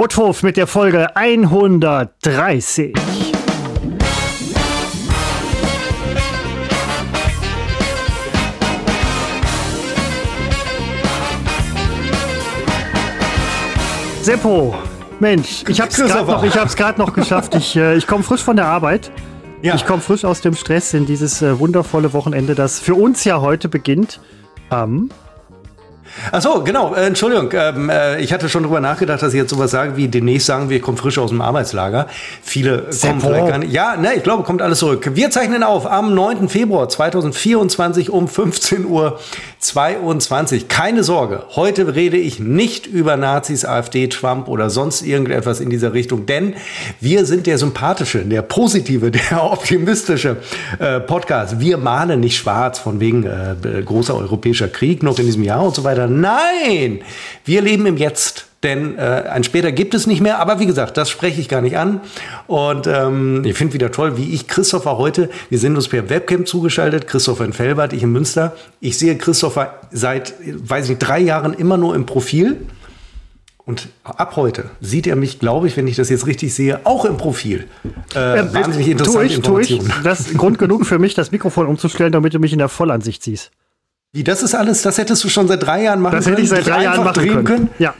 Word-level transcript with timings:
Uthof 0.00 0.42
mit 0.42 0.56
der 0.56 0.66
Folge 0.66 1.14
130. 1.14 2.94
Seppo, 14.22 14.74
Mensch, 15.18 15.64
ich 15.68 15.78
hab's 15.82 15.96
gerade 15.96 16.30
noch, 16.30 16.44
ich 16.44 16.56
hab's 16.56 16.76
gerade 16.76 16.98
noch 16.98 17.12
geschafft. 17.12 17.54
Ich, 17.54 17.76
äh, 17.76 17.94
ich 17.98 18.06
komme 18.06 18.22
frisch 18.22 18.42
von 18.42 18.56
der 18.56 18.64
Arbeit. 18.64 19.12
Ja. 19.60 19.74
Ich 19.74 19.84
komme 19.84 20.00
frisch 20.00 20.24
aus 20.24 20.40
dem 20.40 20.54
Stress 20.54 20.94
in 20.94 21.04
dieses 21.04 21.42
äh, 21.42 21.58
wundervolle 21.58 22.14
Wochenende, 22.14 22.54
das 22.54 22.80
für 22.80 22.94
uns 22.94 23.24
ja 23.24 23.42
heute 23.42 23.68
beginnt 23.68 24.18
am 24.70 25.10
Ach 26.32 26.42
so, 26.42 26.62
genau. 26.62 26.94
Äh, 26.94 27.06
Entschuldigung. 27.06 27.50
Ähm, 27.52 27.90
äh, 27.90 28.20
ich 28.20 28.32
hatte 28.32 28.48
schon 28.48 28.62
drüber 28.62 28.80
nachgedacht, 28.80 29.22
dass 29.22 29.32
ich 29.32 29.38
jetzt 29.38 29.50
sowas 29.50 29.70
sage 29.70 29.96
wie 29.96 30.08
demnächst 30.08 30.46
sagen 30.46 30.68
wir, 30.68 30.80
kommen 30.80 30.96
frisch 30.96 31.18
aus 31.18 31.30
dem 31.30 31.40
Arbeitslager. 31.40 32.06
Viele 32.42 32.86
Sehr 32.90 33.10
kommen 33.10 33.20
vielleicht 33.20 33.48
gar 33.48 33.58
nicht. 33.58 33.72
Ja, 33.72 33.96
ne, 33.96 34.14
ich 34.14 34.22
glaube, 34.22 34.42
kommt 34.42 34.62
alles 34.62 34.78
zurück. 34.78 35.10
Wir 35.14 35.30
zeichnen 35.30 35.62
auf 35.62 35.90
am 35.90 36.14
9. 36.14 36.48
Februar 36.48 36.88
2024 36.88 38.10
um 38.10 38.28
15 38.28 38.86
Uhr 38.86 39.18
22. 39.60 40.68
Keine 40.68 41.04
Sorge. 41.04 41.44
Heute 41.54 41.94
rede 41.94 42.16
ich 42.16 42.40
nicht 42.40 42.86
über 42.86 43.16
Nazis, 43.16 43.64
AfD, 43.64 44.08
Trump 44.08 44.48
oder 44.48 44.70
sonst 44.70 45.02
irgendetwas 45.02 45.60
in 45.60 45.70
dieser 45.70 45.92
Richtung, 45.92 46.26
denn 46.26 46.54
wir 47.00 47.26
sind 47.26 47.46
der 47.46 47.58
sympathische, 47.58 48.20
der 48.20 48.42
positive, 48.42 49.10
der 49.30 49.44
optimistische 49.44 50.38
äh, 50.78 51.00
Podcast. 51.00 51.60
Wir 51.60 51.76
malen 51.76 52.20
nicht 52.20 52.36
schwarz 52.36 52.78
von 52.78 53.00
wegen 53.00 53.24
äh, 53.24 53.82
großer 53.84 54.16
europäischer 54.16 54.68
Krieg 54.68 55.02
noch 55.02 55.18
in 55.18 55.26
diesem 55.26 55.42
Jahr 55.42 55.62
und 55.62 55.74
so 55.74 55.84
weiter. 55.84 55.99
Nein, 56.08 57.00
wir 57.44 57.62
leben 57.62 57.86
im 57.86 57.96
Jetzt. 57.96 58.46
Denn 58.62 58.98
äh, 58.98 59.24
ein 59.30 59.42
später 59.42 59.72
gibt 59.72 59.94
es 59.94 60.06
nicht 60.06 60.20
mehr. 60.20 60.38
Aber 60.38 60.60
wie 60.60 60.66
gesagt, 60.66 60.96
das 60.98 61.08
spreche 61.08 61.40
ich 61.40 61.48
gar 61.48 61.62
nicht 61.62 61.78
an. 61.78 62.02
Und 62.46 62.86
ähm, 62.86 63.42
ich 63.44 63.56
finde 63.56 63.72
wieder 63.72 63.90
toll, 63.90 64.18
wie 64.18 64.34
ich 64.34 64.48
Christopher 64.48 64.98
heute, 64.98 65.30
wir 65.48 65.58
sind 65.58 65.76
uns 65.76 65.88
per 65.88 66.10
Webcam 66.10 66.44
zugeschaltet, 66.44 67.06
Christopher 67.06 67.46
in 67.46 67.54
Felbert, 67.54 67.94
ich 67.94 68.02
in 68.02 68.12
Münster. 68.12 68.54
Ich 68.80 68.98
sehe 68.98 69.16
Christopher 69.16 69.80
seit, 69.90 70.34
weiß 70.44 70.84
ich 70.84 70.90
nicht, 70.90 70.98
drei 70.98 71.20
Jahren 71.20 71.54
immer 71.54 71.78
nur 71.78 71.94
im 71.94 72.04
Profil. 72.04 72.66
Und 73.64 73.88
ab 74.02 74.36
heute 74.36 74.70
sieht 74.80 75.06
er 75.06 75.16
mich, 75.16 75.38
glaube 75.38 75.68
ich, 75.68 75.76
wenn 75.76 75.86
ich 75.86 75.96
das 75.96 76.10
jetzt 76.10 76.26
richtig 76.26 76.52
sehe, 76.52 76.80
auch 76.84 77.04
im 77.04 77.16
Profil. 77.16 77.66
Äh, 78.14 78.40
äh, 78.40 78.52
wahnsinnig 78.52 78.88
interessante 78.88 79.26
tu 79.26 79.30
ich, 79.30 79.36
Informationen. 79.36 79.88
Tu 79.88 79.94
ich. 79.96 80.02
Das 80.02 80.20
ist 80.20 80.36
Grund 80.36 80.58
genug 80.58 80.86
für 80.86 80.98
mich, 80.98 81.14
das 81.14 81.30
Mikrofon 81.30 81.66
umzustellen, 81.66 82.12
damit 82.12 82.34
du 82.34 82.40
mich 82.40 82.52
in 82.52 82.58
der 82.58 82.68
Vollansicht 82.68 83.22
siehst. 83.22 83.52
Wie, 84.12 84.24
das 84.24 84.42
ist 84.42 84.54
alles, 84.54 84.82
das 84.82 84.98
hättest 84.98 85.22
du 85.22 85.28
schon 85.28 85.46
seit 85.46 85.62
drei 85.62 85.82
Jahren 85.84 86.00
machen 86.00 86.12
können? 86.12 86.24
Das 86.24 86.32
hätte 86.32 86.42
ich 86.42 86.48
seit 86.48 86.66
drei 86.66 86.82
Jahren 86.82 87.04
machen 87.04 87.28
können. 87.28 87.44
können? 87.44 87.70
Ja. 87.78 87.94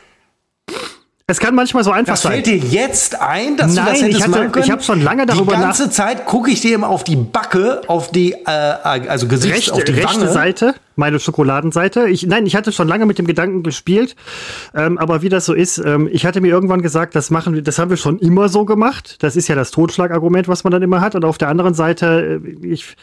Es 1.28 1.38
kann 1.38 1.54
manchmal 1.54 1.84
so 1.84 1.92
einfach 1.92 2.14
das 2.14 2.22
sein. 2.22 2.32
fällt 2.32 2.46
dir 2.46 2.56
jetzt 2.56 3.20
ein, 3.20 3.56
dass 3.56 3.72
Nein, 3.72 3.84
du 3.84 3.90
das 3.92 4.02
hättest 4.02 4.18
ich 4.18 4.36
hatte, 4.36 4.58
Ich 4.58 4.70
habe 4.72 4.82
schon 4.82 5.00
lange 5.00 5.26
darüber 5.26 5.52
nach... 5.52 5.58
Die 5.58 5.64
ganze 5.64 5.84
nach 5.84 5.90
Zeit 5.92 6.26
gucke 6.26 6.50
ich 6.50 6.60
dir 6.60 6.74
immer 6.74 6.88
auf 6.88 7.04
die 7.04 7.14
Backe, 7.14 7.82
auf 7.86 8.10
die, 8.10 8.32
äh, 8.32 8.48
also 8.48 9.28
Gesicht, 9.28 9.54
rechte, 9.54 9.72
auf 9.74 9.84
die 9.84 9.92
rechte 9.92 10.22
Wange. 10.22 10.32
Seite, 10.32 10.74
meine 10.96 11.20
Schokoladenseite. 11.20 12.08
Ich, 12.08 12.26
nein, 12.26 12.46
ich 12.46 12.56
hatte 12.56 12.72
schon 12.72 12.88
lange 12.88 13.06
mit 13.06 13.18
dem 13.18 13.28
Gedanken 13.28 13.62
gespielt, 13.62 14.16
ähm, 14.74 14.98
aber 14.98 15.22
wie 15.22 15.28
das 15.28 15.44
so 15.44 15.54
ist, 15.54 15.78
ähm, 15.78 16.08
ich 16.10 16.26
hatte 16.26 16.40
mir 16.40 16.48
irgendwann 16.48 16.82
gesagt, 16.82 17.14
das 17.14 17.30
machen 17.30 17.54
wir, 17.54 17.62
das 17.62 17.78
haben 17.78 17.90
wir 17.90 17.96
schon 17.96 18.18
immer 18.18 18.48
so 18.48 18.64
gemacht. 18.64 19.18
Das 19.20 19.36
ist 19.36 19.46
ja 19.46 19.54
das 19.54 19.70
Totschlagargument, 19.70 20.48
was 20.48 20.64
man 20.64 20.72
dann 20.72 20.82
immer 20.82 21.00
hat. 21.00 21.14
Und 21.14 21.24
auf 21.24 21.38
der 21.38 21.46
anderen 21.46 21.74
Seite, 21.74 22.40
äh, 22.44 22.66
ich 22.66 22.96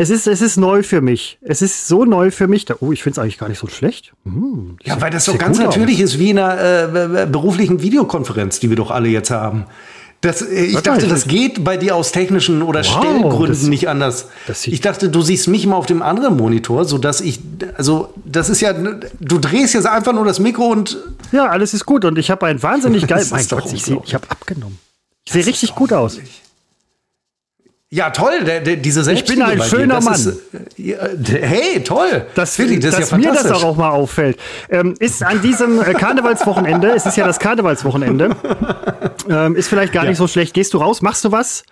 es 0.00 0.10
ist, 0.10 0.28
es 0.28 0.40
ist 0.40 0.56
neu 0.56 0.84
für 0.84 1.00
mich. 1.00 1.38
Es 1.42 1.60
ist 1.60 1.88
so 1.88 2.04
neu 2.04 2.30
für 2.30 2.46
mich. 2.46 2.64
Da, 2.64 2.76
oh, 2.78 2.92
ich 2.92 3.02
finde 3.02 3.14
es 3.14 3.18
eigentlich 3.18 3.36
gar 3.36 3.48
nicht 3.48 3.58
so 3.58 3.66
schlecht. 3.66 4.12
Hm, 4.24 4.76
ja, 4.84 5.00
weil 5.00 5.10
das 5.10 5.24
so 5.24 5.34
ganz 5.34 5.58
natürlich 5.58 5.96
aus. 5.96 6.10
ist 6.10 6.18
wie 6.20 6.30
in 6.30 6.38
einer 6.38 7.22
äh, 7.22 7.26
beruflichen 7.26 7.82
Videokonferenz, 7.82 8.60
die 8.60 8.68
wir 8.68 8.76
doch 8.76 8.92
alle 8.92 9.08
jetzt 9.08 9.32
haben. 9.32 9.64
Das, 10.20 10.40
äh, 10.40 10.66
ich 10.66 10.80
dachte, 10.82 11.08
das 11.08 11.26
geht 11.26 11.64
bei 11.64 11.76
dir 11.76 11.96
aus 11.96 12.12
technischen 12.12 12.62
oder 12.62 12.84
wow, 12.84 12.86
Stellgründen 12.86 13.48
das, 13.48 13.62
nicht 13.62 13.88
anders. 13.88 14.28
Ich 14.66 14.80
dachte, 14.80 15.08
du 15.08 15.20
siehst 15.20 15.48
mich 15.48 15.64
immer 15.64 15.74
auf 15.74 15.86
dem 15.86 16.02
anderen 16.02 16.36
Monitor, 16.36 16.84
so 16.84 16.98
dass 16.98 17.20
ich, 17.20 17.40
also 17.76 18.14
das 18.24 18.50
ist 18.50 18.60
ja, 18.60 18.72
du 18.72 19.38
drehst 19.38 19.74
jetzt 19.74 19.86
einfach 19.86 20.12
nur 20.12 20.24
das 20.24 20.38
Mikro 20.38 20.66
und 20.66 20.96
ja, 21.32 21.46
alles 21.48 21.74
ist 21.74 21.86
gut 21.86 22.04
und 22.04 22.18
ich 22.18 22.30
habe 22.30 22.46
ein 22.46 22.62
wahnsinnig 22.62 23.04
geil. 23.08 23.26
mein 23.32 23.48
Gott, 23.48 23.72
ich, 23.72 23.90
ich 23.90 24.14
habe 24.14 24.30
abgenommen. 24.30 24.78
Ich 25.24 25.32
sehe 25.32 25.44
richtig 25.44 25.74
gut 25.74 25.92
aus. 25.92 26.20
Ja, 27.90 28.10
toll, 28.10 28.44
der, 28.44 28.60
der, 28.60 28.76
diese 28.76 29.10
Ich 29.12 29.24
bin 29.24 29.40
ein 29.40 29.62
schöner 29.62 30.02
Mann. 30.02 30.14
Ist, 30.14 30.26
äh, 30.76 31.40
hey, 31.40 31.82
toll. 31.82 32.26
Das, 32.34 32.58
Wirklich, 32.58 32.80
das 32.80 32.96
dass 32.96 33.10
ja 33.10 33.16
mir 33.16 33.32
das 33.32 33.50
auch 33.50 33.76
mal 33.76 33.88
auffällt. 33.88 34.38
Ähm, 34.68 34.94
ist 34.98 35.22
an 35.22 35.40
diesem 35.40 35.80
äh, 35.80 35.94
Karnevalswochenende, 35.94 36.90
es 36.90 37.06
ist 37.06 37.16
ja 37.16 37.26
das 37.26 37.38
Karnevalswochenende, 37.38 38.36
ähm, 39.30 39.56
ist 39.56 39.68
vielleicht 39.68 39.94
gar 39.94 40.04
ja. 40.04 40.10
nicht 40.10 40.18
so 40.18 40.26
schlecht. 40.26 40.52
Gehst 40.52 40.74
du 40.74 40.78
raus, 40.78 41.00
machst 41.00 41.24
du 41.24 41.32
was? 41.32 41.64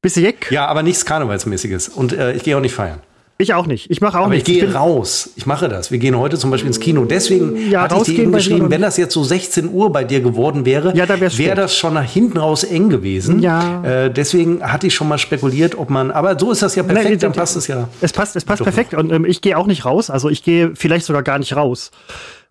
Bist 0.00 0.16
du 0.16 0.20
jeck? 0.20 0.48
Ja, 0.52 0.66
aber 0.66 0.84
nichts 0.84 1.04
Karnevalsmäßiges. 1.04 1.88
Und 1.88 2.12
äh, 2.12 2.34
ich 2.34 2.44
gehe 2.44 2.56
auch 2.56 2.60
nicht 2.60 2.74
feiern. 2.74 3.00
Ich 3.36 3.52
auch 3.52 3.66
nicht. 3.66 3.90
Ich 3.90 4.00
mache 4.00 4.18
auch 4.18 4.26
Aber 4.26 4.34
nichts. 4.34 4.48
ich 4.48 4.60
gehe 4.60 4.72
raus. 4.74 5.30
Ich 5.34 5.44
mache 5.44 5.68
das. 5.68 5.90
Wir 5.90 5.98
gehen 5.98 6.16
heute 6.16 6.38
zum 6.38 6.52
Beispiel 6.52 6.68
ins 6.68 6.78
Kino. 6.78 7.04
Deswegen 7.04 7.68
ja, 7.68 7.82
hatte 7.82 7.96
ich 7.96 8.02
dir 8.04 8.20
eben 8.20 8.32
geschrieben, 8.32 8.70
wenn 8.70 8.80
das 8.80 8.96
jetzt 8.96 9.12
so 9.12 9.24
16 9.24 9.70
Uhr 9.72 9.90
bei 9.90 10.04
dir 10.04 10.20
geworden 10.20 10.64
wäre, 10.64 10.96
ja, 10.96 11.08
wäre 11.08 11.56
das 11.56 11.76
schon 11.76 11.94
nach 11.94 12.08
hinten 12.08 12.38
raus 12.38 12.62
eng 12.62 12.90
gewesen. 12.90 13.40
Ja. 13.40 13.82
Äh, 13.82 14.10
deswegen 14.12 14.62
hatte 14.62 14.86
ich 14.86 14.94
schon 14.94 15.08
mal 15.08 15.18
spekuliert, 15.18 15.76
ob 15.76 15.90
man. 15.90 16.12
Aber 16.12 16.38
so 16.38 16.52
ist 16.52 16.62
das 16.62 16.76
ja 16.76 16.84
perfekt. 16.84 17.08
Nein, 17.08 17.18
dann 17.18 17.32
passt 17.32 17.56
es 17.56 17.66
ja. 17.66 17.88
Es 18.00 18.12
passt, 18.12 18.36
es 18.36 18.44
passt 18.44 18.62
perfekt. 18.62 18.94
Und 18.94 19.12
ähm, 19.12 19.24
ich 19.24 19.40
gehe 19.40 19.58
auch 19.58 19.66
nicht 19.66 19.84
raus. 19.84 20.10
Also 20.10 20.28
ich 20.30 20.44
gehe 20.44 20.70
vielleicht 20.76 21.04
sogar 21.04 21.24
gar 21.24 21.40
nicht 21.40 21.56
raus. 21.56 21.90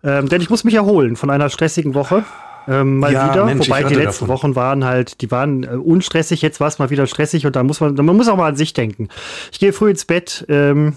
Ähm, 0.02 0.28
denn 0.28 0.42
ich 0.42 0.50
muss 0.50 0.64
mich 0.64 0.74
erholen 0.74 1.16
von 1.16 1.30
einer 1.30 1.48
stressigen 1.48 1.94
Woche 1.94 2.24
ähm, 2.68 2.98
mal 2.98 3.12
ja, 3.12 3.30
wieder. 3.30 3.44
Mensch, 3.44 3.68
Wobei 3.68 3.84
die 3.84 3.94
letzten 3.94 4.26
davon. 4.26 4.28
Wochen 4.28 4.56
waren 4.56 4.84
halt, 4.84 5.20
die 5.20 5.30
waren 5.30 5.64
äh, 5.64 5.68
unstressig, 5.68 6.42
jetzt 6.42 6.60
war 6.60 6.68
es 6.68 6.78
mal 6.78 6.90
wieder 6.90 7.06
stressig 7.06 7.46
und 7.46 7.56
da 7.56 7.62
muss 7.62 7.80
man, 7.80 7.94
man 7.94 8.16
muss 8.16 8.28
auch 8.28 8.36
mal 8.36 8.48
an 8.48 8.56
sich 8.56 8.72
denken. 8.72 9.08
Ich 9.52 9.58
gehe 9.58 9.72
früh 9.72 9.90
ins 9.90 10.04
Bett, 10.04 10.44
ähm, 10.48 10.96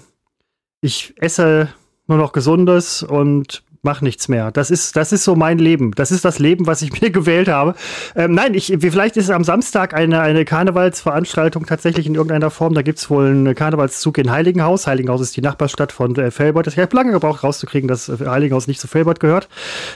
ich 0.80 1.14
esse 1.16 1.68
nur 2.06 2.18
noch 2.18 2.32
Gesundes 2.32 3.02
und 3.02 3.62
mach 3.82 4.00
nichts 4.00 4.28
mehr. 4.28 4.50
Das 4.50 4.70
ist, 4.70 4.96
das 4.96 5.12
ist 5.12 5.24
so 5.24 5.36
mein 5.36 5.58
Leben. 5.58 5.92
Das 5.92 6.10
ist 6.10 6.24
das 6.24 6.38
Leben, 6.38 6.66
was 6.66 6.82
ich 6.82 6.92
mir 7.00 7.10
gewählt 7.10 7.48
habe. 7.48 7.74
Ähm, 8.14 8.34
nein, 8.34 8.54
ich, 8.54 8.76
vielleicht 8.80 9.16
ist 9.16 9.30
am 9.30 9.44
Samstag 9.44 9.94
eine, 9.94 10.20
eine 10.20 10.44
Karnevalsveranstaltung 10.44 11.66
tatsächlich 11.66 12.06
in 12.06 12.14
irgendeiner 12.14 12.50
Form. 12.50 12.74
Da 12.74 12.82
gibt 12.82 12.98
es 12.98 13.10
wohl 13.10 13.26
einen 13.26 13.54
Karnevalszug 13.54 14.18
in 14.18 14.30
Heiligenhaus. 14.30 14.86
Heiligenhaus 14.86 15.20
ist 15.20 15.36
die 15.36 15.42
Nachbarstadt 15.42 15.92
von 15.92 16.14
äh, 16.16 16.30
Felbert. 16.30 16.66
Ich 16.66 16.78
habe 16.78 16.94
lange 16.94 17.12
gebraucht, 17.12 17.44
rauszukriegen, 17.44 17.88
dass 17.88 18.08
äh, 18.08 18.26
Heiligenhaus 18.26 18.66
nicht 18.66 18.80
zu 18.80 18.88
Felbert 18.88 19.20
gehört. 19.20 19.48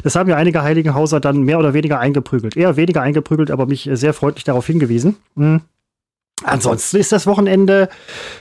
Das 0.02 0.16
haben 0.16 0.28
ja 0.28 0.36
einige 0.36 0.62
Heiligenhauser 0.62 1.20
dann 1.20 1.42
mehr 1.42 1.58
oder 1.58 1.74
weniger 1.74 1.98
eingeprügelt. 1.98 2.56
Eher 2.56 2.76
weniger 2.76 3.02
eingeprügelt, 3.02 3.50
aber 3.50 3.66
mich 3.66 3.88
sehr 3.92 4.14
freundlich 4.14 4.44
darauf 4.44 4.66
hingewiesen. 4.66 5.16
Mhm. 5.34 5.62
Ansonsten 6.44 6.96
ist 6.96 7.12
das 7.12 7.26
Wochenende 7.26 7.88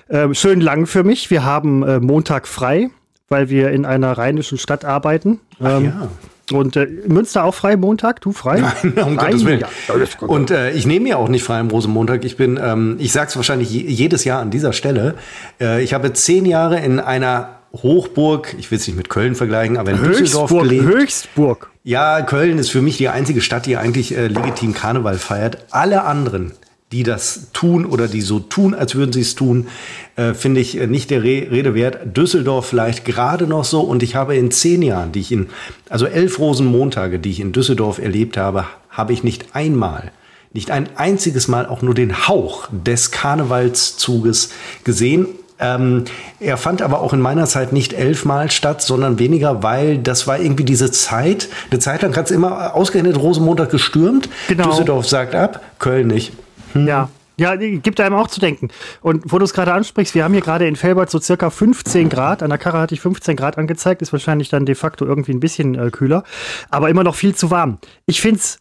äh, 0.07 0.33
schön 0.33 0.61
lang 0.61 0.87
für 0.87 1.03
mich. 1.03 1.29
Wir 1.29 1.43
haben 1.43 1.83
äh, 1.83 1.99
Montag 1.99 2.47
frei, 2.47 2.89
weil 3.31 3.49
wir 3.49 3.71
in 3.71 3.85
einer 3.85 4.11
rheinischen 4.17 4.57
Stadt 4.57 4.85
arbeiten. 4.85 5.39
Ähm, 5.59 5.85
ja. 5.85 6.09
Und 6.51 6.75
äh, 6.75 6.85
Münster 7.07 7.45
auch 7.45 7.55
frei 7.55 7.77
Montag? 7.77 8.19
Du 8.21 8.33
frei? 8.33 8.59
Nein, 8.83 8.93
um. 9.05 9.17
Gottes 9.17 9.45
Willen. 9.45 9.61
Ja, 9.61 10.27
und 10.27 10.51
äh, 10.51 10.71
ich 10.71 10.85
nehme 10.85 11.09
ja 11.09 11.15
auch 11.15 11.29
nicht 11.29 11.43
frei 11.43 11.59
am 11.59 11.69
Rosenmontag. 11.69 12.25
Ich 12.25 12.35
bin, 12.35 12.59
ähm, 12.61 12.97
ich 12.99 13.13
sage 13.13 13.29
es 13.29 13.35
wahrscheinlich 13.37 13.71
jedes 13.71 14.25
Jahr 14.25 14.41
an 14.41 14.51
dieser 14.51 14.73
Stelle. 14.73 15.15
Äh, 15.61 15.81
ich 15.81 15.93
habe 15.93 16.11
zehn 16.11 16.45
Jahre 16.45 16.79
in 16.79 16.99
einer 16.99 17.61
Hochburg, 17.73 18.53
ich 18.59 18.69
will 18.69 18.77
es 18.79 18.87
nicht 18.87 18.97
mit 18.97 19.07
Köln 19.09 19.35
vergleichen, 19.35 19.77
aber 19.77 19.91
in 19.91 19.99
Höchstburg, 19.99 20.17
Düsseldorf 20.19 20.63
gelebt. 20.63 20.83
Höchstburg. 20.83 21.71
Ja, 21.83 22.21
Köln 22.21 22.57
ist 22.57 22.69
für 22.69 22.81
mich 22.81 22.97
die 22.97 23.07
einzige 23.07 23.39
Stadt, 23.39 23.65
die 23.65 23.77
eigentlich 23.77 24.15
äh, 24.15 24.27
legitim 24.27 24.73
Karneval 24.73 25.17
feiert. 25.17 25.65
Alle 25.71 26.03
anderen 26.03 26.51
die 26.91 27.03
das 27.03 27.47
tun 27.53 27.85
oder 27.85 28.07
die 28.07 28.21
so 28.21 28.39
tun, 28.39 28.73
als 28.73 28.95
würden 28.95 29.13
sie 29.13 29.21
es 29.21 29.35
tun, 29.35 29.67
äh, 30.15 30.33
finde 30.33 30.59
ich 30.59 30.77
äh, 30.77 30.87
nicht 30.87 31.09
der 31.09 31.23
Re 31.23 31.47
Rede 31.49 31.73
wert. 31.73 32.17
Düsseldorf 32.17 32.65
vielleicht 32.65 33.05
gerade 33.05 33.47
noch 33.47 33.63
so. 33.63 33.81
Und 33.81 34.03
ich 34.03 34.15
habe 34.15 34.35
in 34.35 34.51
zehn 34.51 34.81
Jahren, 34.81 35.11
die 35.11 35.21
ich 35.21 35.31
in, 35.31 35.47
also 35.89 36.05
elf 36.05 36.39
Rosenmontage, 36.39 37.19
die 37.19 37.31
ich 37.31 37.39
in 37.39 37.53
Düsseldorf 37.53 37.99
erlebt 37.99 38.37
habe, 38.37 38.65
habe 38.89 39.13
ich 39.13 39.23
nicht 39.23 39.55
einmal, 39.55 40.11
nicht 40.53 40.69
ein 40.69 40.89
einziges 40.95 41.47
Mal 41.47 41.65
auch 41.65 41.81
nur 41.81 41.93
den 41.93 42.27
Hauch 42.27 42.67
des 42.71 43.11
Karnevalszuges 43.11 44.49
gesehen. 44.83 45.27
Ähm, 45.61 46.05
er 46.39 46.57
fand 46.57 46.81
aber 46.81 47.01
auch 47.01 47.13
in 47.13 47.21
meiner 47.21 47.45
Zeit 47.45 47.71
nicht 47.71 47.93
elfmal 47.93 48.51
statt, 48.51 48.81
sondern 48.81 49.19
weniger, 49.19 49.63
weil 49.63 49.99
das 49.99 50.27
war 50.27 50.39
irgendwie 50.39 50.65
diese 50.65 50.91
Zeit. 50.91 51.47
Eine 51.69 51.79
Zeit 51.79 52.01
lang 52.01 52.17
hat 52.17 52.25
es 52.25 52.31
immer 52.31 52.75
ausgerechnet 52.75 53.17
Rosenmontag 53.17 53.69
gestürmt. 53.69 54.27
Genau. 54.49 54.71
Düsseldorf 54.71 55.07
sagt 55.07 55.35
ab, 55.35 55.61
Köln 55.79 56.07
nicht. 56.07 56.33
Hm. 56.73 56.87
Ja. 56.87 57.09
Ja, 57.37 57.55
gibt 57.55 57.99
einem 57.99 58.15
auch 58.15 58.27
zu 58.27 58.39
denken. 58.39 58.67
Und 59.01 59.31
wo 59.31 59.39
du 59.39 59.45
es 59.45 59.53
gerade 59.53 59.73
ansprichst, 59.73 60.13
wir 60.13 60.23
haben 60.23 60.33
hier 60.33 60.43
gerade 60.43 60.67
in 60.67 60.75
Felbert 60.75 61.09
so 61.09 61.19
circa 61.19 61.49
15 61.49 62.07
Grad. 62.07 62.43
An 62.43 62.49
der 62.49 62.59
Karre 62.59 62.77
hatte 62.77 62.93
ich 62.93 63.01
15 63.01 63.35
Grad 63.35 63.57
angezeigt, 63.57 64.03
ist 64.03 64.11
wahrscheinlich 64.11 64.49
dann 64.49 64.67
de 64.67 64.75
facto 64.75 65.05
irgendwie 65.05 65.31
ein 65.31 65.39
bisschen 65.39 65.73
äh, 65.73 65.89
kühler, 65.89 66.23
aber 66.69 66.89
immer 66.89 67.03
noch 67.03 67.15
viel 67.15 67.33
zu 67.33 67.49
warm. 67.49 67.79
Ich 68.05 68.21
finde 68.21 68.37
es 68.41 68.59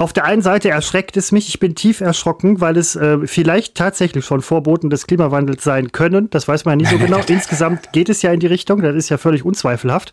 Auf 0.00 0.12
der 0.12 0.26
einen 0.26 0.42
Seite 0.42 0.68
erschreckt 0.68 1.16
es 1.16 1.32
mich, 1.32 1.48
ich 1.48 1.58
bin 1.58 1.74
tief 1.74 2.00
erschrocken, 2.00 2.60
weil 2.60 2.76
es 2.76 2.94
äh, 2.94 3.26
vielleicht 3.26 3.74
tatsächlich 3.76 4.24
schon 4.24 4.42
Vorboten 4.42 4.90
des 4.90 5.08
Klimawandels 5.08 5.64
sein 5.64 5.90
können. 5.90 6.28
Das 6.30 6.46
weiß 6.46 6.66
man 6.66 6.78
ja 6.78 6.86
nie 6.86 6.98
so 6.98 7.04
genau. 7.04 7.20
Insgesamt 7.26 7.92
geht 7.92 8.08
es 8.08 8.22
ja 8.22 8.30
in 8.30 8.40
die 8.40 8.46
Richtung, 8.46 8.82
das 8.82 8.94
ist 8.94 9.08
ja 9.08 9.16
völlig 9.16 9.44
unzweifelhaft. 9.44 10.12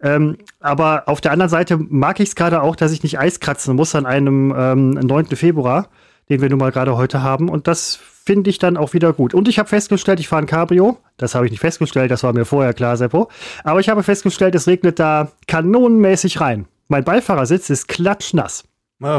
Ähm, 0.00 0.38
aber 0.60 1.08
auf 1.08 1.20
der 1.20 1.32
anderen 1.32 1.50
Seite 1.50 1.76
mag 1.76 2.20
ich 2.20 2.28
es 2.28 2.36
gerade 2.36 2.62
auch, 2.62 2.76
dass 2.76 2.92
ich 2.92 3.02
nicht 3.02 3.18
Eis 3.18 3.40
kratzen 3.40 3.74
muss 3.76 3.94
an 3.94 4.06
einem 4.06 4.54
ähm, 4.56 4.90
9. 4.90 5.26
Februar, 5.36 5.88
den 6.28 6.40
wir 6.40 6.48
nun 6.48 6.58
mal 6.58 6.72
gerade 6.72 6.96
heute 6.96 7.22
haben. 7.22 7.48
Und 7.48 7.66
das 7.66 7.98
finde 8.28 8.50
ich 8.50 8.58
dann 8.58 8.76
auch 8.76 8.92
wieder 8.92 9.12
gut. 9.12 9.34
Und 9.34 9.48
ich 9.48 9.58
habe 9.58 9.68
festgestellt, 9.68 10.20
ich 10.20 10.28
fahre 10.28 10.42
ein 10.42 10.46
Cabrio. 10.46 10.98
Das 11.16 11.34
habe 11.34 11.46
ich 11.46 11.50
nicht 11.50 11.60
festgestellt, 11.60 12.10
das 12.10 12.22
war 12.22 12.32
mir 12.32 12.44
vorher 12.44 12.74
klar, 12.74 12.96
Seppo. 12.96 13.30
Aber 13.64 13.80
ich 13.80 13.88
habe 13.88 14.02
festgestellt, 14.02 14.54
es 14.54 14.66
regnet 14.66 14.98
da 14.98 15.32
kanonenmäßig 15.46 16.40
rein. 16.40 16.66
Mein 16.88 17.04
Beifahrersitz 17.04 17.70
ist 17.70 17.88
klatschnass. 17.88 18.64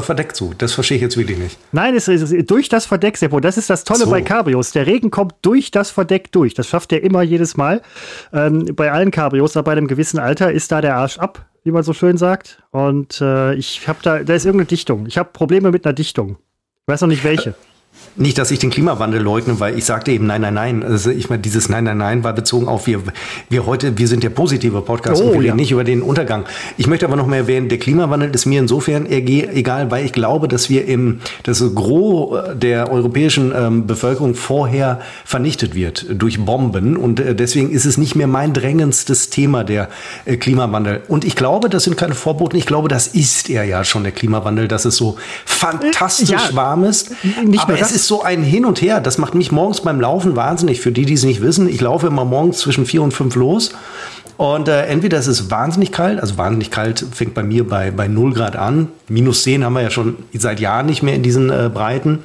Verdeckt 0.01 0.35
zu. 0.35 0.53
Das 0.57 0.73
verstehe 0.73 0.97
ich 0.97 1.01
jetzt 1.01 1.15
wirklich 1.15 1.37
nicht. 1.37 1.57
Nein, 1.71 1.95
es 1.95 2.09
ist 2.09 2.51
durch 2.51 2.67
das 2.67 2.85
Verdeck, 2.85 3.15
Seppo. 3.15 3.39
Das 3.39 3.57
ist 3.57 3.69
das 3.69 3.85
Tolle 3.85 4.05
so. 4.05 4.11
bei 4.11 4.21
Cabrios. 4.21 4.71
Der 4.71 4.85
Regen 4.85 5.09
kommt 5.09 5.35
durch 5.41 5.71
das 5.71 5.89
Verdeck 5.89 6.33
durch. 6.33 6.53
Das 6.53 6.67
schafft 6.67 6.91
er 6.91 7.01
immer 7.01 7.21
jedes 7.21 7.55
Mal. 7.55 7.81
Ähm, 8.33 8.65
bei 8.75 8.91
allen 8.91 9.09
Cabrios, 9.09 9.55
aber 9.55 9.65
bei 9.65 9.71
einem 9.71 9.87
gewissen 9.87 10.19
Alter 10.19 10.51
ist 10.51 10.73
da 10.73 10.81
der 10.81 10.97
Arsch 10.97 11.17
ab, 11.17 11.45
wie 11.63 11.71
man 11.71 11.83
so 11.83 11.93
schön 11.93 12.17
sagt. 12.17 12.61
Und 12.71 13.21
äh, 13.21 13.53
ich 13.55 13.87
habe 13.87 13.99
da, 14.03 14.21
da 14.21 14.33
ist 14.33 14.45
irgendeine 14.45 14.67
Dichtung. 14.67 15.05
Ich 15.05 15.17
habe 15.17 15.29
Probleme 15.31 15.71
mit 15.71 15.85
einer 15.85 15.93
Dichtung. 15.93 16.37
Weiß 16.89 17.01
noch 17.01 17.07
nicht 17.07 17.23
welche. 17.23 17.53
Nicht, 18.19 18.37
dass 18.37 18.51
ich 18.51 18.59
den 18.59 18.69
Klimawandel 18.69 19.21
leugne, 19.21 19.61
weil 19.61 19.77
ich 19.77 19.85
sagte 19.85 20.11
eben 20.11 20.27
nein, 20.27 20.41
nein, 20.41 20.53
nein. 20.53 20.83
Also 20.83 21.09
ich 21.09 21.29
meine, 21.29 21.41
dieses 21.41 21.69
Nein, 21.69 21.85
nein, 21.85 21.97
nein 21.97 22.23
war 22.23 22.33
bezogen 22.33 22.67
auf 22.67 22.85
wir, 22.85 23.01
wir 23.49 23.65
heute, 23.65 23.97
wir 23.97 24.09
sind 24.09 24.23
der 24.23 24.29
positive 24.29 24.81
Podcast 24.81 25.21
oh, 25.21 25.27
und 25.27 25.33
wir 25.33 25.41
ja. 25.41 25.45
reden 25.45 25.55
nicht 25.55 25.71
über 25.71 25.85
den 25.85 26.01
Untergang. 26.01 26.45
Ich 26.75 26.87
möchte 26.87 27.05
aber 27.05 27.15
noch 27.15 27.27
mal 27.27 27.37
erwähnen, 27.37 27.69
der 27.69 27.77
Klimawandel 27.77 28.31
ist 28.31 28.45
mir 28.45 28.59
insofern 28.59 29.05
egal, 29.05 29.89
weil 29.89 30.03
ich 30.03 30.11
glaube, 30.11 30.49
dass 30.49 30.69
wir 30.69 30.85
im, 30.85 31.19
das 31.43 31.63
Gros 31.73 32.37
der 32.55 32.91
europäischen 32.91 33.53
ähm, 33.55 33.87
Bevölkerung 33.87 34.35
vorher 34.35 34.99
vernichtet 35.23 35.73
wird 35.73 36.05
durch 36.09 36.43
Bomben 36.43 36.97
und 36.97 37.21
äh, 37.21 37.35
deswegen 37.35 37.71
ist 37.71 37.85
es 37.85 37.97
nicht 37.97 38.15
mehr 38.15 38.27
mein 38.27 38.53
drängendstes 38.53 39.29
Thema, 39.29 39.63
der 39.63 39.87
äh, 40.25 40.35
Klimawandel. 40.35 41.03
Und 41.07 41.23
ich 41.23 41.37
glaube, 41.37 41.69
das 41.69 41.85
sind 41.85 41.95
keine 41.95 42.15
Vorboten, 42.15 42.57
ich 42.57 42.65
glaube, 42.65 42.89
das 42.89 43.07
ist 43.07 43.49
er 43.49 43.63
ja 43.63 43.85
schon, 43.85 44.03
der 44.03 44.11
Klimawandel, 44.11 44.67
dass 44.67 44.83
es 44.83 44.97
so 44.97 45.17
fantastisch 45.45 46.29
ja, 46.29 46.49
warm 46.53 46.83
ist. 46.83 47.11
Nicht 47.45 47.67
aber 47.79 47.89
es 47.89 47.95
ist 47.95 48.07
so 48.07 48.21
ein 48.21 48.43
Hin 48.43 48.65
und 48.65 48.81
Her. 48.81 48.99
Das 48.99 49.17
macht 49.17 49.35
mich 49.35 49.51
morgens 49.51 49.81
beim 49.81 49.99
Laufen 49.99 50.35
wahnsinnig. 50.35 50.81
Für 50.81 50.91
die, 50.91 51.05
die 51.05 51.13
es 51.13 51.23
nicht 51.23 51.41
wissen, 51.41 51.67
ich 51.67 51.81
laufe 51.81 52.07
immer 52.07 52.25
morgens 52.25 52.59
zwischen 52.59 52.85
vier 52.85 53.01
und 53.01 53.13
fünf 53.13 53.35
los. 53.35 53.71
Und 54.37 54.69
äh, 54.69 54.85
entweder 54.85 55.19
ist 55.19 55.27
es 55.27 55.51
wahnsinnig 55.51 55.91
kalt, 55.91 56.21
also 56.21 56.37
wahnsinnig 56.37 56.71
kalt 56.71 57.05
fängt 57.11 57.33
bei 57.33 57.43
mir 57.43 57.67
bei, 57.67 57.91
bei 57.91 58.07
0 58.07 58.33
Grad 58.33 58.55
an. 58.55 58.87
Minus 59.09 59.43
10 59.43 59.65
haben 59.65 59.73
wir 59.73 59.81
ja 59.81 59.89
schon 59.89 60.15
seit 60.33 60.61
Jahren 60.61 60.85
nicht 60.85 61.03
mehr 61.03 61.13
in 61.13 61.23
diesen 61.23 61.49
äh, 61.49 61.69
Breiten. 61.73 62.19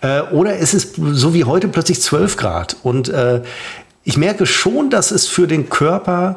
Äh, 0.00 0.22
oder 0.32 0.58
es 0.58 0.72
ist 0.72 0.96
so 0.96 1.34
wie 1.34 1.44
heute 1.44 1.68
plötzlich 1.68 2.00
12 2.00 2.38
Grad. 2.38 2.76
Und 2.82 3.10
äh, 3.10 3.42
ich 4.02 4.16
merke 4.16 4.46
schon, 4.46 4.88
dass 4.88 5.10
es 5.10 5.26
für 5.26 5.46
den 5.46 5.68
Körper 5.68 6.36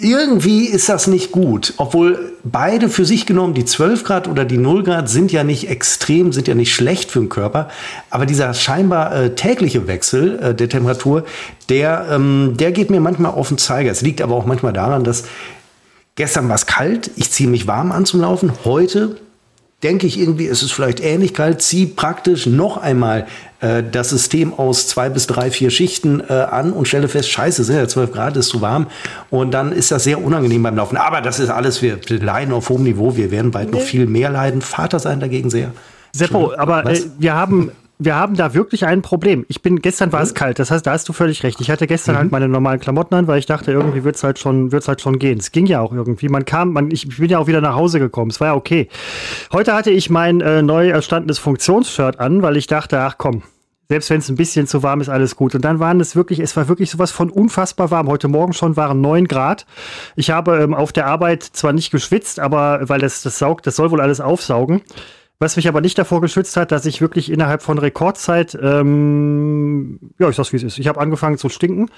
irgendwie 0.00 0.66
ist 0.66 0.88
das 0.88 1.06
nicht 1.06 1.32
gut, 1.32 1.74
obwohl 1.76 2.32
beide 2.44 2.88
für 2.88 3.04
sich 3.04 3.26
genommen, 3.26 3.54
die 3.54 3.64
12 3.64 4.04
Grad 4.04 4.28
oder 4.28 4.44
die 4.44 4.58
0 4.58 4.84
Grad, 4.84 5.08
sind 5.08 5.32
ja 5.32 5.44
nicht 5.44 5.68
extrem, 5.68 6.32
sind 6.32 6.48
ja 6.48 6.54
nicht 6.54 6.74
schlecht 6.74 7.10
für 7.10 7.20
den 7.20 7.28
Körper. 7.28 7.68
Aber 8.10 8.26
dieser 8.26 8.54
scheinbar 8.54 9.14
äh, 9.14 9.34
tägliche 9.34 9.86
Wechsel 9.86 10.38
äh, 10.38 10.54
der 10.54 10.68
Temperatur, 10.68 11.24
der, 11.68 12.06
ähm, 12.10 12.54
der 12.58 12.72
geht 12.72 12.90
mir 12.90 13.00
manchmal 13.00 13.32
auf 13.32 13.48
den 13.48 13.58
Zeiger. 13.58 13.90
Es 13.90 14.02
liegt 14.02 14.22
aber 14.22 14.34
auch 14.34 14.46
manchmal 14.46 14.72
daran, 14.72 15.04
dass 15.04 15.24
gestern 16.14 16.48
war 16.48 16.56
es 16.56 16.66
kalt, 16.66 17.10
ich 17.16 17.30
ziehe 17.30 17.48
mich 17.48 17.66
warm 17.66 17.92
an 17.92 18.04
zum 18.04 18.20
Laufen. 18.20 18.52
Heute 18.64 19.16
denke 19.82 20.06
ich 20.06 20.18
irgendwie, 20.18 20.46
es 20.46 20.62
ist 20.62 20.72
vielleicht 20.72 21.00
ähnlich 21.00 21.34
kalt, 21.34 21.62
ziehe 21.62 21.86
praktisch 21.86 22.46
noch 22.46 22.78
einmal 22.78 23.26
äh, 23.60 23.82
das 23.82 24.10
System 24.10 24.52
aus 24.52 24.88
zwei 24.88 25.08
bis 25.08 25.26
drei, 25.26 25.50
vier 25.50 25.70
Schichten 25.70 26.20
äh, 26.28 26.32
an 26.32 26.72
und 26.72 26.88
stelle 26.88 27.08
fest, 27.08 27.30
scheiße, 27.30 27.62
sind 27.62 27.76
ja 27.76 27.86
12 27.86 28.12
Grad, 28.12 28.36
ist 28.36 28.48
zu 28.48 28.60
warm. 28.60 28.88
Und 29.30 29.52
dann 29.52 29.70
ist 29.70 29.90
das 29.92 30.04
sehr 30.04 30.22
unangenehm 30.22 30.62
beim 30.62 30.76
Laufen. 30.76 30.96
Aber 30.96 31.20
das 31.20 31.38
ist 31.38 31.50
alles, 31.50 31.80
wir 31.80 32.00
leiden 32.08 32.52
auf 32.52 32.68
hohem 32.68 32.82
Niveau, 32.82 33.16
wir 33.16 33.30
werden 33.30 33.52
bald 33.52 33.70
noch 33.70 33.80
viel 33.80 34.06
mehr 34.06 34.30
leiden. 34.30 34.62
Vater 34.62 34.98
sein 34.98 35.20
dagegen 35.20 35.50
sehr. 35.50 35.72
Seppo, 36.12 36.54
aber 36.56 36.84
äh, 36.86 37.00
wir 37.18 37.34
haben 37.34 37.70
wir 37.98 38.14
haben 38.14 38.36
da 38.36 38.54
wirklich 38.54 38.86
ein 38.86 39.02
Problem. 39.02 39.44
Ich 39.48 39.60
bin, 39.60 39.82
gestern 39.82 40.12
war 40.12 40.22
es 40.22 40.34
kalt, 40.34 40.58
das 40.58 40.70
heißt, 40.70 40.86
da 40.86 40.92
hast 40.92 41.08
du 41.08 41.12
völlig 41.12 41.42
recht. 41.42 41.60
Ich 41.60 41.70
hatte 41.70 41.86
gestern 41.86 42.14
halt 42.14 42.26
mhm. 42.26 42.32
halt 42.32 42.32
meine 42.32 42.48
normalen 42.48 42.78
Klamotten 42.78 43.14
an, 43.14 43.26
weil 43.26 43.38
ich 43.38 43.46
dachte, 43.46 43.72
irgendwie 43.72 44.04
wird's 44.04 44.22
halt 44.22 44.38
schon, 44.38 44.70
wird's 44.70 44.88
halt 44.88 45.00
schon 45.00 45.18
gehen. 45.18 45.38
Es 45.38 45.50
ging 45.50 45.66
ja 45.66 45.80
auch 45.80 45.92
irgendwie. 45.92 46.28
Man 46.28 46.44
kam, 46.44 46.72
man, 46.72 46.90
ich 46.90 47.08
bin 47.18 47.28
ja 47.28 47.38
auch 47.38 47.48
wieder 47.48 47.60
nach 47.60 47.74
Hause 47.74 47.98
gekommen. 47.98 48.30
Es 48.30 48.40
war 48.40 48.48
ja 48.48 48.54
okay. 48.54 48.88
Heute 49.52 49.74
hatte 49.74 49.90
ich 49.90 50.10
mein 50.10 50.40
äh, 50.40 50.62
neu 50.62 50.88
erstandenes 50.88 51.38
Funktionsshirt 51.38 52.20
an, 52.20 52.42
weil 52.42 52.56
ich 52.56 52.68
dachte, 52.68 53.00
ach 53.00 53.16
komm, 53.18 53.42
selbst 53.88 54.10
wenn 54.10 54.18
es 54.18 54.28
ein 54.28 54.36
bisschen 54.36 54.66
zu 54.66 54.82
warm 54.82 55.00
ist, 55.00 55.08
alles 55.08 55.34
gut. 55.34 55.54
Und 55.54 55.64
dann 55.64 55.80
waren 55.80 55.98
es 55.98 56.14
wirklich, 56.14 56.40
es 56.40 56.56
war 56.56 56.68
wirklich 56.68 56.90
sowas 56.90 57.10
von 57.10 57.30
unfassbar 57.30 57.90
warm. 57.90 58.08
Heute 58.08 58.28
Morgen 58.28 58.52
schon 58.52 58.76
waren 58.76 59.00
neun 59.00 59.26
Grad. 59.26 59.66
Ich 60.14 60.30
habe 60.30 60.58
ähm, 60.58 60.74
auf 60.74 60.92
der 60.92 61.06
Arbeit 61.06 61.42
zwar 61.42 61.72
nicht 61.72 61.90
geschwitzt, 61.90 62.38
aber 62.38 62.80
weil 62.82 63.00
das, 63.00 63.22
das 63.22 63.38
saugt, 63.38 63.66
das 63.66 63.76
soll 63.76 63.90
wohl 63.90 64.02
alles 64.02 64.20
aufsaugen. 64.20 64.82
Was 65.40 65.54
mich 65.54 65.68
aber 65.68 65.80
nicht 65.80 65.96
davor 65.96 66.20
geschützt 66.20 66.56
hat, 66.56 66.72
dass 66.72 66.84
ich 66.84 67.00
wirklich 67.00 67.30
innerhalb 67.30 67.62
von 67.62 67.78
Rekordzeit, 67.78 68.58
ähm, 68.60 70.00
ja, 70.18 70.28
ich 70.28 70.34
sag's 70.34 70.52
wie 70.52 70.56
es 70.56 70.64
ist. 70.64 70.80
Ich 70.80 70.88
habe 70.88 71.00
angefangen 71.00 71.38
zu 71.38 71.48
stinken. 71.48 71.90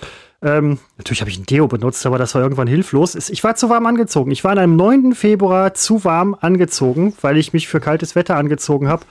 Ähm, 0.42 0.78
natürlich 0.98 1.22
habe 1.22 1.30
ich 1.30 1.38
ein 1.38 1.46
Deo 1.46 1.66
benutzt, 1.66 2.04
aber 2.04 2.18
das 2.18 2.34
war 2.34 2.42
irgendwann 2.42 2.66
hilflos. 2.66 3.14
Ich 3.30 3.42
war 3.42 3.56
zu 3.56 3.70
warm 3.70 3.86
angezogen. 3.86 4.30
Ich 4.30 4.44
war 4.44 4.52
an 4.52 4.58
einem 4.58 4.76
9. 4.76 5.14
Februar 5.14 5.72
zu 5.72 6.04
warm 6.04 6.36
angezogen, 6.38 7.14
weil 7.22 7.38
ich 7.38 7.54
mich 7.54 7.66
für 7.66 7.80
kaltes 7.80 8.14
Wetter 8.14 8.36
angezogen 8.36 8.88
habe. 8.88 9.04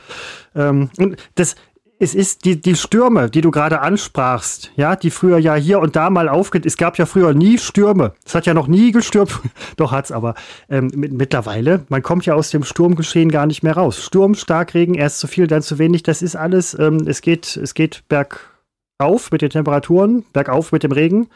Ähm, 0.55 0.91
und 0.99 1.17
das, 1.33 1.55
es 2.01 2.15
ist 2.15 2.45
die, 2.45 2.59
die 2.59 2.75
Stürme, 2.75 3.29
die 3.29 3.41
du 3.41 3.51
gerade 3.51 3.81
ansprachst, 3.81 4.71
ja, 4.77 4.95
die 4.95 5.11
früher 5.11 5.37
ja 5.37 5.55
hier 5.55 5.79
und 5.79 5.97
da 5.97 6.09
mal 6.09 6.29
aufgeht. 6.29 6.65
Es 6.65 6.77
gab 6.77 6.97
ja 6.97 7.05
früher 7.05 7.33
nie 7.33 7.57
Stürme. 7.57 8.13
Es 8.25 8.33
hat 8.33 8.45
ja 8.45 8.53
noch 8.53 8.67
nie 8.67 8.93
gestürmt. 8.93 9.37
Doch 9.75 9.91
hat's 9.91 10.11
aber. 10.11 10.35
Ähm, 10.69 10.91
mittlerweile, 10.95 11.85
man 11.89 12.01
kommt 12.01 12.25
ja 12.25 12.35
aus 12.35 12.51
dem 12.51 12.63
Sturmgeschehen 12.63 13.29
gar 13.29 13.45
nicht 13.45 13.63
mehr 13.63 13.75
raus. 13.75 14.01
Sturm, 14.01 14.35
Starkregen, 14.35 14.95
erst 14.95 15.19
zu 15.19 15.27
viel, 15.27 15.47
dann 15.47 15.61
zu 15.61 15.77
wenig. 15.77 16.03
Das 16.03 16.21
ist 16.21 16.37
alles, 16.37 16.73
ähm, 16.79 17.05
es 17.05 17.19
geht, 17.19 17.57
es 17.57 17.73
geht 17.73 18.03
bergauf 18.07 19.29
mit 19.31 19.41
den 19.41 19.49
Temperaturen, 19.49 20.23
bergauf 20.31 20.71
mit 20.71 20.83
dem 20.83 20.93
Regen. 20.93 21.27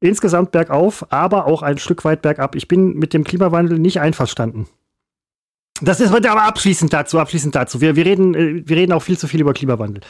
Insgesamt 0.00 0.52
bergauf, 0.52 1.06
aber 1.08 1.46
auch 1.46 1.62
ein 1.62 1.78
Stück 1.78 2.04
weit 2.04 2.20
bergab. 2.20 2.56
Ich 2.56 2.68
bin 2.68 2.92
mit 2.98 3.14
dem 3.14 3.24
Klimawandel 3.24 3.78
nicht 3.78 4.00
einverstanden. 4.00 4.66
Das 5.82 5.98
ist 5.98 6.14
aber 6.14 6.44
abschließend 6.44 6.92
dazu, 6.92 7.18
abschließend 7.18 7.52
dazu. 7.52 7.80
Wir, 7.80 7.96
wir, 7.96 8.06
reden, 8.06 8.34
äh, 8.36 8.62
wir 8.64 8.76
reden 8.76 8.92
auch 8.92 9.02
viel 9.02 9.18
zu 9.18 9.26
viel 9.26 9.40
über 9.40 9.52
Klimawandel. 9.52 10.02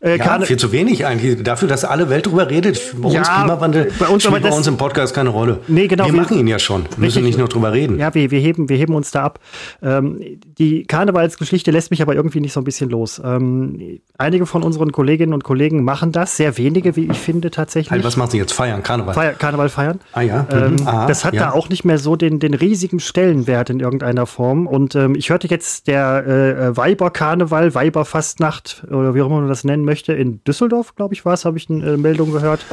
Äh, 0.00 0.18
ja, 0.18 0.40
viel 0.40 0.56
zu 0.56 0.72
wenig 0.72 1.06
eigentlich. 1.06 1.44
Dafür, 1.44 1.68
dass 1.68 1.84
alle 1.84 2.10
Welt 2.10 2.26
drüber 2.26 2.50
redet. 2.50 2.92
Bei 3.00 3.08
ja, 3.10 3.20
uns 3.20 3.28
Klimawandel 3.28 3.92
bei 4.00 4.08
uns, 4.08 4.24
spielt 4.24 4.42
bei 4.42 4.50
uns 4.50 4.66
im 4.66 4.76
Podcast 4.76 5.14
keine 5.14 5.30
Rolle. 5.30 5.60
Nee, 5.68 5.86
genau. 5.86 6.06
Wir, 6.06 6.12
wir 6.12 6.22
machen 6.22 6.40
ihn 6.40 6.48
ja 6.48 6.58
schon. 6.58 6.86
Wir 6.96 7.04
müssen 7.06 7.22
nicht 7.22 7.38
nur 7.38 7.46
drüber 7.46 7.72
reden. 7.72 8.00
Ja, 8.00 8.12
wir, 8.12 8.32
wir, 8.32 8.40
heben, 8.40 8.68
wir 8.68 8.76
heben 8.76 8.96
uns 8.96 9.12
da 9.12 9.22
ab. 9.22 9.38
Ähm, 9.80 10.40
die 10.58 10.86
Karnevalsgeschichte 10.86 11.70
lässt 11.70 11.92
mich 11.92 12.02
aber 12.02 12.16
irgendwie 12.16 12.40
nicht 12.40 12.52
so 12.52 12.60
ein 12.60 12.64
bisschen 12.64 12.90
los. 12.90 13.22
Ähm, 13.24 14.00
einige 14.18 14.44
von 14.44 14.64
unseren 14.64 14.90
Kolleginnen 14.90 15.34
und 15.34 15.44
Kollegen 15.44 15.84
machen 15.84 16.10
das. 16.10 16.36
Sehr 16.36 16.58
wenige, 16.58 16.96
wie 16.96 17.06
ich 17.08 17.18
finde, 17.18 17.52
tatsächlich. 17.52 17.92
Halt, 17.92 18.02
was 18.02 18.16
machen 18.16 18.32
sie 18.32 18.38
jetzt? 18.38 18.54
Feiern, 18.54 18.82
Karneval? 18.82 19.14
Feier, 19.14 19.34
Karneval 19.34 19.68
feiern. 19.68 20.00
Ah 20.14 20.22
ja. 20.22 20.48
Ähm, 20.50 20.72
mhm. 20.80 20.88
Aha, 20.88 21.06
das 21.06 21.24
hat 21.24 21.34
ja. 21.34 21.44
da 21.44 21.52
auch 21.52 21.68
nicht 21.68 21.84
mehr 21.84 21.98
so 21.98 22.16
den, 22.16 22.40
den 22.40 22.54
riesigen 22.54 22.98
Stellenwert 22.98 23.70
in 23.70 23.78
irgendeiner 23.78 24.26
Form. 24.26 24.66
Und 24.66 24.96
ähm, 25.12 25.14
ich 25.16 25.30
hörte 25.30 25.48
jetzt 25.48 25.86
der 25.86 26.26
äh, 26.26 26.76
Weiberkarneval, 26.76 27.74
Weiberfastnacht 27.74 28.84
oder 28.90 29.14
wie 29.14 29.22
auch 29.22 29.26
immer 29.26 29.40
man 29.40 29.48
das 29.48 29.64
nennen 29.64 29.84
möchte, 29.84 30.12
in 30.12 30.42
Düsseldorf, 30.44 30.94
glaube 30.94 31.14
ich, 31.14 31.24
war 31.24 31.34
es, 31.34 31.44
habe 31.44 31.58
ich 31.58 31.68
eine 31.70 31.92
äh, 31.92 31.96
Meldung 31.96 32.32
gehört. 32.32 32.64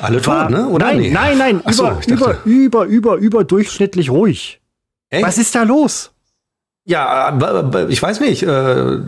Alle 0.00 0.20
tot, 0.20 0.50
ne? 0.50 0.68
Oder 0.68 0.86
nein, 0.86 0.98
nee? 0.98 1.10
nein, 1.10 1.38
nein, 1.38 1.60
über, 1.60 1.72
so, 1.72 1.90
über, 2.06 2.38
über, 2.44 2.84
über, 2.84 3.16
über 3.16 3.44
durchschnittlich 3.44 4.10
ruhig. 4.10 4.60
Echt? 5.10 5.24
Was 5.24 5.38
ist 5.38 5.54
da 5.54 5.62
los? 5.62 6.12
Ja, 6.84 7.38
ich 7.88 8.02
weiß 8.02 8.20
nicht. 8.20 8.42
Äh, 8.44 8.98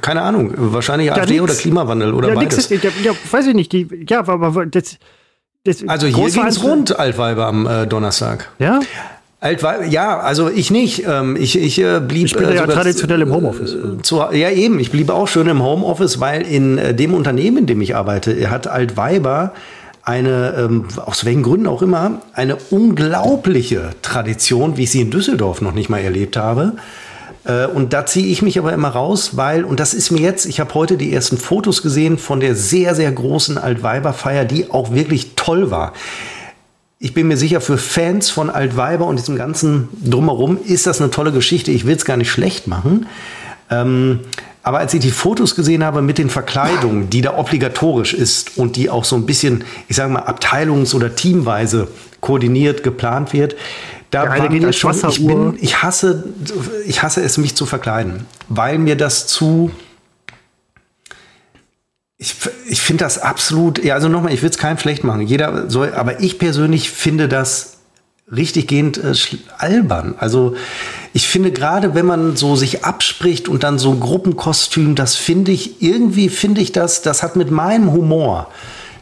keine 0.00 0.22
Ahnung. 0.22 0.54
Wahrscheinlich 0.56 1.08
ja, 1.08 1.16
AfD 1.16 1.34
nix. 1.34 1.42
oder 1.42 1.54
Klimawandel 1.54 2.14
oder 2.14 2.28
ja, 2.30 2.34
beides. 2.34 2.56
Ist, 2.56 2.70
ja, 2.70 2.90
ja, 3.02 3.12
weiß 3.30 3.46
ich 3.46 3.54
nicht. 3.54 3.72
Die, 3.72 4.06
ja, 4.08 4.26
aber 4.26 4.64
das, 4.64 4.96
das 5.64 5.86
also 5.86 6.06
hier 6.06 6.30
geht's 6.30 6.62
rund, 6.62 6.98
Altweiber 6.98 7.46
am 7.46 7.66
äh, 7.66 7.86
Donnerstag. 7.86 8.48
Ja? 8.58 8.80
Altweib, 9.42 9.90
ja, 9.90 10.20
also 10.20 10.50
ich 10.50 10.70
nicht. 10.70 11.04
Ähm, 11.08 11.34
ich, 11.34 11.58
ich 11.58 11.80
äh, 11.80 12.00
blieb. 12.00 12.26
Ich 12.26 12.36
bin 12.36 12.50
äh, 12.50 12.56
ja 12.56 12.66
traditionell 12.66 13.22
im 13.22 13.32
Homeoffice. 13.32 13.74
Äh, 13.74 14.02
zu, 14.02 14.16
ja, 14.32 14.50
eben. 14.50 14.78
Ich 14.78 14.90
blieb 14.90 15.08
auch 15.08 15.28
schön 15.28 15.46
im 15.46 15.62
Homeoffice, 15.62 16.20
weil 16.20 16.42
in 16.42 16.76
äh, 16.76 16.94
dem 16.94 17.14
Unternehmen, 17.14 17.58
in 17.58 17.66
dem 17.66 17.80
ich 17.80 17.96
arbeite, 17.96 18.50
hat 18.50 18.66
Altweiber 18.66 19.54
eine, 20.02 20.54
ähm, 20.58 20.88
aus 20.96 21.24
welchen 21.24 21.42
Gründen 21.42 21.66
auch 21.66 21.80
immer, 21.80 22.20
eine 22.34 22.56
unglaubliche 22.70 23.90
Tradition, 24.02 24.76
wie 24.76 24.82
ich 24.82 24.90
sie 24.90 25.00
in 25.00 25.10
Düsseldorf 25.10 25.62
noch 25.62 25.72
nicht 25.72 25.88
mal 25.88 26.00
erlebt 26.00 26.36
habe. 26.36 26.74
Äh, 27.44 27.66
und 27.66 27.94
da 27.94 28.04
ziehe 28.04 28.26
ich 28.26 28.42
mich 28.42 28.58
aber 28.58 28.74
immer 28.74 28.88
raus, 28.88 29.38
weil, 29.38 29.64
und 29.64 29.80
das 29.80 29.94
ist 29.94 30.10
mir 30.10 30.20
jetzt, 30.20 30.44
ich 30.44 30.60
habe 30.60 30.74
heute 30.74 30.98
die 30.98 31.14
ersten 31.14 31.38
Fotos 31.38 31.80
gesehen 31.80 32.18
von 32.18 32.40
der 32.40 32.54
sehr, 32.54 32.94
sehr 32.94 33.10
großen 33.10 33.56
Altweiberfeier, 33.56 34.44
die 34.44 34.70
auch 34.70 34.92
wirklich 34.92 35.34
toll 35.34 35.70
war 35.70 35.94
ich 37.02 37.14
bin 37.14 37.28
mir 37.28 37.38
sicher, 37.38 37.62
für 37.62 37.78
Fans 37.78 38.28
von 38.28 38.50
Altweiber 38.50 39.06
und 39.06 39.18
diesem 39.18 39.34
ganzen 39.34 39.88
Drumherum 40.04 40.58
ist 40.62 40.86
das 40.86 41.00
eine 41.00 41.10
tolle 41.10 41.32
Geschichte. 41.32 41.70
Ich 41.70 41.86
will 41.86 41.96
es 41.96 42.04
gar 42.04 42.18
nicht 42.18 42.30
schlecht 42.30 42.66
machen. 42.66 43.06
Ähm, 43.70 44.20
aber 44.62 44.80
als 44.80 44.92
ich 44.92 45.00
die 45.00 45.10
Fotos 45.10 45.54
gesehen 45.54 45.82
habe 45.82 46.02
mit 46.02 46.18
den 46.18 46.28
Verkleidungen, 46.28 47.08
die 47.08 47.22
da 47.22 47.38
obligatorisch 47.38 48.12
ist 48.12 48.58
und 48.58 48.76
die 48.76 48.90
auch 48.90 49.06
so 49.06 49.16
ein 49.16 49.24
bisschen, 49.24 49.64
ich 49.88 49.96
sage 49.96 50.12
mal, 50.12 50.24
abteilungs- 50.24 50.94
oder 50.94 51.14
teamweise 51.16 51.88
koordiniert 52.20 52.82
geplant 52.82 53.32
wird, 53.32 53.56
da 54.10 54.24
ja, 54.24 54.38
war 54.38 54.50
mir 54.50 54.72
schon, 54.74 54.94
ich, 55.08 55.26
bin, 55.26 55.56
ich, 55.58 55.82
hasse, 55.82 56.24
ich 56.84 57.02
hasse 57.02 57.22
es, 57.22 57.38
mich 57.38 57.54
zu 57.54 57.64
verkleiden, 57.64 58.26
weil 58.50 58.76
mir 58.76 58.96
das 58.96 59.26
zu. 59.26 59.70
Ich, 62.22 62.36
ich 62.68 62.82
finde 62.82 63.04
das 63.04 63.18
absolut, 63.18 63.82
ja, 63.82 63.94
also 63.94 64.08
nochmal, 64.08 64.34
ich 64.34 64.42
will 64.42 64.50
es 64.50 64.58
keinem 64.58 64.78
schlecht 64.78 65.04
machen. 65.04 65.22
Jeder 65.22 65.70
soll, 65.70 65.94
aber 65.94 66.20
ich 66.20 66.38
persönlich 66.38 66.90
finde 66.90 67.28
das 67.28 67.78
richtiggehend 68.30 68.98
äh, 68.98 69.14
albern. 69.56 70.14
Also 70.18 70.54
ich 71.14 71.26
finde 71.26 71.50
gerade, 71.50 71.94
wenn 71.94 72.04
man 72.04 72.36
so 72.36 72.56
sich 72.56 72.84
abspricht 72.84 73.48
und 73.48 73.62
dann 73.62 73.78
so 73.78 73.90
ein 73.92 74.00
Gruppenkostüm, 74.00 74.96
das 74.96 75.16
finde 75.16 75.50
ich, 75.50 75.82
irgendwie 75.82 76.28
finde 76.28 76.60
ich 76.60 76.72
das, 76.72 77.00
das 77.00 77.22
hat 77.22 77.36
mit 77.36 77.50
meinem 77.50 77.90
Humor 77.92 78.48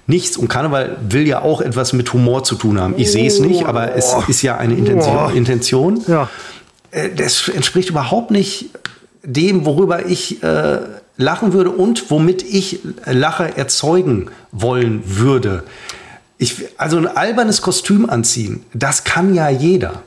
nichts. 0.06 0.36
Und 0.36 0.46
Karneval 0.46 0.96
will 1.08 1.26
ja 1.26 1.42
auch 1.42 1.60
etwas 1.60 1.92
mit 1.92 2.12
Humor 2.12 2.44
zu 2.44 2.54
tun 2.54 2.80
haben. 2.80 2.94
Ich 2.96 3.10
sehe 3.10 3.26
es 3.26 3.40
nicht, 3.40 3.66
aber 3.66 3.96
es 3.96 4.14
ist 4.28 4.42
ja 4.42 4.56
eine 4.56 4.74
Intention. 4.74 5.34
Intention. 5.34 6.04
Ja. 6.06 6.30
Äh, 6.92 7.10
das 7.14 7.48
entspricht 7.48 7.90
überhaupt 7.90 8.30
nicht 8.30 8.70
dem, 9.24 9.66
worüber 9.66 10.06
ich 10.06 10.42
äh, 10.42 10.78
lachen 11.18 11.52
würde 11.52 11.70
und 11.70 12.10
womit 12.10 12.42
ich 12.42 12.80
Lache 13.04 13.58
erzeugen 13.58 14.30
wollen 14.52 15.02
würde. 15.04 15.64
Ich, 16.38 16.64
also 16.78 16.96
ein 16.96 17.08
albernes 17.08 17.60
Kostüm 17.60 18.08
anziehen, 18.08 18.64
das 18.72 19.04
kann 19.04 19.34
ja 19.34 19.50
jeder. 19.50 20.02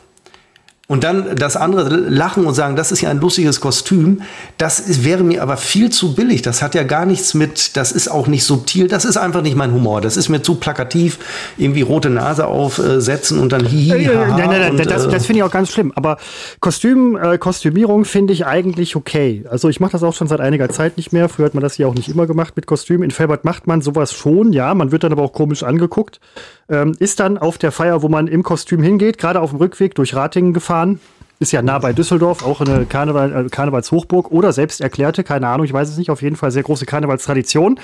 Und 0.92 1.06
dann 1.06 1.38
das 1.38 1.56
andere 1.56 1.88
lachen 1.88 2.46
und 2.46 2.54
sagen, 2.54 2.76
das 2.76 2.92
ist 2.92 3.00
ja 3.00 3.10
ein 3.10 3.22
lustiges 3.22 3.62
Kostüm, 3.62 4.24
das 4.58 4.82
ist, 4.82 5.06
wäre 5.06 5.24
mir 5.24 5.42
aber 5.42 5.56
viel 5.56 5.90
zu 5.90 6.16
billig. 6.16 6.42
Das 6.42 6.62
hat 6.62 6.76
ja 6.76 6.84
gar 6.84 7.06
nichts 7.06 7.34
mit, 7.34 7.78
das 7.78 7.94
ist 7.94 8.10
auch 8.10 8.28
nicht 8.28 8.44
subtil, 8.44 8.90
das 8.90 9.06
ist 9.06 9.16
einfach 9.16 9.42
nicht 9.42 9.56
mein 9.56 9.72
Humor. 9.72 10.02
Das 10.02 10.18
ist 10.18 10.28
mir 10.28 10.42
zu 10.42 10.56
plakativ, 10.56 11.18
irgendwie 11.58 11.80
rote 11.80 12.10
Nase 12.10 12.46
aufsetzen 12.46 13.40
und 13.40 13.54
dann 13.54 13.66
hihi. 13.66 14.04
Äh, 14.04 14.16
nein, 14.16 14.36
nein, 14.36 14.50
nein, 14.50 14.72
und, 14.72 14.86
das, 14.86 15.08
das 15.08 15.26
finde 15.26 15.40
ich 15.40 15.44
auch 15.44 15.52
ganz 15.52 15.72
schlimm. 15.72 15.94
Aber 15.96 16.18
Kostüm, 16.60 17.16
äh, 17.16 17.38
Kostümierung 17.38 18.04
finde 18.04 18.34
ich 18.34 18.46
eigentlich 18.46 18.98
okay. 18.98 19.46
Also 19.50 19.70
ich 19.70 19.80
mache 19.80 19.94
das 19.94 20.04
auch 20.04 20.14
schon 20.14 20.28
seit 20.28 20.42
einiger 20.42 20.68
Zeit 20.68 20.98
nicht 20.98 21.14
mehr. 21.14 21.30
Früher 21.30 21.46
hat 21.46 21.54
man 21.54 21.64
das 21.64 21.78
ja 21.78 21.88
auch 21.88 21.96
nicht 21.96 22.10
immer 22.10 22.28
gemacht 22.28 22.58
mit 22.58 22.66
Kostüm. 22.66 23.02
In 23.02 23.12
Felbert 23.12 23.46
macht 23.46 23.66
man 23.66 23.82
sowas 23.82 24.12
schon, 24.12 24.52
ja. 24.52 24.74
Man 24.76 24.92
wird 24.92 25.06
dann 25.06 25.14
aber 25.14 25.22
auch 25.22 25.32
komisch 25.32 25.64
angeguckt. 25.64 26.20
Ähm, 26.68 26.96
ist 27.00 27.22
dann 27.22 27.38
auf 27.38 27.58
der 27.58 27.72
Feier, 27.72 28.02
wo 28.02 28.10
man 28.10 28.28
im 28.28 28.44
Kostüm 28.44 28.82
hingeht, 28.82 29.18
gerade 29.18 29.40
auf 29.40 29.52
dem 29.52 29.60
Rückweg 29.60 29.96
durch 29.96 30.16
Ratingen 30.16 30.54
gefahren 30.54 30.81
gefahren. 30.82 31.00
Ist 31.40 31.52
ja 31.52 31.64
nah 31.64 31.80
bei 31.80 31.92
Düsseldorf, 31.92 32.46
auch 32.46 32.62
eine 32.62 32.86
Karneval, 32.86 33.48
äh, 33.48 33.50
Karnevalshochburg 33.50 34.32
oder 34.32 34.54
selbst 34.54 34.80
erklärte, 34.80 35.24
keine 35.24 35.48
Ahnung, 35.48 35.66
ich 35.66 35.74
weiß 35.74 35.90
es 35.90 35.98
nicht, 35.98 36.12
auf 36.12 36.22
jeden 36.22 36.36
Fall 36.36 36.52
sehr 36.52 36.62
große 36.62 36.86
Karnevalstradition. 36.86 37.80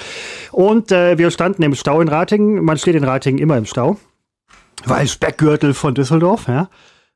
Und 0.52 0.92
äh, 0.92 1.18
wir 1.18 1.32
standen 1.32 1.64
im 1.64 1.74
Stau 1.74 2.00
in 2.02 2.08
Ratingen. 2.08 2.64
Man 2.64 2.78
steht 2.78 2.94
in 2.94 3.04
Ratingen 3.04 3.40
immer 3.40 3.58
im 3.58 3.66
Stau, 3.66 3.98
weil 4.86 5.08
Speckgürtel 5.08 5.74
von 5.74 5.96
Düsseldorf, 5.96 6.48
ja. 6.48 6.70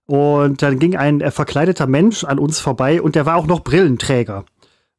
Und 0.07 0.63
dann 0.63 0.79
ging 0.79 0.95
ein 0.97 1.21
äh, 1.21 1.29
verkleideter 1.29 1.85
Mensch 1.85 2.23
an 2.23 2.39
uns 2.39 2.59
vorbei 2.59 3.03
und 3.03 3.13
der 3.13 3.27
war 3.27 3.35
auch 3.35 3.45
noch 3.45 3.59
Brillenträger. 3.59 4.45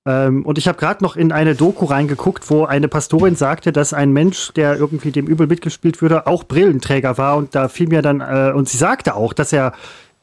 Ähm, 0.04 0.44
und 0.44 0.58
ich 0.58 0.66
habe 0.66 0.78
gerade 0.78 1.02
noch 1.02 1.16
in 1.16 1.32
eine 1.32 1.54
Doku 1.54 1.84
reingeguckt, 1.84 2.50
wo 2.50 2.64
eine 2.64 2.88
Pastorin 2.88 3.36
sagte, 3.36 3.72
dass 3.72 3.92
ein 3.92 4.12
Mensch, 4.12 4.52
der 4.54 4.76
irgendwie 4.76 5.12
dem 5.12 5.26
Übel 5.26 5.46
mitgespielt 5.46 6.02
würde, 6.02 6.26
auch 6.26 6.44
Brillenträger 6.44 7.18
war. 7.18 7.36
Und 7.36 7.54
da 7.54 7.68
fiel 7.68 7.88
mir 7.88 8.02
dann, 8.02 8.20
äh, 8.20 8.52
und 8.54 8.68
sie 8.68 8.78
sagte 8.78 9.14
auch, 9.14 9.32
dass 9.32 9.52
er 9.52 9.72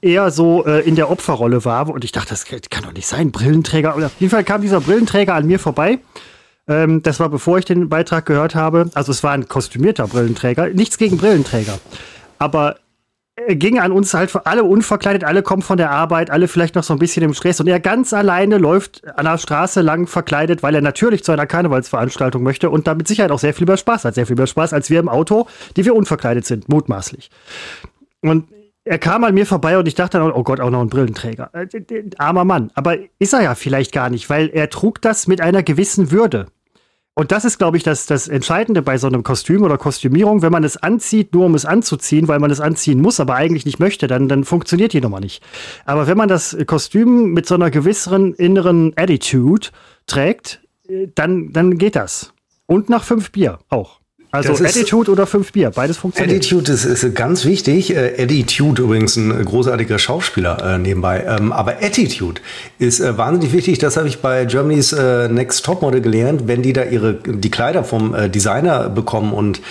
eher 0.01 0.31
so 0.31 0.65
äh, 0.65 0.87
in 0.87 0.95
der 0.95 1.09
Opferrolle 1.09 1.65
war. 1.65 1.89
Und 1.89 2.03
ich 2.03 2.11
dachte, 2.11 2.29
das 2.29 2.45
kann 2.45 2.83
doch 2.83 2.93
nicht 2.93 3.07
sein, 3.07 3.31
Brillenträger. 3.31 3.95
Auf 3.95 4.11
jeden 4.19 4.31
Fall 4.31 4.43
kam 4.43 4.61
dieser 4.61 4.81
Brillenträger 4.81 5.35
an 5.35 5.45
mir 5.45 5.59
vorbei. 5.59 5.99
Ähm, 6.67 7.01
das 7.01 7.19
war 7.19 7.29
bevor 7.29 7.57
ich 7.57 7.65
den 7.65 7.89
Beitrag 7.89 8.25
gehört 8.25 8.55
habe. 8.55 8.89
Also 8.93 9.11
es 9.11 9.23
war 9.23 9.31
ein 9.31 9.47
kostümierter 9.47 10.07
Brillenträger. 10.07 10.67
Nichts 10.69 10.97
gegen 10.97 11.17
Brillenträger. 11.17 11.79
Aber 12.37 12.77
er 13.47 13.55
ging 13.55 13.79
an 13.79 13.91
uns 13.91 14.13
halt 14.13 14.35
alle 14.45 14.63
unverkleidet, 14.63 15.23
alle 15.23 15.41
kommen 15.41 15.61
von 15.61 15.77
der 15.77 15.91
Arbeit, 15.91 16.29
alle 16.29 16.47
vielleicht 16.47 16.75
noch 16.75 16.83
so 16.83 16.93
ein 16.93 16.99
bisschen 16.99 17.23
im 17.23 17.33
Stress. 17.33 17.59
Und 17.59 17.67
er 17.67 17.79
ganz 17.79 18.13
alleine 18.13 18.57
läuft 18.57 19.07
an 19.17 19.25
der 19.25 19.37
Straße 19.37 19.81
lang 19.81 20.07
verkleidet, 20.07 20.61
weil 20.61 20.75
er 20.75 20.81
natürlich 20.81 21.23
zu 21.23 21.31
einer 21.31 21.47
Karnevalsveranstaltung 21.47 22.43
möchte 22.43 22.69
und 22.69 22.87
damit 22.87 23.07
Sicherheit 23.07 23.31
auch 23.31 23.39
sehr 23.39 23.53
viel 23.53 23.65
mehr 23.65 23.77
Spaß 23.77 24.05
hat. 24.05 24.15
Sehr 24.15 24.25
viel 24.25 24.35
mehr 24.35 24.47
Spaß 24.47 24.73
als 24.73 24.89
wir 24.89 24.99
im 24.99 25.09
Auto, 25.09 25.47
die 25.77 25.85
wir 25.85 25.95
unverkleidet 25.95 26.45
sind, 26.45 26.69
mutmaßlich. 26.69 27.29
Und 28.21 28.49
er 28.89 28.98
kam 28.98 29.24
an 29.24 29.36
mir 29.36 29.46
vorbei 29.46 29.77
und 29.77 29.88
ich 29.88 29.93
dachte 29.93 30.17
dann, 30.17 30.31
oh 30.31 30.41
Gott, 30.41 30.60
auch 30.60 30.72
noch 30.72 30.81
ein 30.81 30.89
Brillenträger. 30.89 31.51
Äh, 31.53 32.10
armer 32.17 32.43
Mann. 32.43 32.72
Aber 32.74 32.98
ist 33.19 33.34
er 33.34 33.43
ja 33.43 33.53
vielleicht 33.53 33.91
gar 33.91 34.10
nicht, 34.10 34.31
weil 34.31 34.50
er 34.50 34.72
trug 34.72 35.00
das 35.00 35.27
mit 35.27 35.41
einer 35.41 35.62
gewissen 35.62 36.10
Würde. 36.10 36.48
Und 37.13 37.31
das 37.31 37.46
ist, 37.46 37.60
glaube 37.60 37.77
ich, 37.77 37.84
das, 37.84 38.08
das 38.08 38.27
Entscheidende 38.27 38.81
bei 38.81 38.98
so 38.98 39.05
einem 39.05 39.22
Kostüm 39.22 39.62
oder 39.62 39.77
Kostümierung. 39.77 40.41
Wenn 40.41 40.51
man 40.51 40.63
es 40.63 40.75
anzieht, 40.75 41.36
nur 41.36 41.46
um 41.46 41.53
es 41.53 41.65
anzuziehen, 41.65 42.27
weil 42.27 42.39
man 42.39 42.50
es 42.50 42.62
anziehen 42.62 43.00
muss, 43.00 43.19
aber 43.19 43.36
eigentlich 43.36 43.65
nicht 43.65 43.79
möchte, 43.79 44.08
dann, 44.08 44.27
dann 44.27 44.43
funktioniert 44.43 44.93
die 44.93 45.01
Nummer 45.01 45.19
nicht. 45.19 45.43
Aber 45.86 46.08
wenn 46.08 46.17
man 46.17 46.27
das 46.27 46.58
Kostüm 46.65 47.31
mit 47.34 47.46
so 47.46 47.53
einer 47.53 47.69
gewissen 47.69 48.34
inneren 48.34 48.93
Attitude 48.96 49.67
trägt, 50.08 50.62
äh, 50.88 51.10
dann, 51.13 51.53
dann 51.53 51.77
geht 51.77 51.96
das. 51.96 52.34
Und 52.65 52.89
nach 52.89 53.03
fünf 53.03 53.31
Bier 53.31 53.60
auch. 53.69 53.98
Also 54.31 54.50
das 54.50 54.62
Attitude 54.62 55.12
oder 55.12 55.25
fünf 55.25 55.51
Bier, 55.51 55.71
beides 55.71 55.98
funktioniert. 55.98 56.38
Attitude 56.38 56.71
ist, 56.71 56.86
ist 56.86 57.15
ganz 57.15 57.45
wichtig. 57.45 57.95
Äh, 57.95 58.21
Attitude 58.21 58.83
übrigens 58.83 59.15
ein 59.15 59.43
großartiger 59.43 59.98
Schauspieler 59.98 60.75
äh, 60.75 60.77
nebenbei. 60.77 61.25
Ähm, 61.27 61.51
aber 61.51 61.81
Attitude 61.81 62.39
ist 62.77 63.00
äh, 63.00 63.17
wahnsinnig 63.17 63.53
wichtig. 63.53 63.79
Das 63.79 63.98
habe 63.98 64.07
ich 64.07 64.19
bei 64.19 64.45
Germany's 64.45 64.93
äh, 64.93 65.27
Next 65.29 65.65
Topmodel 65.65 66.01
gelernt. 66.01 66.43
Wenn 66.45 66.62
die 66.62 66.74
da 66.74 66.83
ihre 66.83 67.15
die 67.15 67.50
Kleider 67.50 67.83
vom 67.83 68.13
äh, 68.13 68.29
Designer 68.29 68.89
bekommen 68.89 69.33
und 69.33 69.62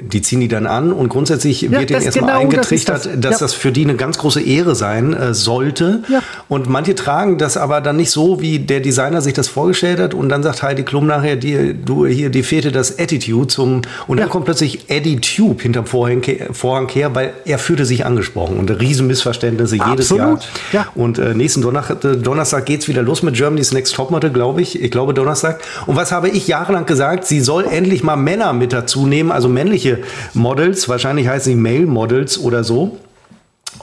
die 0.00 0.22
ziehen 0.22 0.40
die 0.40 0.48
dann 0.48 0.66
an 0.66 0.92
und 0.92 1.08
grundsätzlich 1.08 1.62
ja, 1.62 1.70
wird 1.70 1.90
ihnen 1.90 2.02
erstmal 2.02 2.30
genau 2.30 2.40
eingetrichtert, 2.40 2.96
das 2.96 3.04
das. 3.04 3.20
dass 3.20 3.32
ja. 3.32 3.38
das 3.38 3.54
für 3.54 3.72
die 3.72 3.84
eine 3.84 3.96
ganz 3.96 4.18
große 4.18 4.40
Ehre 4.40 4.74
sein 4.74 5.14
äh, 5.14 5.34
sollte. 5.34 6.02
Ja. 6.08 6.22
Und 6.48 6.68
manche 6.68 6.94
tragen 6.94 7.38
das 7.38 7.56
aber 7.56 7.80
dann 7.80 7.96
nicht 7.96 8.10
so, 8.10 8.40
wie 8.40 8.58
der 8.58 8.80
Designer 8.80 9.20
sich 9.20 9.34
das 9.34 9.48
vorgestellt 9.48 9.98
hat. 9.98 10.14
Und 10.14 10.28
dann 10.28 10.42
sagt 10.42 10.62
Heidi 10.62 10.82
Klum 10.82 11.06
nachher, 11.06 11.36
die, 11.36 11.74
du 11.74 12.06
hier, 12.06 12.30
die 12.30 12.42
fehlte 12.42 12.72
das 12.72 12.98
Attitude 12.98 13.48
zum, 13.48 13.82
und 14.06 14.18
dann 14.18 14.28
kommt 14.28 14.44
plötzlich 14.44 14.90
Eddie 14.90 15.20
Tube 15.20 15.60
hinterm 15.62 15.86
Vorhang, 15.86 16.22
Vorhang 16.52 16.88
her, 16.88 17.14
weil 17.14 17.32
er 17.44 17.58
fühlte 17.58 17.84
sich 17.84 18.06
angesprochen 18.06 18.58
und 18.58 18.70
Riesenmissverständnisse 18.70 19.76
jedes 19.76 20.10
Jahr. 20.10 20.38
Ja. 20.72 20.86
Und 20.94 21.18
äh, 21.18 21.34
nächsten 21.34 21.62
Donnerstag, 21.62 22.04
äh, 22.04 22.16
Donnerstag 22.16 22.66
geht's 22.66 22.88
wieder 22.88 23.02
los 23.02 23.22
mit 23.22 23.34
Germany's 23.34 23.72
Next 23.72 23.94
Topmodel, 23.94 24.30
glaube 24.30 24.62
ich. 24.62 24.80
Ich 24.80 24.90
glaube 24.90 25.14
Donnerstag. 25.14 25.60
Und 25.86 25.96
was 25.96 26.12
habe 26.12 26.28
ich 26.28 26.46
jahrelang 26.46 26.86
gesagt? 26.86 27.24
Sie 27.24 27.40
soll 27.40 27.64
endlich 27.64 28.02
mal 28.02 28.16
Männer 28.16 28.52
mit 28.52 28.72
dazu 28.72 29.06
nehmen, 29.06 29.30
also 29.30 29.48
männliche 29.48 29.83
männliche 29.84 29.98
Models, 30.34 30.88
wahrscheinlich 30.88 31.28
heißen 31.28 31.52
sie 31.52 31.56
Male 31.56 31.86
Models 31.86 32.38
oder 32.38 32.64
so. 32.64 32.98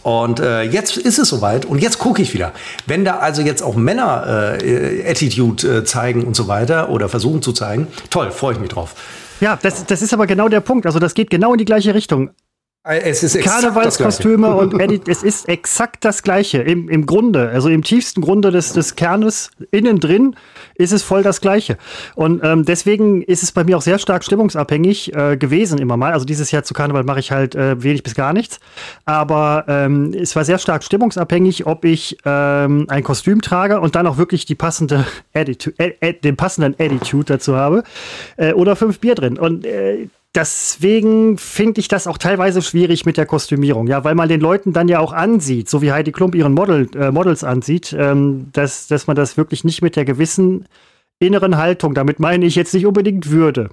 Und 0.04 0.40
äh, 0.40 0.64
jetzt 0.64 0.98
ist 0.98 1.20
es 1.20 1.30
soweit 1.30 1.66
und 1.66 1.80
jetzt 1.80 2.00
gucke 2.00 2.22
ich 2.22 2.34
wieder. 2.34 2.54
Wenn 2.88 3.06
da 3.06 3.18
also 3.18 3.42
jetzt 3.42 3.62
auch 3.62 3.76
Männer 3.76 4.58
äh, 4.62 5.10
Attitude 5.10 5.68
äh, 5.68 5.84
zeigen 5.84 6.24
und 6.24 6.36
so 6.36 6.48
weiter 6.48 6.90
oder 6.90 7.10
versuchen 7.10 7.42
zu 7.42 7.52
zeigen, 7.52 7.88
toll, 8.10 8.32
freue 8.32 8.54
ich 8.54 8.60
mich 8.60 8.70
drauf. 8.70 8.96
Ja, 9.42 9.60
das, 9.62 9.86
das 9.86 10.02
ist 10.02 10.14
aber 10.14 10.28
genau 10.28 10.48
der 10.48 10.62
Punkt. 10.62 10.86
Also 10.86 10.98
das 11.00 11.14
geht 11.14 11.30
genau 11.30 11.52
in 11.52 11.58
die 11.58 11.66
gleiche 11.66 11.94
Richtung. 11.94 12.32
Äh, 12.84 13.02
es 13.02 13.22
ist 13.22 13.40
Karnevalskostüme 13.40 14.56
und 14.56 14.80
Edit, 14.80 15.08
es 15.08 15.22
ist 15.22 15.48
exakt 15.48 16.04
das 16.04 16.24
Gleiche. 16.24 16.64
Im, 16.64 16.90
Im 16.90 17.06
Grunde, 17.06 17.50
also 17.50 17.70
im 17.70 17.84
tiefsten 17.84 18.22
Grunde 18.22 18.50
des, 18.50 18.74
des 18.74 18.96
Kernes, 18.96 19.52
innen 19.70 20.00
drin, 20.00 20.36
ist 20.74 20.92
es 20.92 21.04
voll 21.04 21.22
das 21.22 21.42
Gleiche. 21.42 21.78
Und 22.16 22.44
ähm, 22.44 22.66
deswegen 22.66 23.22
ist 23.22 23.44
es 23.44 23.52
bei 23.52 23.64
mir 23.64 23.78
auch 23.78 23.84
sehr 23.84 24.00
stark 24.00 24.24
stimmungsabhängig 24.24 25.14
äh, 25.16 25.38
gewesen 25.38 25.78
immer 25.78 25.96
mal. 25.96 26.12
Also 26.14 26.26
dieses 26.26 26.50
Jahr 26.50 26.64
zu 26.64 26.74
Karneval 26.74 27.04
mache 27.04 27.20
ich 27.20 27.32
halt 27.32 27.54
äh, 27.54 27.84
wenig 27.84 28.02
bis 28.02 28.16
gar 28.16 28.34
nichts. 28.34 28.60
Aber 29.06 29.66
ähm, 29.68 30.16
es 30.20 30.36
war 30.36 30.44
sehr 30.44 30.58
stark 30.58 30.84
stimmungsabhängig, 30.84 31.68
ob 31.68 31.86
ich 31.86 32.18
ähm, 32.26 32.88
ein 32.90 33.04
Kostüm 33.04 33.44
trage 33.44 33.80
und 33.80 33.96
dann 33.96 34.08
auch 34.08 34.18
wirklich 34.18 34.48
die 34.48 34.56
passende 34.56 35.06
Attitude, 35.36 35.76
äh, 35.78 35.94
äh, 36.00 36.14
den 36.14 36.36
passenden 36.36 36.74
Attitude 36.74 37.26
dazu 37.26 37.56
habe 37.56 37.84
äh, 38.38 38.54
oder 38.54 38.76
fünf 38.76 38.98
Bier 38.98 39.14
drin. 39.14 39.38
Und 39.38 39.68
äh, 39.68 40.08
Deswegen 40.34 41.38
finde 41.38 41.82
ich 41.82 41.90
das 41.90 42.08
auch 42.08 42.18
teilweise 42.18 42.62
schwierig 42.62 43.06
mit 43.06 43.18
der 43.18 43.26
Kostümierung, 43.26 43.88
ja, 43.88 44.06
weil 44.06 44.16
man 44.16 44.30
den 44.30 44.40
Leuten 44.40 44.72
dann 44.72 44.88
ja 44.88 45.00
auch 45.00 45.12
ansieht, 45.12 45.70
so 45.70 45.82
wie 45.82 45.92
Heidi 45.92 46.14
Klump 46.14 46.36
ihren 46.36 46.54
Model, 46.54 46.88
äh, 46.96 47.12
Models 47.12 47.44
ansieht, 47.44 47.94
ähm, 47.98 48.48
dass, 48.54 48.88
dass 48.88 49.08
man 49.08 49.18
das 49.18 49.36
wirklich 49.36 49.66
nicht 49.66 49.82
mit 49.82 49.98
der 49.98 50.06
gewissen 50.06 50.68
inneren 51.20 51.58
Haltung, 51.58 51.94
damit 51.94 52.22
meine 52.22 52.46
ich 52.46 52.56
jetzt 52.56 52.74
nicht 52.74 52.86
unbedingt 52.86 53.30
Würde, 53.30 53.72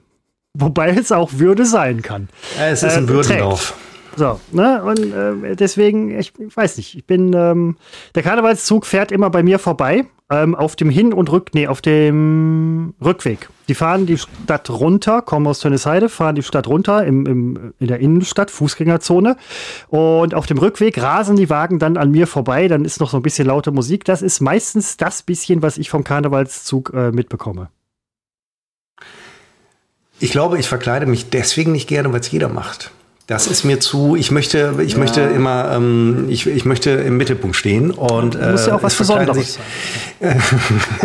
wobei 0.52 0.90
es 0.90 1.12
auch 1.12 1.34
Würde 1.34 1.64
sein 1.64 2.02
kann. 2.02 2.28
Es 2.60 2.82
ist 2.82 2.96
ein 2.96 3.04
äh, 3.04 3.08
Würdenlauf. 3.08 3.76
So, 4.16 4.40
ne? 4.50 4.82
Und 4.82 5.44
äh, 5.44 5.54
deswegen, 5.54 6.18
ich 6.18 6.32
weiß 6.36 6.76
nicht, 6.78 6.96
ich 6.96 7.06
bin, 7.06 7.32
ähm, 7.34 7.76
der 8.16 8.24
Karnevalszug 8.24 8.84
fährt 8.84 9.12
immer 9.12 9.30
bei 9.30 9.44
mir 9.44 9.60
vorbei 9.60 10.06
ähm, 10.30 10.54
auf 10.54 10.76
dem 10.76 10.90
Hin- 10.90 11.12
und 11.12 11.30
Rück, 11.32 11.50
nee, 11.54 11.66
auf 11.66 11.80
dem 11.80 12.94
Rückweg. 13.02 13.48
Die 13.68 13.74
fahren 13.74 14.06
die 14.06 14.18
Stadt 14.18 14.68
runter, 14.70 15.22
kommen 15.22 15.46
aus 15.46 15.60
Tönnesheide, 15.60 16.08
fahren 16.08 16.34
die 16.34 16.42
Stadt 16.42 16.66
runter 16.66 17.04
im, 17.04 17.26
im, 17.26 17.74
in 17.78 17.86
der 17.86 18.00
Innenstadt, 18.00 18.50
Fußgängerzone. 18.50 19.36
Und 19.88 20.34
auf 20.34 20.46
dem 20.46 20.58
Rückweg 20.58 21.00
rasen 21.00 21.36
die 21.36 21.50
Wagen 21.50 21.78
dann 21.78 21.96
an 21.96 22.10
mir 22.10 22.26
vorbei. 22.26 22.68
Dann 22.68 22.84
ist 22.84 23.00
noch 23.00 23.10
so 23.10 23.16
ein 23.16 23.22
bisschen 23.22 23.46
laute 23.46 23.70
Musik. 23.72 24.04
Das 24.04 24.22
ist 24.22 24.40
meistens 24.40 24.96
das 24.96 25.22
bisschen, 25.22 25.62
was 25.62 25.78
ich 25.78 25.90
vom 25.90 26.04
Karnevalszug 26.04 26.92
äh, 26.94 27.10
mitbekomme. 27.10 27.70
Ich 30.20 30.32
glaube, 30.32 30.58
ich 30.58 30.68
verkleide 30.68 31.06
mich 31.06 31.30
deswegen 31.30 31.72
nicht 31.72 31.88
gerne, 31.88 32.12
weil 32.12 32.20
es 32.20 32.30
jeder 32.30 32.48
macht. 32.48 32.90
Das 33.28 33.46
ist 33.46 33.62
mir 33.62 33.78
zu, 33.78 34.16
ich 34.16 34.30
möchte, 34.30 34.76
ich 34.82 34.92
ja. 34.92 34.98
möchte 34.98 35.20
immer, 35.20 35.72
ähm, 35.72 36.28
ich, 36.30 36.46
ich 36.46 36.64
möchte 36.64 36.88
im 36.92 37.18
Mittelpunkt 37.18 37.56
stehen 37.56 37.90
und 37.90 38.34
äh, 38.34 38.52
muss 38.52 38.66
ja 38.66 38.74
auch 38.74 38.82
was 38.82 38.94
Besonderes 38.94 39.58
sein. 40.18 40.42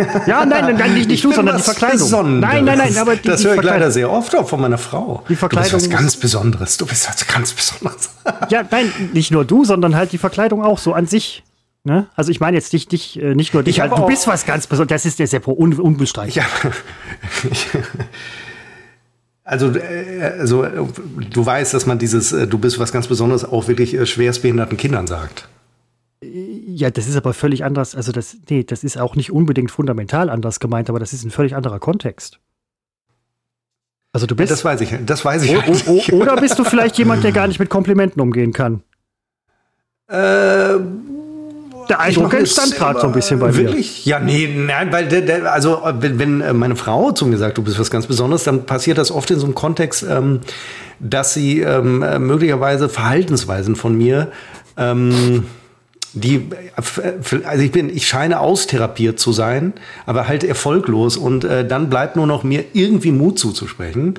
ja, 0.26 0.46
nein, 0.46 0.64
nein, 0.64 0.76
nein, 0.78 0.94
nicht, 0.94 1.10
nicht 1.10 1.22
du, 1.22 1.34
sondern 1.34 1.58
die 1.58 1.62
Verkleidung. 1.62 1.98
Besonderes. 1.98 2.40
Nein, 2.40 2.64
nein, 2.64 2.78
nein, 2.78 2.96
aber 2.96 3.16
die, 3.16 3.28
das 3.28 3.44
höre 3.44 3.56
ich 3.56 3.62
leider 3.62 3.90
sehr 3.90 4.10
oft 4.10 4.34
auch 4.36 4.48
von 4.48 4.58
meiner 4.58 4.78
Frau. 4.78 5.22
Die 5.28 5.36
Verkleidung. 5.36 5.70
Du 5.70 5.76
bist 5.76 5.92
was 5.92 5.98
ganz 5.98 6.16
Besonderes. 6.16 6.78
Du 6.78 6.86
bist 6.86 7.06
was 7.06 7.26
ganz 7.26 7.52
Besonderes. 7.52 8.08
ja, 8.48 8.64
nein, 8.70 8.90
nicht 9.12 9.30
nur 9.30 9.44
du, 9.44 9.66
sondern 9.66 9.94
halt 9.94 10.12
die 10.12 10.18
Verkleidung 10.18 10.64
auch 10.64 10.78
so 10.78 10.94
an 10.94 11.06
sich. 11.06 11.42
Ne? 11.84 12.06
Also 12.16 12.30
ich 12.30 12.40
meine 12.40 12.56
jetzt 12.56 12.72
nicht, 12.72 12.90
nicht, 12.90 13.18
äh, 13.18 13.34
nicht 13.34 13.52
nur 13.52 13.62
dich, 13.62 13.80
halt, 13.80 13.92
du 13.92 14.06
bist 14.06 14.26
was 14.26 14.46
ganz 14.46 14.66
Besonderes. 14.66 15.02
Das 15.02 15.10
ist 15.10 15.18
der 15.18 15.26
Seppo, 15.26 15.52
un 15.52 15.74
unbestreitbar. 15.74 16.46
Ja. 17.44 17.80
Also, 19.44 19.74
äh, 19.76 20.32
also 20.38 20.66
du 21.30 21.46
weißt, 21.46 21.74
dass 21.74 21.84
man 21.86 21.98
dieses 21.98 22.32
äh, 22.32 22.46
Du 22.46 22.58
bist 22.58 22.78
was 22.78 22.92
ganz 22.92 23.06
Besonderes 23.06 23.44
auch 23.44 23.68
wirklich 23.68 23.94
äh, 23.94 24.06
schwerstbehinderten 24.06 24.78
Kindern 24.78 25.06
sagt. 25.06 25.48
Ja, 26.22 26.90
das 26.90 27.06
ist 27.06 27.16
aber 27.16 27.34
völlig 27.34 27.64
anders. 27.64 27.94
Also 27.94 28.10
das, 28.10 28.38
nee, 28.48 28.64
das 28.64 28.82
ist 28.82 28.98
auch 28.98 29.14
nicht 29.14 29.30
unbedingt 29.30 29.70
fundamental 29.70 30.30
anders 30.30 30.58
gemeint, 30.58 30.88
aber 30.88 30.98
das 30.98 31.12
ist 31.12 31.24
ein 31.24 31.30
völlig 31.30 31.54
anderer 31.54 31.78
Kontext. 31.78 32.40
Also 34.12 34.26
du 34.26 34.34
bist. 34.34 34.50
Das 34.50 34.64
weiß 34.64 34.80
ich, 34.80 34.94
das 35.04 35.24
weiß 35.24 35.42
ich. 35.42 36.12
oder 36.12 36.36
bist 36.36 36.58
du 36.58 36.64
vielleicht 36.64 36.96
jemand, 36.96 37.24
der 37.24 37.32
gar 37.32 37.46
nicht 37.46 37.58
mit 37.58 37.68
Komplimenten 37.68 38.22
umgehen 38.22 38.54
kann? 38.54 38.82
Äh, 40.06 40.78
der 41.88 42.00
Eindruck 42.00 42.34
entstand 42.34 42.76
gerade 42.76 43.00
so 43.00 43.06
ein 43.06 43.12
bisschen 43.12 43.38
bei 43.38 43.54
wirklich? 43.54 43.64
mir. 43.64 43.72
Wirklich? 43.72 44.06
Ja, 44.06 44.20
nee, 44.20 44.48
nein, 44.54 44.92
weil 44.92 45.08
der, 45.08 45.22
der, 45.22 45.52
also 45.52 45.82
wenn, 46.00 46.18
wenn, 46.18 46.40
äh, 46.40 46.52
meine 46.52 46.76
Frau 46.76 47.12
zu 47.12 47.26
mir 47.26 47.38
sagt, 47.38 47.58
du 47.58 47.62
bist 47.62 47.78
was 47.78 47.90
ganz 47.90 48.06
Besonderes, 48.06 48.44
dann 48.44 48.66
passiert 48.66 48.98
das 48.98 49.10
oft 49.10 49.30
in 49.30 49.38
so 49.38 49.46
einem 49.46 49.54
Kontext, 49.54 50.04
ähm, 50.08 50.40
dass 51.00 51.34
sie 51.34 51.60
ähm, 51.60 52.02
äh, 52.02 52.18
möglicherweise 52.18 52.88
Verhaltensweisen 52.88 53.76
von 53.76 53.96
mir 53.96 54.28
ähm, 54.76 55.44
die, 56.14 56.36
äh, 56.36 57.44
also 57.44 57.62
ich 57.62 57.72
bin, 57.72 57.90
ich 57.94 58.06
scheine 58.06 58.40
austherapiert 58.40 59.18
zu 59.18 59.32
sein, 59.32 59.72
aber 60.06 60.28
halt 60.28 60.44
erfolglos 60.44 61.16
und 61.16 61.44
äh, 61.44 61.66
dann 61.66 61.90
bleibt 61.90 62.16
nur 62.16 62.26
noch 62.26 62.44
mir 62.44 62.64
irgendwie 62.72 63.12
Mut 63.12 63.38
zuzusprechen 63.38 64.14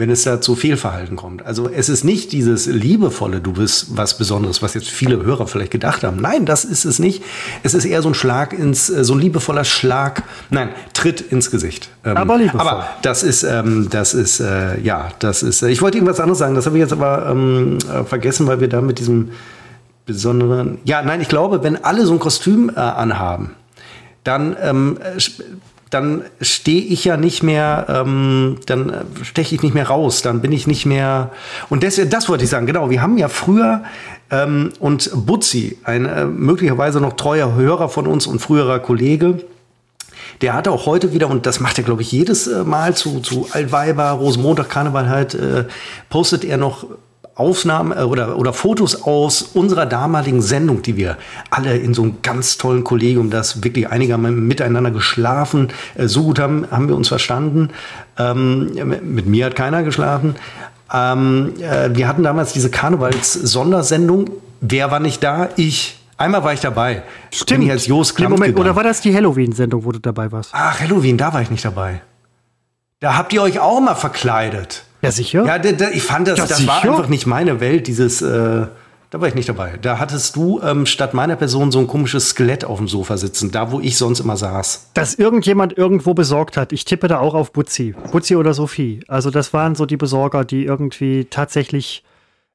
wenn 0.00 0.10
es 0.10 0.24
da 0.24 0.40
zu 0.40 0.56
Fehlverhalten 0.56 1.14
kommt. 1.14 1.44
Also 1.44 1.68
es 1.68 1.90
ist 1.90 2.04
nicht 2.04 2.32
dieses 2.32 2.66
liebevolle, 2.66 3.40
du 3.40 3.52
bist 3.52 3.98
was 3.98 4.16
Besonderes, 4.16 4.62
was 4.62 4.72
jetzt 4.72 4.88
viele 4.88 5.22
Hörer 5.22 5.46
vielleicht 5.46 5.70
gedacht 5.70 6.04
haben. 6.04 6.16
Nein, 6.16 6.46
das 6.46 6.64
ist 6.64 6.86
es 6.86 6.98
nicht. 6.98 7.22
Es 7.62 7.74
ist 7.74 7.84
eher 7.84 8.00
so 8.00 8.08
ein 8.08 8.14
Schlag 8.14 8.54
ins, 8.54 8.88
äh, 8.88 9.04
so 9.04 9.12
ein 9.12 9.20
liebevoller 9.20 9.64
Schlag, 9.64 10.22
nein, 10.48 10.70
Tritt 10.94 11.20
ins 11.20 11.50
Gesicht. 11.50 11.90
Ähm, 12.02 12.16
aber 12.16 12.38
liebevoll. 12.38 12.60
Aber 12.62 12.88
das 13.02 13.22
ist, 13.22 13.42
ähm, 13.42 13.88
das 13.90 14.14
ist, 14.14 14.40
äh, 14.40 14.80
ja, 14.80 15.10
das 15.18 15.42
ist, 15.42 15.60
äh, 15.60 15.68
ich 15.68 15.82
wollte 15.82 15.98
irgendwas 15.98 16.18
anderes 16.18 16.38
sagen, 16.38 16.54
das 16.54 16.64
habe 16.64 16.78
ich 16.78 16.80
jetzt 16.80 16.94
aber 16.94 17.28
ähm, 17.30 17.76
äh, 17.92 18.02
vergessen, 18.04 18.46
weil 18.46 18.60
wir 18.60 18.68
da 18.68 18.80
mit 18.80 18.98
diesem 18.98 19.32
besonderen, 20.06 20.78
ja, 20.84 21.02
nein, 21.02 21.20
ich 21.20 21.28
glaube, 21.28 21.62
wenn 21.62 21.84
alle 21.84 22.06
so 22.06 22.14
ein 22.14 22.18
Kostüm 22.20 22.70
äh, 22.70 22.80
anhaben, 22.80 23.50
dann 24.24 24.56
ähm, 24.62 24.98
dann 25.90 26.22
stehe 26.40 26.82
ich 26.82 27.04
ja 27.04 27.16
nicht 27.16 27.42
mehr, 27.42 27.86
ähm, 27.88 28.58
dann 28.66 28.90
äh, 28.90 29.04
steche 29.22 29.56
ich 29.56 29.62
nicht 29.62 29.74
mehr 29.74 29.88
raus, 29.88 30.22
dann 30.22 30.40
bin 30.40 30.52
ich 30.52 30.66
nicht 30.66 30.86
mehr. 30.86 31.30
Und 31.68 31.82
das, 31.82 32.00
das 32.08 32.28
wollte 32.28 32.44
ich 32.44 32.50
sagen, 32.50 32.66
genau. 32.66 32.90
Wir 32.90 33.02
haben 33.02 33.18
ja 33.18 33.28
früher 33.28 33.82
ähm, 34.30 34.72
und 34.78 35.10
Butzi, 35.26 35.78
ein 35.82 36.06
äh, 36.06 36.24
möglicherweise 36.26 37.00
noch 37.00 37.14
treuer 37.14 37.54
Hörer 37.54 37.88
von 37.88 38.06
uns 38.06 38.28
und 38.28 38.40
früherer 38.40 38.78
Kollege, 38.78 39.40
der 40.40 40.54
hat 40.54 40.68
auch 40.68 40.86
heute 40.86 41.12
wieder, 41.12 41.28
und 41.28 41.44
das 41.44 41.60
macht 41.60 41.78
er, 41.78 41.84
glaube 41.84 42.02
ich, 42.02 42.12
jedes 42.12 42.46
äh, 42.46 42.62
Mal 42.62 42.94
zu, 42.94 43.20
zu 43.20 43.48
Altweiber, 43.50 44.10
Rosenmontag, 44.10 44.68
Karneval 44.68 45.08
halt, 45.08 45.34
äh, 45.34 45.64
postet 46.08 46.44
er 46.44 46.56
noch 46.56 46.86
Aufnahmen 47.34 47.92
äh, 47.92 48.02
oder, 48.02 48.36
oder 48.36 48.52
Fotos 48.52 49.02
aus 49.02 49.42
unserer 49.42 49.86
damaligen 49.86 50.42
Sendung, 50.42 50.82
die 50.82 50.96
wir 50.96 51.16
alle 51.50 51.76
in 51.76 51.94
so 51.94 52.02
einem 52.02 52.22
ganz 52.22 52.58
tollen 52.58 52.84
Kollegium, 52.84 53.30
das 53.30 53.64
wirklich 53.64 53.88
einigermaßen 53.88 54.46
miteinander 54.46 54.90
geschlafen, 54.90 55.68
äh, 55.94 56.06
so 56.06 56.24
gut 56.24 56.38
haben, 56.38 56.66
haben 56.70 56.88
wir 56.88 56.96
uns 56.96 57.08
verstanden. 57.08 57.70
Ähm, 58.18 58.72
mit 59.02 59.26
mir 59.26 59.46
hat 59.46 59.56
keiner 59.56 59.82
geschlafen. 59.82 60.36
Ähm, 60.92 61.54
äh, 61.60 61.94
wir 61.94 62.08
hatten 62.08 62.22
damals 62.22 62.52
diese 62.52 62.70
Karnevals-Sondersendung. 62.70 64.30
Wer 64.60 64.90
war 64.90 65.00
nicht 65.00 65.22
da? 65.22 65.48
Ich. 65.56 65.98
Einmal 66.16 66.44
war 66.44 66.52
ich 66.52 66.60
dabei. 66.60 67.02
Stimmt. 67.30 67.60
Bin 67.60 67.62
ich 67.68 67.72
als 67.72 67.86
Jos 67.86 68.18
Moment, 68.18 68.58
oder 68.58 68.76
war 68.76 68.82
das 68.84 69.00
die 69.00 69.14
Halloween-Sendung, 69.14 69.84
wo 69.84 69.92
du 69.92 70.00
dabei 70.00 70.30
warst? 70.30 70.50
Ach, 70.52 70.78
Halloween, 70.78 71.16
da 71.16 71.32
war 71.32 71.40
ich 71.40 71.50
nicht 71.50 71.64
dabei. 71.64 72.02
Da 72.98 73.16
habt 73.16 73.32
ihr 73.32 73.40
euch 73.40 73.58
auch 73.58 73.80
mal 73.80 73.94
verkleidet. 73.94 74.84
Ja, 75.02 75.10
sicher. 75.10 75.44
Ja, 75.44 75.90
ich 75.92 76.02
fand 76.02 76.28
das, 76.28 76.38
ja, 76.38 76.46
das 76.46 76.66
war 76.66 76.82
einfach 76.82 77.08
nicht 77.08 77.26
meine 77.26 77.60
Welt, 77.60 77.86
dieses, 77.86 78.20
äh, 78.22 78.66
da 79.10 79.20
war 79.20 79.26
ich 79.26 79.34
nicht 79.34 79.48
dabei. 79.48 79.78
Da 79.82 79.98
hattest 79.98 80.36
du 80.36 80.60
ähm, 80.62 80.86
statt 80.86 81.14
meiner 81.14 81.36
Person 81.36 81.72
so 81.72 81.80
ein 81.80 81.86
komisches 81.86 82.28
Skelett 82.28 82.64
auf 82.64 82.78
dem 82.78 82.86
Sofa 82.86 83.16
sitzen, 83.16 83.50
da 83.50 83.72
wo 83.72 83.80
ich 83.80 83.96
sonst 83.96 84.20
immer 84.20 84.36
saß. 84.36 84.90
Dass 84.94 85.14
irgendjemand 85.14 85.76
irgendwo 85.76 86.14
besorgt 86.14 86.56
hat. 86.56 86.72
Ich 86.72 86.84
tippe 86.84 87.08
da 87.08 87.18
auch 87.18 87.34
auf 87.34 87.52
Butzi. 87.52 87.94
Butzi 88.12 88.36
oder 88.36 88.54
Sophie. 88.54 89.00
Also 89.08 89.30
das 89.30 89.52
waren 89.52 89.74
so 89.74 89.84
die 89.84 89.96
Besorger, 89.96 90.44
die 90.44 90.64
irgendwie 90.64 91.24
tatsächlich 91.24 92.04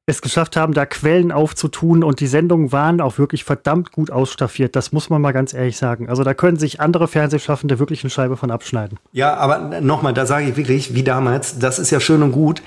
es 0.08 0.22
geschafft 0.22 0.56
haben, 0.56 0.72
da 0.72 0.86
Quellen 0.86 1.32
aufzutun 1.32 2.04
und 2.04 2.20
die 2.20 2.28
Sendungen 2.28 2.70
waren 2.70 3.00
auch 3.00 3.18
wirklich 3.18 3.42
verdammt 3.42 3.90
gut 3.90 4.12
ausstaffiert. 4.12 4.76
Das 4.76 4.92
muss 4.92 5.10
man 5.10 5.20
mal 5.20 5.32
ganz 5.32 5.52
ehrlich 5.52 5.76
sagen. 5.76 6.08
Also 6.08 6.22
da 6.22 6.32
können 6.32 6.58
sich 6.58 6.80
andere 6.80 7.08
Fernsehschaffende 7.08 7.80
wirklich 7.80 8.04
eine 8.04 8.10
Scheibe 8.10 8.36
von 8.36 8.52
abschneiden. 8.52 8.98
Ja, 9.10 9.34
aber 9.34 9.80
nochmal, 9.80 10.14
da 10.14 10.24
sage 10.24 10.48
ich 10.48 10.56
wirklich, 10.56 10.94
wie 10.94 11.02
damals, 11.02 11.58
das 11.58 11.80
ist 11.80 11.90
ja 11.90 11.98
schön 11.98 12.22
und 12.22 12.30
gut. 12.30 12.62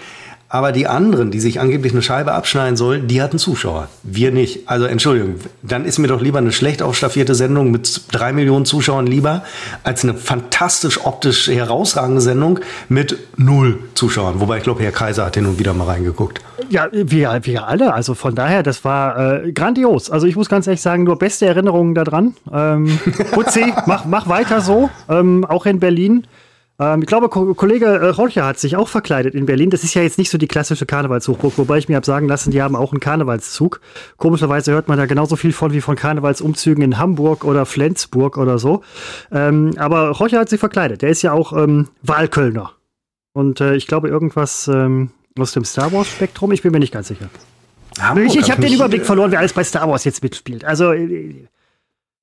Aber 0.52 0.72
die 0.72 0.88
anderen, 0.88 1.30
die 1.30 1.40
sich 1.40 1.60
angeblich 1.60 1.94
eine 1.94 2.02
Scheibe 2.02 2.32
abschneiden 2.32 2.76
sollen, 2.76 3.08
die 3.08 3.22
hatten 3.22 3.38
Zuschauer. 3.38 3.88
Wir 4.02 4.32
nicht. 4.32 4.68
Also 4.68 4.86
Entschuldigung, 4.86 5.36
dann 5.62 5.86
ist 5.86 6.00
mir 6.00 6.08
doch 6.08 6.22
lieber 6.22 6.40
eine 6.40 6.52
schlecht 6.52 6.82
aufstaffierte 6.82 7.36
Sendung 7.36 7.70
mit 7.70 8.02
drei 8.12 8.34
Millionen 8.34 8.66
Zuschauern 8.66 9.06
lieber, 9.06 9.44
als 9.84 10.04
eine 10.04 10.16
fantastisch 10.16 11.06
optisch 11.06 11.48
herausragende 11.50 12.22
Sendung 12.22 12.62
mit 12.90 13.16
null 13.38 13.78
Zuschauern. 13.94 14.40
Wobei 14.40 14.58
ich 14.58 14.64
glaube, 14.64 14.82
Herr 14.82 14.92
Kaiser 14.92 15.26
hat 15.26 15.36
hin 15.36 15.46
und 15.46 15.60
wieder 15.60 15.74
mal 15.76 15.86
reingeguckt. 15.86 16.42
Ja, 16.70 16.88
wir, 16.92 17.40
wir 17.44 17.68
alle. 17.68 17.94
Also 17.94 18.16
von 18.16 18.34
daher, 18.34 18.64
das 18.64 18.84
war 18.84 19.44
äh, 19.44 19.52
grandios. 19.52 20.10
Also 20.10 20.26
ich 20.26 20.36
muss 20.36 20.50
ganz 20.50 20.66
ehrlich 20.66 20.82
sagen, 20.82 21.04
nur 21.04 21.20
beste 21.20 21.46
Erinnerungen 21.46 21.94
daran. 21.94 22.36
Ähm, 22.52 23.00
Putzi, 23.34 23.72
mach, 23.86 24.06
mach 24.06 24.28
weiter 24.28 24.62
so. 24.62 24.90
Ähm, 25.10 25.46
auch 25.46 25.68
in 25.68 25.80
Berlin. 25.80 26.26
Ähm, 26.80 27.02
ich 27.02 27.08
glaube, 27.08 27.30
Ko 27.30 27.54
Kollege 27.54 28.14
äh, 28.18 28.42
hat 28.42 28.60
sich 28.60 28.76
auch 28.76 28.88
verkleidet 28.88 29.36
in 29.36 29.46
Berlin. 29.46 29.70
Das 29.70 29.84
ist 29.84 29.94
ja 29.94 30.02
jetzt 30.02 30.18
nicht 30.18 30.30
so 30.30 30.38
die 30.38 30.48
klassische 30.48 30.86
Karnevalshochburg, 30.86 31.58
wobei 31.58 31.78
ich 31.78 31.90
mir 31.90 31.96
habe 31.96 32.06
sagen 32.06 32.28
lassen, 32.28 32.52
die 32.52 32.62
haben 32.62 32.76
auch 32.76 32.94
einen 32.94 33.00
Karnevalszug. 33.00 33.82
Komischerweise 34.18 34.72
hört 34.72 34.88
man 34.88 34.98
da 34.98 35.06
genauso 35.06 35.36
viel 35.36 35.52
von 35.52 35.74
wie 35.74 35.82
von 35.82 35.96
Karnevalsumzügen 35.96 36.84
in 36.84 36.98
Hamburg 36.98 37.44
oder 37.44 37.66
Flensburg 37.66 38.38
oder 38.38 38.58
so. 38.58 38.82
Ähm, 39.32 39.74
aber 39.78 40.10
Rolcher 40.10 40.40
hat 40.40 40.50
sich 40.50 40.60
verkleidet. 40.60 41.02
Der 41.02 41.10
ist 41.10 41.22
ja 41.22 41.34
auch 41.34 41.54
ähm, 41.54 41.90
Wahlkölner. 42.02 42.72
Und 43.34 43.62
äh, 43.62 43.76
ich 43.76 43.88
glaube, 43.88 44.10
irgendwas 44.10 44.68
ähm, 44.68 45.12
aus 45.38 45.52
dem 45.52 45.66
Star 45.66 45.92
Wars-Spektrum. 45.92 46.52
Ich 46.52 46.62
bin 46.62 46.72
mir 46.72 46.80
nicht 46.80 46.94
ganz 46.94 47.10
sicher. 47.10 47.30
Hamburg, 48.00 48.28
ich 48.28 48.36
ich 48.38 48.52
habe 48.52 48.62
den 48.62 48.74
Überblick 48.74 49.06
verloren, 49.06 49.32
wer 49.32 49.40
alles 49.40 49.54
bei 49.54 49.64
Star 49.64 49.90
Wars 49.90 50.06
jetzt 50.06 50.24
mitspielt. 50.24 50.64
Also 50.64 50.94
äh, 50.94 51.48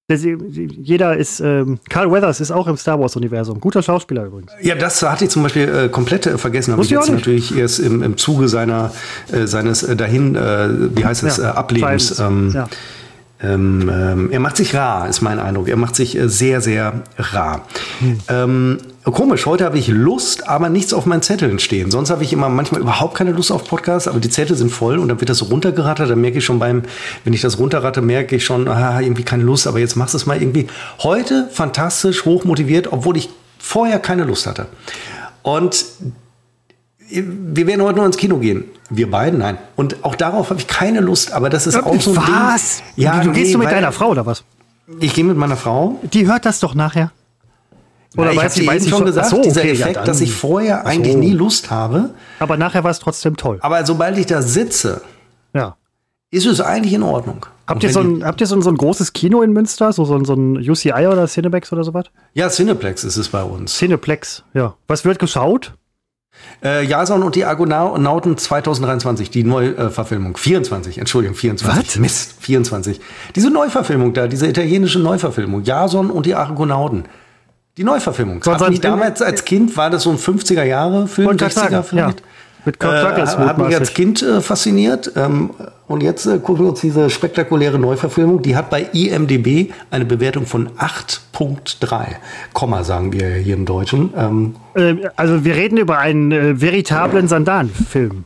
jeder 0.08 1.16
ist, 1.16 1.40
ähm, 1.40 1.80
Carl 1.88 2.12
Weathers 2.12 2.40
ist 2.40 2.52
auch 2.52 2.68
im 2.68 2.76
Star 2.76 3.00
Wars-Universum. 3.00 3.58
Guter 3.58 3.82
Schauspieler 3.82 4.26
übrigens. 4.26 4.52
Ja, 4.62 4.76
das 4.76 5.02
hatte 5.02 5.24
ich 5.24 5.30
zum 5.30 5.42
Beispiel 5.42 5.68
äh, 5.68 5.88
komplett 5.88 6.26
äh, 6.26 6.38
vergessen. 6.38 6.72
Habe 6.72 6.84
ich 6.84 6.90
jetzt 6.90 7.10
natürlich 7.10 7.56
erst 7.56 7.80
im, 7.80 8.04
im 8.04 8.16
Zuge 8.16 8.46
seiner, 8.46 8.92
äh, 9.32 9.48
seines 9.48 9.82
äh, 9.82 9.96
dahin, 9.96 10.36
äh, 10.36 10.96
wie 10.96 11.04
heißt 11.04 11.24
es, 11.24 11.38
ja, 11.38 11.50
äh, 11.50 11.56
Ablebens. 11.56 12.20
Ähm, 12.20 12.52
ja. 12.54 12.68
Ähm, 13.42 13.90
ähm, 13.92 14.30
er 14.30 14.40
macht 14.40 14.56
sich 14.56 14.74
rar, 14.74 15.08
ist 15.08 15.20
mein 15.20 15.38
Eindruck. 15.38 15.68
Er 15.68 15.76
macht 15.76 15.96
sich 15.96 16.18
sehr, 16.24 16.60
sehr 16.60 17.02
rar. 17.18 17.66
Hm. 18.00 18.18
Ähm, 18.28 18.78
Komisch, 19.12 19.46
heute 19.46 19.64
habe 19.64 19.78
ich 19.78 19.86
Lust, 19.86 20.48
aber 20.48 20.68
nichts 20.68 20.92
auf 20.92 21.06
meinen 21.06 21.22
Zetteln 21.22 21.60
stehen. 21.60 21.92
Sonst 21.92 22.10
habe 22.10 22.24
ich 22.24 22.32
immer 22.32 22.48
manchmal 22.48 22.80
überhaupt 22.80 23.14
keine 23.14 23.30
Lust 23.30 23.52
auf 23.52 23.62
Podcasts, 23.62 24.08
aber 24.08 24.18
die 24.18 24.30
Zettel 24.30 24.56
sind 24.56 24.72
voll 24.72 24.98
und 24.98 25.06
dann 25.06 25.20
wird 25.20 25.30
das 25.30 25.38
so 25.38 25.44
runtergerattert. 25.44 26.10
Dann 26.10 26.20
merke 26.20 26.38
ich 26.38 26.44
schon 26.44 26.58
beim, 26.58 26.82
wenn 27.22 27.32
ich 27.32 27.40
das 27.40 27.60
runterratte, 27.60 28.02
merke 28.02 28.34
ich 28.34 28.44
schon, 28.44 28.66
ah, 28.66 29.00
irgendwie 29.00 29.22
keine 29.22 29.44
Lust, 29.44 29.68
aber 29.68 29.78
jetzt 29.78 29.94
machst 29.94 30.14
du 30.14 30.18
es 30.18 30.26
mal 30.26 30.42
irgendwie. 30.42 30.66
Heute 31.04 31.48
fantastisch, 31.52 32.24
hochmotiviert, 32.24 32.92
obwohl 32.92 33.16
ich 33.16 33.28
vorher 33.60 34.00
keine 34.00 34.24
Lust 34.24 34.44
hatte. 34.48 34.66
Und 35.42 35.84
wir 37.08 37.66
werden 37.66 37.82
heute 37.82 37.96
nur 37.96 38.06
ins 38.06 38.16
Kino 38.16 38.38
gehen. 38.38 38.64
Wir 38.90 39.10
beiden, 39.10 39.38
nein. 39.38 39.58
Und 39.76 40.04
auch 40.04 40.14
darauf 40.14 40.50
habe 40.50 40.60
ich 40.60 40.66
keine 40.66 41.00
Lust, 41.00 41.32
aber 41.32 41.50
das 41.50 41.66
ist 41.66 41.76
auch 41.76 42.00
so 42.00 42.12
ein 42.12 42.16
Was? 42.16 42.78
Ding. 42.78 43.04
Ja, 43.04 43.20
du, 43.20 43.28
du 43.28 43.32
gehst 43.32 43.46
nee, 43.46 43.52
du 43.52 43.58
mit 43.58 43.70
deiner 43.70 43.92
Frau 43.92 44.08
oder 44.08 44.26
was? 44.26 44.44
Ich 45.00 45.14
gehe 45.14 45.24
mit 45.24 45.36
meiner 45.36 45.56
Frau. 45.56 46.00
Die 46.02 46.26
hört 46.26 46.46
das 46.46 46.60
doch 46.60 46.74
nachher. 46.74 47.10
Oder 48.16 48.32
ja, 48.32 48.46
ich 48.46 48.68
habe 48.68 48.80
schon 48.80 49.04
gesagt, 49.04 49.28
so, 49.28 49.42
dieser 49.42 49.60
okay, 49.60 49.72
Effekt, 49.72 49.96
ja, 49.96 50.04
dass 50.04 50.20
ich 50.20 50.32
vorher 50.32 50.86
eigentlich 50.86 51.14
so. 51.14 51.18
nie 51.18 51.32
Lust 51.32 51.70
habe. 51.70 52.10
Aber 52.38 52.56
nachher 52.56 52.82
war 52.82 52.90
es 52.90 52.98
trotzdem 52.98 53.36
toll. 53.36 53.58
Aber 53.60 53.84
sobald 53.84 54.16
ich 54.16 54.26
da 54.26 54.40
sitze, 54.40 55.02
ja. 55.52 55.76
ist 56.30 56.46
es 56.46 56.60
eigentlich 56.60 56.94
in 56.94 57.02
Ordnung. 57.02 57.44
Habt 57.66 57.82
ihr, 57.82 57.90
so 57.90 58.00
ein, 58.00 58.24
habt 58.24 58.40
ihr 58.40 58.46
so 58.46 58.54
ein, 58.54 58.62
so 58.62 58.70
ein 58.70 58.76
großes 58.76 59.12
Kino 59.12 59.42
in 59.42 59.52
Münster? 59.52 59.92
So, 59.92 60.04
so, 60.04 60.14
ein, 60.14 60.24
so 60.24 60.34
ein 60.34 60.56
UCI 60.56 61.08
oder 61.08 61.26
Cineplex 61.26 61.72
oder 61.72 61.82
sowas? 61.82 62.06
Ja, 62.32 62.48
Cineplex 62.48 63.04
ist 63.04 63.16
es 63.16 63.28
bei 63.28 63.42
uns. 63.42 63.76
Cineplex, 63.76 64.44
ja. 64.54 64.74
Was 64.86 65.04
wird 65.04 65.18
geschaut? 65.18 65.74
Äh, 66.64 66.84
Jason 66.84 67.22
und 67.22 67.34
die 67.34 67.44
Argonauten 67.44 68.36
2023, 68.36 69.30
die 69.30 69.44
Neuverfilmung. 69.44 70.34
Äh, 70.34 70.38
24, 70.38 70.98
Entschuldigung, 70.98 71.36
24. 71.36 71.88
Was? 71.88 71.96
Mist, 71.98 72.34
24. 72.40 73.00
Diese 73.34 73.50
Neuverfilmung 73.50 74.14
da, 74.14 74.26
diese 74.26 74.46
italienische 74.46 74.98
Neuverfilmung. 74.98 75.62
Jason 75.62 76.10
und 76.10 76.26
die 76.26 76.34
Argonauten. 76.34 77.04
Die 77.76 77.84
Neuverfilmung. 77.84 78.42
Hat 78.42 78.70
mich 78.70 78.80
damals 78.80 79.20
als 79.20 79.44
Kind, 79.44 79.76
war 79.76 79.90
das 79.90 80.04
so 80.04 80.10
ein 80.10 80.18
50er-Jahre-Film, 80.18 81.28
60er 81.28 81.82
vielleicht? 81.82 82.20
Ja. 82.20 82.26
Mit 82.66 82.80
Kirk 82.80 83.00
Douglas. 83.00 83.34
Äh, 83.34 83.38
hat 83.38 83.58
mich 83.58 83.74
als 83.74 83.94
Kind 83.94 84.22
äh, 84.22 84.40
fasziniert. 84.40 85.12
Ähm, 85.16 85.50
und 85.86 86.02
jetzt 86.02 86.26
äh, 86.26 86.38
gucken 86.38 86.64
wir 86.64 86.70
uns 86.70 86.80
diese 86.80 87.08
spektakuläre 87.10 87.78
Neuverfilmung. 87.78 88.42
Die 88.42 88.56
hat 88.56 88.70
bei 88.70 88.82
IMDB 88.92 89.72
eine 89.90 90.04
Bewertung 90.04 90.46
von 90.46 90.70
8.3, 90.70 92.06
Komma 92.52 92.82
sagen 92.82 93.12
wir 93.12 93.28
hier 93.36 93.54
im 93.54 93.64
Deutschen. 93.64 94.12
Ähm, 94.16 94.56
äh, 94.74 94.96
also 95.14 95.44
wir 95.44 95.54
reden 95.54 95.78
über 95.78 95.98
einen 95.98 96.32
äh, 96.32 96.60
veritablen 96.60 97.28
Sandan-Film. 97.28 98.24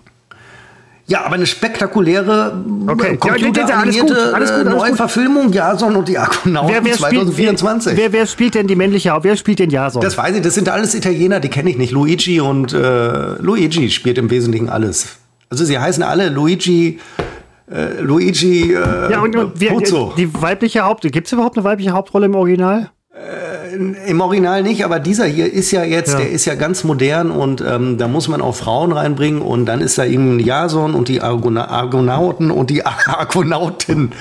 Ja, 1.10 1.24
aber 1.24 1.34
eine 1.34 1.46
spektakuläre 1.46 2.64
okay. 2.86 3.16
computeranimierte 3.16 3.68
ja, 3.68 3.80
alles 3.80 4.00
gut, 4.00 4.16
alles 4.16 4.54
gut, 4.54 4.64
Neuverfilmung 4.66 5.52
Jason 5.52 5.96
und 5.96 6.06
die 6.06 6.16
Argonauten 6.16 6.72
wer, 6.72 6.84
wer 6.84 6.94
2024. 6.94 7.92
Spielt, 7.92 8.12
wer, 8.12 8.12
wer, 8.20 8.26
spielt 8.26 8.54
denn 8.54 8.68
die 8.68 8.76
männliche 8.76 9.12
Wer 9.20 9.36
spielt 9.36 9.58
den 9.58 9.70
Jason? 9.70 10.00
Das 10.02 10.16
weiß 10.16 10.36
ich, 10.36 10.42
das 10.42 10.54
sind 10.54 10.68
alles 10.68 10.94
Italiener, 10.94 11.40
die 11.40 11.48
kenne 11.48 11.68
ich 11.68 11.78
nicht. 11.78 11.90
Luigi 11.90 12.40
und 12.40 12.72
äh, 12.72 13.32
Luigi 13.40 13.90
spielt 13.90 14.18
im 14.18 14.30
Wesentlichen 14.30 14.68
alles. 14.68 15.16
Also 15.48 15.64
sie 15.64 15.80
heißen 15.80 16.04
alle 16.04 16.28
Luigi 16.28 17.00
äh, 17.68 18.00
Luigi 18.00 18.72
äh, 18.72 19.10
ja, 19.10 19.20
und, 19.20 19.34
und 19.34 19.60
wir, 19.60 19.76
die 20.16 20.32
weibliche 20.40 20.84
Haupt 20.84 21.02
gibt 21.02 21.26
es 21.26 21.32
überhaupt 21.32 21.56
eine 21.56 21.64
weibliche 21.64 21.90
Hauptrolle 21.90 22.26
im 22.26 22.36
Original? 22.36 22.90
Äh, 23.20 23.74
Im 24.08 24.20
Original 24.20 24.62
nicht, 24.62 24.84
aber 24.84 24.98
dieser 24.98 25.26
hier 25.26 25.52
ist 25.52 25.70
ja 25.70 25.84
jetzt, 25.84 26.12
ja. 26.12 26.18
der 26.18 26.30
ist 26.30 26.44
ja 26.46 26.54
ganz 26.54 26.84
modern 26.84 27.30
und 27.30 27.60
ähm, 27.60 27.98
da 27.98 28.08
muss 28.08 28.28
man 28.28 28.40
auch 28.40 28.54
Frauen 28.54 28.92
reinbringen 28.92 29.42
und 29.42 29.66
dann 29.66 29.80
ist 29.80 29.98
da 29.98 30.04
eben 30.04 30.40
Jason 30.40 30.94
und 30.94 31.08
die 31.08 31.20
Argona 31.20 31.68
Argonauten 31.68 32.50
und 32.50 32.70
die 32.70 32.84
Argonautin. 33.06 34.12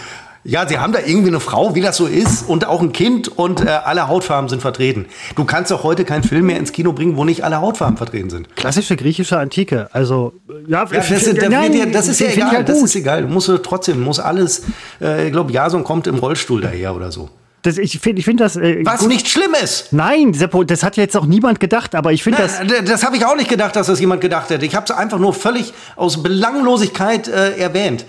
Ja, 0.46 0.68
sie 0.68 0.80
haben 0.80 0.94
da 0.94 1.00
irgendwie 1.06 1.28
eine 1.28 1.42
Frau, 1.42 1.76
wie 1.76 1.82
das 1.82 1.98
so 1.98 2.08
ist, 2.08 2.48
und 2.48 2.66
auch 2.66 2.82
ein 2.82 2.94
Kind 2.94 3.28
und 3.28 3.66
äh, 3.66 3.70
alle 3.70 4.08
Hautfarben 4.08 4.50
sind 4.50 4.62
vertreten. 4.62 5.06
Du 5.36 5.44
kannst 5.44 5.70
doch 5.70 5.84
heute 5.84 6.06
keinen 6.06 6.24
Film 6.24 6.46
mehr 6.46 6.58
ins 6.58 6.72
Kino 6.72 6.94
bringen, 6.94 7.18
wo 7.18 7.26
nicht 7.26 7.44
alle 7.44 7.60
Hautfarben 7.60 7.98
vertreten 7.98 8.30
sind. 8.30 8.56
Klassische 8.56 8.96
griechische 8.96 9.38
Antike. 9.38 9.90
Also, 9.92 10.34
ja, 10.68 10.86
ja 10.86 10.86
das, 10.86 11.12
ist, 11.12 11.42
nein, 11.50 11.92
das 11.92 12.08
ist 12.08 12.20
ja 12.20 12.28
egal. 12.28 12.54
Ja 12.54 12.64
das 12.64 12.82
ist 12.82 12.96
egal. 12.96 13.24
Du 13.24 13.28
musst 13.28 13.52
trotzdem, 13.64 14.02
muss 14.02 14.20
alles, 14.20 14.64
äh, 15.02 15.28
ich 15.28 15.32
glaube, 15.34 15.52
Jason 15.52 15.84
kommt 15.84 16.08
im 16.08 16.16
Rollstuhl 16.16 16.62
daher 16.62 16.96
oder 16.96 17.12
so. 17.12 17.30
Das, 17.62 17.78
ich 17.78 18.00
finde 18.00 18.19
ich 18.19 18.26
find 18.26 18.39
das. 18.39 18.56
Äh, 18.56 18.86
Was 18.86 19.02
gut. 19.02 19.10
nicht 19.10 19.28
schlimm 19.28 19.54
ist. 19.62 19.91
Nein, 19.91 20.34
Seppo, 20.34 20.63
das 20.63 20.84
hat 20.84 20.98
ja 20.98 21.04
jetzt 21.04 21.17
auch 21.17 21.26
niemand 21.26 21.60
gedacht, 21.60 21.93
aber 21.95 22.13
ich 22.13 22.24
finde 22.24 22.39
das. 22.41 22.60
Das 22.86 23.04
habe 23.04 23.17
ich 23.17 23.26
auch 23.26 23.36
nicht 23.36 23.50
gedacht, 23.50 23.76
dass 23.76 23.88
das 23.88 24.00
jemand 24.00 24.22
gedacht 24.22 24.50
hätte. 24.50 24.65
Ich 24.65 24.76
habe 24.76 24.86
es 24.86 24.91
einfach 24.91 25.19
nur 25.19 25.34
völlig 25.34 25.74
aus 25.95 26.24
Belanglosigkeit 26.24 27.28
äh, 27.28 27.58
erwähnt. 27.58 28.06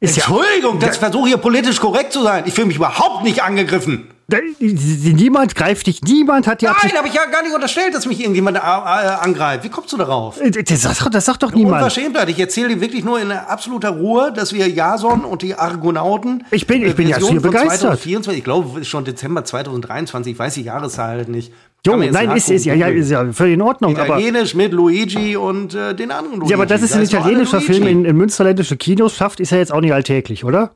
Ist 0.00 0.16
Entschuldigung, 0.16 0.80
ja, 0.80 0.88
das 0.88 0.96
versuche 0.96 1.28
hier 1.28 1.36
politisch 1.36 1.78
korrekt 1.80 2.12
zu 2.12 2.22
sein. 2.22 2.44
Ich 2.46 2.54
fühle 2.54 2.66
mich 2.66 2.76
überhaupt 2.76 3.22
nicht 3.22 3.42
angegriffen. 3.42 4.08
Niemand 4.30 5.54
greift 5.54 5.86
dich, 5.86 6.02
niemand 6.02 6.46
hat 6.46 6.60
ja. 6.60 6.76
Nein, 6.82 6.92
habe 6.98 7.08
ich 7.08 7.14
ja 7.14 7.24
gar 7.24 7.42
nicht 7.42 7.54
unterstellt, 7.54 7.94
dass 7.94 8.04
mich 8.04 8.20
irgendjemand 8.20 8.58
äh, 8.58 8.60
angreift. 8.60 9.64
Wie 9.64 9.70
kommst 9.70 9.90
du 9.94 9.96
darauf? 9.96 10.38
Äh, 10.38 10.50
das 10.50 10.82
sagt, 10.82 11.14
das 11.14 11.24
sagt 11.24 11.42
doch 11.42 11.52
niemand. 11.52 11.76
Unverschämtheit. 11.76 12.28
Ich 12.28 12.38
erzähle 12.38 12.68
dir 12.68 12.80
wirklich 12.82 13.04
nur 13.04 13.18
in 13.18 13.32
absoluter 13.32 13.88
Ruhe, 13.88 14.30
dass 14.30 14.52
wir 14.52 14.68
Jason 14.68 15.24
und 15.24 15.40
die 15.40 15.54
Argonauten. 15.54 16.44
Ich 16.50 16.66
bin, 16.66 16.84
ich 16.84 16.94
bin 16.94 17.08
ja 17.08 17.18
schier 17.18 17.40
begeistert. 17.40 18.00
2024, 18.00 18.38
ich 18.38 18.44
glaube, 18.44 18.84
schon 18.84 19.06
Dezember 19.06 19.46
2023, 19.46 20.34
ich 20.34 20.38
weiß 20.38 20.54
die 20.54 20.62
Jahreszahl 20.62 21.16
halt 21.16 21.28
nicht. 21.30 21.50
Jo, 21.86 21.96
nein, 21.96 22.30
ist, 22.32 22.50
ist, 22.50 22.66
ja, 22.66 22.74
ja, 22.74 22.88
ist 22.88 23.10
ja 23.10 23.32
völlig 23.32 23.54
in 23.54 23.62
Ordnung. 23.62 23.92
Italienisch 23.92 24.52
aber, 24.52 24.62
mit 24.62 24.72
Luigi 24.72 25.36
und 25.36 25.74
äh, 25.74 25.94
den 25.94 26.10
anderen 26.10 26.40
Luigi. 26.40 26.50
Ja, 26.50 26.58
aber 26.58 26.66
das 26.66 26.82
ist 26.82 26.94
ein 26.94 27.02
italienischer 27.02 27.62
Film 27.62 27.86
in, 27.86 28.04
in 28.04 28.16
münsterländische 28.16 28.76
Kinos 28.76 29.14
schafft, 29.14 29.40
ist 29.40 29.52
ja 29.52 29.58
jetzt 29.58 29.72
auch 29.72 29.80
nicht 29.80 29.94
alltäglich, 29.94 30.44
oder? 30.44 30.72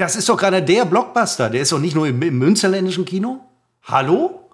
Das 0.00 0.16
ist 0.16 0.30
doch 0.30 0.38
gerade 0.38 0.62
der 0.62 0.86
Blockbuster. 0.86 1.50
Der 1.50 1.60
ist 1.60 1.72
doch 1.72 1.78
nicht 1.78 1.94
nur 1.94 2.06
im, 2.06 2.22
im 2.22 2.38
münsterländischen 2.38 3.04
Kino. 3.04 3.40
Hallo? 3.82 4.48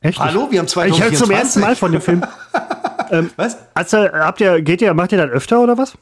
Echt? 0.00 0.20
Hallo, 0.20 0.46
wir 0.52 0.60
haben 0.60 0.68
2024. 0.68 0.94
Ich 0.94 1.02
höre 1.02 1.26
zum 1.26 1.30
ersten 1.32 1.60
Mal 1.60 1.74
von 1.74 1.90
dem 1.90 2.00
Film. 2.00 2.22
ähm, 3.10 3.28
Was? 3.34 3.58
Also, 3.74 3.98
habt 3.98 4.40
ihr, 4.40 4.62
geht 4.62 4.80
ihr, 4.80 4.94
macht 4.94 5.10
ihr 5.10 5.18
das 5.18 5.30
öfter 5.30 5.60
oder 5.60 5.76
was? 5.76 5.94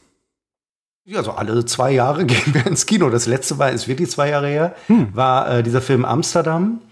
Ja, 1.07 1.23
so 1.23 1.31
alle 1.31 1.65
zwei 1.65 1.93
Jahre 1.93 2.27
gehen 2.27 2.53
wir 2.53 2.67
ins 2.67 2.85
Kino. 2.85 3.09
Das 3.09 3.27
letzte 3.27 3.59
war, 3.59 3.71
ist 3.71 3.89
wirklich 3.89 4.11
zwei 4.11 4.29
Jahre 4.29 4.49
her, 4.49 4.75
hm. 4.89 5.09
war 5.17 5.51
äh, 5.51 5.63
dieser 5.63 5.81
Film 5.81 6.05
Amsterdam 6.05 6.83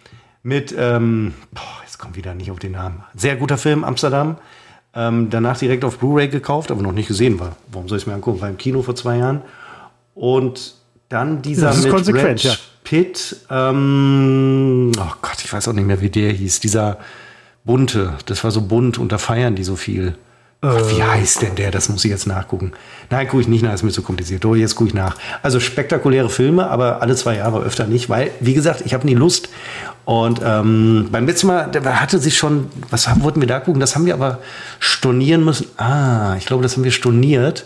mit, 0.42 0.74
ähm, 0.78 1.34
boah, 1.52 1.82
jetzt 1.84 1.98
kommt 1.98 2.16
wieder 2.16 2.32
nicht 2.32 2.50
auf 2.50 2.58
den 2.58 2.72
Namen. 2.72 3.04
Sehr 3.14 3.36
guter 3.36 3.58
Film, 3.58 3.84
Amsterdam. 3.84 4.38
Ähm, 4.94 5.28
danach 5.28 5.58
direkt 5.58 5.84
auf 5.84 5.98
Blu-ray 5.98 6.28
gekauft, 6.28 6.70
aber 6.70 6.80
noch 6.80 6.92
nicht 6.92 7.08
gesehen 7.08 7.38
war. 7.38 7.56
Warum 7.70 7.88
soll 7.88 7.98
ich 7.98 8.04
es 8.04 8.06
mir 8.06 8.14
angucken? 8.14 8.40
War 8.40 8.48
im 8.48 8.56
Kino 8.56 8.80
vor 8.80 8.96
zwei 8.96 9.18
Jahren. 9.18 9.42
Und 10.14 10.79
dann 11.10 11.42
dieser 11.42 11.74
mit 11.74 12.14
Red 12.14 12.42
ja. 12.42 12.54
Pitt, 12.84 13.36
ähm, 13.50 14.90
oh 14.96 15.12
Gott, 15.20 15.44
ich 15.44 15.52
weiß 15.52 15.68
auch 15.68 15.74
nicht 15.74 15.86
mehr, 15.86 16.00
wie 16.00 16.08
der 16.08 16.32
hieß. 16.32 16.60
Dieser 16.60 16.98
bunte, 17.64 18.14
das 18.24 18.42
war 18.42 18.50
so 18.50 18.62
bunt 18.62 18.96
und 18.96 19.12
da 19.12 19.18
feiern 19.18 19.54
die 19.54 19.64
so 19.64 19.76
viel. 19.76 20.14
Äh. 20.62 20.68
Gott, 20.68 20.96
wie 20.96 21.02
heißt 21.02 21.42
denn 21.42 21.56
der? 21.56 21.72
Das 21.72 21.88
muss 21.88 22.04
ich 22.04 22.10
jetzt 22.10 22.26
nachgucken. 22.26 22.72
Nein, 23.10 23.26
gucke 23.26 23.42
ich 23.42 23.48
nicht 23.48 23.62
nach, 23.62 23.74
ist 23.74 23.82
mir 23.82 23.90
zu 23.90 24.02
kompliziert. 24.02 24.44
Oh, 24.44 24.54
jetzt 24.54 24.76
gucke 24.76 24.88
ich 24.88 24.94
nach. 24.94 25.16
Also 25.42 25.58
spektakuläre 25.58 26.30
Filme, 26.30 26.70
aber 26.70 27.02
alle 27.02 27.16
zwei 27.16 27.36
Jahre 27.36 27.60
öfter 27.60 27.86
nicht, 27.86 28.08
weil, 28.08 28.30
wie 28.38 28.54
gesagt, 28.54 28.82
ich 28.86 28.94
habe 28.94 29.04
nie 29.04 29.14
Lust. 29.14 29.48
Und 30.04 30.40
ähm, 30.44 31.08
beim 31.10 31.26
letzten 31.26 31.48
Mal 31.48 31.70
der 31.70 32.00
hatte 32.00 32.20
sich 32.20 32.38
schon, 32.38 32.68
was 32.88 33.08
wollten 33.20 33.40
wir 33.40 33.48
da 33.48 33.58
gucken? 33.58 33.80
Das 33.80 33.96
haben 33.96 34.06
wir 34.06 34.14
aber 34.14 34.38
stornieren 34.78 35.44
müssen. 35.44 35.66
Ah, 35.76 36.36
ich 36.38 36.46
glaube, 36.46 36.62
das 36.62 36.76
haben 36.76 36.84
wir 36.84 36.92
storniert 36.92 37.64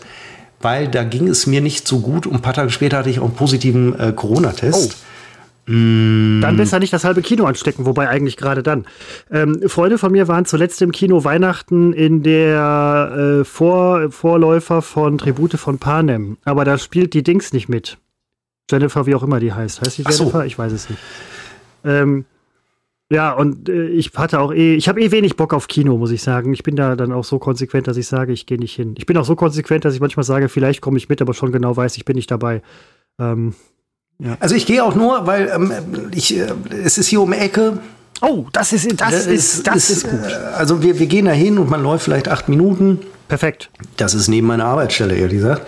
weil 0.61 0.87
da 0.87 1.03
ging 1.03 1.27
es 1.27 1.47
mir 1.47 1.61
nicht 1.61 1.87
so 1.87 1.99
gut 1.99 2.27
und 2.27 2.35
ein 2.35 2.41
paar 2.41 2.53
Tage 2.53 2.69
später 2.69 2.97
hatte 2.97 3.09
ich 3.09 3.19
auch 3.19 3.25
einen 3.25 3.35
positiven 3.35 3.97
äh, 3.99 4.13
Corona-Test. 4.13 4.95
Oh. 4.95 5.71
Mm. 5.71 6.41
Dann 6.41 6.57
besser 6.57 6.79
nicht 6.79 6.93
das 6.93 7.03
halbe 7.03 7.21
Kino 7.21 7.45
anstecken, 7.45 7.85
wobei 7.85 8.07
eigentlich 8.07 8.37
gerade 8.37 8.61
dann. 8.61 8.85
Ähm, 9.31 9.63
Freunde 9.67 9.97
von 9.97 10.11
mir 10.11 10.27
waren 10.27 10.45
zuletzt 10.45 10.81
im 10.81 10.91
Kino 10.91 11.23
Weihnachten 11.23 11.91
in 11.91 12.21
der 12.21 13.39
äh, 13.41 13.45
Vor 13.45 14.11
Vorläufer 14.11 14.81
von 14.81 15.17
Tribute 15.17 15.57
von 15.57 15.79
Panem. 15.79 16.37
Aber 16.45 16.65
da 16.65 16.77
spielt 16.77 17.13
die 17.13 17.23
Dings 17.23 17.51
nicht 17.51 17.67
mit. 17.67 17.97
Jennifer, 18.69 19.05
wie 19.05 19.15
auch 19.15 19.23
immer 19.23 19.39
die 19.39 19.53
heißt. 19.53 19.81
Heißt 19.81 19.97
die 19.97 20.03
Jennifer? 20.03 20.39
So. 20.39 20.41
Ich 20.41 20.57
weiß 20.57 20.71
es 20.71 20.89
nicht. 20.89 21.01
Ähm, 21.83 22.25
ja, 23.11 23.33
und 23.33 23.69
äh, 23.69 23.87
ich 23.87 24.11
hatte 24.15 24.39
auch 24.39 24.51
eh, 24.51 24.75
ich 24.75 24.89
habe 24.89 24.99
eh 24.99 25.11
wenig 25.11 25.35
Bock 25.35 25.53
auf 25.53 25.67
Kino, 25.67 25.97
muss 25.97 26.11
ich 26.11 26.23
sagen. 26.23 26.53
Ich 26.53 26.63
bin 26.63 26.75
da 26.75 26.95
dann 26.95 27.11
auch 27.11 27.23
so 27.23 27.37
konsequent, 27.37 27.87
dass 27.87 27.97
ich 27.97 28.07
sage, 28.07 28.33
ich 28.33 28.47
gehe 28.47 28.57
nicht 28.57 28.75
hin. 28.75 28.95
Ich 28.97 29.05
bin 29.05 29.15
auch 29.17 29.25
so 29.25 29.35
konsequent, 29.35 29.85
dass 29.85 29.93
ich 29.93 29.99
manchmal 29.99 30.23
sage, 30.23 30.49
vielleicht 30.49 30.81
komme 30.81 30.97
ich 30.97 31.07
mit, 31.07 31.21
aber 31.21 31.35
schon 31.35 31.51
genau 31.51 31.77
weiß, 31.77 31.97
ich 31.97 32.05
bin 32.05 32.15
nicht 32.15 32.31
dabei. 32.31 32.63
Ähm, 33.19 33.53
ja. 34.17 34.37
Also 34.39 34.55
ich 34.55 34.65
gehe 34.65 34.83
auch 34.83 34.95
nur, 34.95 35.27
weil 35.27 35.51
ähm, 35.53 35.71
ich, 36.13 36.35
äh, 36.35 36.47
es 36.83 36.97
ist 36.97 37.07
hier 37.07 37.21
um 37.21 37.31
die 37.31 37.37
Ecke. 37.37 37.79
Oh, 38.21 38.45
das 38.53 38.73
ist 38.73 38.89
das, 38.99 39.11
das 39.11 39.27
ist 39.27 39.67
das 39.67 39.89
ist, 39.89 39.89
ist 39.89 40.09
gut. 40.09 40.31
Äh, 40.31 40.55
also 40.55 40.81
wir, 40.81 40.97
wir 40.97 41.05
gehen 41.05 41.25
da 41.25 41.31
hin 41.31 41.59
und 41.59 41.69
man 41.69 41.83
läuft 41.83 42.05
vielleicht 42.05 42.27
acht 42.27 42.49
Minuten. 42.49 42.99
Perfekt. 43.27 43.69
Das 43.97 44.15
ist 44.15 44.29
neben 44.29 44.47
meiner 44.47 44.65
Arbeitsstelle, 44.65 45.15
ehrlich 45.15 45.37
gesagt. 45.37 45.67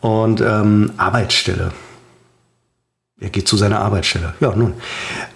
Und 0.00 0.42
ähm, 0.42 0.92
Arbeitsstelle. 0.98 1.72
Er 3.20 3.30
geht 3.30 3.48
zu 3.48 3.56
seiner 3.56 3.80
Arbeitsstelle. 3.80 4.34
Ja, 4.38 4.54
nun. 4.54 4.74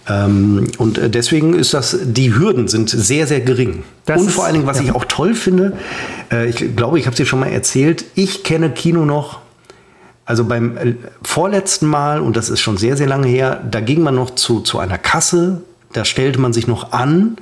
Ähm, 0.08 0.68
und 0.78 0.98
äh, 0.98 1.10
deswegen 1.10 1.54
ist 1.54 1.74
das, 1.74 1.98
die 2.00 2.32
Hürden 2.32 2.68
sind 2.68 2.90
sehr, 2.90 3.26
sehr 3.26 3.40
gering. 3.40 3.82
Das 4.04 4.20
und 4.20 4.30
vor 4.30 4.44
allen 4.44 4.54
Dingen, 4.54 4.66
was 4.66 4.78
ja. 4.78 4.84
ich 4.84 4.94
auch 4.94 5.04
toll 5.04 5.34
finde, 5.34 5.76
äh, 6.30 6.48
ich 6.48 6.76
glaube, 6.76 7.00
ich 7.00 7.06
habe 7.06 7.14
es 7.14 7.16
dir 7.16 7.26
schon 7.26 7.40
mal 7.40 7.50
erzählt, 7.50 8.04
ich 8.14 8.44
kenne 8.44 8.70
Kino 8.70 9.04
noch, 9.04 9.40
also 10.24 10.44
beim 10.44 10.76
äh, 10.76 10.94
vorletzten 11.22 11.86
Mal, 11.88 12.20
und 12.20 12.36
das 12.36 12.50
ist 12.50 12.60
schon 12.60 12.76
sehr, 12.76 12.96
sehr 12.96 13.08
lange 13.08 13.26
her, 13.26 13.60
da 13.68 13.80
ging 13.80 14.02
man 14.02 14.14
noch 14.14 14.30
zu, 14.30 14.60
zu 14.60 14.78
einer 14.78 14.98
Kasse, 14.98 15.62
da 15.92 16.04
stellte 16.04 16.40
man 16.40 16.52
sich 16.52 16.68
noch 16.68 16.92
an 16.92 17.36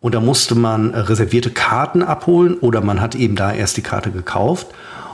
und 0.00 0.14
da 0.14 0.20
musste 0.20 0.54
man 0.54 0.92
äh, 0.92 0.98
reservierte 0.98 1.50
Karten 1.50 2.02
abholen 2.02 2.58
oder 2.58 2.82
man 2.82 3.00
hat 3.00 3.14
eben 3.14 3.36
da 3.36 3.54
erst 3.54 3.78
die 3.78 3.82
Karte 3.82 4.10
gekauft. 4.10 4.66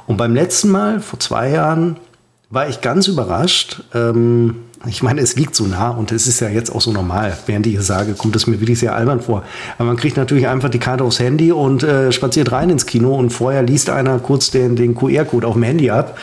Und 0.09 0.17
beim 0.17 0.35
letzten 0.35 0.71
Mal, 0.71 0.99
vor 0.99 1.21
zwei 1.21 1.51
Jahren, 1.51 1.97
war 2.53 2.69
ich 2.69 2.83
ganz 2.83 3.09
überrascht. 3.09 3.83
Ähm, 3.95 4.57
ich 4.87 5.03
meine, 5.03 5.21
es 5.21 5.37
liegt 5.37 5.55
so 5.55 5.67
nah 5.67 5.91
und 5.91 6.11
es 6.11 6.27
ist 6.27 6.41
ja 6.41 6.49
jetzt 6.49 6.75
auch 6.75 6.81
so 6.81 6.93
normal. 6.93 7.37
Während 7.47 7.67
ich 7.67 7.75
es 7.77 7.87
sage, 7.87 8.15
kommt 8.15 8.35
es 8.35 8.47
mir 8.47 8.61
wirklich 8.61 8.81
sehr 8.81 8.95
albern 8.95 9.21
vor. 9.21 9.45
Aber 9.79 9.87
man 9.87 9.97
kriegt 9.97 10.17
natürlich 10.17 10.49
einfach 10.49 10.71
die 10.71 10.79
Karte 10.79 11.05
aufs 11.05 11.21
Handy 11.21 11.53
und 11.53 11.83
äh, 11.83 12.11
spaziert 12.11 12.51
rein 12.53 12.71
ins 12.71 12.87
Kino 12.87 13.15
und 13.15 13.31
vorher 13.31 13.63
liest 13.63 13.91
einer 13.91 14.19
kurz 14.19 14.51
den, 14.51 14.75
den 14.75 14.95
QR-Code 14.95 15.47
auf 15.47 15.55
dem 15.55 15.63
Handy 15.63 15.91
ab. 15.91 16.19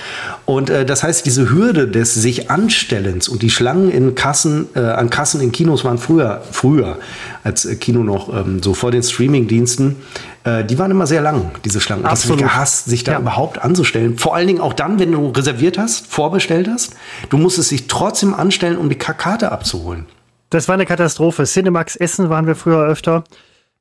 Und 0.45 0.69
äh, 0.69 0.85
das 0.85 1.03
heißt, 1.03 1.25
diese 1.25 1.49
Hürde 1.49 1.87
des 1.87 2.13
sich 2.13 2.49
Anstellens 2.49 3.29
und 3.29 3.41
die 3.43 3.49
Schlangen 3.49 3.91
in 3.91 4.15
Kassen, 4.15 4.67
äh, 4.75 4.79
an 4.79 5.09
Kassen 5.09 5.41
in 5.41 5.51
Kinos 5.51 5.85
waren 5.85 5.97
früher, 5.97 6.41
früher 6.51 6.97
als 7.43 7.67
Kino 7.79 8.03
noch 8.03 8.33
ähm, 8.33 8.61
so 8.61 8.73
vor 8.73 8.91
den 8.91 9.03
Streaming-Diensten, 9.03 9.95
äh, 10.43 10.63
die 10.63 10.79
waren 10.79 10.91
immer 10.91 11.07
sehr 11.07 11.21
lang, 11.21 11.51
diese 11.65 11.81
Schlangen. 11.81 12.05
Absolut. 12.05 12.41
Das 12.41 12.47
gehasst, 12.47 12.85
sich 12.85 13.03
da 13.03 13.13
ja. 13.13 13.19
überhaupt 13.19 13.61
anzustellen. 13.61 14.17
Vor 14.17 14.35
allen 14.35 14.47
Dingen 14.47 14.61
auch 14.61 14.73
dann, 14.73 14.99
wenn 14.99 15.11
du 15.11 15.29
reserviert 15.29 15.77
hast, 15.77 16.07
vorbestellt 16.07 16.69
hast. 16.71 16.95
Du 17.29 17.37
musstest 17.37 17.71
dich 17.71 17.87
trotzdem 17.87 18.33
anstellen, 18.33 18.48
um 18.77 18.89
die 18.89 18.97
Karte 18.97 19.51
abzuholen. 19.51 20.05
Das 20.49 20.67
war 20.67 20.73
eine 20.73 20.85
Katastrophe. 20.85 21.43
Cinemax 21.43 21.95
Essen 21.95 22.29
waren 22.29 22.47
wir 22.47 22.55
früher 22.55 22.83
öfter. 22.83 23.23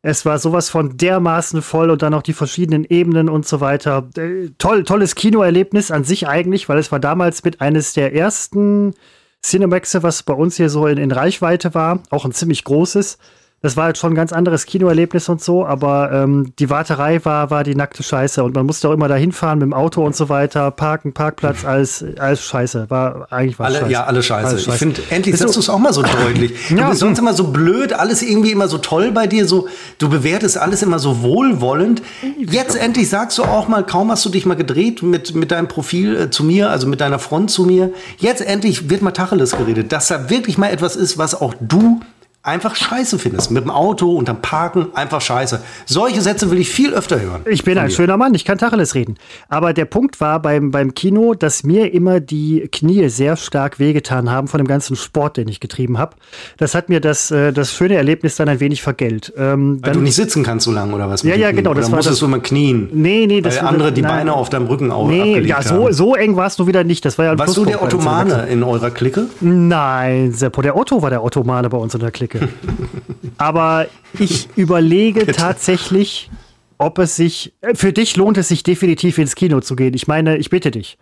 Es 0.03 0.25
war 0.25 0.39
sowas 0.39 0.71
von 0.71 0.97
dermaßen 0.97 1.61
voll 1.61 1.91
und 1.91 2.03
dann 2.03 2.15
auch 2.15 2.23
die 2.23 2.33
verschiedenen 2.33 2.85
Ebenen 2.85 3.29
und 3.29 3.47
so 3.47 3.61
weiter. 3.61 4.09
Äh, 4.17 4.51
toll, 4.59 4.85
tolles 4.85 5.15
Kinoerlebnis 5.17 5.91
an 5.91 6.05
sich 6.05 6.29
eigentlich, 6.29 6.69
weil 6.69 6.79
es 6.79 6.93
war 6.93 7.01
damals 7.01 7.43
mit 7.43 7.61
eines 7.61 7.95
der 7.95 8.15
ersten 8.15 8.95
Cinemaxe, 9.43 10.03
was 10.03 10.23
bei 10.23 10.35
uns 10.35 10.57
hier 10.57 10.69
so 10.69 10.87
in, 10.87 10.99
in 10.99 11.11
Reichweite 11.11 11.75
war, 11.75 12.03
auch 12.11 12.25
ein 12.25 12.33
ziemlich 12.33 12.65
großes. 12.65 13.19
Das 13.61 13.77
war 13.77 13.85
halt 13.87 13.99
schon 13.99 14.13
ein 14.13 14.15
ganz 14.15 14.33
anderes 14.33 14.67
Kinoerlebnis 14.67 15.29
und 15.29 15.43
so, 15.43 15.67
aber 15.67 16.13
ähm, 16.13 16.53
die 16.61 16.71
Warterei 16.71 17.25
war, 17.25 17.51
war 17.51 17.65
die 17.65 17.75
nackte 17.75 18.05
Scheiße 18.05 18.45
und 18.45 18.55
man 18.55 18.65
musste 18.67 18.89
auch 18.89 18.93
immer 18.93 19.09
dahin 19.09 19.33
fahren 19.33 19.59
mit 19.59 19.67
dem 19.67 19.75
Auto 19.75 20.05
und 20.07 20.15
so 20.15 20.29
weiter, 20.29 20.71
parken, 20.71 21.13
Parkplatz, 21.13 21.65
alles, 21.65 22.05
alles 22.19 22.45
Scheiße. 22.45 22.89
War 22.89 23.27
eigentlich 23.33 23.59
was 23.59 23.67
alle, 23.67 23.79
Scheiße. 23.81 23.93
Ja, 23.93 24.05
alle 24.05 24.23
Scheiße. 24.23 24.47
Alles 24.47 24.63
Scheiße. 24.63 24.75
Ich 24.75 24.79
finde, 24.79 25.03
endlich 25.11 25.37
sagst 25.37 25.57
du 25.57 25.61
es 25.61 25.69
auch 25.69 25.81
mal 25.81 25.93
so 25.93 26.03
deutlich. 26.03 26.53
Du 26.69 26.77
ja. 26.77 26.91
bist 26.91 27.01
sonst 27.01 27.19
immer 27.19 27.33
so 27.33 27.45
blöd, 27.49 27.93
alles 27.93 28.23
irgendwie 28.23 28.53
immer 28.53 28.69
so 28.69 28.79
toll 28.79 29.11
bei 29.11 29.27
dir, 29.27 29.47
so, 29.47 29.69
du 29.99 30.09
bewertest 30.09 30.59
alles 30.59 30.83
immer 30.83 30.99
so 30.99 31.23
wohlwollend. 31.23 32.03
Jetzt 32.39 32.77
endlich 32.77 33.09
sagst 33.09 33.39
du 33.39 33.45
auch 33.45 33.69
mal, 33.69 33.85
kaum 33.85 34.11
hast 34.11 34.25
du 34.25 34.29
dich 34.29 34.45
mal 34.45 34.55
gedreht 34.55 35.03
mit, 35.03 35.35
mit 35.35 35.51
deinem 35.51 35.67
Profil 35.67 36.17
äh, 36.17 36.31
zu 36.31 36.45
mir, 36.45 36.71
also 36.71 36.87
mit 36.87 37.01
deiner 37.01 37.19
Front 37.19 37.51
zu 37.51 37.65
mir. 37.65 37.93
Jetzt 38.19 38.43
endlich 38.43 38.91
wird 38.91 39.03
mal 39.03 39.13
Tacheles 39.13 39.53
geredet, 39.53 39.93
dass 39.93 40.09
da 40.09 40.31
wirklich 40.31 40.59
mal 40.59 40.69
etwas 40.69 40.95
ist, 40.95 41.19
was 41.19 41.35
auch 41.35 41.55
du 41.61 42.01
einfach 42.49 42.75
scheiße 42.75 43.19
findest. 43.19 43.51
Mit 43.51 43.65
dem 43.65 43.71
Auto, 43.71 44.13
unterm 44.15 44.41
Parken, 44.41 44.89
einfach 44.95 45.21
scheiße. 45.21 45.63
Solche 45.87 46.21
Sätze 46.21 46.51
will 46.51 46.59
ich 46.59 46.71
viel 46.71 46.95
öfter 46.95 47.21
hören. 47.21 47.43
Ich 47.47 47.63
bin 47.63 47.79
ein 47.79 47.89
dir. 47.89 47.95
schöner 47.95 48.17
Mann, 48.17 48.35
ich 48.35 48.45
kann 48.45 48.59
Tacheles 48.59 48.95
reden. 48.95 49.17
Aber 49.49 49.73
der 49.73 49.85
Punkt 49.85 50.21
war 50.21 50.41
beim, 50.41 50.71
beim 50.71 50.95
Kino, 50.95 51.35
dass 51.35 51.63
mir 51.63 51.93
immer 51.93 52.21
die 52.21 52.69
Knie 52.73 53.09
sehr 53.09 53.37
stark 53.37 53.79
wehgetan 53.79 54.31
haben 54.31 54.49
von 54.49 54.59
dem 54.59 54.67
ganzen 54.67 54.97
Sport, 54.97 55.37
den 55.37 55.49
ich 55.49 55.61
getrieben 55.61 55.99
habe. 55.99 56.17
Das 56.57 56.75
hat 56.75 56.89
mir 56.89 57.01
das, 57.01 57.31
äh, 57.31 57.53
das 57.53 57.73
schöne 57.73 57.97
Erlebnis 57.97 58.37
dann 58.37 58.49
ein 58.49 58.61
wenig 58.61 58.83
vergällt. 58.83 59.33
Ähm, 59.37 59.79
Weil 59.83 59.93
du 59.93 60.01
nicht 60.01 60.15
sitzen 60.15 60.43
kannst 60.43 60.65
so 60.65 60.73
lange 60.73 60.95
oder 60.95 61.09
was? 61.11 61.23
Ja, 61.23 61.35
ja, 61.35 61.53
genau. 61.53 61.75
Das 61.75 61.91
war 61.91 61.97
musstest 61.97 62.15
das, 62.15 62.21
du 62.21 62.27
immer 62.27 62.41
knien. 62.41 62.89
Nee, 62.93 63.27
nee. 63.27 63.41
Das 63.43 63.59
Weil 63.59 63.69
andere 63.69 63.93
die 63.93 64.03
nein. 64.03 64.19
Beine 64.19 64.33
auf 64.33 64.49
deinem 64.49 64.67
Rücken 64.67 64.91
auch 64.91 65.09
Nee, 65.09 65.41
ja, 65.41 65.63
so, 65.63 65.93
so 65.93 66.15
eng 66.15 66.37
warst 66.37 66.59
du 66.59 66.67
wieder 66.67 66.85
nicht. 66.85 67.05
Das 67.05 67.19
war 67.19 67.27
ja 67.27 67.33
ein 67.33 67.39
Warst 67.39 67.57
du 67.57 67.65
der 67.65 67.83
Ottomane 67.83 68.47
in 68.49 68.63
eurer 68.63 68.91
Clique? 68.91 69.27
Nein, 69.41 70.33
Seppo, 70.33 70.63
der 70.63 70.77
Otto 70.77 71.03
war 71.03 71.11
der 71.11 71.23
Ottomane 71.23 71.69
bei 71.69 71.79
uns 71.79 71.95
in 71.95 72.01
der 72.01 72.11
Clique. 72.11 72.38
Aber 73.39 73.87
ich 74.19 74.49
überlege 74.57 75.27
tatsächlich, 75.27 76.31
ob 76.79 76.99
es 76.99 77.17
sich, 77.17 77.53
äh, 77.61 77.75
für 77.75 77.93
dich 77.93 78.17
lohnt 78.17 78.39
es 78.39 78.49
sich 78.49 78.63
definitiv 78.63 79.19
ins 79.19 79.35
Kino 79.35 79.61
zu 79.61 79.77
gehen. 79.77 79.95
Ich 79.95 80.07
meine, 80.07 80.37
ich 80.37 80.51
bitte 80.51 80.71
dich. 80.71 80.99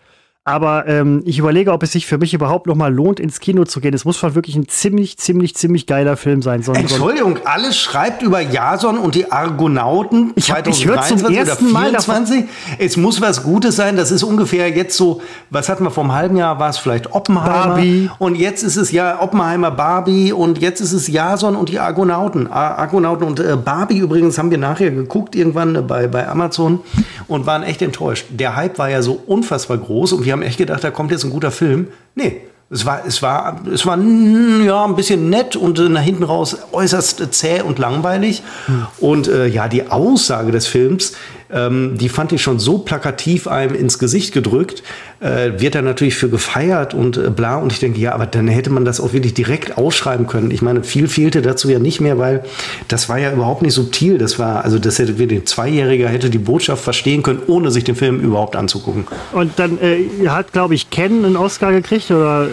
Aber 0.49 0.87
ähm, 0.87 1.23
ich 1.25 1.41
überlege, 1.41 1.73
ob 1.73 1.83
es 1.83 1.91
sich 1.91 2.07
für 2.07 2.19
mich 2.19 2.33
überhaupt 2.33 2.69
noch 2.69 2.77
mal 2.77 2.95
lohnt, 2.95 3.19
ins 3.19 3.41
Kino 3.41 3.65
zu 3.65 3.81
gehen. 3.81 3.93
Es 3.95 4.05
muss 4.05 4.17
schon 4.17 4.37
wirklich 4.37 4.55
ein 4.55 4.69
ziemlich, 4.69 5.19
ziemlich, 5.19 5.57
ziemlich 5.57 5.89
geiler 5.89 6.17
Film 6.17 6.41
sein. 6.41 6.63
So 6.63 6.73
Entschuldigung, 6.73 7.41
alles 7.45 7.77
schreibt 7.77 8.23
über 8.23 8.41
Jason 8.41 8.97
und 8.97 9.17
die 9.17 9.33
Argonauten 9.33 10.33
ich 10.37 10.53
hab, 10.53 10.59
2023 10.59 11.17
ich 11.17 11.25
zum 11.25 11.35
ersten 11.35 11.73
Mal 11.73 11.89
24. 11.89 12.45
Es 12.79 12.97
muss 12.97 13.21
was 13.21 13.43
Gutes 13.43 13.75
sein. 13.75 13.97
Das 13.97 14.13
ist 14.13 14.23
ungefähr 14.23 14.69
jetzt 14.71 14.97
so, 14.97 15.21
was 15.51 15.69
hatten 15.69 15.83
wir 15.83 15.91
vom 15.91 16.13
halben 16.13 16.37
Jahr? 16.37 16.61
War 16.61 16.71
es 16.71 16.79
vielleicht 16.79 17.13
Oppenheimer? 17.13 17.75
Barbie. 17.75 18.09
Und 18.21 18.37
jetzt 18.37 18.63
ist 18.63 18.77
es 18.77 18.93
ja 18.93 19.21
Oppenheimer, 19.21 19.73
Barbie 19.73 20.33
und 20.33 20.59
jetzt 20.59 20.81
ist 20.81 20.93
es 20.93 21.09
Jason 21.09 21.57
und 21.57 21.71
die 21.71 21.81
Argonauten. 21.81 22.47
Argonauten 22.53 23.27
und 23.27 23.41
äh, 23.41 23.57
Barbie 23.57 23.99
übrigens 23.99 24.39
haben 24.39 24.53
wir 24.53 24.59
nachher 24.59 24.93
geguckt 24.93 25.35
irgendwann 25.35 25.75
äh, 25.75 25.83
bei, 25.83 26.07
bei 26.07 26.29
Amazon 26.29 26.83
und 27.27 27.47
waren 27.47 27.65
echt 27.65 27.83
enttäuscht. 27.83 28.27
Der 28.31 28.55
Hype 28.55 28.79
war 28.79 28.89
ja 28.89 29.03
so 29.03 29.21
unfassbar 29.27 29.79
groß 29.79 30.13
und 30.13 30.25
wir 30.25 30.36
haben 30.37 30.43
echt 30.43 30.59
gedacht, 30.59 30.85
da 30.85 30.91
kommt 30.91 31.11
jetzt 31.11 31.25
ein 31.25 31.31
guter 31.31 31.51
Film. 31.51 31.89
Nee, 32.15 32.43
es 32.69 32.85
war, 32.85 33.07
es 33.07 33.23
war, 33.23 33.61
es 33.73 33.87
war 33.87 33.97
ja 33.97 34.85
ein 34.85 34.97
bisschen 34.97 35.31
nett 35.31 35.55
und 35.55 35.79
äh, 35.79 35.89
nach 35.89 36.03
hinten 36.03 36.25
raus 36.25 36.57
äußerst 36.73 37.33
zäh 37.33 37.63
und 37.63 37.79
langweilig. 37.79 38.43
Hm. 38.67 38.87
Und 38.99 39.29
äh, 39.29 39.47
ja, 39.47 39.69
die 39.69 39.89
Aussage 39.89 40.51
des 40.51 40.67
Films, 40.67 41.13
ähm, 41.51 41.97
die 41.99 42.09
fand 42.09 42.33
ich 42.33 42.43
schon 42.43 42.59
so 42.59 42.79
plakativ 42.79 43.47
einem 43.47 43.75
ins 43.75 43.99
Gesicht 43.99 44.33
gedrückt, 44.33 44.83
äh, 45.21 45.53
wird 45.59 45.75
da 45.75 45.83
natürlich 45.83 46.17
für 46.17 46.29
gefeiert 46.29 46.95
und 46.95 47.17
äh, 47.17 47.31
bla. 47.31 47.57
Und 47.57 47.73
ich 47.73 47.79
denke, 47.79 48.01
ja, 48.01 48.13
aber 48.13 48.27
dann 48.27 48.49
hätte 48.49 48.71
man 48.71 48.85
das 48.85 49.01
auch 49.01 49.13
wirklich 49.13 49.35
direkt 49.35 49.79
ausschreiben 49.79 50.27
können. 50.27 50.51
Ich 50.51 50.63
meine, 50.63 50.83
viel 50.83 51.09
fehlte 51.09 51.43
dazu 51.43 51.71
ja 51.71 51.79
nicht 51.79 52.01
mehr, 52.01 52.19
weil 52.19 52.45
das 52.89 53.09
war 53.09 53.19
ja 53.19 53.33
überhaupt 53.33 53.63
nicht 53.63 53.75
subtil. 53.75 54.19
Das 54.19 54.39
war, 54.39 54.65
also 54.65 54.79
das 54.79 54.99
hätte 54.99 55.19
wir 55.19 55.27
den 55.27 55.47
Zweijähriger 55.47 56.09
hätte 56.09 56.31
die 56.31 56.39
Botschaft 56.39 56.83
verstehen 56.83 57.23
können, 57.23 57.41
ohne 57.47 57.71
sich 57.71 57.85
den 57.85 57.97
Film 57.97 58.21
überhaupt 58.21 58.57
anzugucken. 58.57 59.07
Und 59.33 59.59
dann 59.59 59.79
äh, 59.81 60.29
hat, 60.29 60.53
glaube 60.53 60.75
ich, 60.75 60.91
Ken 60.91 61.25
einen 61.25 61.37
Oscar 61.37 61.73
gekriegt 61.73 62.11
oder 62.11 62.49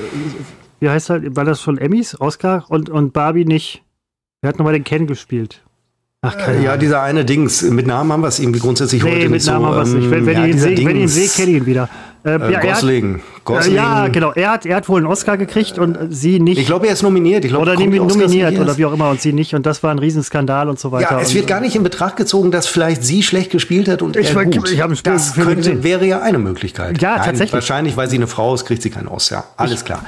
wie 0.80 0.90
heißt 0.90 1.12
er? 1.12 1.36
War 1.36 1.46
das 1.46 1.62
schon 1.62 1.78
Emmys, 1.78 2.20
Oscar 2.20 2.66
und, 2.68 2.90
und 2.90 3.14
Barbie 3.14 3.46
nicht? 3.46 3.84
Wer 4.42 4.50
hat 4.50 4.60
nochmal 4.60 4.74
den 4.74 4.84
Ken 4.84 5.08
gespielt? 5.08 5.64
Ach, 6.26 6.38
keine 6.38 6.64
ja, 6.64 6.78
dieser 6.78 7.02
eine 7.02 7.26
Dings. 7.26 7.64
Mit 7.64 7.86
Namen 7.86 8.14
haben 8.14 8.22
wir 8.22 8.30
es 8.30 8.40
irgendwie 8.40 8.62
grundsätzlich 8.62 9.04
nee, 9.04 9.12
heute 9.12 9.30
mit 9.30 9.46
Namen 9.46 9.66
so, 9.66 9.68
haben 9.68 9.76
wir 9.76 9.82
es 9.82 9.94
nicht. 9.94 10.10
Wenn, 10.10 10.26
wenn, 10.26 10.38
ja, 10.38 10.46
ich 10.46 10.54
ihn 10.54 10.60
sehe, 10.60 10.78
wenn 10.78 10.96
ich 10.96 11.02
ihn 11.02 11.08
sehe, 11.10 11.28
kenne 11.28 11.52
ich 11.52 11.58
ihn 11.58 11.66
wieder. 11.66 11.90
Äh, 12.24 12.36
äh, 12.36 12.54
ja, 12.54 12.60
Gosling. 12.62 13.16
Hat, 13.16 13.44
Gosling. 13.44 13.76
Ja, 13.76 14.08
genau. 14.08 14.32
Er 14.32 14.52
hat, 14.52 14.66
er 14.66 14.78
hat 14.78 14.88
wohl 14.88 15.00
einen 15.00 15.08
Oscar 15.08 15.36
gekriegt 15.36 15.78
und 15.78 15.98
sie 16.12 16.40
nicht. 16.40 16.60
Ich 16.60 16.66
glaube, 16.66 16.88
er 16.88 16.94
ist 16.94 17.04
nominiert. 17.04 17.44
Ich 17.44 17.52
glaub, 17.52 17.64
oder 17.64 17.74
nominiert 17.74 18.58
oder 18.58 18.78
wie 18.78 18.86
auch 18.86 18.94
immer 18.94 19.10
und 19.10 19.20
sie 19.20 19.34
nicht. 19.34 19.54
Und 19.54 19.66
das 19.66 19.84
war 19.84 19.92
ein 19.92 20.00
Riesenskandal 20.00 20.70
und 20.70 20.80
so 20.80 20.94
weiter. 20.94 21.12
Ja, 21.12 21.20
es 21.20 21.34
wird 21.34 21.46
gar 21.46 21.60
nicht 21.60 21.76
in 21.76 21.84
Betracht 21.84 22.16
gezogen, 22.16 22.52
dass 22.52 22.68
vielleicht 22.68 23.04
sie 23.04 23.22
schlecht 23.22 23.52
gespielt 23.52 23.90
hat 23.90 24.02
und 24.02 24.16
ich, 24.16 24.34
er 24.34 24.46
gut. 24.46 24.72
Ich 24.72 24.80
habe 24.80 24.96
das 25.04 25.34
könnte, 25.34 25.84
wäre 25.84 26.06
ja 26.06 26.22
eine 26.22 26.40
Möglichkeit. 26.40 27.02
Ja, 27.02 27.18
Nein, 27.18 27.26
tatsächlich. 27.26 27.54
Wahrscheinlich, 27.54 27.98
weil 27.98 28.10
sie 28.10 28.16
eine 28.16 28.28
Frau 28.28 28.56
ist, 28.56 28.64
kriegt 28.64 28.82
sie 28.82 28.90
keinen 28.90 29.10
Oscar. 29.10 29.44
Alles 29.58 29.82
ich, 29.82 29.86
klar. 29.86 30.06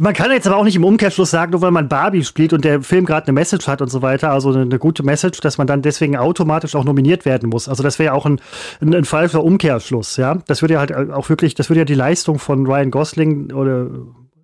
Man 0.00 0.14
kann 0.14 0.30
jetzt 0.30 0.46
aber 0.46 0.56
auch 0.56 0.64
nicht 0.64 0.76
im 0.76 0.84
Umkehrschluss 0.84 1.30
sagen, 1.30 1.52
nur 1.52 1.60
weil 1.60 1.70
man 1.70 1.88
Barbie 1.88 2.24
spielt 2.24 2.52
und 2.52 2.64
der 2.64 2.82
Film 2.82 3.04
gerade 3.04 3.26
eine 3.26 3.34
Message 3.34 3.66
hat 3.66 3.82
und 3.82 3.88
so 3.88 4.02
weiter, 4.02 4.30
also 4.30 4.50
eine, 4.50 4.62
eine, 4.62 4.78
gute 4.78 5.02
Message, 5.02 5.40
dass 5.40 5.58
man 5.58 5.66
dann 5.66 5.82
deswegen 5.82 6.16
automatisch 6.16 6.74
auch 6.74 6.84
nominiert 6.84 7.24
werden 7.24 7.48
muss. 7.50 7.68
Also 7.68 7.82
das 7.82 7.98
wäre 7.98 8.06
ja 8.06 8.12
auch 8.12 8.26
ein, 8.26 8.40
ein, 8.80 8.94
ein, 8.94 9.04
falscher 9.04 9.44
Umkehrschluss, 9.44 10.16
ja. 10.16 10.38
Das 10.46 10.62
würde 10.62 10.74
ja 10.74 10.80
halt 10.80 10.92
auch 11.10 11.28
wirklich, 11.28 11.54
das 11.54 11.68
würde 11.68 11.80
ja 11.80 11.84
die 11.84 11.94
Leistung 11.94 12.38
von 12.38 12.66
Ryan 12.66 12.90
Gosling 12.90 13.52
oder 13.52 13.88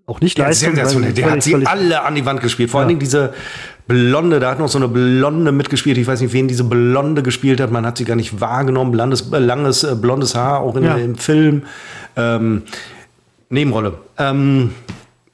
auch 0.06 0.20
nicht 0.20 0.38
ja, 0.38 0.46
Leistung. 0.46 0.74
Sensationell. 0.74 1.12
Der 1.12 1.30
hat 1.30 1.42
sie 1.42 1.66
alle 1.66 2.02
an 2.02 2.14
die 2.14 2.24
Wand 2.24 2.40
gespielt. 2.40 2.70
Vor 2.70 2.80
ja. 2.80 2.82
allen 2.82 2.88
Dingen 2.88 3.00
diese 3.00 3.34
Blonde, 3.88 4.40
da 4.40 4.52
hat 4.52 4.58
noch 4.58 4.68
so 4.68 4.78
eine 4.78 4.88
Blonde 4.88 5.52
mitgespielt. 5.52 5.98
Ich 5.98 6.06
weiß 6.06 6.20
nicht, 6.20 6.32
wen 6.32 6.46
diese 6.46 6.64
Blonde 6.64 7.22
gespielt 7.22 7.60
hat. 7.60 7.72
Man 7.72 7.84
hat 7.84 7.98
sie 7.98 8.04
gar 8.04 8.14
nicht 8.14 8.40
wahrgenommen. 8.40 8.94
Langes, 8.94 9.32
äh, 9.32 9.38
langes 9.38 9.82
äh, 9.82 9.96
blondes 9.96 10.34
Haar, 10.34 10.60
auch 10.60 10.76
in, 10.76 10.84
ja. 10.84 10.96
im 10.96 11.16
Film. 11.16 11.62
Ähm, 12.16 12.62
Nebenrolle. 13.48 13.94
Ähm, 14.18 14.70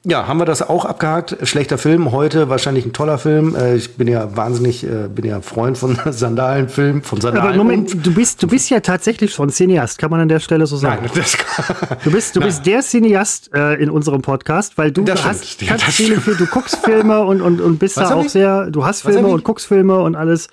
ja, 0.05 0.27
haben 0.27 0.37
wir 0.37 0.45
das 0.45 0.61
auch 0.61 0.83
abgehakt. 0.83 1.37
Schlechter 1.43 1.77
Film, 1.77 2.11
heute 2.11 2.49
wahrscheinlich 2.49 2.85
ein 2.85 2.91
toller 2.91 3.17
Film. 3.17 3.55
Äh, 3.55 3.75
ich 3.75 3.95
bin 3.95 4.07
ja 4.07 4.35
wahnsinnig, 4.35 4.83
äh, 4.83 5.07
bin 5.07 5.25
ja 5.25 5.39
Freund 5.41 5.77
von 5.77 5.97
Sandalenfilmen, 6.11 7.03
von 7.03 7.21
Sandalen. 7.21 7.47
Aber 7.47 7.57
Moment, 7.57 8.05
du 8.05 8.13
bist, 8.13 8.43
du 8.43 8.47
bist 8.47 8.69
ja 8.69 8.81
tatsächlich 8.81 9.33
schon 9.33 9.49
Cineast, 9.49 9.97
kann 9.97 10.11
man 10.11 10.19
an 10.19 10.27
der 10.27 10.39
Stelle 10.39 10.67
so 10.67 10.75
sagen. 10.75 11.03
Nein, 11.05 11.11
das 11.15 11.37
kann, 11.37 11.97
Du 12.03 12.11
bist, 12.11 12.35
du 12.35 12.41
bist 12.41 12.65
der 12.65 12.81
Cineast 12.81 13.53
äh, 13.53 13.81
in 13.81 13.89
unserem 13.89 14.21
Podcast, 14.21 14.77
weil 14.77 14.91
du 14.91 15.03
das 15.03 15.23
hast 15.23 15.47
stimmt. 15.47 15.69
ganz 15.71 15.83
viele 15.83 16.19
Filme, 16.19 16.37
du 16.37 16.47
guckst 16.47 16.77
Filme 16.77 17.21
und, 17.23 17.41
und, 17.41 17.61
und 17.61 17.77
bist 17.79 17.95
Was 17.95 18.09
da 18.09 18.15
auch 18.15 18.25
ich? 18.25 18.31
sehr, 18.31 18.69
du 18.71 18.85
hast 18.85 19.03
Filme 19.03 19.27
und 19.29 19.43
guckst 19.43 19.67
Filme 19.67 19.99
und 20.01 20.15
alles. 20.15 20.49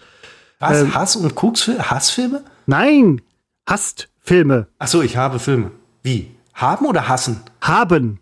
Was? 0.61 0.83
Ähm, 0.83 0.95
Hass 0.95 1.17
und 1.17 1.35
guckst 1.35 1.69
Hassfilme? 1.69 2.43
Nein, 2.67 3.21
hast 3.67 4.09
Filme. 4.21 4.69
Ach 4.79 4.87
so, 4.87 5.03
ich 5.03 5.17
habe 5.17 5.39
Filme. 5.39 5.73
Wie? 6.03 6.31
Haben 6.55 6.87
oder 6.87 7.09
hassen? 7.09 7.41
Haben. 7.63 8.21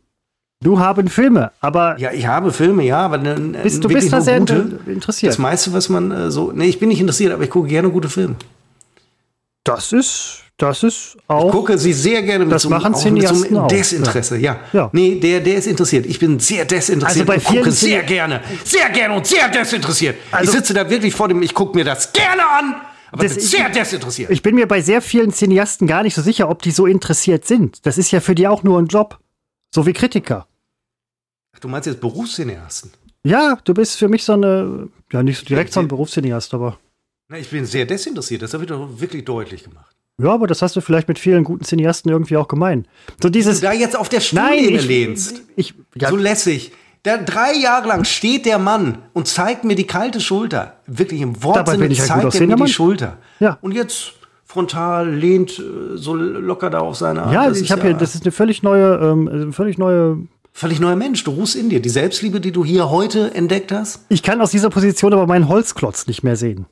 Du 0.61 0.81
haben 0.81 1.07
Filme, 1.07 1.53
aber. 1.61 1.99
Ja, 1.99 2.11
ich 2.13 2.27
habe 2.27 2.53
Filme, 2.53 2.83
ja, 2.83 2.99
aber 2.99 3.19
ne, 3.19 3.61
bist, 3.63 3.85
du 3.85 3.89
bist 3.89 4.13
da 4.13 4.21
sehr 4.21 4.41
gute. 4.41 4.81
interessiert. 4.87 5.31
Das 5.31 5.39
meiste, 5.39 5.73
was 5.73 5.89
man 5.89 6.11
äh, 6.11 6.31
so. 6.33 6.51
Nee, 6.53 6.67
ich 6.67 6.81
bin 6.81 6.89
nicht 6.89 7.01
interessiert, 7.01 7.33
aber 7.33 7.45
ich 7.45 7.51
gucke 7.51 7.69
gerne 7.69 7.91
gute 7.91 8.09
Filme. 8.09 8.35
Das 9.63 9.93
ist, 9.93 10.41
das 10.57 10.83
ist 10.83 11.17
auch. 11.29 11.47
Ich 11.47 11.53
gucke 11.53 11.79
sie 11.79 11.93
sehr 11.93 12.23
gerne 12.23 12.45
mit 12.45 12.53
das 12.53 12.63
so, 12.63 12.71
machen 12.71 12.91
mit 13.13 13.29
so 13.29 13.47
einem 13.47 13.69
Desinteresse, 13.69 14.39
ja. 14.39 14.59
ja. 14.73 14.91
Nee, 14.93 15.21
der, 15.21 15.41
der 15.41 15.57
ist 15.57 15.69
interessiert. 15.69 16.07
Ich 16.07 16.19
bin 16.19 16.41
sehr 16.41 16.65
desinteressiert 16.65 17.29
also 17.31 17.41
bei 17.45 17.51
und 17.51 17.59
gucke 17.59 17.71
sehr 17.71 18.03
gerne, 18.03 18.41
sehr 18.65 18.89
gerne 18.91 19.15
und 19.15 19.27
sehr 19.27 19.49
desinteressiert. 19.51 20.17
Also 20.33 20.51
ich 20.51 20.59
sitze 20.59 20.75
da 20.75 20.91
wirklich 20.91 21.15
vor 21.15 21.29
dem, 21.29 21.41
ich 21.43 21.55
gucke 21.55 21.77
mir 21.77 21.85
das 21.85 22.13
gerne 22.13 22.43
an. 22.43 22.75
Aber 23.13 23.23
das, 23.23 23.35
bin 23.35 23.45
sehr 23.45 23.69
desinteressiert. 23.69 24.31
Ich 24.31 24.43
bin 24.43 24.57
mir 24.57 24.67
bei 24.67 24.83
sehr 24.83 25.01
vielen 25.01 25.33
Cineasten 25.33 25.87
gar 25.87 26.03
nicht 26.03 26.17
so 26.17 26.23
sicher, 26.23 26.51
ob 26.51 26.63
die 26.63 26.73
so 26.73 26.87
interessiert 26.87 27.47
sind. 27.47 27.87
Das 27.87 27.97
ist 27.97 28.11
ja 28.11 28.21
für 28.21 28.35
die 28.35 28.49
auch 28.49 28.65
nur 28.65 28.81
ein 28.81 28.87
Job. 28.87 29.19
So 29.71 29.87
wie 29.87 29.93
Kritiker. 29.93 30.47
Du 31.61 31.69
meinst 31.69 31.87
jetzt 31.87 32.01
Berufscineasten? 32.01 32.93
Ja, 33.25 33.59
du 33.65 33.75
bist 33.75 33.99
für 33.99 34.09
mich 34.09 34.25
so 34.25 34.35
eine, 34.35 34.89
ja 35.13 35.23
nicht 35.23 35.41
so 35.41 35.45
direkt 35.45 35.73
so 35.73 35.81
ein 35.81 35.89
Berufscineast, 35.89 36.55
aber. 36.55 36.79
Na, 37.29 37.39
ich 37.39 37.51
bin 37.51 37.67
sehr 37.67 37.85
desinteressiert, 37.85 38.43
das 38.43 38.55
habe 38.55 38.65
ich 38.65 38.69
doch 38.69 38.89
wirklich 39.01 39.25
deutlich 39.25 39.65
gemacht. 39.65 39.95
Ja, 40.21 40.33
aber 40.33 40.47
das 40.47 40.63
hast 40.63 40.75
du 40.75 40.81
vielleicht 40.81 41.09
mit 41.09 41.19
vielen 41.19 41.45
guten 41.45 41.65
Cineasten 41.65 42.11
irgendwie 42.11 42.37
auch 42.37 42.49
gemein. 42.49 42.89
So 43.23 43.29
dieses. 43.29 43.63
Wenn 43.63 43.71
du 43.71 43.77
da 43.77 43.81
jetzt 43.83 43.97
auf 43.97 44.09
der 44.09 44.21
Stuhllehne 44.21 44.81
lehnst. 44.81 45.43
Ich, 45.57 45.75
ja. 45.95 46.11
So 46.11 46.17
lässig. 46.17 46.73
Da 47.05 47.17
drei 47.17 47.55
Jahre 47.55 47.87
lang 47.87 48.05
steht 48.05 48.45
der 48.45 48.59
Mann 48.59 48.99
und 49.13 49.29
zeigt 49.29 49.63
mir 49.63 49.77
die 49.77 49.87
kalte 49.87 50.21
Schulter. 50.21 50.81
Wirklich 50.87 51.21
im 51.21 51.43
Wortsinne 51.43 51.95
zeigt 51.95 52.35
er 52.35 52.47
mir 52.47 52.57
die 52.57 52.73
Schulter. 52.73 53.19
Ja. 53.39 53.59
Und 53.61 53.73
jetzt 53.73 54.15
frontal 54.49 55.11
lehnt 55.11 55.59
äh, 55.59 55.97
so 55.97 56.15
locker 56.15 56.71
da 56.71 56.81
auf 56.81 56.97
seine 56.97 57.23
Art. 57.23 57.33
Ja, 57.33 57.49
das 57.49 57.61
ich 57.61 57.71
habe 57.71 57.87
ja, 57.87 57.93
das 57.93 58.15
ist 58.15 58.25
eine 58.25 58.33
völlig 58.33 58.63
neue, 58.63 58.95
ähm, 58.97 59.53
völlig 59.53 59.79
neue 59.79 60.19
völlig 60.53 60.81
neuer 60.81 60.97
Mensch. 60.97 61.23
Du 61.23 61.31
ruhst 61.31 61.55
in 61.55 61.69
dir. 61.69 61.81
Die 61.81 61.89
Selbstliebe, 61.89 62.41
die 62.41 62.51
du 62.51 62.65
hier 62.65 62.91
heute 62.91 63.33
entdeckt 63.35 63.71
hast. 63.71 64.05
Ich 64.09 64.23
kann 64.23 64.41
aus 64.41 64.51
dieser 64.51 64.71
Position 64.71 65.13
aber 65.13 65.27
meinen 65.27 65.49
Holzklotz 65.49 66.07
nicht 66.09 66.25
mehr 66.25 66.35
sehen. 66.35 66.67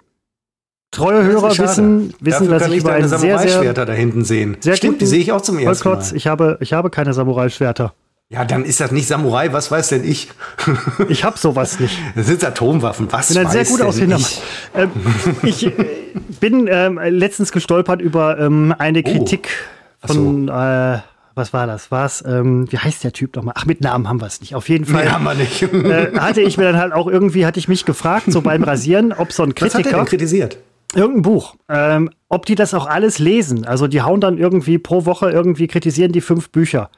Treue 0.90 1.22
Hörer 1.24 1.50
wissen, 1.58 2.14
wissen 2.20 2.48
dass 2.48 2.66
ich 2.68 2.78
über 2.78 2.92
ein 2.92 3.06
sehr, 3.06 3.38
sehr 3.38 3.74
da 3.74 3.92
hinten 3.92 4.24
sehen. 4.24 4.56
Sehr 4.60 4.76
Stimmt, 4.76 5.02
die 5.02 5.06
sehe 5.06 5.20
ich 5.20 5.30
auch 5.32 5.42
zum 5.42 5.56
ersten 5.56 5.68
Holzklotz. 5.68 6.12
Mal. 6.12 6.16
Ich 6.16 6.26
habe, 6.26 6.58
ich 6.60 6.72
habe 6.72 6.90
keine 6.90 7.12
Samurai-Schwerter. 7.12 7.92
Ja, 8.28 8.44
dann 8.44 8.64
ist 8.64 8.80
das 8.80 8.90
nicht 8.90 9.06
Samurai, 9.06 9.52
was 9.52 9.70
weiß 9.70 9.90
denn 9.90 10.02
ich? 10.02 10.30
ich 11.08 11.22
habe 11.22 11.38
sowas 11.38 11.78
nicht. 11.78 11.96
Das 12.16 12.26
sind 12.26 12.42
Atomwaffen, 12.42 13.06
was 13.12 13.30
ich 13.30 13.36
bin 13.36 13.46
ein 13.46 13.52
sehr 13.52 13.64
gut 13.64 13.80
aussehender 13.82 14.16
ich? 14.16 14.42
Ähm, 14.74 14.90
ich 15.44 15.66
äh, 15.66 15.72
bin 16.40 16.68
ähm, 16.68 16.98
letztens 16.98 17.52
gestolpert 17.52 18.02
über 18.02 18.36
ähm, 18.40 18.74
eine 18.76 18.98
oh. 18.98 19.02
Kritik 19.02 19.50
oh. 20.02 20.08
von, 20.08 20.46
so. 20.48 20.52
äh, 20.52 20.98
was 21.36 21.52
war 21.52 21.68
das? 21.68 21.92
Was? 21.92 22.24
Ähm, 22.26 22.66
wie 22.72 22.78
heißt 22.78 23.04
der 23.04 23.12
Typ 23.12 23.36
nochmal? 23.36 23.54
Ach, 23.56 23.64
mit 23.64 23.80
Namen 23.80 24.08
haben 24.08 24.20
wir 24.20 24.26
es 24.26 24.40
nicht. 24.40 24.56
Auf 24.56 24.68
jeden 24.68 24.86
Fall. 24.86 25.04
Nee, 25.04 25.10
haben 25.10 25.22
wir 25.22 25.34
nicht. 25.34 25.62
äh, 25.62 26.18
hatte 26.18 26.40
ich 26.40 26.58
mir 26.58 26.64
dann 26.64 26.78
halt 26.78 26.92
auch 26.94 27.06
irgendwie, 27.06 27.46
hatte 27.46 27.60
ich 27.60 27.68
mich 27.68 27.84
gefragt, 27.84 28.32
so 28.32 28.40
beim 28.40 28.64
Rasieren, 28.64 29.12
ob 29.12 29.30
so 29.30 29.44
ein 29.44 29.54
Kritiker. 29.54 29.78
Was 29.78 29.84
hat 29.84 29.92
der 29.92 29.98
denn 29.98 30.06
kritisiert? 30.06 30.58
Irgendein 30.96 31.22
Buch. 31.22 31.54
Ähm, 31.68 32.10
ob 32.28 32.44
die 32.46 32.56
das 32.56 32.74
auch 32.74 32.86
alles 32.86 33.20
lesen. 33.20 33.66
Also 33.66 33.86
die 33.86 34.02
hauen 34.02 34.20
dann 34.20 34.36
irgendwie 34.36 34.78
pro 34.78 35.04
Woche 35.04 35.30
irgendwie, 35.30 35.68
kritisieren 35.68 36.10
die 36.10 36.20
fünf 36.20 36.50
Bücher 36.50 36.90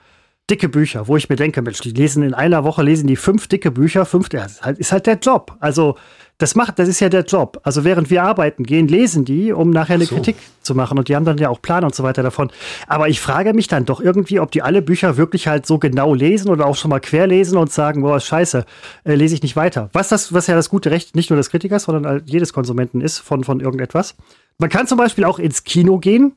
dicke 0.51 0.69
Bücher, 0.69 1.09
wo 1.09 1.17
ich 1.17 1.29
mir 1.29 1.37
denke, 1.37 1.63
Mensch, 1.63 1.81
die 1.81 1.91
lesen 1.91 2.23
in 2.23 2.35
einer 2.35 2.65
Woche, 2.65 2.83
lesen 2.83 3.07
die 3.07 3.17
fünf 3.17 3.49
dicke 3.49 3.71
Bücher, 3.71 4.05
fünf, 4.05 4.29
das 4.29 4.53
ist 4.53 4.63
halt, 4.63 4.79
ist 4.79 4.93
halt 4.93 5.07
der 5.07 5.19
Job. 5.19 5.57
Also, 5.61 5.97
das 6.39 6.55
macht, 6.55 6.79
das 6.79 6.89
ist 6.89 7.01
ja 7.01 7.09
der 7.09 7.25
Job. 7.25 7.61
Also, 7.65 7.85
während 7.85 8.11
wir 8.11 8.23
arbeiten 8.23 8.63
gehen, 8.63 8.87
lesen 8.87 9.25
die, 9.25 9.53
um 9.53 9.71
nachher 9.71 9.95
eine 9.95 10.05
so. 10.05 10.15
Kritik 10.15 10.37
zu 10.63 10.75
machen. 10.75 10.97
Und 10.97 11.09
die 11.09 11.17
haben 11.17 11.25
dann 11.25 11.39
ja 11.39 11.49
auch 11.49 11.61
Plan 11.61 11.85
und 11.85 11.95
so 11.95 12.03
weiter 12.05 12.23
davon. 12.23 12.51
Aber 12.87 13.09
ich 13.09 13.21
frage 13.21 13.55
mich 13.55 13.67
dann 13.67 13.85
doch 13.85 14.01
irgendwie, 14.01 14.41
ob 14.41 14.51
die 14.51 14.63
alle 14.63 14.81
Bücher 14.81 15.17
wirklich 15.17 15.49
halt 15.49 15.67
so 15.67 15.79
genau 15.79 16.15
lesen 16.15 16.49
oder 16.49 16.67
auch 16.67 16.77
schon 16.77 16.91
mal 16.91 17.01
querlesen 17.01 17.59
und 17.59 17.73
sagen, 17.73 18.03
boah, 18.03 18.21
scheiße, 18.21 18.65
äh, 19.05 19.15
lese 19.15 19.35
ich 19.35 19.43
nicht 19.43 19.57
weiter. 19.57 19.91
Was 19.93 20.09
das, 20.09 20.33
was 20.33 20.47
ja 20.47 20.55
das 20.55 20.71
gute 20.71 20.91
Recht 20.91 21.17
nicht 21.17 21.31
nur 21.31 21.37
des 21.37 21.51
Kritikers, 21.51 21.85
sondern 21.85 22.23
jedes 22.25 22.53
Konsumenten 22.53 23.01
ist 23.01 23.19
von, 23.19 23.43
von 23.45 23.61
irgendetwas. 23.61 24.15
Man 24.59 24.71
kann 24.71 24.87
zum 24.87 24.99
Beispiel 24.99 25.25
auch 25.25 25.39
ins 25.39 25.65
Kino 25.65 25.99
gehen 25.99 26.33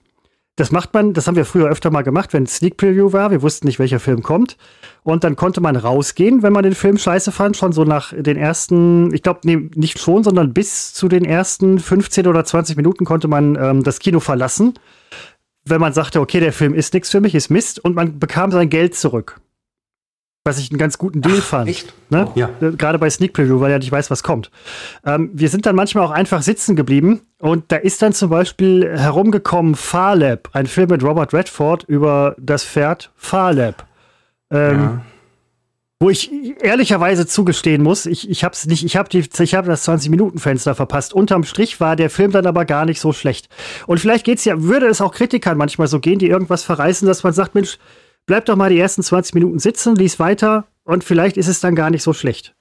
das 0.61 0.71
macht 0.71 0.93
man, 0.93 1.13
das 1.13 1.25
haben 1.25 1.35
wir 1.35 1.45
früher 1.45 1.69
öfter 1.69 1.89
mal 1.89 2.03
gemacht, 2.03 2.33
wenn 2.33 2.45
Sneak 2.45 2.77
Preview 2.77 3.11
war. 3.13 3.31
Wir 3.31 3.41
wussten 3.41 3.65
nicht, 3.65 3.79
welcher 3.79 3.99
Film 3.99 4.21
kommt. 4.21 4.57
Und 5.01 5.23
dann 5.23 5.35
konnte 5.35 5.59
man 5.59 5.75
rausgehen, 5.75 6.43
wenn 6.43 6.53
man 6.53 6.61
den 6.61 6.75
Film 6.75 6.99
scheiße 6.99 7.31
fand, 7.31 7.57
schon 7.57 7.73
so 7.73 7.83
nach 7.83 8.13
den 8.15 8.37
ersten, 8.37 9.11
ich 9.11 9.23
glaube, 9.23 9.39
nee, 9.43 9.71
nicht 9.73 9.97
schon, 9.97 10.23
sondern 10.23 10.53
bis 10.53 10.93
zu 10.93 11.07
den 11.07 11.25
ersten 11.25 11.79
15 11.79 12.27
oder 12.27 12.45
20 12.45 12.77
Minuten 12.77 13.05
konnte 13.05 13.27
man 13.27 13.55
ähm, 13.59 13.83
das 13.83 13.97
Kino 13.97 14.19
verlassen. 14.19 14.75
Wenn 15.65 15.81
man 15.81 15.93
sagte, 15.93 16.21
okay, 16.21 16.39
der 16.39 16.53
Film 16.53 16.75
ist 16.75 16.93
nichts 16.93 17.09
für 17.09 17.21
mich, 17.21 17.33
ist 17.33 17.49
Mist, 17.49 17.83
und 17.83 17.95
man 17.95 18.19
bekam 18.19 18.51
sein 18.51 18.69
Geld 18.69 18.93
zurück. 18.93 19.41
Was 20.43 20.57
ich 20.57 20.71
einen 20.71 20.79
ganz 20.79 20.97
guten 20.97 21.21
Deal 21.21 21.37
Ach, 21.39 21.43
fand. 21.43 21.69
Echt? 21.69 21.93
Ne? 22.09 22.27
Oh, 22.27 22.31
ja. 22.33 22.49
Gerade 22.59 22.97
bei 22.97 23.11
Sneak 23.11 23.33
Preview, 23.33 23.59
weil 23.59 23.71
er 23.71 23.77
nicht 23.77 23.91
weiß, 23.91 24.09
was 24.09 24.23
kommt. 24.23 24.49
Ähm, 25.05 25.29
wir 25.33 25.49
sind 25.49 25.67
dann 25.67 25.75
manchmal 25.75 26.03
auch 26.03 26.11
einfach 26.11 26.41
sitzen 26.41 26.75
geblieben 26.75 27.21
und 27.37 27.71
da 27.71 27.75
ist 27.75 28.01
dann 28.01 28.11
zum 28.11 28.31
Beispiel 28.31 28.89
herumgekommen 28.97 29.75
Farlab, 29.75 30.49
ein 30.53 30.65
Film 30.65 30.89
mit 30.89 31.03
Robert 31.03 31.31
Redford 31.31 31.83
über 31.83 32.35
das 32.39 32.63
Pferd 32.63 33.11
Farlab. 33.15 33.85
Ähm, 34.49 34.79
ja. 34.79 35.01
Wo 35.99 36.09
ich 36.09 36.31
ehrlicherweise 36.63 37.27
zugestehen 37.27 37.83
muss, 37.83 38.07
ich, 38.07 38.27
ich 38.27 38.43
habe 38.43 38.57
nicht, 38.65 38.83
ich 38.83 38.97
habe 38.97 39.09
ich 39.15 39.53
habe 39.53 39.67
das 39.67 39.83
20 39.83 40.09
Minuten 40.09 40.39
Fenster 40.39 40.73
verpasst. 40.73 41.13
Unterm 41.13 41.43
Strich 41.43 41.79
war 41.79 41.95
der 41.95 42.09
Film 42.09 42.31
dann 42.31 42.47
aber 42.47 42.65
gar 42.65 42.85
nicht 42.85 42.99
so 42.99 43.13
schlecht. 43.13 43.49
Und 43.85 43.99
vielleicht 43.99 44.25
geht's 44.25 44.43
ja, 44.43 44.63
würde 44.63 44.87
es 44.87 44.99
auch 45.01 45.13
Kritikern 45.13 45.59
manchmal 45.59 45.87
so 45.87 45.99
gehen, 45.99 46.17
die 46.17 46.27
irgendwas 46.27 46.63
verreißen, 46.63 47.07
dass 47.07 47.21
man 47.21 47.33
sagt, 47.33 47.53
Mensch, 47.53 47.77
bleib 48.25 48.45
doch 48.45 48.55
mal 48.55 48.69
die 48.69 48.79
ersten 48.79 49.03
20 49.03 49.33
Minuten 49.33 49.59
sitzen, 49.59 49.95
lies 49.95 50.19
weiter 50.19 50.65
und 50.83 51.03
vielleicht 51.03 51.37
ist 51.37 51.47
es 51.47 51.59
dann 51.59 51.75
gar 51.75 51.89
nicht 51.89 52.03
so 52.03 52.13
schlecht. 52.13 52.55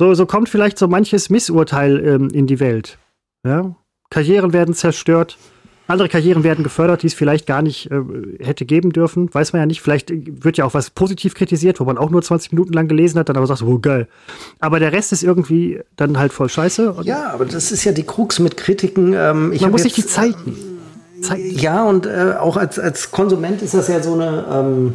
So, 0.00 0.14
so 0.14 0.26
kommt 0.26 0.48
vielleicht 0.48 0.78
so 0.78 0.88
manches 0.88 1.30
Missurteil 1.30 2.04
ähm, 2.04 2.28
in 2.30 2.46
die 2.46 2.60
Welt. 2.60 2.98
Ja? 3.46 3.76
Karrieren 4.10 4.52
werden 4.52 4.74
zerstört, 4.74 5.38
andere 5.86 6.08
Karrieren 6.08 6.44
werden 6.44 6.64
gefördert, 6.64 7.02
die 7.02 7.08
es 7.08 7.14
vielleicht 7.14 7.46
gar 7.46 7.60
nicht 7.60 7.90
äh, 7.90 8.00
hätte 8.40 8.64
geben 8.64 8.90
dürfen. 8.90 9.32
Weiß 9.32 9.52
man 9.52 9.60
ja 9.60 9.66
nicht. 9.66 9.82
Vielleicht 9.82 10.10
wird 10.10 10.56
ja 10.56 10.64
auch 10.64 10.72
was 10.72 10.88
positiv 10.90 11.34
kritisiert, 11.34 11.78
wo 11.78 11.84
man 11.84 11.98
auch 11.98 12.08
nur 12.08 12.22
20 12.22 12.52
Minuten 12.52 12.72
lang 12.72 12.88
gelesen 12.88 13.18
hat, 13.18 13.28
dann 13.28 13.36
aber 13.36 13.46
sagt, 13.46 13.62
oh 13.62 13.78
geil. 13.78 14.08
Aber 14.60 14.80
der 14.80 14.92
Rest 14.92 15.12
ist 15.12 15.22
irgendwie 15.22 15.80
dann 15.96 16.18
halt 16.18 16.32
voll 16.32 16.48
scheiße. 16.48 16.96
Ja, 17.02 17.30
aber 17.32 17.44
das 17.44 17.70
ist 17.70 17.84
ja 17.84 17.92
die 17.92 18.04
Krux 18.04 18.38
mit 18.38 18.56
Kritiken. 18.56 19.12
Ähm, 19.12 19.54
man 19.60 19.70
muss 19.70 19.82
sich 19.82 19.92
die 19.92 20.06
Zeit 20.06 20.36
nehmen. 20.46 20.73
Ja, 21.38 21.84
und 21.84 22.06
äh, 22.06 22.34
auch 22.38 22.56
als, 22.56 22.78
als 22.78 23.10
Konsument 23.10 23.62
ist 23.62 23.74
das 23.74 23.88
ja 23.88 24.02
so 24.02 24.14
eine, 24.14 24.44
ähm, 24.52 24.94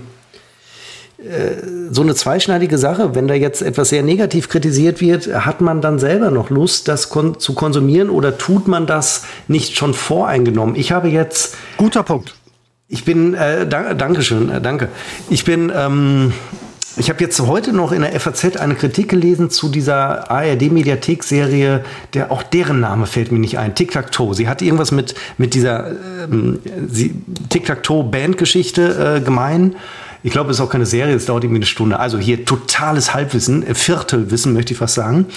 äh, 1.17 1.91
so 1.91 2.01
eine 2.01 2.15
zweischneidige 2.15 2.77
Sache. 2.77 3.15
Wenn 3.15 3.27
da 3.27 3.33
jetzt 3.33 3.61
etwas 3.61 3.89
sehr 3.89 4.03
negativ 4.03 4.49
kritisiert 4.49 5.01
wird, 5.01 5.27
hat 5.27 5.61
man 5.61 5.81
dann 5.81 5.99
selber 5.99 6.31
noch 6.31 6.49
Lust, 6.49 6.87
das 6.87 7.09
kon 7.09 7.39
zu 7.39 7.53
konsumieren 7.53 8.09
oder 8.09 8.37
tut 8.37 8.67
man 8.67 8.87
das 8.87 9.23
nicht 9.47 9.75
schon 9.75 9.93
voreingenommen? 9.93 10.75
Ich 10.75 10.91
habe 10.91 11.09
jetzt. 11.09 11.55
Guter 11.77 12.03
Punkt. 12.03 12.35
Ich 12.87 13.05
bin, 13.05 13.35
äh, 13.35 13.67
da, 13.67 13.93
Dankeschön, 13.93 14.49
äh, 14.49 14.61
danke. 14.61 14.89
Ich 15.29 15.45
bin, 15.45 15.71
ähm, 15.75 16.33
ich 16.99 17.09
habe 17.09 17.23
jetzt 17.23 17.39
heute 17.39 17.71
noch 17.71 17.93
in 17.93 18.01
der 18.01 18.19
FAZ 18.19 18.57
eine 18.57 18.75
Kritik 18.75 19.07
gelesen 19.07 19.49
zu 19.49 19.69
dieser 19.69 20.29
ARD-Mediathek-Serie, 20.29 21.85
der 22.13 22.29
auch 22.29 22.43
deren 22.43 22.81
Name 22.81 23.05
fällt 23.05 23.31
mir 23.31 23.39
nicht 23.39 23.57
ein. 23.57 23.73
Tic-Tac-Toe. 23.73 24.33
Sie 24.33 24.49
hat 24.49 24.61
irgendwas 24.61 24.91
mit, 24.91 25.15
mit 25.37 25.53
dieser 25.53 25.91
ähm, 26.25 26.59
Tic-Tac-Toe-Bandgeschichte 27.47 29.17
äh, 29.17 29.21
gemein. 29.21 29.77
Ich 30.23 30.33
glaube, 30.33 30.51
es 30.51 30.57
ist 30.57 30.61
auch 30.61 30.69
keine 30.69 30.85
Serie, 30.85 31.15
es 31.15 31.25
dauert 31.25 31.45
irgendwie 31.45 31.59
eine 31.59 31.65
Stunde. 31.65 31.97
Also 31.97 32.17
hier 32.17 32.43
totales 32.43 33.13
Halbwissen, 33.13 33.65
äh, 33.65 33.75
Viertelwissen 33.75 34.51
möchte 34.51 34.73
ich 34.73 34.79
fast 34.79 34.95
sagen. 34.95 35.27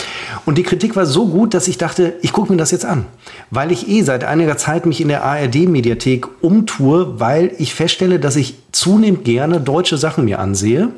Und 0.45 0.59
die 0.59 0.65
Kritik 0.65 0.97
war 0.97 1.07
so 1.07 1.29
gut, 1.29 1.55
dass 1.55 1.69
ich 1.69 1.79
dachte, 1.79 2.15
ich 2.23 2.33
gucke 2.33 2.51
mir 2.51 2.59
das 2.59 2.73
jetzt 2.73 2.85
an. 2.85 3.07
Weil 3.51 3.71
ich 3.71 3.89
eh 3.89 4.03
seit 4.03 4.25
einiger 4.25 4.57
Zeit 4.57 4.85
mich 4.85 5.01
in 5.01 5.07
der 5.07 5.23
ARD-Mediathek 5.23 6.27
umtue, 6.41 7.21
weil 7.21 7.53
ich 7.59 7.73
feststelle, 7.73 8.19
dass 8.19 8.35
ich 8.35 8.57
zunehmend 8.73 9.25
gerne 9.25 9.61
deutsche 9.61 9.97
Sachen 9.97 10.25
mir 10.25 10.41
ansehe 10.41 10.89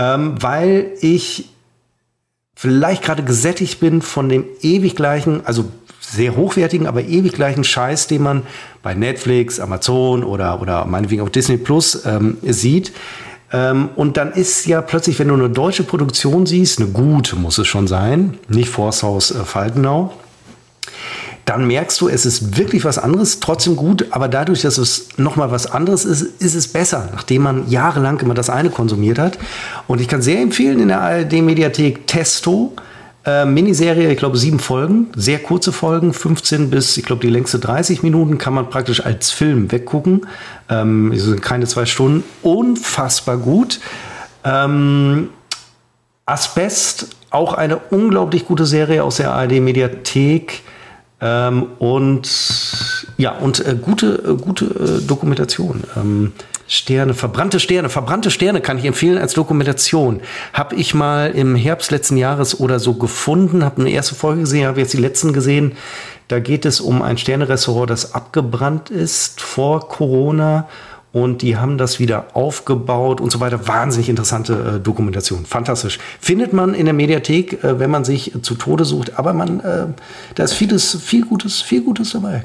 ähm, 0.00 0.34
weil 0.40 0.92
ich 1.02 1.50
vielleicht 2.56 3.04
gerade 3.04 3.22
gesättigt 3.22 3.80
bin 3.80 4.00
von 4.00 4.28
dem 4.30 4.44
ewig 4.62 4.96
gleichen, 4.96 5.42
also 5.44 5.66
sehr 6.00 6.36
hochwertigen, 6.36 6.86
aber 6.86 7.02
ewig 7.02 7.34
gleichen 7.34 7.64
Scheiß, 7.64 8.06
den 8.06 8.22
man 8.22 8.42
bei 8.82 8.94
Netflix, 8.94 9.60
Amazon 9.60 10.24
oder, 10.24 10.60
oder 10.62 10.86
meinetwegen 10.86 11.22
auch 11.22 11.28
Disney 11.28 11.58
Plus 11.58 12.04
ähm, 12.06 12.38
sieht. 12.42 12.92
Ähm, 13.52 13.90
und 13.94 14.16
dann 14.16 14.32
ist 14.32 14.66
ja 14.66 14.80
plötzlich, 14.80 15.18
wenn 15.18 15.28
du 15.28 15.34
eine 15.34 15.50
deutsche 15.50 15.84
Produktion 15.84 16.46
siehst, 16.46 16.80
eine 16.80 16.88
gute 16.88 17.36
muss 17.36 17.58
es 17.58 17.66
schon 17.66 17.86
sein, 17.86 18.38
nicht 18.48 18.70
Forsthaus 18.70 19.30
äh, 19.32 19.44
Faltenau, 19.44 20.14
dann 21.50 21.66
merkst 21.66 22.00
du, 22.00 22.08
es 22.08 22.26
ist 22.26 22.56
wirklich 22.58 22.84
was 22.84 22.96
anderes, 22.96 23.40
trotzdem 23.40 23.74
gut, 23.74 24.06
aber 24.12 24.28
dadurch, 24.28 24.62
dass 24.62 24.78
es 24.78 25.08
nochmal 25.16 25.50
was 25.50 25.66
anderes 25.66 26.04
ist, 26.04 26.22
ist 26.40 26.54
es 26.54 26.68
besser, 26.68 27.08
nachdem 27.10 27.42
man 27.42 27.68
jahrelang 27.68 28.20
immer 28.20 28.34
das 28.34 28.48
eine 28.48 28.70
konsumiert 28.70 29.18
hat. 29.18 29.36
Und 29.88 30.00
ich 30.00 30.06
kann 30.06 30.22
sehr 30.22 30.40
empfehlen 30.40 30.78
in 30.78 30.86
der 30.86 31.00
ARD-Mediathek 31.00 32.06
Testo, 32.06 32.72
äh, 33.26 33.44
Miniserie, 33.46 34.12
ich 34.12 34.18
glaube 34.18 34.38
sieben 34.38 34.60
Folgen, 34.60 35.08
sehr 35.16 35.40
kurze 35.40 35.72
Folgen, 35.72 36.12
15 36.12 36.70
bis, 36.70 36.96
ich 36.96 37.04
glaube 37.04 37.22
die 37.22 37.32
längste 37.32 37.58
30 37.58 38.04
Minuten, 38.04 38.38
kann 38.38 38.54
man 38.54 38.70
praktisch 38.70 39.04
als 39.04 39.32
Film 39.32 39.72
weggucken. 39.72 40.28
Ähm, 40.68 41.12
sind 41.16 41.42
keine 41.42 41.66
zwei 41.66 41.84
Stunden, 41.84 42.22
unfassbar 42.42 43.38
gut. 43.38 43.80
Ähm, 44.44 45.30
Asbest, 46.26 47.08
auch 47.30 47.54
eine 47.54 47.78
unglaublich 47.78 48.46
gute 48.46 48.66
Serie 48.66 49.02
aus 49.02 49.16
der 49.16 49.32
ARD-Mediathek. 49.32 50.62
Ähm, 51.20 51.66
und 51.78 53.06
ja, 53.18 53.32
und 53.32 53.64
äh, 53.66 53.76
gute, 53.80 54.22
äh, 54.26 54.42
gute 54.42 54.64
äh, 54.64 55.06
Dokumentation. 55.06 55.84
Ähm, 55.96 56.32
Sterne, 56.66 57.14
verbrannte 57.14 57.58
Sterne, 57.58 57.88
verbrannte 57.88 58.30
Sterne 58.30 58.60
kann 58.60 58.78
ich 58.78 58.84
empfehlen 58.84 59.18
als 59.18 59.34
Dokumentation. 59.34 60.20
Hab 60.52 60.72
ich 60.72 60.94
mal 60.94 61.32
im 61.32 61.56
Herbst 61.56 61.90
letzten 61.90 62.16
Jahres 62.16 62.60
oder 62.60 62.78
so 62.78 62.94
gefunden, 62.94 63.64
habe 63.64 63.80
eine 63.80 63.90
erste 63.90 64.14
Folge 64.14 64.42
gesehen, 64.42 64.68
habe 64.68 64.78
jetzt 64.78 64.92
die 64.92 64.98
letzten 64.98 65.32
gesehen. 65.32 65.72
Da 66.28 66.38
geht 66.38 66.64
es 66.64 66.80
um 66.80 67.02
ein 67.02 67.18
Sternerestaurant, 67.18 67.90
das 67.90 68.14
abgebrannt 68.14 68.88
ist 68.88 69.40
vor 69.40 69.88
Corona 69.88 70.68
und 71.12 71.42
die 71.42 71.56
haben 71.56 71.78
das 71.78 71.98
wieder 71.98 72.28
aufgebaut 72.34 73.20
und 73.20 73.30
so 73.30 73.40
weiter. 73.40 73.66
Wahnsinnig 73.66 74.08
interessante 74.08 74.76
äh, 74.76 74.80
Dokumentation. 74.80 75.44
Fantastisch. 75.44 75.98
Findet 76.20 76.52
man 76.52 76.74
in 76.74 76.84
der 76.84 76.94
Mediathek, 76.94 77.64
äh, 77.64 77.78
wenn 77.78 77.90
man 77.90 78.04
sich 78.04 78.32
zu 78.42 78.54
Tode 78.54 78.84
sucht, 78.84 79.18
aber 79.18 79.32
man, 79.32 79.60
äh, 79.60 79.86
da 80.34 80.44
ist 80.44 80.52
vieles, 80.52 81.00
viel 81.00 81.24
Gutes, 81.24 81.62
viel 81.62 81.82
Gutes 81.82 82.12
dabei. 82.12 82.44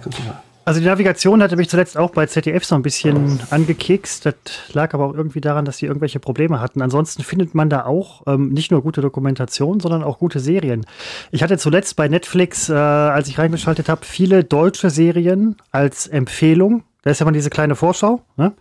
Also 0.68 0.80
die 0.80 0.88
Navigation 0.88 1.44
hatte 1.44 1.58
mich 1.58 1.70
zuletzt 1.70 1.96
auch 1.96 2.10
bei 2.10 2.26
ZDF 2.26 2.66
so 2.66 2.74
ein 2.74 2.82
bisschen 2.82 3.40
angekekst. 3.52 4.26
Das 4.26 4.34
lag 4.74 4.96
aber 4.96 5.06
auch 5.06 5.14
irgendwie 5.14 5.40
daran, 5.40 5.64
dass 5.64 5.78
sie 5.78 5.86
irgendwelche 5.86 6.20
Probleme 6.20 6.60
hatten. 6.60 6.82
Ansonsten 6.82 7.22
findet 7.22 7.54
man 7.54 7.70
da 7.70 7.86
auch 7.86 8.24
ähm, 8.26 8.50
nicht 8.50 8.72
nur 8.72 8.82
gute 8.82 9.02
Dokumentation, 9.02 9.80
sondern 9.80 10.04
auch 10.04 10.18
gute 10.18 10.40
Serien. 10.40 10.84
Ich 11.30 11.44
hatte 11.44 11.60
zuletzt 11.60 11.96
bei 11.98 12.08
Netflix, 12.08 12.68
äh, 12.70 12.74
als 12.74 13.28
ich 13.28 13.38
reingeschaltet 13.38 13.90
habe, 13.90 14.06
viele 14.06 14.44
deutsche 14.44 14.90
Serien 14.90 15.56
als 15.72 16.08
Empfehlung. 16.08 16.84
Da 17.06 17.12
ist 17.12 17.20
ja 17.20 17.26
mal 17.26 17.32
diese 17.32 17.50
kleine 17.50 17.76
Vorschau, 17.76 18.22
ne? 18.36 18.54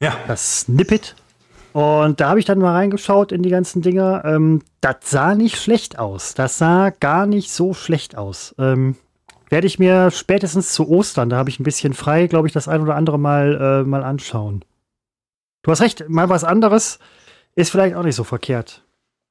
Ja. 0.00 0.16
Das 0.28 0.60
Snippet. 0.60 1.16
Und 1.72 2.20
da 2.20 2.28
habe 2.28 2.38
ich 2.38 2.44
dann 2.44 2.58
mal 2.58 2.74
reingeschaut 2.74 3.32
in 3.32 3.42
die 3.42 3.50
ganzen 3.50 3.82
Dinger. 3.82 4.24
Ähm, 4.24 4.62
das 4.80 4.96
sah 5.04 5.34
nicht 5.34 5.56
schlecht 5.60 5.98
aus. 5.98 6.34
Das 6.34 6.58
sah 6.58 6.90
gar 6.90 7.26
nicht 7.26 7.50
so 7.50 7.74
schlecht 7.74 8.16
aus. 8.16 8.54
Ähm, 8.58 8.96
werde 9.48 9.66
ich 9.66 9.78
mir 9.78 10.10
spätestens 10.10 10.72
zu 10.72 10.88
Ostern, 10.88 11.30
da 11.30 11.38
habe 11.38 11.48
ich 11.48 11.58
ein 11.58 11.64
bisschen 11.64 11.94
frei, 11.94 12.26
glaube 12.26 12.46
ich, 12.46 12.52
das 12.52 12.68
ein 12.68 12.82
oder 12.82 12.94
andere 12.94 13.18
mal, 13.18 13.82
äh, 13.82 13.88
mal 13.88 14.04
anschauen. 14.04 14.64
Du 15.62 15.70
hast 15.70 15.80
recht, 15.80 16.08
mal 16.08 16.28
was 16.28 16.44
anderes 16.44 16.98
ist 17.54 17.70
vielleicht 17.70 17.96
auch 17.96 18.02
nicht 18.02 18.14
so 18.14 18.24
verkehrt. 18.24 18.82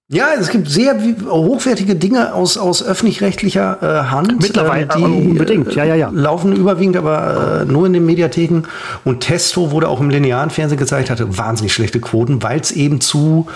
Ja, 0.10 0.28
es 0.40 0.52
gibt 0.52 0.70
sehr 0.70 0.98
hochwertige 1.26 1.96
Dinge 1.96 2.34
aus, 2.34 2.58
aus 2.58 2.82
öffentlich-rechtlicher 2.82 3.80
äh, 3.82 4.10
Hand. 4.10 4.42
Mittlerweile, 4.42 4.86
äh, 4.86 4.96
die 4.96 5.04
unbedingt, 5.04 5.76
ja, 5.76 5.84
ja, 5.84 5.96
ja. 5.96 6.10
Laufen 6.14 6.56
überwiegend 6.56 6.96
aber 6.96 7.64
äh, 7.64 7.66
nur 7.66 7.88
in 7.88 7.92
den 7.92 8.06
Mediatheken. 8.06 8.62
Und 9.04 9.20
Testo 9.20 9.72
wurde 9.72 9.90
auch 9.90 10.00
im 10.00 10.10
linearen 10.10 10.50
Fernsehen 10.50 10.78
gezeigt, 10.78 11.10
hatte 11.10 11.38
wahnsinnig 11.38 11.74
schlechte 11.74 12.00
Quoten, 12.00 12.42
weil 12.42 12.62
es 12.62 12.72
eben 12.72 13.02
zu 13.02 13.48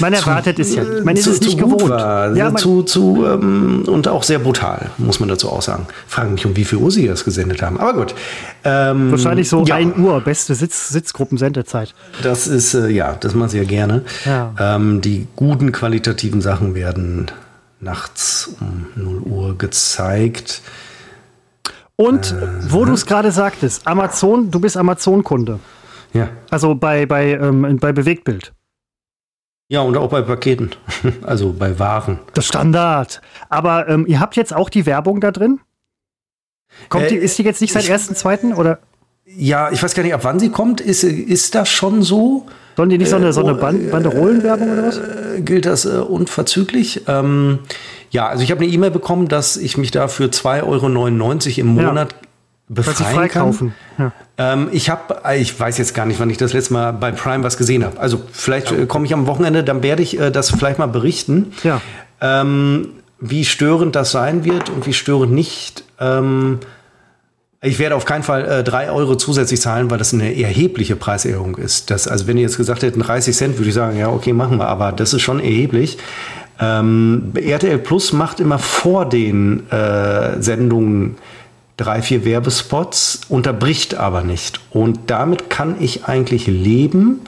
man 0.00 0.12
erwartet 0.12 0.58
es 0.58 0.74
ja. 0.74 0.84
Man 1.04 1.16
ist 1.16 1.24
zu, 1.24 1.30
es 1.30 1.40
nicht 1.40 1.58
gewohnt. 1.58 1.88
War. 1.88 2.34
Ja, 2.36 2.54
zu, 2.54 2.82
zu, 2.82 3.24
ähm, 3.26 3.84
und 3.86 4.08
auch 4.08 4.22
sehr 4.22 4.38
brutal, 4.38 4.90
muss 4.98 5.20
man 5.20 5.28
dazu 5.28 5.48
auch 5.50 5.62
sagen. 5.62 5.86
Fragen 6.06 6.34
mich, 6.34 6.46
um 6.46 6.56
wie 6.56 6.64
viel 6.64 6.78
Uhr 6.78 6.90
sie 6.90 7.06
das 7.06 7.24
gesendet 7.24 7.62
haben. 7.62 7.78
Aber 7.78 7.94
gut. 7.94 8.14
Ähm, 8.64 9.10
Wahrscheinlich 9.10 9.48
so 9.48 9.64
ja. 9.64 9.76
1 9.76 9.96
Uhr, 9.98 10.20
beste 10.20 10.54
Sitz, 10.54 10.88
Sitzgruppensendezeit. 10.88 11.94
Das 12.22 12.46
ist, 12.46 12.74
äh, 12.74 12.88
ja, 12.88 13.14
das 13.14 13.34
machen 13.34 13.50
sie 13.50 13.58
ja 13.58 13.64
gerne. 13.64 14.04
Ja. 14.24 14.54
Ähm, 14.58 15.00
die 15.00 15.26
guten 15.36 15.72
qualitativen 15.72 16.40
Sachen 16.40 16.74
werden 16.74 17.30
nachts 17.80 18.50
um 18.60 18.86
0 18.96 19.18
Uhr 19.20 19.58
gezeigt. 19.58 20.62
Und 21.96 22.32
äh, 22.32 22.72
wo 22.72 22.84
du 22.84 22.92
es 22.92 23.06
gerade 23.06 23.32
sagtest, 23.32 23.86
Amazon, 23.86 24.50
du 24.50 24.60
bist 24.60 24.76
Amazon-Kunde. 24.76 25.58
Ja. 26.12 26.28
Also 26.50 26.74
bei, 26.74 27.06
bei, 27.06 27.32
ähm, 27.32 27.78
bei 27.80 27.92
Bewegtbild. 27.92 28.52
Ja, 29.68 29.82
und 29.82 29.96
auch 29.98 30.08
bei 30.08 30.22
Paketen, 30.22 30.70
also 31.22 31.52
bei 31.52 31.78
Waren. 31.78 32.18
Das 32.34 32.46
Standard. 32.46 33.20
Aber 33.50 33.88
ähm, 33.88 34.06
ihr 34.06 34.18
habt 34.18 34.36
jetzt 34.36 34.54
auch 34.54 34.70
die 34.70 34.86
Werbung 34.86 35.20
da 35.20 35.30
drin? 35.30 35.60
Kommt 36.88 37.04
äh, 37.04 37.08
die, 37.08 37.16
ist 37.16 37.38
die 37.38 37.42
jetzt 37.42 37.60
nicht 37.60 37.72
seit 37.72 37.84
1.2. 37.84 38.54
oder? 38.54 38.78
Ja, 39.26 39.70
ich 39.70 39.82
weiß 39.82 39.94
gar 39.94 40.02
nicht, 40.02 40.14
ab 40.14 40.24
wann 40.24 40.38
sie 40.38 40.50
kommt. 40.50 40.80
Ist, 40.80 41.04
ist 41.04 41.54
das 41.54 41.68
schon 41.68 42.02
so? 42.02 42.46
Sollen 42.76 42.88
die 42.88 42.96
nicht 42.96 43.10
so 43.10 43.16
eine, 43.16 43.32
so 43.32 43.44
eine 43.44 43.58
äh, 43.58 43.60
Band, 43.60 43.90
Banderolenwerbung 43.90 44.72
oder 44.72 44.86
was? 44.86 44.98
Äh, 44.98 45.42
gilt 45.42 45.66
das 45.66 45.84
äh, 45.84 45.98
unverzüglich? 45.98 47.02
Ähm, 47.06 47.58
ja, 48.10 48.26
also 48.28 48.42
ich 48.42 48.50
habe 48.50 48.62
eine 48.62 48.72
E-Mail 48.72 48.90
bekommen, 48.90 49.28
dass 49.28 49.58
ich 49.58 49.76
mich 49.76 49.90
da 49.90 50.08
für 50.08 50.26
2,99 50.26 50.62
Euro 50.62 51.60
im 51.60 51.66
Monat 51.74 52.12
ja 52.12 52.28
befreien 52.68 53.28
kann. 53.28 53.72
Ja. 53.98 54.12
Ähm, 54.38 54.68
ich 54.70 54.88
habe, 54.88 55.20
ich 55.36 55.58
weiß 55.58 55.78
jetzt 55.78 55.94
gar 55.94 56.06
nicht, 56.06 56.20
wann 56.20 56.30
ich 56.30 56.36
das 56.36 56.52
letzte 56.52 56.72
Mal 56.72 56.92
bei 56.92 57.10
Prime 57.10 57.42
was 57.42 57.58
gesehen 57.58 57.84
habe. 57.84 57.98
Also 57.98 58.22
vielleicht 58.32 58.70
ja. 58.70 58.78
Äh, 58.78 58.86
komme 58.86 59.04
ich 59.04 59.12
am 59.12 59.26
Wochenende, 59.26 59.64
dann 59.64 59.82
werde 59.82 60.02
ich 60.02 60.18
äh, 60.18 60.30
das 60.30 60.50
vielleicht 60.50 60.78
mal 60.78 60.86
berichten, 60.86 61.52
ja. 61.64 61.80
ähm, 62.20 62.90
wie 63.20 63.44
störend 63.44 63.96
das 63.96 64.12
sein 64.12 64.44
wird 64.44 64.70
und 64.70 64.86
wie 64.86 64.92
störend 64.92 65.32
nicht. 65.32 65.82
Ähm, 66.00 66.60
ich 67.60 67.80
werde 67.80 67.96
auf 67.96 68.04
keinen 68.04 68.22
Fall 68.22 68.44
äh, 68.44 68.62
drei 68.62 68.92
Euro 68.92 69.16
zusätzlich 69.16 69.60
zahlen, 69.60 69.90
weil 69.90 69.98
das 69.98 70.14
eine 70.14 70.40
erhebliche 70.40 70.94
Preiserhöhung 70.94 71.56
ist. 71.56 71.90
Das, 71.90 72.06
also 72.06 72.28
wenn 72.28 72.36
ihr 72.36 72.44
jetzt 72.44 72.56
gesagt 72.56 72.84
hätten 72.84 73.00
30 73.00 73.36
Cent, 73.36 73.58
würde 73.58 73.70
ich 73.70 73.74
sagen, 73.74 73.98
ja, 73.98 74.08
okay, 74.08 74.32
machen 74.32 74.58
wir, 74.58 74.68
aber 74.68 74.92
das 74.92 75.12
ist 75.12 75.22
schon 75.22 75.40
erheblich. 75.40 75.98
Ähm, 76.60 77.32
RTL 77.34 77.78
Plus 77.78 78.12
macht 78.12 78.38
immer 78.38 78.60
vor 78.60 79.08
den 79.08 79.68
äh, 79.70 80.40
Sendungen 80.40 81.16
drei, 81.78 82.02
vier 82.02 82.26
Werbespots, 82.26 83.22
unterbricht 83.30 83.94
aber 83.94 84.22
nicht. 84.22 84.60
Und 84.70 84.98
damit 85.06 85.48
kann 85.48 85.76
ich 85.80 86.04
eigentlich 86.04 86.46
leben. 86.46 87.20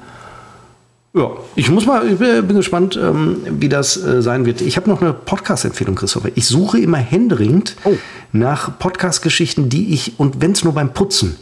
Ja, 1.14 1.30
ich 1.55 1.70
muss 1.70 1.86
mal, 1.86 2.07
ich 2.07 2.18
bin 2.18 2.57
gespannt, 2.57 2.98
ähm, 3.01 3.38
wie 3.48 3.68
das 3.68 3.96
äh, 3.96 4.22
sein 4.22 4.44
wird. 4.44 4.61
Ich 4.61 4.76
habe 4.76 4.90
noch 4.90 5.01
eine 5.01 5.12
Podcast-Empfehlung, 5.12 5.94
Christopher. 5.94 6.30
Ich 6.34 6.46
suche 6.46 6.78
immer 6.78 6.98
händeringend 6.98 7.76
oh. 7.84 7.96
nach 8.32 8.78
Podcast-Geschichten, 8.78 9.68
die 9.68 9.94
ich, 9.94 10.18
und 10.18 10.40
wenn 10.40 10.53
es 10.53 10.62
nur 10.62 10.74
beim 10.74 10.92
Putzen 10.92 11.36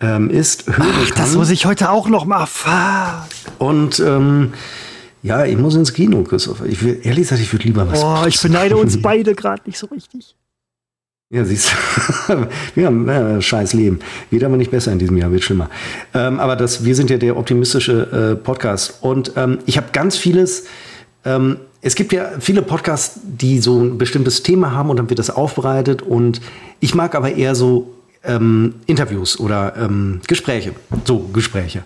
ähm, 0.00 0.30
ist, 0.30 0.66
hören 0.66 0.86
Ach, 1.02 1.08
kann. 1.10 1.16
Das 1.16 1.34
muss 1.34 1.50
ich 1.50 1.66
heute 1.66 1.90
auch 1.90 2.08
noch 2.08 2.24
mal 2.26 2.46
fahren. 2.46 3.24
Und 3.58 4.00
ähm, 4.00 4.52
ja, 5.22 5.46
ich 5.46 5.56
muss 5.56 5.74
ins 5.74 5.94
Kino, 5.94 6.22
Christopher. 6.22 6.66
Ich 6.66 6.82
will, 6.82 7.00
ehrlich 7.02 7.24
gesagt, 7.24 7.40
ich 7.40 7.52
würde 7.52 7.64
lieber 7.64 7.90
was. 7.90 8.00
Boah, 8.00 8.26
ich 8.26 8.40
beneide 8.40 8.76
uns 8.76 9.00
beide 9.02 9.34
gerade 9.34 9.62
nicht 9.66 9.78
so 9.78 9.86
richtig. 9.86 10.34
Ja, 11.30 11.44
siehst 11.44 11.72
du. 12.28 12.46
wir 12.74 12.86
haben 12.86 13.08
äh, 13.08 13.40
scheiß 13.42 13.72
Leben. 13.72 13.98
Wird 14.30 14.44
aber 14.44 14.56
nicht 14.56 14.70
besser 14.70 14.92
in 14.92 14.98
diesem 14.98 15.16
Jahr, 15.16 15.32
wird 15.32 15.42
schlimmer. 15.42 15.70
Ähm, 16.12 16.38
aber 16.38 16.54
das, 16.54 16.84
wir 16.84 16.94
sind 16.94 17.10
ja 17.10 17.16
der 17.16 17.36
optimistische 17.36 18.34
äh, 18.34 18.36
Podcast. 18.36 18.98
Und 19.00 19.32
ähm, 19.36 19.58
ich 19.66 19.76
habe 19.76 19.88
ganz 19.92 20.16
vieles. 20.16 20.66
Ähm, 21.24 21.56
es 21.80 21.94
gibt 21.94 22.12
ja 22.12 22.30
viele 22.40 22.62
Podcasts, 22.62 23.20
die 23.24 23.58
so 23.58 23.80
ein 23.80 23.98
bestimmtes 23.98 24.42
Thema 24.42 24.72
haben 24.72 24.90
und 24.90 24.98
dann 24.98 25.08
wird 25.08 25.18
das 25.18 25.30
aufbereitet. 25.30 26.02
Und 26.02 26.40
ich 26.80 26.94
mag 26.94 27.14
aber 27.14 27.32
eher 27.32 27.54
so 27.54 27.94
ähm, 28.22 28.74
Interviews 28.86 29.38
oder 29.40 29.74
ähm, 29.76 30.20
Gespräche. 30.26 30.72
So, 31.04 31.28
Gespräche. 31.32 31.84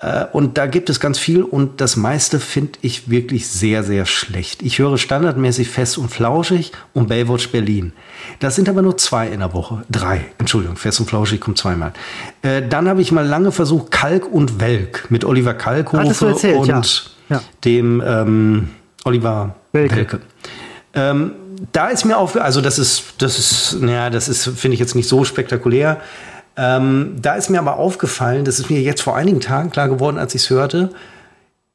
Äh, 0.00 0.24
und 0.32 0.56
da 0.56 0.66
gibt 0.66 0.90
es 0.90 0.98
ganz 0.98 1.18
viel 1.18 1.42
und 1.42 1.80
das 1.80 1.96
meiste 1.96 2.40
finde 2.40 2.78
ich 2.82 3.10
wirklich 3.10 3.48
sehr, 3.48 3.84
sehr 3.84 4.06
schlecht. 4.06 4.62
Ich 4.62 4.78
höre 4.78 4.96
standardmäßig 4.98 5.68
fest 5.68 5.98
und 5.98 6.08
flauschig 6.08 6.72
und 6.94 7.08
Baywatch 7.08 7.50
Berlin. 7.50 7.92
Das 8.38 8.56
sind 8.56 8.68
aber 8.68 8.82
nur 8.82 8.96
zwei 8.96 9.28
in 9.28 9.40
der 9.40 9.52
Woche. 9.52 9.82
Drei, 9.90 10.24
Entschuldigung, 10.38 10.76
fest 10.76 11.00
und 11.00 11.06
flauschig 11.06 11.40
kommt 11.40 11.58
zweimal. 11.58 11.92
Äh, 12.42 12.62
dann 12.66 12.88
habe 12.88 13.02
ich 13.02 13.12
mal 13.12 13.26
lange 13.26 13.52
versucht, 13.52 13.90
Kalk 13.90 14.26
und 14.30 14.60
Welk 14.60 15.10
mit 15.10 15.24
Oliver 15.24 15.54
Kalkhofe 15.54 16.28
erzählt, 16.28 16.56
und 16.56 16.66
ja. 17.28 17.36
Ja. 17.36 17.42
dem 17.64 18.02
ähm, 18.04 18.70
Oliver 19.04 19.54
Welke. 19.72 19.96
Welke. 19.96 20.20
Ähm, 20.94 21.32
da 21.72 21.88
ist 21.88 22.04
mir 22.04 22.16
auf, 22.16 22.36
also 22.36 22.62
das 22.62 22.78
ist, 22.78 23.14
das 23.18 23.38
ist, 23.38 23.80
naja, 23.80 24.08
das 24.08 24.28
ist, 24.28 24.44
finde 24.44 24.74
ich 24.74 24.80
jetzt 24.80 24.94
nicht 24.94 25.08
so 25.08 25.24
spektakulär. 25.24 26.00
Ähm, 26.56 27.16
da 27.20 27.34
ist 27.34 27.50
mir 27.50 27.58
aber 27.58 27.76
aufgefallen, 27.76 28.44
das 28.44 28.58
ist 28.58 28.70
mir 28.70 28.80
jetzt 28.80 29.02
vor 29.02 29.16
einigen 29.16 29.40
Tagen 29.40 29.70
klar 29.70 29.88
geworden, 29.88 30.18
als 30.18 30.34
ich 30.34 30.42
es 30.42 30.50
hörte, 30.50 30.90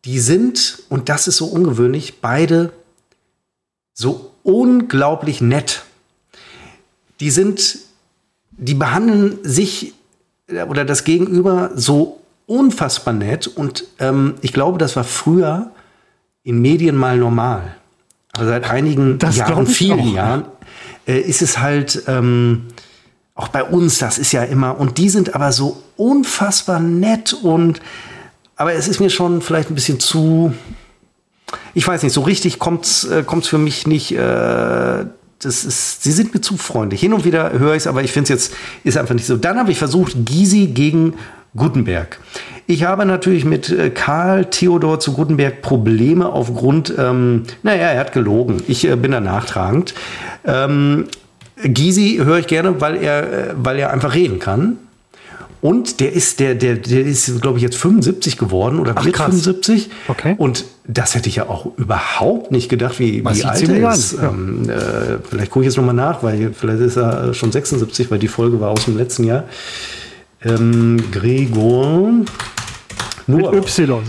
die 0.06 0.20
sind, 0.20 0.84
und 0.90 1.10
das 1.10 1.28
ist 1.28 1.38
so 1.38 1.48
ungewöhnlich, 1.48 2.22
beide 2.22 2.72
so 3.94 4.32
unglaublich 4.44 5.42
nett. 5.42 5.84
Die 7.20 7.32
sind, 7.32 7.80
die 8.52 8.76
behandeln 8.76 9.40
sich 9.44 9.94
äh, 10.48 10.64
oder 10.64 10.86
das 10.86 11.04
Gegenüber 11.04 11.72
so 11.76 12.22
unfassbar 12.46 13.14
nett 13.14 13.48
und 13.48 13.86
ähm, 14.00 14.36
ich 14.42 14.54
glaube, 14.54 14.78
das 14.78 14.96
war 14.96 15.04
früher 15.04 15.72
in 16.44 16.62
Medien 16.62 16.96
mal 16.96 17.18
normal. 17.18 17.76
Aber 18.34 18.46
seit 18.46 18.70
einigen 18.70 19.18
das 19.18 19.38
Jahren, 19.38 19.66
vielen 19.66 20.00
auch. 20.00 20.14
Jahren, 20.14 20.46
äh, 21.08 21.20
ist 21.20 21.42
es 21.42 21.60
halt 21.60 22.04
ähm, 22.08 22.68
auch 23.36 23.50
bei 23.50 23.64
uns, 23.64 23.98
das 23.98 24.18
ist 24.18 24.32
ja 24.32 24.44
immer, 24.44 24.80
und 24.80 24.98
die 24.98 25.10
sind 25.10 25.36
aber 25.36 25.52
so 25.52 25.84
unfassbar 25.98 26.80
nett 26.80 27.34
und, 27.34 27.82
aber 28.56 28.74
es 28.74 28.88
ist 28.88 29.02
mir 29.02 29.10
schon 29.10 29.42
vielleicht 29.42 29.70
ein 29.70 29.76
bisschen 29.76 30.00
zu, 30.00 30.54
ich 31.74 31.86
weiß 31.86 32.02
nicht, 32.04 32.14
so 32.14 32.22
richtig 32.22 32.60
kommt's, 32.60 33.04
äh, 33.04 33.24
für 33.42 33.58
mich 33.58 33.86
nicht, 33.88 34.14
äh, 34.14 35.06
das 35.40 35.66
ist, 35.66 36.02
sie 36.02 36.14
sind 36.14 36.34
mir 36.34 36.40
zu 36.40 36.56
freundlich. 36.56 37.02
Hin 37.02 37.14
und 37.14 37.26
wieder 37.26 37.52
höre 37.52 37.74
ich 37.74 37.84
es, 37.84 37.88
aber 37.88 38.04
ich 38.04 38.14
finde 38.14 38.24
es 38.24 38.30
jetzt, 38.30 38.54
ist 38.86 38.98
einfach 38.98 39.14
nicht 39.14 39.28
so. 39.28 39.36
Dann 39.36 39.60
habe 39.60 39.70
ich 39.70 39.78
versucht, 39.78 40.26
Gysi 40.26 40.68
gegen 40.68 41.16
Gutenberg. 41.58 42.20
Ich 42.68 42.84
habe 42.86 43.06
natürlich 43.06 43.44
mit 43.44 43.70
äh, 43.70 43.90
Karl 43.90 44.46
Theodor 44.46 45.00
zu 45.02 45.14
Gutenberg 45.14 45.62
Probleme 45.62 46.32
aufgrund, 46.32 46.94
ähm, 46.98 47.44
naja, 47.64 47.90
er 47.90 48.00
hat 48.00 48.14
gelogen. 48.14 48.64
Ich 48.68 48.88
äh, 48.88 48.96
bin 48.96 49.12
da 49.12 49.20
nachtragend. 49.20 49.94
Ähm, 50.46 51.08
Gysi 51.64 52.20
höre 52.24 52.40
ich 52.40 52.48
gerne, 52.48 52.82
weil 52.82 52.98
er, 52.98 53.50
äh, 53.50 53.54
weil 53.56 53.80
er 53.80 53.92
einfach 53.92 54.14
reden 54.14 54.40
kann. 54.40 54.78
Und 55.62 56.00
der 56.00 56.14
ist, 56.14 56.40
der, 56.40 56.54
der, 56.54 56.76
der 56.76 57.02
ist, 57.02 57.42
glaube 57.42 57.58
ich, 57.58 57.64
jetzt 57.64 57.78
75 57.78 58.38
geworden 58.38 58.78
oder 58.78 58.94
wird 59.04 59.18
75. 59.18 59.90
Okay. 60.08 60.36
Und 60.38 60.66
das 60.86 61.16
hätte 61.16 61.28
ich 61.28 61.38
ja 61.38 61.50
auch 61.50 61.76
überhaupt 61.78 62.52
nicht 62.52 62.70
gedacht, 62.70 63.00
wie, 63.00 63.26
wie 63.26 63.44
alt 63.44 63.68
er 63.68 63.92
ist. 63.92 64.14
Ja. 64.14 64.30
Ähm, 64.30 64.70
äh, 64.70 65.18
vielleicht 65.28 65.50
gucke 65.50 65.66
ich 65.66 65.72
jetzt 65.72 65.78
nochmal 65.78 65.96
nach, 65.96 66.22
weil 66.22 66.54
vielleicht 66.54 66.82
ist 66.82 66.98
er 66.98 67.34
schon 67.34 67.52
76, 67.52 68.12
weil 68.12 68.20
die 68.20 68.28
Folge 68.28 68.60
war 68.60 68.70
aus 68.70 68.86
dem 68.86 68.96
letzten 68.96 69.24
Jahr. 69.24 69.46
Ähm, 70.44 71.04
Gregor. 71.12 72.12
Nur. 73.26 73.52
Mit 73.52 73.80
Y. 73.80 74.04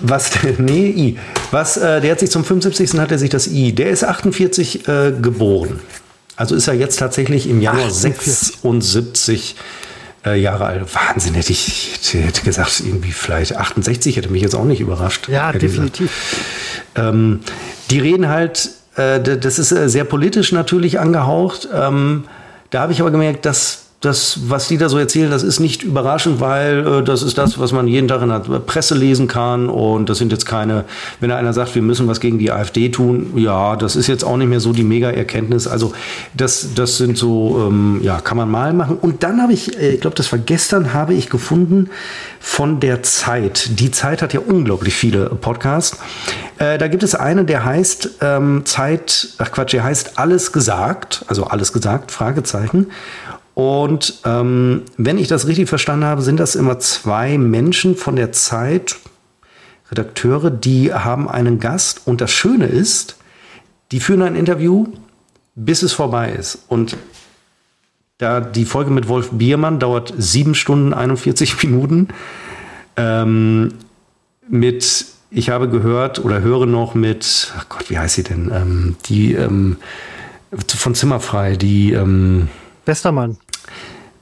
Was, 0.00 0.30
nee, 0.58 0.90
I. 0.90 1.18
Was, 1.52 1.78
äh, 1.78 2.02
der 2.02 2.10
hat 2.10 2.20
sich 2.20 2.30
zum 2.30 2.44
75. 2.44 2.98
hat 3.00 3.10
er 3.10 3.18
sich 3.18 3.30
das 3.30 3.46
I. 3.46 3.72
Der 3.72 3.88
ist 3.88 4.04
48 4.04 4.86
äh, 4.86 5.12
geboren. 5.22 5.80
Also 6.36 6.54
ist 6.54 6.68
er 6.68 6.74
jetzt 6.74 6.98
tatsächlich 6.98 7.48
im 7.48 7.60
Januar 7.60 7.86
48. 7.86 8.32
76 8.32 9.56
äh, 10.24 10.40
Jahre 10.40 10.66
alt. 10.66 10.82
Wahnsinn, 10.94 11.34
hätte 11.34 11.52
ich 11.52 11.98
hätte 12.12 12.42
gesagt, 12.42 12.80
irgendwie 12.84 13.12
vielleicht 13.12 13.56
68, 13.56 14.16
hätte 14.16 14.30
mich 14.30 14.42
jetzt 14.42 14.54
auch 14.54 14.64
nicht 14.64 14.80
überrascht. 14.80 15.28
Ja, 15.28 15.52
definitiv. 15.52 16.10
Ähm, 16.94 17.40
die 17.90 17.98
reden 17.98 18.28
halt, 18.28 18.70
äh, 18.96 19.20
das 19.20 19.58
ist 19.58 19.72
äh, 19.72 19.88
sehr 19.88 20.04
politisch 20.04 20.52
natürlich 20.52 21.00
angehaucht. 21.00 21.68
Ähm, 21.72 22.24
da 22.70 22.80
habe 22.80 22.92
ich 22.92 23.00
aber 23.00 23.10
gemerkt, 23.10 23.44
dass 23.44 23.81
das, 24.02 24.40
was 24.48 24.66
die 24.66 24.78
da 24.78 24.88
so 24.88 24.98
erzählen, 24.98 25.30
das 25.30 25.44
ist 25.44 25.60
nicht 25.60 25.84
überraschend, 25.84 26.40
weil 26.40 26.86
äh, 26.86 27.02
das 27.04 27.22
ist 27.22 27.38
das, 27.38 27.58
was 27.60 27.72
man 27.72 27.86
jeden 27.86 28.08
Tag 28.08 28.20
in 28.20 28.28
der 28.30 28.40
Presse 28.40 28.96
lesen 28.96 29.28
kann. 29.28 29.68
Und 29.68 30.08
das 30.08 30.18
sind 30.18 30.32
jetzt 30.32 30.44
keine, 30.44 30.84
wenn 31.20 31.30
einer 31.30 31.52
sagt, 31.52 31.76
wir 31.76 31.82
müssen 31.82 32.08
was 32.08 32.18
gegen 32.18 32.38
die 32.40 32.50
AfD 32.50 32.88
tun, 32.88 33.32
ja, 33.36 33.76
das 33.76 33.94
ist 33.94 34.08
jetzt 34.08 34.24
auch 34.24 34.36
nicht 34.36 34.48
mehr 34.48 34.58
so 34.58 34.72
die 34.72 34.82
Mega-Erkenntnis. 34.82 35.68
Also 35.68 35.92
das, 36.34 36.74
das 36.74 36.96
sind 36.96 37.16
so, 37.16 37.68
ähm, 37.68 38.00
ja, 38.02 38.20
kann 38.20 38.36
man 38.36 38.50
mal 38.50 38.72
machen. 38.72 38.98
Und 39.00 39.22
dann 39.22 39.40
habe 39.40 39.52
ich, 39.52 39.78
äh, 39.78 39.94
ich 39.94 40.00
glaube, 40.00 40.16
das 40.16 40.32
war 40.32 40.40
gestern, 40.40 40.92
habe 40.92 41.14
ich 41.14 41.30
gefunden 41.30 41.88
von 42.40 42.80
der 42.80 43.04
Zeit. 43.04 43.78
Die 43.78 43.92
Zeit 43.92 44.20
hat 44.20 44.34
ja 44.34 44.40
unglaublich 44.40 44.94
viele 44.94 45.26
Podcasts. 45.26 45.96
Äh, 46.58 46.76
da 46.76 46.88
gibt 46.88 47.04
es 47.04 47.14
einen, 47.14 47.46
der 47.46 47.64
heißt 47.64 48.16
ähm, 48.20 48.62
Zeit, 48.64 49.28
ach 49.38 49.52
Quatsch, 49.52 49.74
der 49.74 49.84
heißt 49.84 50.18
Alles 50.18 50.50
gesagt, 50.50 51.24
also 51.28 51.44
alles 51.44 51.72
gesagt, 51.72 52.10
Fragezeichen. 52.10 52.88
Und 53.54 54.20
ähm, 54.24 54.82
wenn 54.96 55.18
ich 55.18 55.28
das 55.28 55.46
richtig 55.46 55.68
verstanden 55.68 56.06
habe, 56.06 56.22
sind 56.22 56.40
das 56.40 56.54
immer 56.54 56.78
zwei 56.78 57.36
Menschen 57.36 57.96
von 57.96 58.16
der 58.16 58.32
Zeit, 58.32 58.96
Redakteure, 59.90 60.50
die 60.50 60.92
haben 60.92 61.28
einen 61.28 61.60
Gast. 61.60 62.02
Und 62.06 62.20
das 62.22 62.30
Schöne 62.30 62.66
ist, 62.66 63.16
die 63.90 64.00
führen 64.00 64.22
ein 64.22 64.36
Interview, 64.36 64.86
bis 65.54 65.82
es 65.82 65.92
vorbei 65.92 66.32
ist. 66.32 66.64
Und 66.68 66.96
da 68.16 68.40
die 68.40 68.64
Folge 68.64 68.90
mit 68.90 69.08
Wolf 69.08 69.30
Biermann 69.32 69.78
dauert 69.78 70.14
sieben 70.16 70.54
Stunden 70.54 70.94
41 70.94 71.62
Minuten. 71.62 72.08
Ähm, 72.96 73.74
mit, 74.48 75.06
ich 75.30 75.50
habe 75.50 75.68
gehört 75.68 76.24
oder 76.24 76.40
höre 76.40 76.66
noch 76.66 76.94
mit, 76.94 77.52
ach 77.58 77.68
Gott, 77.68 77.90
wie 77.90 77.98
heißt 77.98 78.14
sie 78.14 78.22
denn? 78.22 78.50
Ähm, 78.54 78.96
die 79.06 79.34
ähm, 79.34 79.76
von 80.66 80.94
Zimmerfrei, 80.94 81.56
die 81.56 81.92
ähm, 81.92 82.48
Westermann. 82.84 83.36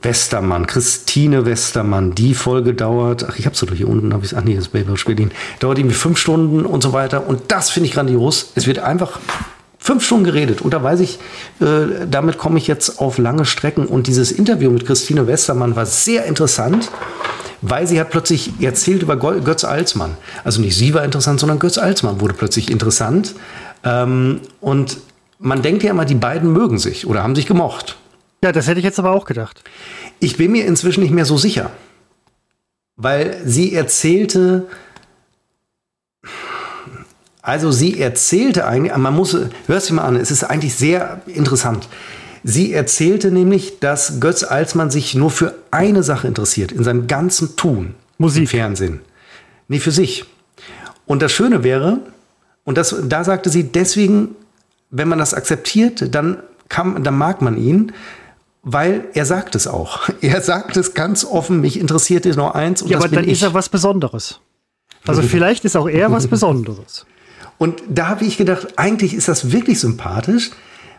Westermann, 0.02 0.66
Christine 0.66 1.44
Westermann. 1.44 2.14
Die 2.14 2.34
Folge 2.34 2.74
dauert, 2.74 3.26
ach, 3.28 3.38
ich 3.38 3.46
habe 3.46 3.56
sie 3.56 3.66
doch 3.66 3.74
hier 3.74 3.88
unten, 3.88 4.14
habe 4.14 4.24
ich 4.24 4.36
ach 4.36 4.42
nee, 4.42 4.54
das 4.54 4.68
Baywatch 4.68 5.04
Berlin. 5.04 5.30
Dauert 5.58 5.78
irgendwie 5.78 5.96
fünf 5.96 6.18
Stunden 6.18 6.64
und 6.64 6.82
so 6.82 6.92
weiter. 6.92 7.26
Und 7.28 7.42
das 7.48 7.70
finde 7.70 7.88
ich 7.88 7.94
grandios. 7.94 8.52
Es 8.54 8.66
wird 8.66 8.78
einfach 8.78 9.18
fünf 9.78 10.04
Stunden 10.04 10.24
geredet. 10.24 10.62
Und 10.62 10.72
da 10.72 10.82
weiß 10.82 11.00
ich, 11.00 11.18
äh, 11.60 12.06
damit 12.08 12.38
komme 12.38 12.58
ich 12.58 12.66
jetzt 12.66 12.98
auf 12.98 13.18
lange 13.18 13.44
Strecken. 13.44 13.86
Und 13.86 14.06
dieses 14.06 14.32
Interview 14.32 14.70
mit 14.70 14.86
Christine 14.86 15.26
Westermann 15.26 15.76
war 15.76 15.86
sehr 15.86 16.24
interessant, 16.24 16.90
weil 17.60 17.86
sie 17.86 18.00
hat 18.00 18.10
plötzlich 18.10 18.52
erzählt 18.60 19.02
über 19.02 19.16
Götz 19.16 19.64
Alsmann. 19.64 20.16
Also 20.44 20.62
nicht 20.62 20.76
sie 20.76 20.94
war 20.94 21.04
interessant, 21.04 21.40
sondern 21.40 21.58
Götz 21.58 21.76
Alsmann 21.76 22.20
wurde 22.20 22.34
plötzlich 22.34 22.70
interessant. 22.70 23.34
Ähm, 23.84 24.40
und 24.60 24.98
man 25.38 25.60
denkt 25.62 25.82
ja 25.82 25.90
immer, 25.90 26.04
die 26.06 26.14
beiden 26.14 26.52
mögen 26.52 26.78
sich 26.78 27.06
oder 27.06 27.22
haben 27.22 27.34
sich 27.34 27.46
gemocht. 27.46 27.96
Ja, 28.42 28.52
das 28.52 28.66
hätte 28.66 28.78
ich 28.78 28.84
jetzt 28.84 28.98
aber 28.98 29.10
auch 29.10 29.26
gedacht. 29.26 29.62
Ich 30.18 30.36
bin 30.36 30.52
mir 30.52 30.66
inzwischen 30.66 31.02
nicht 31.02 31.12
mehr 31.12 31.26
so 31.26 31.36
sicher. 31.36 31.70
Weil 32.96 33.40
sie 33.44 33.74
erzählte, 33.74 34.66
also 37.42 37.70
sie 37.72 38.00
erzählte 38.00 38.66
eigentlich, 38.66 38.96
man 38.96 39.14
muss, 39.14 39.36
hör 39.66 39.80
sie 39.80 39.92
mal 39.92 40.04
an, 40.04 40.16
es 40.16 40.30
ist 40.30 40.44
eigentlich 40.44 40.74
sehr 40.74 41.22
interessant. 41.26 41.88
Sie 42.42 42.72
erzählte 42.72 43.30
nämlich, 43.30 43.80
dass 43.80 44.20
Götz 44.20 44.42
Alsmann 44.42 44.90
sich 44.90 45.14
nur 45.14 45.30
für 45.30 45.54
eine 45.70 46.02
Sache 46.02 46.26
interessiert, 46.26 46.72
in 46.72 46.84
seinem 46.84 47.06
ganzen 47.06 47.56
Tun. 47.56 47.94
Musik. 48.16 48.42
Im 48.42 48.48
Fernsehen. 48.48 49.00
Nee, 49.68 49.78
für 49.78 49.90
sich. 49.90 50.24
Und 51.06 51.22
das 51.22 51.32
Schöne 51.32 51.62
wäre, 51.64 52.00
und 52.64 52.78
das, 52.78 52.94
da 53.04 53.24
sagte 53.24 53.50
sie, 53.50 53.64
deswegen, 53.64 54.36
wenn 54.90 55.08
man 55.08 55.18
das 55.18 55.34
akzeptiert, 55.34 56.14
dann, 56.14 56.38
kann, 56.68 57.02
dann 57.02 57.16
mag 57.16 57.42
man 57.42 57.56
ihn, 57.58 57.92
weil 58.62 59.08
er 59.14 59.24
sagt 59.24 59.54
es 59.54 59.66
auch. 59.66 60.08
Er 60.20 60.40
sagt 60.40 60.76
es 60.76 60.94
ganz 60.94 61.24
offen, 61.24 61.60
mich 61.60 61.78
interessiert 61.78 62.26
es 62.26 62.36
nur 62.36 62.54
eins. 62.54 62.82
Und 62.82 62.90
ja, 62.90 62.98
aber 62.98 63.08
dann 63.08 63.24
ich. 63.24 63.32
ist 63.32 63.42
er 63.42 63.54
was 63.54 63.68
Besonderes. 63.68 64.40
Also 65.06 65.22
vielleicht 65.22 65.64
ist 65.64 65.76
auch 65.76 65.88
er 65.88 66.12
was 66.12 66.26
Besonderes. 66.26 67.06
Und 67.56 67.82
da 67.88 68.08
habe 68.08 68.24
ich 68.24 68.36
gedacht, 68.36 68.74
eigentlich 68.76 69.14
ist 69.14 69.28
das 69.28 69.50
wirklich 69.50 69.80
sympathisch. 69.80 70.50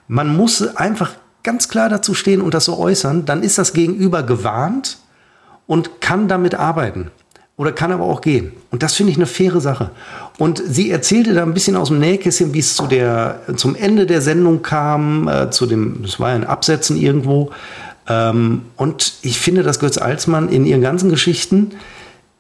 Man 0.08 0.36
muss 0.36 0.76
einfach 0.76 1.14
ganz 1.44 1.70
klar 1.70 1.88
dazu 1.88 2.14
stehen 2.14 2.42
und 2.42 2.54
das 2.54 2.66
so 2.66 2.78
äußern. 2.78 3.26
Dann 3.26 3.44
ist 3.44 3.58
das 3.58 3.74
Gegenüber 3.74 4.24
gewarnt 4.24 4.98
und 5.68 6.02
kann 6.02 6.28
damit 6.28 6.56
arbeiten 6.56 7.12
oder 7.62 7.72
kann 7.72 7.92
aber 7.92 8.06
auch 8.06 8.22
gehen. 8.22 8.54
Und 8.72 8.82
das 8.82 8.96
finde 8.96 9.12
ich 9.12 9.20
eine 9.20 9.28
faire 9.28 9.62
Sache. 9.62 9.92
Und 10.40 10.64
sie 10.66 10.90
erzählte 10.90 11.36
da 11.36 11.44
ein 11.44 11.54
bisschen 11.54 11.76
aus 11.76 11.90
dem 11.90 12.00
Nähkästchen, 12.00 12.56
wie 12.56 12.60
es 12.60 12.76
zu 12.76 12.88
der, 12.88 13.42
zum 13.56 13.76
Ende 13.76 14.08
der 14.08 14.22
Sendung 14.22 14.64
kam, 14.64 15.28
äh, 15.28 15.52
zu 15.52 15.68
dem, 15.68 16.00
das 16.02 16.20
war 16.20 16.30
ja 16.30 16.36
ein 16.38 16.44
Absetzen 16.44 16.98
irgendwo. 16.98 17.52
Ähm, 18.10 18.64
und 18.78 19.14
ich 19.22 19.40
finde, 19.40 19.62
dass 19.62 19.80
Götz 19.80 20.00
Alsmann 20.00 20.50
in 20.50 20.66
ihren 20.66 20.82
ganzen 20.82 21.12
Geschichten 21.12 21.74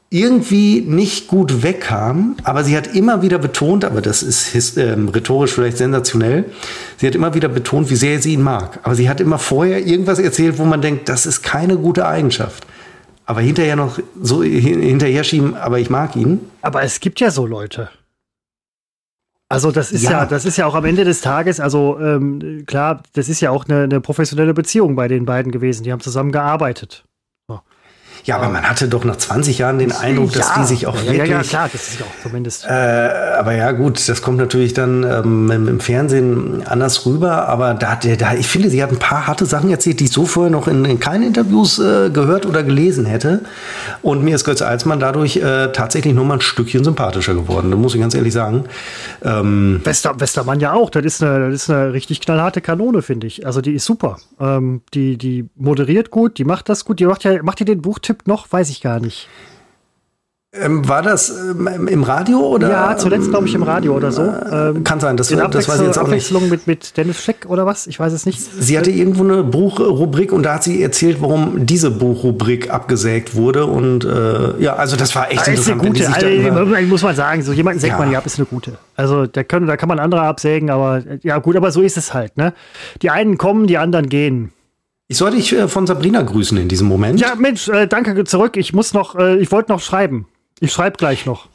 irgendwie 0.09 0.82
nicht 0.82 1.28
gut 1.28 1.61
wegkam, 1.61 2.36
aber 2.43 2.63
sie 2.63 2.76
hat 2.76 2.95
immer 2.95 3.22
wieder 3.22 3.38
betont, 3.38 3.86
aber 3.86 4.01
das 4.01 4.24
ist 4.24 4.76
äh, 4.76 4.97
rhetorisch 5.13 5.51
vielleicht 5.51 5.78
sensationell, 5.78 6.45
sie 6.97 7.05
hat 7.05 7.13
immer 7.13 7.36
wieder 7.36 7.47
betont, 7.47 7.91
wie 7.91 7.95
sehr 7.95 8.19
sie 8.19 8.34
ihn 8.34 8.41
mag. 8.41 8.80
Aber 8.82 8.95
sie 8.95 9.07
hat 9.07 9.22
immer 9.22 9.38
vorher 9.38 9.86
irgendwas 9.86 10.17
erzählt, 10.17 10.57
wo 10.57 10.65
man 10.65 10.82
denkt, 10.82 11.09
das 11.09 11.28
ist 11.28 11.43
keine 11.43 11.78
gute 11.78 12.07
Eigenschaft 12.07 12.65
aber 13.32 13.39
hinterher 13.39 13.77
noch 13.77 13.97
so 14.21 14.43
hinterher 14.43 15.23
schieben, 15.23 15.55
aber 15.55 15.79
ich 15.79 15.89
mag 15.89 16.17
ihn. 16.17 16.41
Aber 16.61 16.84
es 16.84 16.99
gibt 16.99 17.21
ja 17.21 17.32
so 17.32 17.45
Leute. 17.45 17.89
Also 19.47 19.71
das 19.71 19.93
ist 19.93 20.03
ja. 20.03 20.11
ja 20.11 20.25
das 20.25 20.43
ist 20.43 20.57
ja 20.57 20.65
auch 20.65 20.75
am 20.75 20.84
Ende 20.84 21.05
des 21.05 21.21
Tages, 21.21 21.61
also 21.61 21.97
ähm, 21.97 22.65
klar, 22.65 23.01
das 23.13 23.29
ist 23.29 23.39
ja 23.39 23.49
auch 23.51 23.63
eine, 23.69 23.84
eine 23.84 24.01
professionelle 24.01 24.53
Beziehung 24.53 24.97
bei 24.97 25.07
den 25.07 25.23
beiden 25.23 25.53
gewesen. 25.53 25.84
Die 25.84 25.93
haben 25.93 26.01
zusammen 26.01 26.34
gearbeitet. 26.34 27.05
Ja, 28.24 28.38
aber 28.38 28.49
man 28.49 28.63
hatte 28.63 28.88
doch 28.88 29.03
nach 29.03 29.15
20 29.15 29.57
Jahren 29.57 29.80
den 29.80 29.91
Eindruck, 29.91 30.34
dass 30.34 30.49
ja, 30.49 30.61
die 30.61 30.67
sich 30.67 30.88
auch 30.88 30.95
ja, 30.95 31.05
wirklich. 31.05 31.30
Ja, 31.30 31.38
ja, 31.38 31.43
klar, 31.43 31.69
das 31.72 31.89
ist 31.89 31.99
ja 31.99 32.05
auch 32.05 32.24
zumindest. 32.24 32.65
Äh, 32.65 32.69
aber 32.72 33.55
ja, 33.55 33.72
gut, 33.72 34.07
das 34.07 34.22
kommt 34.22 34.38
natürlich 34.38 34.74
dann 34.74 35.03
ähm, 35.03 35.49
im, 35.49 35.80
Fernsehen 35.80 36.63
anders 36.67 37.05
rüber. 37.05 37.47
Aber 37.47 37.74
da, 37.74 37.95
da, 37.95 38.34
ich 38.34 38.47
finde, 38.47 38.69
sie 38.69 38.84
hat 38.84 38.91
ein 38.91 38.99
paar 38.99 39.28
harte 39.28 39.45
Sachen 39.45 39.69
erzählt, 39.69 39.99
die 39.99 40.05
ich 40.05 40.11
so 40.11 40.26
vorher 40.26 40.51
noch 40.51 40.67
in, 40.67 40.86
in 40.86 40.99
keinen 40.99 41.24
Interviews 41.24 41.80
äh, 41.80 42.11
gehört 42.11 42.45
oder 42.45 42.63
gelesen 42.63 43.05
hätte. 43.05 43.41
Und 44.03 44.24
mir 44.24 44.36
ist 44.36 44.43
Götz 44.43 44.61
Alsmann 44.61 44.99
dadurch 44.99 45.38
äh, 45.38 45.72
tatsächlich 45.72 46.13
nur 46.13 46.26
mal 46.26 46.36
ein 46.36 46.41
Stückchen 46.41 46.84
sympathischer 46.84 47.34
geworden. 47.34 47.72
Da 47.72 47.78
muss 47.78 47.95
ich 47.95 48.01
ganz 48.01 48.13
ehrlich 48.13 48.34
sagen. 48.34 48.65
Ähm, 49.24 49.82
Wester, 49.84 50.19
Westermann 50.19 50.59
ja 50.59 50.74
auch. 50.74 50.89
Das 50.91 51.03
ist, 51.03 51.24
eine, 51.24 51.49
das 51.49 51.63
ist 51.63 51.69
eine 51.69 51.93
richtig 51.93 52.22
knallharte 52.22 52.61
Kanone, 52.61 53.01
finde 53.01 53.26
ich. 53.28 53.45
Also 53.45 53.61
die 53.61 53.74
ist 53.74 53.86
super. 53.86 54.17
Ähm, 54.39 54.82
die, 54.93 55.17
die 55.17 55.49
moderiert 55.55 56.11
gut, 56.11 56.38
die 56.38 56.45
macht 56.45 56.69
das 56.69 56.86
gut. 56.86 56.99
Die 56.99 57.05
macht 57.05 57.24
ja, 57.24 57.41
macht 57.41 57.59
ja 57.59 57.65
den 57.65 57.82
Buchtipp 57.82 58.11
Tipp 58.12 58.28
noch? 58.28 58.51
Weiß 58.51 58.70
ich 58.70 58.82
gar 58.82 58.99
nicht. 58.99 59.28
Ähm, 60.53 60.86
war 60.86 61.01
das 61.01 61.30
ähm, 61.30 61.88
im 61.88 62.03
Radio 62.03 62.39
oder? 62.39 62.70
Ja, 62.70 62.97
zuletzt 62.97 63.30
glaube 63.30 63.47
ich 63.47 63.55
im 63.55 63.64
Radio 63.64 63.95
oder 63.95 64.12
so. 64.12 64.24
Ähm, 64.24 64.84
Kann 64.84 64.99
sein, 64.99 65.16
das, 65.16 65.30
das 65.30 65.70
weiß 65.70 65.80
ich 65.80 65.88
jetzt 65.88 65.97
auch 65.97 66.03
Abwechslung 66.03 66.41
nicht. 66.41 66.51
Mit, 66.51 66.68
mit 66.68 66.97
Dennis 66.97 67.24
Scheck 67.24 67.45
oder 67.47 67.66
was? 67.66 67.88
Ich 67.88 67.97
weiß 67.97 68.12
es 68.12 68.26
nicht. 68.26 68.38
Sie 68.41 68.78
hatte 68.78 68.91
irgendwo 68.91 69.24
eine 69.24 69.45
Buchrubrik 69.45 70.34
und 70.34 70.43
da 70.43 70.55
hat 70.55 70.64
sie 70.64 70.84
erzählt, 70.84 71.22
warum 71.22 71.66
diese 71.66 71.89
Buchrubrik 71.89 72.70
abgesägt 72.70 73.34
wurde 73.36 73.66
und 73.66 74.03
äh, 74.03 74.59
ja, 74.62 74.76
also 74.76 74.97
das 74.97 75.16
war 75.16 75.32
echt 75.32 75.47
ah, 75.47 75.51
interessant. 75.51 75.86
Ist 75.86 76.05
eine 76.05 76.18
gute, 76.18 76.76
also, 76.76 76.86
muss 76.88 77.03
man 77.03 77.16
sagen, 77.16 77.41
so 77.43 77.53
jemanden 77.53 77.80
sägt 77.80 77.93
ja. 77.93 77.99
man 77.99 78.12
ja 78.12 78.18
ab, 78.18 78.26
ist 78.26 78.38
eine 78.38 78.45
gute. 78.45 78.78
Also 78.97 79.28
da, 79.28 79.45
können, 79.45 79.68
da 79.68 79.78
kann 79.78 79.88
man 79.88 79.99
andere 79.99 80.24
absägen, 80.24 80.70
aber 80.70 81.01
ja 81.22 81.38
gut, 81.38 81.55
aber 81.55 81.72
so 81.72 81.82
ist 81.82 81.95
es 81.95 82.14
halt. 82.14 82.36
Ne? 82.36 82.53
Die 83.01 83.09
einen 83.09 83.38
kommen, 83.38 83.68
die 83.68 83.78
anderen 83.78 84.09
gehen. 84.09 84.51
Ich 85.12 85.18
sollte 85.18 85.36
dich 85.36 85.51
äh, 85.51 85.68
von 85.68 85.86
Sabrina 85.86 86.22
grüßen 86.22 86.57
in 86.57 86.70
diesem 86.70 86.88
Moment. 86.88 87.20
Ja, 87.20 87.36
Mensch, 87.36 87.68
äh, 87.68 87.86
danke 87.86 88.24
zurück. 88.24 88.55
Ich 88.55 88.72
muss 88.72 88.93
noch, 88.93 89.16
äh, 89.16 89.39
ich 89.39 89.51
wollte 89.51 89.70
noch 89.70 89.82
schreiben. 89.82 90.26
Ich 90.62 90.72
schreibe 90.72 90.95
gleich 90.95 91.26
noch. 91.26 91.49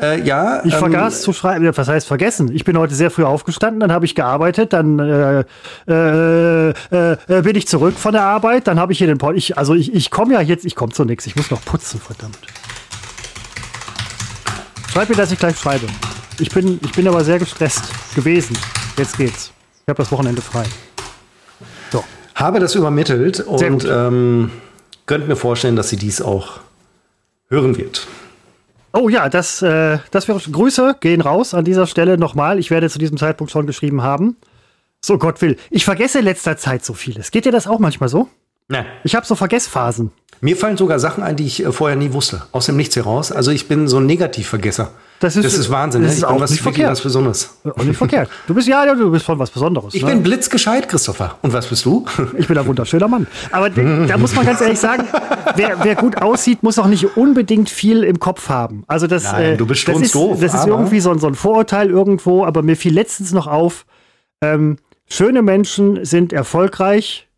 Äh, 0.00 0.22
ja. 0.22 0.64
Ich 0.64 0.72
ähm, 0.72 0.78
vergaß 0.78 1.20
zu 1.20 1.34
schreiben. 1.34 1.70
Was 1.76 1.88
heißt 1.88 2.06
vergessen? 2.06 2.50
Ich 2.54 2.64
bin 2.64 2.78
heute 2.78 2.94
sehr 2.94 3.10
früh 3.10 3.24
aufgestanden, 3.24 3.80
dann 3.80 3.92
habe 3.92 4.06
ich 4.06 4.14
gearbeitet, 4.14 4.72
dann 4.72 4.98
äh, 4.98 5.44
äh, 5.86 6.70
äh, 6.70 7.42
bin 7.42 7.54
ich 7.54 7.68
zurück 7.68 7.96
von 7.98 8.12
der 8.12 8.22
Arbeit, 8.22 8.66
dann 8.66 8.80
habe 8.80 8.92
ich 8.92 8.98
hier 8.98 9.08
den 9.08 9.18
Pod. 9.18 9.36
Ich, 9.36 9.58
also 9.58 9.74
ich, 9.74 9.92
ich 9.94 10.10
komme 10.10 10.32
ja 10.32 10.40
jetzt, 10.40 10.64
ich 10.64 10.74
komme 10.74 10.94
zu 10.94 11.04
nichts. 11.04 11.26
Ich 11.26 11.36
muss 11.36 11.50
noch 11.50 11.62
putzen, 11.62 12.00
verdammt. 12.00 12.38
Schreib 14.90 15.10
mir, 15.10 15.16
dass 15.16 15.30
ich 15.30 15.38
gleich 15.38 15.58
schreibe. 15.58 15.86
Ich 16.38 16.48
bin, 16.48 16.80
ich 16.82 16.92
bin 16.92 17.06
aber 17.06 17.22
sehr 17.24 17.38
gestresst 17.38 17.82
gewesen. 18.14 18.56
Jetzt 18.96 19.18
geht's. 19.18 19.52
Ich 19.82 19.88
habe 19.90 19.98
das 19.98 20.10
Wochenende 20.10 20.40
frei 20.40 20.64
habe 22.34 22.60
das 22.60 22.74
übermittelt 22.74 23.40
und 23.40 23.84
ähm, 23.84 24.50
könnte 25.06 25.28
mir 25.28 25.36
vorstellen, 25.36 25.76
dass 25.76 25.88
sie 25.88 25.96
dies 25.96 26.22
auch 26.22 26.60
hören 27.48 27.76
wird. 27.76 28.06
Oh 28.94 29.08
ja, 29.08 29.28
das, 29.28 29.62
äh, 29.62 29.98
das 30.10 30.28
wäre 30.28 30.38
Grüße 30.38 30.96
gehen 31.00 31.20
raus 31.22 31.54
an 31.54 31.64
dieser 31.64 31.86
Stelle 31.86 32.18
nochmal. 32.18 32.58
Ich 32.58 32.70
werde 32.70 32.90
zu 32.90 32.98
diesem 32.98 33.16
Zeitpunkt 33.16 33.50
schon 33.50 33.66
geschrieben 33.66 34.02
haben. 34.02 34.36
So 35.00 35.18
Gott 35.18 35.40
will. 35.40 35.56
Ich 35.70 35.84
vergesse 35.84 36.18
in 36.18 36.24
letzter 36.24 36.56
Zeit 36.56 36.84
so 36.84 36.94
vieles. 36.94 37.30
Geht 37.30 37.44
dir 37.44 37.52
das 37.52 37.66
auch 37.66 37.78
manchmal 37.78 38.08
so? 38.08 38.28
Nein. 38.68 38.86
Ich 39.02 39.14
habe 39.14 39.26
so 39.26 39.34
Vergessphasen. 39.34 40.12
Mir 40.40 40.56
fallen 40.56 40.76
sogar 40.76 40.98
Sachen 40.98 41.22
ein, 41.22 41.36
die 41.36 41.46
ich 41.46 41.64
äh, 41.64 41.72
vorher 41.72 41.96
nie 41.96 42.12
wusste. 42.12 42.42
Aus 42.52 42.66
dem 42.66 42.76
Nichts 42.76 42.96
heraus. 42.96 43.32
Also 43.32 43.50
ich 43.50 43.66
bin 43.66 43.88
so 43.88 43.98
ein 43.98 44.06
Negativvergesser. 44.06 44.92
Das 45.22 45.36
ist, 45.36 45.44
das 45.44 45.54
ist 45.54 45.70
Wahnsinn. 45.70 46.02
Das 46.02 46.12
ne? 46.12 46.16
ist 46.16 46.24
auch 46.24 46.40
was 46.40 46.50
nicht 46.50 46.62
verkehrt. 46.62 46.90
was 46.90 47.00
Besonderes. 47.00 47.56
Auch 47.64 47.84
nicht 47.84 47.96
verkehrt. 47.96 48.28
Du 48.48 48.54
bist 48.54 48.66
ja, 48.66 48.92
du 48.92 49.12
bist 49.12 49.24
von 49.24 49.38
was 49.38 49.52
Besonderes. 49.52 49.94
Ich 49.94 50.02
ne? 50.02 50.10
bin 50.10 50.24
blitzgescheit, 50.24 50.88
Christopher. 50.88 51.38
Und 51.42 51.52
was 51.52 51.68
bist 51.68 51.84
du? 51.84 52.04
Ich 52.38 52.48
bin 52.48 52.58
ein 52.58 52.66
wunderschöner 52.66 53.06
Mann. 53.06 53.26
Aber 53.52 53.70
da 53.70 54.16
muss 54.18 54.34
man 54.34 54.44
ganz 54.44 54.60
ehrlich 54.60 54.80
sagen, 54.80 55.04
wer, 55.54 55.84
wer, 55.84 55.94
gut 55.94 56.20
aussieht, 56.20 56.62
muss 56.62 56.78
auch 56.78 56.86
nicht 56.86 57.16
unbedingt 57.16 57.70
viel 57.70 58.02
im 58.02 58.18
Kopf 58.18 58.48
haben. 58.48 58.82
Also 58.88 59.06
das, 59.06 59.24
Nein, 59.24 59.42
äh, 59.42 59.56
du 59.56 59.66
bist 59.66 59.86
das 59.86 60.00
ist, 60.00 60.14
doof, 60.14 60.38
das 60.40 60.54
ist 60.54 60.66
irgendwie 60.66 60.98
so, 60.98 61.16
so, 61.18 61.28
ein 61.28 61.34
Vorurteil 61.36 61.88
irgendwo. 61.88 62.44
Aber 62.44 62.62
mir 62.62 62.76
fiel 62.76 62.92
letztens 62.92 63.32
noch 63.32 63.46
auf, 63.46 63.86
ähm, 64.42 64.76
schöne 65.08 65.42
Menschen 65.42 66.04
sind 66.04 66.32
erfolgreich. 66.32 67.28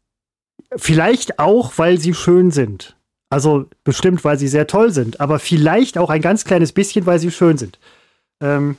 Vielleicht 0.77 1.39
auch, 1.39 1.73
weil 1.77 1.99
sie 1.99 2.15
schön 2.15 2.51
sind. 2.51 2.94
Also 3.35 3.67
bestimmt, 3.83 4.23
weil 4.23 4.39
sie 4.39 4.47
sehr 4.47 4.69
toll 4.69 4.93
sind, 4.93 5.21
aber 5.21 5.41
vielleicht 5.41 5.99
auch 5.99 6.09
ein 6.09 6.23
ganz 6.23 6.45
kleines 6.45 6.71
bisschen, 6.71 7.05
weil 7.05 7.19
sie 7.19 7.33
schön 7.33 7.59
sind. 7.59 7.81
Ähm, 8.41 8.77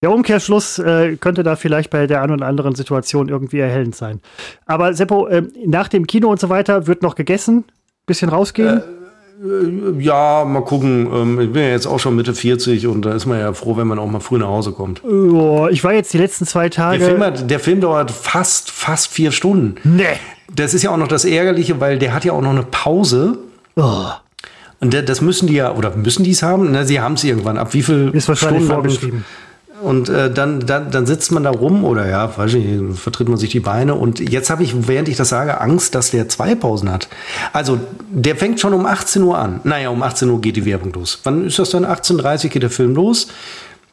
der 0.00 0.12
Umkehrschluss 0.12 0.78
äh, 0.78 1.16
könnte 1.16 1.42
da 1.42 1.56
vielleicht 1.56 1.90
bei 1.90 2.06
der 2.06 2.22
einen 2.22 2.34
oder 2.34 2.46
anderen 2.46 2.76
Situation 2.76 3.28
irgendwie 3.28 3.58
erhellend 3.58 3.96
sein. 3.96 4.20
Aber 4.64 4.94
Seppo, 4.94 5.26
äh, 5.26 5.42
nach 5.66 5.88
dem 5.88 6.06
Kino 6.06 6.30
und 6.30 6.38
so 6.38 6.50
weiter 6.50 6.86
wird 6.86 7.02
noch 7.02 7.16
gegessen, 7.16 7.64
bisschen 8.06 8.28
rausgehen. 8.28 8.78
Äh, 8.78 8.82
ja, 9.98 10.44
mal 10.44 10.62
gucken. 10.62 11.08
Ähm, 11.12 11.40
ich 11.40 11.52
bin 11.52 11.62
ja 11.62 11.70
jetzt 11.70 11.86
auch 11.86 11.98
schon 11.98 12.16
Mitte 12.16 12.34
40 12.34 12.86
und 12.86 13.02
da 13.02 13.12
ist 13.12 13.26
man 13.26 13.38
ja 13.38 13.52
froh, 13.52 13.76
wenn 13.76 13.86
man 13.86 13.98
auch 13.98 14.06
mal 14.06 14.20
früh 14.20 14.38
nach 14.38 14.48
Hause 14.48 14.72
kommt. 14.72 15.02
Oh, 15.04 15.68
ich 15.70 15.82
war 15.84 15.92
jetzt 15.92 16.12
die 16.12 16.18
letzten 16.18 16.46
zwei 16.46 16.68
Tage. 16.68 16.98
Der 16.98 17.08
Film, 17.08 17.22
hat, 17.22 17.50
der 17.50 17.60
Film 17.60 17.80
dauert 17.80 18.10
fast, 18.10 18.70
fast 18.70 19.08
vier 19.08 19.32
Stunden. 19.32 19.76
Nee. 19.84 20.04
Das 20.54 20.74
ist 20.74 20.82
ja 20.82 20.90
auch 20.90 20.96
noch 20.96 21.08
das 21.08 21.24
Ärgerliche, 21.24 21.80
weil 21.80 21.98
der 21.98 22.14
hat 22.14 22.24
ja 22.24 22.32
auch 22.32 22.42
noch 22.42 22.50
eine 22.50 22.62
Pause. 22.62 23.38
Oh. 23.76 24.06
Und 24.80 24.94
das 24.94 25.20
müssen 25.20 25.46
die 25.46 25.54
ja, 25.54 25.72
oder 25.74 25.96
müssen 25.96 26.24
die 26.24 26.32
es 26.32 26.42
haben? 26.42 26.70
Na, 26.70 26.84
sie 26.84 27.00
haben 27.00 27.14
es 27.14 27.24
irgendwann. 27.24 27.58
Ab 27.58 27.72
wie 27.74 27.82
viel 27.82 28.10
ist 28.12 28.28
wahrscheinlich 28.28 28.64
Stunden 28.64 28.74
vorgeschrieben. 28.74 29.24
Und 29.84 30.08
äh, 30.08 30.32
dann, 30.32 30.60
dann, 30.60 30.90
dann 30.90 31.06
sitzt 31.06 31.30
man 31.30 31.44
da 31.44 31.50
rum 31.50 31.84
oder 31.84 32.08
ja, 32.08 32.36
weiß 32.36 32.54
ich 32.54 32.64
nicht, 32.64 32.98
vertritt 32.98 33.28
man 33.28 33.36
sich 33.36 33.50
die 33.50 33.60
Beine. 33.60 33.94
Und 33.94 34.18
jetzt 34.18 34.48
habe 34.48 34.62
ich, 34.62 34.88
während 34.88 35.08
ich 35.08 35.16
das 35.16 35.28
sage, 35.28 35.60
Angst, 35.60 35.94
dass 35.94 36.10
der 36.10 36.28
zwei 36.28 36.54
Pausen 36.54 36.90
hat. 36.90 37.08
Also 37.52 37.78
der 38.10 38.36
fängt 38.36 38.60
schon 38.60 38.72
um 38.72 38.86
18 38.86 39.22
Uhr 39.22 39.38
an. 39.38 39.60
Naja, 39.64 39.90
um 39.90 40.02
18 40.02 40.30
Uhr 40.30 40.40
geht 40.40 40.56
die 40.56 40.64
Werbung 40.64 40.92
los. 40.94 41.20
Wann 41.24 41.46
ist 41.46 41.58
das 41.58 41.70
dann? 41.70 41.84
18.30 41.84 42.44
Uhr 42.44 42.50
geht 42.50 42.62
der 42.62 42.70
Film 42.70 42.94
los. 42.94 43.28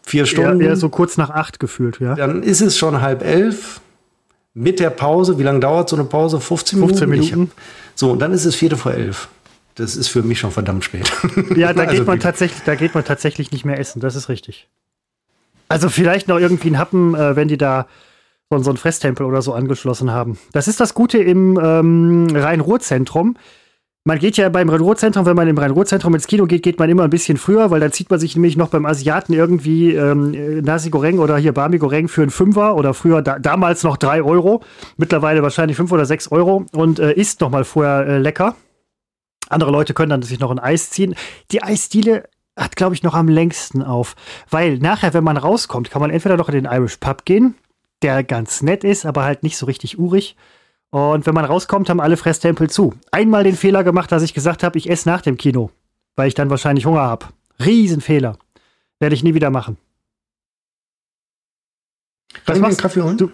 Vier 0.04 0.26
Stunden. 0.26 0.62
Ja, 0.62 0.76
so 0.76 0.90
kurz 0.90 1.18
nach 1.18 1.30
acht 1.30 1.60
gefühlt, 1.60 2.00
ja. 2.00 2.16
Dann 2.16 2.42
ist 2.42 2.62
es 2.62 2.78
schon 2.78 3.02
halb 3.02 3.24
elf. 3.24 3.82
Mit 4.54 4.80
der 4.80 4.90
Pause, 4.90 5.38
wie 5.40 5.44
lange 5.44 5.60
dauert 5.60 5.90
so 5.90 5.96
eine 5.96 6.06
Pause? 6.06 6.40
15 6.40 6.80
Minuten? 6.80 6.98
15 6.98 7.10
Minuten. 7.10 7.52
so, 7.96 8.12
und 8.12 8.20
dann 8.20 8.34
ist 8.34 8.46
es 8.46 8.56
Viertel 8.56 8.78
vor 8.78 8.94
elf. 8.94 9.30
Das 9.76 9.96
ist 9.96 10.10
für 10.10 10.24
mich 10.24 10.40
schon 10.40 10.52
verdammt 10.52 10.84
spät. 10.84 11.12
Ja, 11.56 11.74
da 11.74 11.84
geht 11.86 11.92
also, 11.92 12.04
man 12.04 12.20
tatsächlich, 12.20 12.62
da 12.66 12.76
geht 12.76 12.94
man 12.94 13.06
tatsächlich 13.06 13.52
nicht 13.52 13.64
mehr 13.64 13.80
essen. 13.80 14.02
Das 14.02 14.16
ist 14.16 14.28
richtig. 14.28 14.68
Also 15.72 15.90
vielleicht 15.90 16.28
noch 16.28 16.40
irgendwie 16.40 16.70
ein 16.70 16.78
Happen, 16.78 17.16
äh, 17.16 17.36
wenn 17.36 17.48
die 17.48 17.58
da 17.58 17.88
so, 18.50 18.58
so 18.60 18.70
einen 18.70 18.78
Fresstempel 18.78 19.26
oder 19.26 19.42
so 19.42 19.54
angeschlossen 19.54 20.12
haben. 20.12 20.38
Das 20.52 20.68
ist 20.68 20.80
das 20.80 20.94
Gute 20.94 21.18
im 21.18 21.58
ähm, 21.62 22.28
Rhein-Ruhr-Zentrum. 22.34 23.38
Man 24.04 24.18
geht 24.18 24.36
ja 24.36 24.50
beim 24.50 24.68
Rhein-Ruhr-Zentrum, 24.68 25.26
wenn 25.26 25.36
man 25.36 25.48
im 25.48 25.58
Rhein-Ruhr-Zentrum 25.58 26.16
ins 26.16 26.28
Kino 26.28 26.48
geht, 26.48 26.64
geht 26.64 26.80
man 26.80 26.90
immer 26.90 27.04
ein 27.04 27.12
bisschen 27.12 27.38
früher, 27.38 27.70
weil 27.70 27.80
dann 27.80 27.92
zieht 27.92 28.10
man 28.10 28.20
sich 28.20 28.36
nämlich 28.36 28.58
noch 28.58 28.70
beim 28.70 28.86
Asiaten 28.86 29.32
irgendwie 29.32 29.94
ähm, 29.94 30.62
Nasi 30.64 30.90
Goreng 30.90 31.20
oder 31.20 31.38
hier 31.38 31.54
Bami 31.54 31.78
Goreng 31.78 32.08
für 32.08 32.24
einen 32.24 32.32
Fünfer 32.32 32.76
oder 32.76 32.94
früher 32.96 33.22
da, 33.22 33.38
damals 33.38 33.84
noch 33.84 33.98
drei 33.98 34.24
Euro, 34.24 34.64
mittlerweile 34.98 35.44
wahrscheinlich 35.44 35.78
fünf 35.78 35.92
oder 35.92 36.06
sechs 36.06 36.32
Euro 36.32 36.66
und 36.74 37.00
äh, 37.00 37.14
isst 37.14 37.42
noch 37.42 37.52
mal 37.52 37.64
vorher 37.64 38.08
äh, 38.08 38.18
lecker. 38.18 38.56
Andere 39.50 39.70
Leute 39.72 39.94
können 39.94 40.10
dann 40.10 40.22
sich 40.24 40.40
noch 40.40 40.50
ein 40.50 40.60
Eis 40.60 40.90
ziehen. 40.90 41.14
Die 41.52 41.62
Eisdiele 41.62 42.24
hat, 42.58 42.76
glaube 42.76 42.96
ich, 42.96 43.04
noch 43.04 43.14
am 43.14 43.28
längsten 43.28 43.82
auf. 43.82 44.16
Weil 44.50 44.78
nachher, 44.78 45.14
wenn 45.14 45.24
man 45.24 45.38
rauskommt, 45.38 45.90
kann 45.90 46.02
man 46.02 46.12
entweder 46.12 46.38
noch 46.38 46.50
in 46.50 46.56
den 46.56 46.66
Irish 46.66 46.98
Pub 46.98 47.26
gehen, 47.26 47.56
der 48.02 48.24
ganz 48.24 48.62
nett 48.62 48.84
ist, 48.84 49.06
aber 49.06 49.24
halt 49.24 49.44
nicht 49.44 49.58
so 49.58 49.66
richtig 49.66 50.00
urig. 50.00 50.36
Und 50.90 51.26
wenn 51.26 51.34
man 51.34 51.46
rauskommt, 51.46 51.90
haben 51.90 52.02
alle 52.02 52.18
Fresstempel 52.18 52.70
zu. 52.70 52.94
Einmal 53.12 53.44
den 53.44 53.56
Fehler 53.56 53.84
gemacht, 53.84 54.12
dass 54.12 54.24
ich 54.24 54.34
gesagt 54.34 54.64
habe, 54.64 54.78
ich 54.78 54.90
esse 54.90 55.08
nach 55.08 55.22
dem 55.22 55.38
Kino, 55.38 55.72
weil 56.16 56.28
ich 56.28 56.34
dann 56.34 56.50
wahrscheinlich 56.50 56.86
Hunger 56.86 57.02
habe. 57.02 57.28
Riesenfehler. 57.64 58.38
Werde 59.00 59.16
ich 59.16 59.24
nie 59.24 59.34
wieder 59.34 59.50
machen. 59.50 59.78
Was 62.46 62.60
machst 62.60 62.80
du? 62.80 62.82
Kaffee 62.82 63.02
holen? 63.02 63.18
Du, 63.18 63.32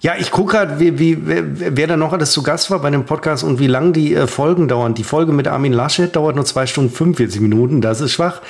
ja, 0.00 0.14
ich 0.18 0.30
gucke 0.30 0.52
gerade, 0.52 0.78
wie, 0.78 0.98
wie, 0.98 1.18
wer, 1.20 1.86
da 1.86 1.96
noch 1.96 2.12
alles 2.12 2.30
zu 2.30 2.42
Gast 2.42 2.70
war 2.70 2.78
bei 2.78 2.90
dem 2.90 3.04
Podcast 3.04 3.42
und 3.42 3.58
wie 3.58 3.66
lang 3.66 3.92
die 3.92 4.14
äh, 4.14 4.26
Folgen 4.26 4.68
dauern. 4.68 4.94
Die 4.94 5.02
Folge 5.02 5.32
mit 5.32 5.48
Armin 5.48 5.72
Laschet 5.72 6.14
dauert 6.14 6.36
nur 6.36 6.44
zwei 6.44 6.66
Stunden 6.66 6.90
45 6.90 7.40
Minuten, 7.40 7.80
das 7.80 8.00
ist 8.00 8.12
schwach. 8.12 8.40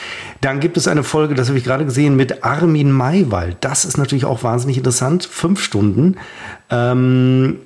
Dann 0.43 0.61
gibt 0.61 0.77
es 0.77 0.87
eine 0.89 1.03
Folge, 1.03 1.35
das 1.35 1.49
habe 1.49 1.59
ich 1.59 1.65
gerade 1.65 1.87
gesehen, 1.87 2.17
mit 2.17 2.45
Armin 2.45 2.93
Maywald. 2.93 3.57
Das 3.63 3.85
ist 3.87 3.97
natürlich 3.97 4.27
auch 4.27 4.43
wahnsinnig 4.43 4.77
interessant. 4.77 5.25
Fünf 5.25 5.63
Stunden. 5.63 6.17
Ähm, 6.71 7.61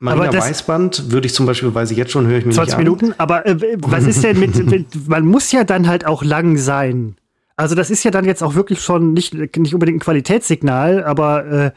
Marina 0.00 0.32
Weißband 0.32 1.10
würde 1.10 1.26
ich 1.26 1.34
zum 1.34 1.46
Beispiel, 1.46 1.74
weiß 1.74 1.90
ich 1.90 1.96
jetzt 1.96 2.12
schon, 2.12 2.26
höre 2.26 2.38
ich 2.38 2.44
mir 2.44 2.52
20 2.52 2.76
nicht 2.76 2.84
Minuten, 2.84 3.14
aber 3.18 3.46
äh, 3.46 3.56
was 3.80 4.04
ist 4.04 4.22
denn 4.22 4.38
mit, 4.38 4.64
mit, 4.70 5.08
man 5.08 5.24
muss 5.24 5.50
ja 5.52 5.64
dann 5.64 5.88
halt 5.88 6.06
auch 6.06 6.22
lang 6.22 6.56
sein. 6.58 7.16
Also 7.56 7.74
das 7.74 7.90
ist 7.90 8.04
ja 8.04 8.10
dann 8.10 8.24
jetzt 8.24 8.42
auch 8.42 8.54
wirklich 8.54 8.80
schon 8.80 9.14
nicht, 9.14 9.34
nicht 9.34 9.74
unbedingt 9.74 9.96
ein 9.96 10.00
Qualitätssignal, 10.00 11.02
aber 11.02 11.46
äh, 11.46 11.70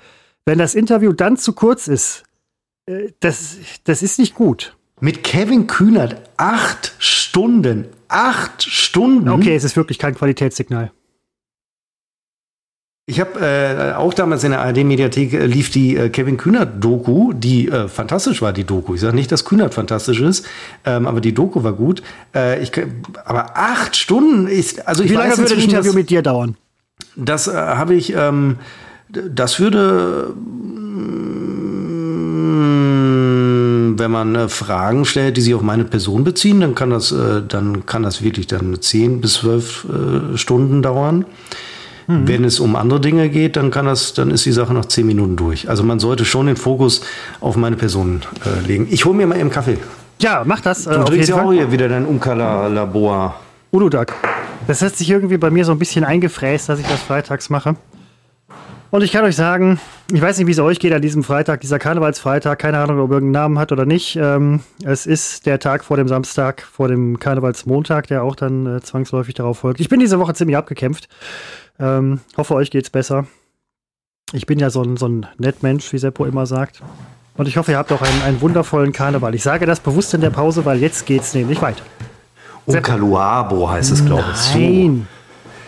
wenn 0.45 0.57
das 0.57 0.75
Interview 0.75 1.13
dann 1.13 1.37
zu 1.37 1.53
kurz 1.53 1.87
ist, 1.87 2.23
äh, 2.85 3.09
das, 3.19 3.57
das 3.83 4.01
ist 4.01 4.19
nicht 4.19 4.35
gut. 4.35 4.75
Mit 4.99 5.23
Kevin 5.23 5.67
Kühnert 5.67 6.29
acht 6.37 6.93
Stunden. 6.99 7.87
Acht 8.07 8.63
Stunden. 8.63 9.29
Okay, 9.29 9.55
es 9.55 9.63
ist 9.63 9.75
wirklich 9.75 9.97
kein 9.97 10.15
Qualitätssignal. 10.15 10.91
Ich 13.07 13.19
habe 13.19 13.39
äh, 13.39 13.93
auch 13.93 14.13
damals 14.13 14.43
in 14.43 14.51
der 14.51 14.61
ARD-Mediathek 14.61 15.33
äh, 15.33 15.45
lief 15.45 15.71
die 15.71 15.97
äh, 15.97 16.09
Kevin 16.09 16.37
Kühnert-Doku, 16.37 17.33
die 17.33 17.67
äh, 17.67 17.87
fantastisch 17.87 18.41
war, 18.41 18.53
die 18.53 18.63
Doku. 18.63 18.93
Ich 18.93 19.01
sage 19.01 19.15
nicht, 19.15 19.31
dass 19.31 19.43
Kühnert 19.43 19.73
fantastisch 19.73 20.21
ist, 20.21 20.45
ähm, 20.85 21.07
aber 21.07 21.19
die 21.19 21.33
Doku 21.33 21.63
war 21.63 21.73
gut. 21.73 22.03
Äh, 22.35 22.61
ich, 22.61 22.71
aber 23.25 23.57
acht 23.57 23.95
Stunden 23.95 24.47
ist. 24.47 24.87
Also 24.87 25.03
ich 25.03 25.09
Wie 25.09 25.15
lange 25.15 25.37
würde 25.37 25.53
ein 25.53 25.59
Interview 25.59 25.93
mit 25.93 26.09
dir 26.09 26.21
dauern? 26.21 26.55
Das 27.15 27.47
habe 27.47 27.95
ich. 27.95 28.13
Ähm, 28.15 28.57
das 29.11 29.59
würde, 29.59 30.33
mm, 30.35 30.71
wenn 33.99 34.11
man 34.11 34.35
äh, 34.35 34.47
Fragen 34.49 35.05
stellt, 35.05 35.37
die 35.37 35.41
sich 35.41 35.53
auf 35.53 35.61
meine 35.61 35.83
Person 35.83 36.23
beziehen, 36.23 36.61
dann 36.61 36.75
kann 36.75 36.89
das, 36.89 37.11
äh, 37.11 37.41
dann 37.47 37.85
kann 37.85 38.03
das 38.03 38.21
wirklich 38.23 38.47
dann 38.47 38.81
10 38.81 39.21
bis 39.21 39.33
12 39.35 39.85
äh, 40.33 40.37
Stunden 40.37 40.81
dauern. 40.81 41.25
Mhm. 42.07 42.27
Wenn 42.27 42.43
es 42.43 42.59
um 42.59 42.75
andere 42.75 42.99
Dinge 42.99 43.29
geht, 43.29 43.55
dann 43.55 43.69
kann 43.71 43.85
das, 43.85 44.13
dann 44.13 44.31
ist 44.31 44.45
die 44.45 44.51
Sache 44.51 44.73
nach 44.73 44.85
10 44.85 45.05
Minuten 45.05 45.35
durch. 45.35 45.69
Also 45.69 45.83
man 45.83 45.99
sollte 45.99 46.25
schon 46.25 46.47
den 46.47 46.55
Fokus 46.55 47.01
auf 47.39 47.55
meine 47.55 47.75
Person 47.75 48.21
legen. 48.67 48.87
Ich 48.89 49.05
hole 49.05 49.15
mir 49.15 49.27
mal 49.27 49.39
eben 49.39 49.51
Kaffee. 49.51 49.77
Ja, 50.19 50.41
mach 50.45 50.61
das. 50.61 50.85
Du 50.85 51.03
trinkst 51.03 51.29
ja 51.29 51.43
auch 51.43 51.51
hier 51.51 51.71
wieder 51.71 51.87
dein 51.89 52.05
Umkala-Labor. 52.05 53.35
Uludag. 53.71 54.13
Das 54.67 54.81
hat 54.81 54.95
sich 54.95 55.09
irgendwie 55.09 55.37
bei 55.37 55.49
mir 55.49 55.63
so 55.65 55.71
ein 55.71 55.79
bisschen 55.79 56.03
eingefräst, 56.03 56.69
dass 56.69 56.79
ich 56.79 56.87
das 56.87 56.99
freitags 57.01 57.49
mache. 57.49 57.75
Und 58.91 59.03
ich 59.03 59.13
kann 59.13 59.23
euch 59.23 59.37
sagen, 59.37 59.79
ich 60.11 60.21
weiß 60.21 60.37
nicht, 60.37 60.47
wie 60.47 60.51
es 60.51 60.59
euch 60.59 60.77
geht 60.77 60.91
an 60.91 61.01
diesem 61.01 61.23
Freitag, 61.23 61.61
dieser 61.61 61.79
Karnevalsfreitag. 61.79 62.59
Keine 62.59 62.77
Ahnung, 62.77 62.99
ob 62.99 63.09
er 63.09 63.15
irgendeinen 63.15 63.43
Namen 63.43 63.59
hat 63.59 63.71
oder 63.71 63.85
nicht. 63.85 64.17
Ähm, 64.17 64.59
es 64.83 65.05
ist 65.05 65.45
der 65.45 65.59
Tag 65.59 65.85
vor 65.85 65.95
dem 65.95 66.09
Samstag, 66.09 66.61
vor 66.61 66.89
dem 66.89 67.17
Karnevalsmontag, 67.17 68.07
der 68.07 68.21
auch 68.21 68.35
dann 68.35 68.65
äh, 68.67 68.81
zwangsläufig 68.81 69.33
darauf 69.33 69.59
folgt. 69.59 69.79
Ich 69.79 69.87
bin 69.87 70.01
diese 70.01 70.19
Woche 70.19 70.33
ziemlich 70.33 70.57
abgekämpft. 70.57 71.07
Ähm, 71.79 72.19
hoffe, 72.35 72.53
euch 72.53 72.69
geht's 72.69 72.89
besser. 72.89 73.27
Ich 74.33 74.45
bin 74.45 74.59
ja 74.59 74.69
so 74.69 74.81
ein, 74.81 74.97
so 74.97 75.07
ein 75.07 75.25
Nettmensch, 75.37 75.93
wie 75.93 75.97
Seppo 75.97 76.25
immer 76.25 76.45
sagt. 76.45 76.81
Und 77.37 77.47
ich 77.47 77.55
hoffe, 77.55 77.71
ihr 77.71 77.77
habt 77.77 77.93
auch 77.93 78.01
einen, 78.01 78.21
einen 78.23 78.41
wundervollen 78.41 78.91
Karneval. 78.91 79.33
Ich 79.35 79.43
sage 79.43 79.65
das 79.65 79.79
bewusst 79.79 80.13
in 80.13 80.19
der 80.19 80.31
Pause, 80.31 80.65
weil 80.65 80.79
jetzt 80.79 81.05
geht's 81.05 81.33
nämlich 81.33 81.61
weiter. 81.61 81.83
Unkaluabo 82.65 83.69
heißt 83.69 83.93
es, 83.93 84.05
glaube 84.05 84.25
ich. 84.33 84.53
Nein. 84.53 85.07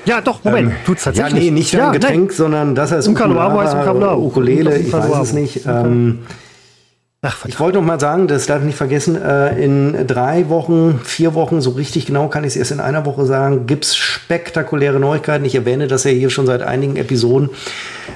Ja, 0.05 0.21
doch, 0.21 0.43
Moment, 0.43 0.71
ähm, 0.71 0.75
tut's 0.85 1.03
tatsächlich. 1.03 1.33
Ja, 1.33 1.39
nee, 1.39 1.51
nicht 1.51 1.73
ja, 1.73 1.87
ein 1.87 1.93
Getränk, 1.93 2.29
nein. 2.29 2.35
sondern 2.35 2.75
das 2.75 2.91
heißt 2.91 3.07
Ukulele, 3.07 3.41
heißt 3.41 3.75
Ukulele, 3.75 4.17
Ukulele 4.17 4.77
ich 4.77 4.91
weiß 4.93 5.19
es 5.21 5.33
nicht. 5.33 5.65
Ähm, 5.65 6.19
Ach, 7.25 7.45
ich 7.45 7.57
wollte 7.57 7.77
noch 7.77 7.85
mal 7.85 8.01
sagen, 8.01 8.27
das 8.27 8.47
darf 8.47 8.59
ich 8.59 8.65
nicht 8.65 8.75
vergessen, 8.75 9.15
äh, 9.15 9.57
in 9.57 10.07
drei 10.07 10.49
Wochen, 10.49 10.99
vier 11.05 11.33
Wochen, 11.33 11.61
so 11.61 11.69
richtig 11.69 12.05
genau 12.05 12.27
kann 12.27 12.43
ich 12.43 12.49
es 12.49 12.55
erst 12.57 12.71
in 12.71 12.81
einer 12.81 13.05
Woche 13.05 13.25
sagen, 13.25 13.65
gibt 13.65 13.85
es 13.85 13.95
spektakuläre 13.95 14.99
Neuigkeiten. 14.99 15.45
Ich 15.45 15.55
erwähne 15.55 15.87
das 15.87 16.03
ja 16.03 16.11
hier 16.11 16.29
schon 16.29 16.45
seit 16.47 16.63
einigen 16.63 16.97
Episoden. 16.97 17.49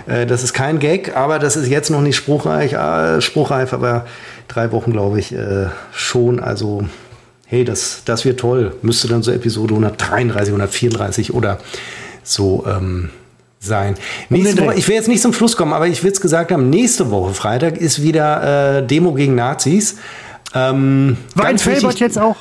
Äh, 0.07 0.25
das 0.25 0.43
ist 0.43 0.51
kein 0.51 0.79
Gag, 0.79 1.15
aber 1.15 1.39
das 1.39 1.55
ist 1.55 1.69
jetzt 1.69 1.89
noch 1.89 2.01
nicht 2.01 2.17
spruchreich, 2.17 2.73
äh, 2.73 3.21
spruchreif, 3.21 3.71
aber 3.71 4.05
drei 4.49 4.73
Wochen 4.73 4.91
glaube 4.91 5.19
ich 5.19 5.33
äh, 5.33 5.67
schon. 5.93 6.41
Also 6.41 6.83
hey, 7.47 7.63
das, 7.63 8.03
das 8.05 8.25
wird 8.25 8.39
toll. 8.39 8.75
Müsste 8.81 9.07
dann 9.07 9.23
so 9.23 9.31
Episode 9.31 9.73
133, 9.73 10.49
134 10.49 11.33
oder 11.33 11.59
so 12.23 12.65
ähm, 12.67 13.09
sein. 13.59 13.95
Nächste 14.29 14.65
Woche, 14.65 14.75
ich 14.75 14.87
will 14.87 14.95
jetzt 14.95 15.07
nicht 15.07 15.21
zum 15.21 15.33
Schluss 15.33 15.55
kommen, 15.55 15.73
aber 15.73 15.87
ich 15.87 16.03
will 16.03 16.11
es 16.11 16.21
gesagt 16.21 16.51
haben, 16.51 16.69
nächste 16.69 17.09
Woche 17.09 17.33
Freitag 17.33 17.77
ist 17.77 18.01
wieder 18.01 18.79
äh, 18.79 18.85
Demo 18.85 19.13
gegen 19.13 19.35
Nazis. 19.35 19.97
Ähm, 20.53 21.17
War 21.35 21.57
Felbert 21.57 21.99
jetzt 21.99 22.19
auch? 22.19 22.37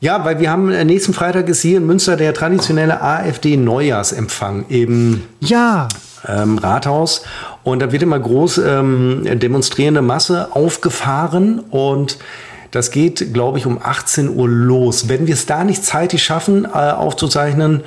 Ja, 0.00 0.24
weil 0.24 0.38
wir 0.38 0.50
haben 0.50 0.70
äh, 0.70 0.84
nächsten 0.84 1.12
Freitag 1.12 1.48
ist 1.48 1.62
hier 1.62 1.78
in 1.78 1.86
Münster 1.86 2.16
der 2.16 2.34
traditionelle 2.34 3.00
AfD-Neujahrsempfang 3.00 4.66
im 4.68 5.22
ja. 5.40 5.88
ähm, 6.26 6.58
Rathaus. 6.58 7.22
Und 7.62 7.80
da 7.80 7.90
wird 7.90 8.02
immer 8.02 8.18
groß 8.18 8.58
ähm, 8.58 9.22
demonstrierende 9.24 10.02
Masse 10.02 10.48
aufgefahren 10.54 11.60
und 11.70 12.18
das 12.74 12.90
geht, 12.90 13.32
glaube 13.32 13.58
ich, 13.58 13.66
um 13.66 13.78
18 13.80 14.28
Uhr 14.36 14.48
los. 14.48 15.08
Wenn 15.08 15.28
wir 15.28 15.34
es 15.34 15.46
da 15.46 15.62
nicht 15.62 15.84
zeitig 15.84 16.24
schaffen, 16.24 16.64
äh, 16.64 16.68
aufzuzeichnen, 16.68 17.84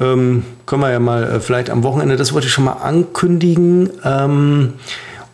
ähm, 0.00 0.44
können 0.66 0.82
wir 0.82 0.90
ja 0.90 0.98
mal 0.98 1.22
äh, 1.22 1.40
vielleicht 1.40 1.70
am 1.70 1.84
Wochenende, 1.84 2.16
das 2.16 2.32
wollte 2.32 2.48
ich 2.48 2.52
schon 2.52 2.64
mal 2.64 2.72
ankündigen. 2.72 3.90
Ähm, 4.04 4.72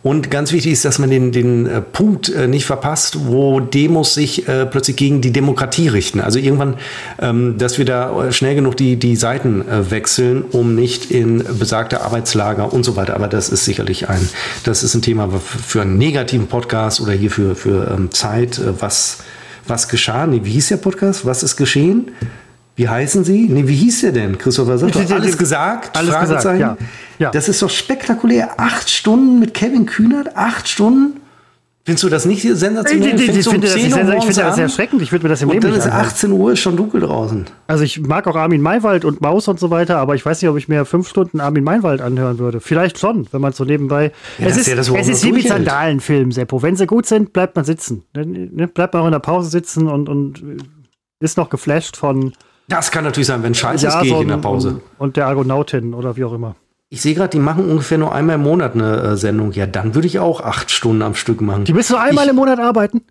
und 0.03 0.31
ganz 0.31 0.51
wichtig 0.51 0.71
ist, 0.71 0.85
dass 0.85 0.97
man 0.97 1.11
den, 1.11 1.31
den 1.31 1.67
äh, 1.67 1.79
Punkt 1.79 2.29
äh, 2.29 2.47
nicht 2.47 2.65
verpasst, 2.65 3.27
wo 3.27 3.59
Demos 3.59 4.15
sich 4.15 4.47
äh, 4.47 4.65
plötzlich 4.65 4.95
gegen 4.95 5.21
die 5.21 5.31
Demokratie 5.31 5.89
richten. 5.89 6.19
Also 6.19 6.39
irgendwann, 6.39 6.77
ähm, 7.19 7.57
dass 7.59 7.77
wir 7.77 7.85
da 7.85 8.31
schnell 8.31 8.55
genug 8.55 8.77
die, 8.77 8.95
die 8.95 9.15
Seiten 9.15 9.63
wechseln, 9.89 10.43
um 10.51 10.75
nicht 10.75 11.11
in 11.11 11.43
besagte 11.59 12.01
Arbeitslager 12.01 12.73
und 12.73 12.83
so 12.83 12.95
weiter. 12.95 13.15
Aber 13.15 13.27
das 13.27 13.49
ist 13.49 13.65
sicherlich 13.65 14.09
ein, 14.09 14.27
das 14.63 14.81
ist 14.83 14.95
ein 14.95 15.01
Thema 15.01 15.29
für 15.39 15.81
einen 15.81 15.97
negativen 15.97 16.47
Podcast 16.47 16.99
oder 16.99 17.13
hier 17.13 17.29
für, 17.29 17.55
für 17.55 17.91
ähm, 17.95 18.11
Zeit. 18.11 18.59
Was, 18.79 19.19
was 19.67 19.87
geschah? 19.87 20.27
Wie 20.31 20.49
hieß 20.49 20.69
der 20.69 20.77
Podcast? 20.77 21.25
Was 21.25 21.43
ist 21.43 21.57
geschehen? 21.57 22.11
Wie 22.81 22.89
heißen 22.89 23.23
Sie? 23.23 23.47
Nee, 23.47 23.67
wie 23.67 23.75
hieß 23.75 24.01
der 24.01 24.11
denn? 24.11 24.39
Christopher 24.39 24.75
sagt 24.79 24.95
doch, 24.95 25.11
alles 25.11 25.37
gesagt? 25.37 25.95
Alles 25.95 26.19
gesagt, 26.19 26.59
ja. 26.59 26.75
ja. 27.19 27.29
Das 27.29 27.47
ist 27.47 27.61
doch 27.61 27.69
spektakulär. 27.69 28.59
Acht 28.59 28.89
Stunden 28.89 29.37
mit 29.37 29.53
Kevin 29.53 29.85
Kühnert? 29.85 30.35
Acht 30.35 30.67
Stunden? 30.67 31.21
Findest 31.85 32.03
du 32.05 32.09
das 32.09 32.25
nicht 32.25 32.41
sensationell? 32.41 33.19
Ich, 33.19 33.29
ich, 33.29 33.37
ich 33.37 33.47
finde 33.47 33.67
das, 33.67 33.75
ich 33.75 33.93
finde 33.93 34.17
das 34.17 34.55
sehr 34.55 34.63
erschreckend. 34.63 34.99
Ich 35.03 35.11
würde 35.11 35.25
mir 35.25 35.29
das 35.29 35.43
im 35.43 35.49
und 35.49 35.53
Leben 35.53 35.67
dann 35.67 35.79
ist 35.79 35.85
18 35.85 36.31
Uhr, 36.31 36.53
ist 36.53 36.59
schon 36.59 36.75
dunkel 36.75 37.01
draußen. 37.01 37.45
Also 37.67 37.83
ich 37.83 38.01
mag 38.01 38.25
auch 38.25 38.35
Armin 38.35 38.61
Maywald 38.61 39.05
und 39.05 39.21
Maus 39.21 39.47
und 39.47 39.59
so 39.59 39.69
weiter, 39.69 39.97
aber 39.97 40.15
ich 40.15 40.25
weiß 40.25 40.41
nicht, 40.41 40.49
ob 40.49 40.57
ich 40.57 40.67
mir 40.67 40.83
fünf 40.85 41.07
Stunden 41.07 41.39
Armin 41.39 41.63
Maywald 41.63 42.01
anhören 42.01 42.39
würde. 42.39 42.61
Vielleicht 42.61 42.97
schon, 42.97 43.27
wenn 43.31 43.41
man 43.41 43.53
so 43.53 43.63
nebenbei... 43.63 44.11
Ja, 44.39 44.47
es 44.47 44.57
ist, 44.57 44.65
ja 44.65 44.75
das, 44.75 44.89
es 44.89 45.07
ist 45.07 45.23
wie 45.23 45.33
mit 45.33 45.47
Sandalenfilmen, 45.47 46.31
Seppo. 46.31 46.63
Wenn 46.63 46.75
sie 46.75 46.87
gut 46.87 47.05
sind, 47.05 47.31
bleibt 47.31 47.55
man 47.55 47.63
sitzen. 47.63 48.05
Ne, 48.15 48.67
bleibt 48.67 48.95
man 48.95 49.03
auch 49.03 49.07
in 49.07 49.11
der 49.11 49.19
Pause 49.19 49.51
sitzen 49.51 49.87
und, 49.87 50.09
und 50.09 50.41
ist 51.19 51.37
noch 51.37 51.51
geflasht 51.51 51.95
von 51.95 52.33
das 52.71 52.91
kann 52.91 53.03
natürlich 53.03 53.27
sein, 53.27 53.43
wenn 53.43 53.53
scheiße 53.53 53.85
ja, 53.85 53.97
ist, 53.97 54.03
gehe 54.03 54.15
ich 54.15 54.21
in 54.21 54.27
der 54.29 54.37
Pause. 54.37 54.81
Und 54.97 55.17
der 55.17 55.27
Argonautin 55.27 55.93
oder 55.93 56.15
wie 56.15 56.23
auch 56.23 56.33
immer. 56.33 56.55
Ich 56.89 57.01
sehe 57.01 57.13
gerade, 57.13 57.29
die 57.29 57.39
machen 57.39 57.69
ungefähr 57.69 57.97
nur 57.97 58.13
einmal 58.13 58.35
im 58.35 58.43
Monat 58.43 58.75
eine 58.75 58.97
äh, 59.01 59.17
Sendung. 59.17 59.51
Ja, 59.53 59.65
dann 59.65 59.95
würde 59.95 60.07
ich 60.07 60.19
auch 60.19 60.41
acht 60.41 60.71
Stunden 60.71 61.01
am 61.01 61.15
Stück 61.15 61.41
machen. 61.41 61.65
Die 61.65 61.73
müssen 61.73 61.93
nur 61.93 62.01
einmal 62.01 62.25
ich, 62.25 62.31
im 62.31 62.35
Monat 62.35 62.59
arbeiten? 62.59 63.01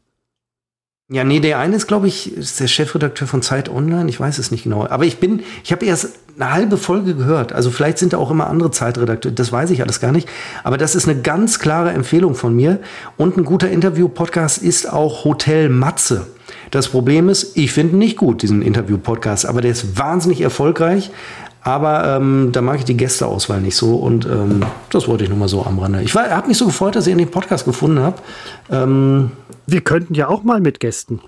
Ja, 1.12 1.24
nee, 1.24 1.40
der 1.40 1.58
eine 1.58 1.76
ist, 1.76 1.88
glaube 1.88 2.06
ich, 2.06 2.36
ist 2.36 2.60
der 2.60 2.68
Chefredakteur 2.68 3.26
von 3.26 3.42
Zeit 3.42 3.68
Online. 3.68 4.08
Ich 4.08 4.20
weiß 4.20 4.38
es 4.38 4.50
nicht 4.50 4.64
genau. 4.64 4.86
Aber 4.86 5.04
ich 5.04 5.18
bin, 5.18 5.42
ich 5.64 5.72
habe 5.72 5.84
erst 5.84 6.10
eine 6.38 6.52
halbe 6.52 6.76
Folge 6.76 7.14
gehört. 7.14 7.52
Also 7.52 7.70
vielleicht 7.70 7.98
sind 7.98 8.12
da 8.12 8.18
auch 8.18 8.30
immer 8.30 8.46
andere 8.48 8.70
Zeitredakteure. 8.70 9.34
Das 9.34 9.50
weiß 9.50 9.70
ich 9.70 9.82
alles 9.82 10.00
gar 10.00 10.12
nicht. 10.12 10.28
Aber 10.62 10.78
das 10.78 10.94
ist 10.94 11.08
eine 11.08 11.20
ganz 11.20 11.58
klare 11.58 11.90
Empfehlung 11.90 12.34
von 12.34 12.54
mir. 12.54 12.80
Und 13.16 13.36
ein 13.36 13.44
guter 13.44 13.70
Interview-Podcast 13.70 14.58
ist 14.58 14.90
auch 14.90 15.24
Hotel 15.24 15.68
Matze. 15.68 16.26
Das 16.70 16.88
Problem 16.88 17.28
ist, 17.28 17.56
ich 17.56 17.72
finde 17.72 17.96
nicht 17.96 18.16
gut, 18.16 18.42
diesen 18.42 18.62
Interview-Podcast, 18.62 19.46
aber 19.46 19.60
der 19.60 19.72
ist 19.72 19.98
wahnsinnig 19.98 20.40
erfolgreich. 20.40 21.10
Aber 21.62 22.16
ähm, 22.16 22.50
da 22.52 22.62
mag 22.62 22.78
ich 22.78 22.84
die 22.84 22.96
Gästeauswahl 22.96 23.60
nicht 23.60 23.76
so 23.76 23.96
und 23.96 24.24
ähm, 24.24 24.64
das 24.88 25.08
wollte 25.08 25.24
ich 25.24 25.30
nur 25.30 25.38
mal 25.38 25.48
so 25.48 25.62
am 25.62 25.78
Rande. 25.78 26.00
Ich 26.02 26.14
habe 26.14 26.48
mich 26.48 26.56
so 26.56 26.64
gefreut, 26.66 26.96
dass 26.96 27.06
ihr 27.06 27.14
den 27.14 27.30
Podcast 27.30 27.66
gefunden 27.66 28.00
habt. 28.00 28.22
Ähm, 28.70 29.32
Wir 29.66 29.82
könnten 29.82 30.14
ja 30.14 30.28
auch 30.28 30.42
mal 30.42 30.60
mit 30.60 30.80
Gästen. 30.80 31.20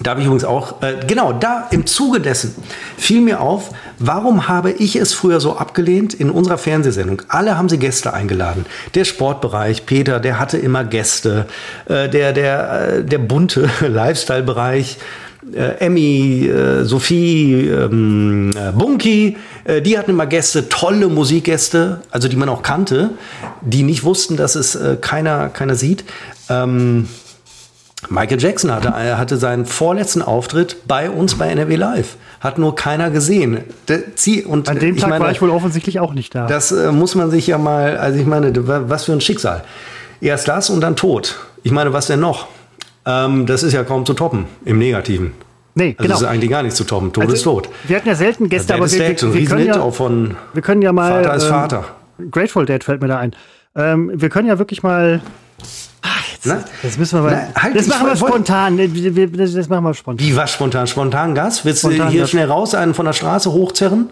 Da 0.00 0.10
habe 0.10 0.20
ich 0.20 0.26
übrigens 0.26 0.44
auch, 0.44 0.82
äh, 0.82 0.96
genau, 1.06 1.32
da 1.32 1.68
im 1.70 1.86
Zuge 1.86 2.20
dessen 2.20 2.54
fiel 2.96 3.20
mir 3.20 3.40
auf, 3.40 3.70
warum 3.98 4.48
habe 4.48 4.72
ich 4.72 4.96
es 4.96 5.12
früher 5.14 5.38
so 5.38 5.56
abgelehnt 5.56 6.14
in 6.14 6.30
unserer 6.30 6.58
Fernsehsendung? 6.58 7.22
Alle 7.28 7.56
haben 7.56 7.68
sie 7.68 7.78
Gäste 7.78 8.12
eingeladen. 8.12 8.66
Der 8.96 9.04
Sportbereich, 9.04 9.86
Peter, 9.86 10.18
der 10.18 10.40
hatte 10.40 10.58
immer 10.58 10.82
Gäste. 10.82 11.46
Äh, 11.86 12.08
der, 12.08 12.32
der, 12.32 12.88
äh, 12.88 13.04
der 13.04 13.18
bunte 13.18 13.70
Lifestyle-Bereich, 13.80 14.98
äh, 15.52 15.78
Emmy, 15.78 16.48
äh, 16.48 16.84
Sophie, 16.84 17.68
ähm, 17.68 18.50
äh, 18.56 18.72
Bunky, 18.72 19.36
äh, 19.62 19.80
die 19.80 19.96
hatten 19.96 20.10
immer 20.10 20.26
Gäste, 20.26 20.68
tolle 20.68 21.08
Musikgäste, 21.08 22.00
also 22.10 22.26
die 22.26 22.36
man 22.36 22.48
auch 22.48 22.62
kannte, 22.62 23.10
die 23.60 23.84
nicht 23.84 24.02
wussten, 24.02 24.36
dass 24.36 24.56
es 24.56 24.74
äh, 24.74 24.96
keiner, 25.00 25.50
keiner 25.50 25.76
sieht. 25.76 26.04
Ähm, 26.48 27.08
Michael 28.10 28.40
Jackson 28.40 28.72
hatte, 28.72 28.88
er 28.88 29.18
hatte 29.18 29.36
seinen 29.36 29.66
vorletzten 29.66 30.22
Auftritt 30.22 30.86
bei 30.86 31.10
uns 31.10 31.36
bei 31.36 31.48
NRW 31.48 31.76
Live. 31.76 32.16
Hat 32.40 32.58
nur 32.58 32.74
keiner 32.74 33.10
gesehen. 33.10 33.60
Und 34.46 34.68
An 34.68 34.78
dem 34.78 34.96
Tag 34.96 35.10
meine, 35.10 35.24
war 35.24 35.30
ich 35.30 35.40
wohl 35.40 35.50
offensichtlich 35.50 36.00
auch 36.00 36.12
nicht 36.14 36.34
da. 36.34 36.46
Das 36.46 36.72
äh, 36.72 36.92
muss 36.92 37.14
man 37.14 37.30
sich 37.30 37.46
ja 37.46 37.58
mal, 37.58 37.96
also 37.96 38.18
ich 38.18 38.26
meine, 38.26 38.52
was 38.88 39.04
für 39.04 39.12
ein 39.12 39.20
Schicksal. 39.20 39.64
Erst 40.20 40.48
das 40.48 40.70
und 40.70 40.80
dann 40.80 40.96
Tod. 40.96 41.36
Ich 41.62 41.72
meine, 41.72 41.92
was 41.92 42.06
denn 42.06 42.20
noch? 42.20 42.48
Ähm, 43.06 43.46
das 43.46 43.62
ist 43.62 43.72
ja 43.72 43.84
kaum 43.84 44.06
zu 44.06 44.14
toppen, 44.14 44.46
im 44.64 44.78
Negativen. 44.78 45.32
Nee, 45.74 45.88
also 45.88 45.96
genau. 45.96 46.08
Das 46.10 46.20
ist 46.22 46.26
eigentlich 46.26 46.50
gar 46.50 46.62
nicht 46.62 46.76
zu 46.76 46.84
toppen. 46.84 47.12
Tod 47.12 47.24
also, 47.24 47.34
ist 47.34 47.42
tot. 47.42 47.68
Wir 47.86 47.96
hatten 47.96 48.08
ja 48.08 48.14
selten 48.14 48.48
Gäste, 48.48 48.74
aber 48.74 48.90
wir, 48.90 48.98
wir, 48.98 49.34
wir, 49.34 49.44
können 49.46 49.66
ja, 49.66 49.80
auch 49.80 49.94
von 49.94 50.36
wir 50.52 50.62
können 50.62 50.82
ja 50.82 50.92
mal. 50.92 51.24
Vater 51.24 51.34
ist 51.34 51.44
ähm, 51.44 51.50
Vater. 51.50 51.84
Grateful 52.30 52.64
Dead 52.64 52.82
fällt 52.82 53.02
mir 53.02 53.08
da 53.08 53.18
ein. 53.18 53.34
Ähm, 53.74 54.12
wir 54.14 54.28
können 54.28 54.46
ja 54.46 54.58
wirklich 54.58 54.82
mal 54.82 55.20
na, 56.44 56.64
das 56.82 56.98
müssen 56.98 57.18
wir 57.18 57.22
mal. 57.22 57.48
Na, 57.54 57.62
halt, 57.62 57.76
das 57.76 57.86
machen 57.86 58.06
wir 58.06 58.16
spontan. 58.16 58.76
Das 58.76 59.68
machen 59.68 59.84
wir 59.84 59.94
spontan. 59.94 60.26
Wie 60.26 60.36
was 60.36 60.52
spontan? 60.52 60.86
Spontan 60.86 61.34
Gas? 61.34 61.64
Willst 61.64 61.80
spontan 61.80 62.06
du 62.06 62.12
hier 62.12 62.20
Gas. 62.22 62.30
schnell 62.30 62.46
raus, 62.46 62.74
einen 62.74 62.94
von 62.94 63.06
der 63.06 63.12
Straße 63.12 63.52
hochzerren? 63.52 64.10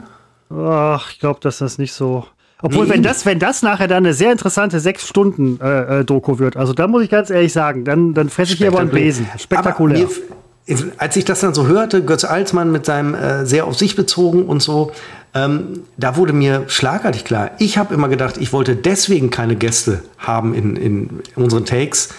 Ach, 0.50 1.10
ich 1.10 1.18
glaube, 1.18 1.40
dass 1.40 1.58
das 1.58 1.78
nicht 1.78 1.92
so. 1.92 2.26
Obwohl, 2.62 2.86
nee. 2.86 2.92
wenn 2.92 3.02
das, 3.02 3.26
wenn 3.26 3.38
das 3.38 3.62
nachher 3.62 3.88
dann 3.88 4.04
eine 4.04 4.14
sehr 4.14 4.30
interessante 4.30 4.78
sechs 4.78 5.08
Stunden 5.08 5.58
äh, 5.60 6.00
äh, 6.00 6.04
Doku 6.04 6.38
wird, 6.38 6.56
also 6.56 6.72
da 6.72 6.86
muss 6.86 7.02
ich 7.02 7.10
ganz 7.10 7.28
ehrlich 7.28 7.52
sagen, 7.52 7.84
dann, 7.84 8.14
dann 8.14 8.28
fresse 8.28 8.52
ich 8.52 8.58
hier 8.58 8.68
aber 8.68 8.80
einen 8.80 8.90
Besen. 8.90 9.26
Spektakulär. 9.36 10.06
Mir, 10.06 10.92
als 10.96 11.16
ich 11.16 11.24
das 11.24 11.40
dann 11.40 11.54
so 11.54 11.66
hörte, 11.66 12.04
Götz 12.04 12.24
Alsmann 12.24 12.70
mit 12.70 12.86
seinem 12.86 13.14
äh, 13.14 13.44
sehr 13.46 13.66
auf 13.66 13.76
sich 13.76 13.96
bezogen 13.96 14.44
und 14.44 14.62
so, 14.62 14.92
ähm, 15.34 15.84
da 15.96 16.16
wurde 16.16 16.32
mir 16.32 16.64
schlagartig 16.68 17.24
klar, 17.24 17.52
ich 17.58 17.78
habe 17.78 17.94
immer 17.94 18.08
gedacht, 18.08 18.36
ich 18.36 18.52
wollte 18.52 18.76
deswegen 18.76 19.30
keine 19.30 19.56
Gäste 19.56 20.02
haben 20.18 20.54
in, 20.54 20.76
in 20.76 21.10
unseren 21.36 21.64
Takes. 21.64 22.10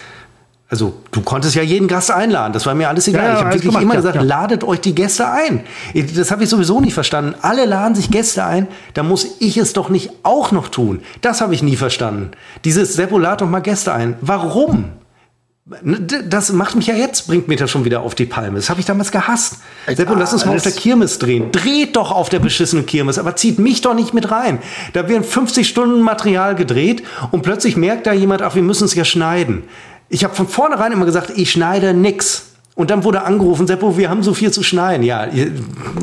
Also 0.68 0.94
du 1.12 1.20
konntest 1.20 1.54
ja 1.54 1.62
jeden 1.62 1.86
Gast 1.86 2.10
einladen, 2.10 2.52
das 2.52 2.66
war 2.66 2.74
mir 2.74 2.88
alles 2.88 3.06
egal. 3.06 3.22
Ja, 3.22 3.28
ja, 3.28 3.34
ich 3.34 3.40
habe 3.40 3.50
wirklich 3.50 3.70
gemacht, 3.70 3.82
immer 3.82 3.96
gesagt, 3.96 4.16
ja. 4.16 4.22
ladet 4.22 4.64
euch 4.64 4.80
die 4.80 4.94
Gäste 4.94 5.28
ein. 5.28 5.60
Das 6.16 6.32
habe 6.32 6.42
ich 6.42 6.50
sowieso 6.50 6.80
nicht 6.80 6.94
verstanden. 6.94 7.34
Alle 7.42 7.66
laden 7.66 7.94
sich 7.94 8.10
Gäste 8.10 8.44
ein, 8.44 8.66
da 8.94 9.04
muss 9.04 9.36
ich 9.38 9.56
es 9.58 9.74
doch 9.74 9.90
nicht 9.90 10.10
auch 10.24 10.50
noch 10.50 10.68
tun. 10.68 11.02
Das 11.20 11.40
habe 11.40 11.54
ich 11.54 11.62
nie 11.62 11.76
verstanden. 11.76 12.32
Dieses 12.64 12.94
Seppo, 12.94 13.18
lad 13.18 13.42
doch 13.42 13.48
mal 13.48 13.60
Gäste 13.60 13.92
ein. 13.92 14.16
Warum? 14.20 14.86
Ne, 15.66 15.98
das 15.98 16.52
macht 16.52 16.76
mich 16.76 16.88
ja 16.88 16.94
jetzt, 16.94 17.26
bringt 17.26 17.48
mich 17.48 17.58
das 17.58 17.70
schon 17.70 17.86
wieder 17.86 18.02
auf 18.02 18.14
die 18.14 18.26
Palme. 18.26 18.56
Das 18.56 18.68
habe 18.68 18.80
ich 18.80 18.86
damals 18.86 19.10
gehasst. 19.10 19.60
Sepp, 19.86 20.10
und 20.10 20.18
lass 20.18 20.34
uns 20.34 20.44
mal 20.44 20.54
auf 20.54 20.62
der 20.62 20.72
Kirmes 20.72 21.18
drehen. 21.18 21.52
Dreht 21.52 21.96
doch 21.96 22.12
auf 22.12 22.28
der 22.28 22.38
beschissenen 22.38 22.84
Kirmes, 22.84 23.18
aber 23.18 23.34
zieht 23.34 23.58
mich 23.58 23.80
doch 23.80 23.94
nicht 23.94 24.12
mit 24.12 24.30
rein. 24.30 24.58
Da 24.92 25.08
werden 25.08 25.24
50 25.24 25.66
Stunden 25.66 26.02
Material 26.02 26.54
gedreht 26.54 27.02
und 27.30 27.40
plötzlich 27.40 27.78
merkt 27.78 28.06
da 28.06 28.12
jemand, 28.12 28.42
ach, 28.42 28.54
wir 28.54 28.62
müssen 28.62 28.84
es 28.84 28.94
ja 28.94 29.06
schneiden. 29.06 29.64
Ich 30.10 30.22
habe 30.22 30.34
von 30.34 30.48
vornherein 30.48 30.92
immer 30.92 31.06
gesagt, 31.06 31.32
ich 31.34 31.50
schneide 31.50 31.94
nix. 31.94 32.53
Und 32.76 32.90
dann 32.90 33.04
wurde 33.04 33.22
angerufen, 33.22 33.68
Seppo, 33.68 33.96
wir 33.96 34.10
haben 34.10 34.24
so 34.24 34.34
viel 34.34 34.50
zu 34.50 34.64
schneiden. 34.64 35.04
Ja, 35.04 35.28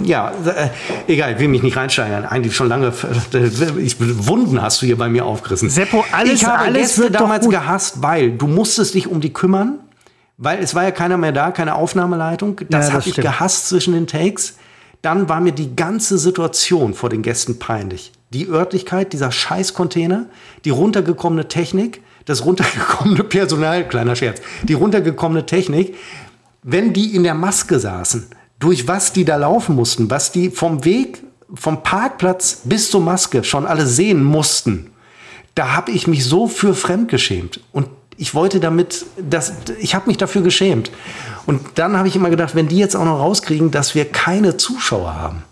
ja, 0.05 0.31
äh, 0.45 0.69
egal, 1.11 1.37
will 1.37 1.49
mich 1.49 1.63
nicht 1.63 1.75
reinsteigern. 1.75 2.23
Eigentlich 2.25 2.55
schon 2.55 2.69
lange, 2.69 2.93
ich, 3.77 3.97
Wunden 3.99 4.61
hast 4.61 4.81
du 4.81 4.85
hier 4.85 4.97
bei 4.97 5.09
mir 5.09 5.25
aufgerissen. 5.25 5.69
Seppo, 5.69 6.05
alles, 6.13 6.33
ich 6.33 6.45
habe 6.45 6.59
alles 6.59 6.95
Gäste 6.95 7.11
damals 7.11 7.49
gehasst, 7.49 8.01
weil 8.01 8.31
du 8.31 8.47
musstest 8.47 8.93
dich 8.93 9.07
um 9.07 9.19
die 9.19 9.33
kümmern, 9.33 9.79
weil 10.37 10.59
es 10.59 10.73
war 10.73 10.83
ja 10.83 10.91
keiner 10.91 11.17
mehr 11.17 11.33
da, 11.33 11.51
keine 11.51 11.75
Aufnahmeleitung. 11.75 12.55
Das, 12.55 12.65
ja, 12.69 12.79
das 12.79 12.91
habe 12.93 13.03
ich 13.05 13.15
gehasst 13.15 13.67
zwischen 13.67 13.93
den 13.93 14.07
Takes. 14.07 14.55
Dann 15.01 15.27
war 15.27 15.41
mir 15.41 15.51
die 15.51 15.75
ganze 15.75 16.17
Situation 16.17 16.93
vor 16.93 17.09
den 17.09 17.21
Gästen 17.21 17.59
peinlich. 17.59 18.13
Die 18.31 18.47
Örtlichkeit, 18.47 19.11
dieser 19.11 19.31
Scheißcontainer, 19.31 20.27
die 20.63 20.69
runtergekommene 20.69 21.49
Technik, 21.49 22.01
das 22.25 22.45
runtergekommene 22.45 23.23
Personal, 23.25 23.87
kleiner 23.87 24.15
Scherz, 24.15 24.41
die 24.63 24.73
runtergekommene 24.73 25.45
Technik, 25.45 25.95
wenn 26.63 26.93
die 26.93 27.15
in 27.15 27.23
der 27.23 27.33
Maske 27.33 27.79
saßen, 27.79 28.27
durch 28.59 28.87
was 28.87 29.13
die 29.13 29.25
da 29.25 29.37
laufen 29.37 29.75
mussten, 29.75 30.09
was 30.09 30.31
die 30.31 30.49
vom 30.49 30.85
Weg, 30.85 31.23
vom 31.53 31.83
Parkplatz 31.83 32.61
bis 32.63 32.91
zur 32.91 33.01
Maske 33.01 33.43
schon 33.43 33.65
alle 33.65 33.87
sehen 33.87 34.23
mussten, 34.23 34.91
da 35.55 35.73
habe 35.75 35.91
ich 35.91 36.07
mich 36.07 36.25
so 36.25 36.47
für 36.47 36.73
fremd 36.73 37.09
geschämt. 37.09 37.59
Und 37.71 37.87
ich 38.17 38.35
wollte 38.35 38.59
damit, 38.59 39.05
das, 39.17 39.53
ich 39.79 39.95
habe 39.95 40.07
mich 40.07 40.17
dafür 40.17 40.43
geschämt. 40.43 40.91
Und 41.45 41.61
dann 41.75 41.97
habe 41.97 42.07
ich 42.07 42.15
immer 42.15 42.29
gedacht, 42.29 42.55
wenn 42.55 42.67
die 42.67 42.77
jetzt 42.77 42.95
auch 42.95 43.05
noch 43.05 43.19
rauskriegen, 43.19 43.71
dass 43.71 43.95
wir 43.95 44.05
keine 44.05 44.57
Zuschauer 44.57 45.15
haben, 45.15 45.43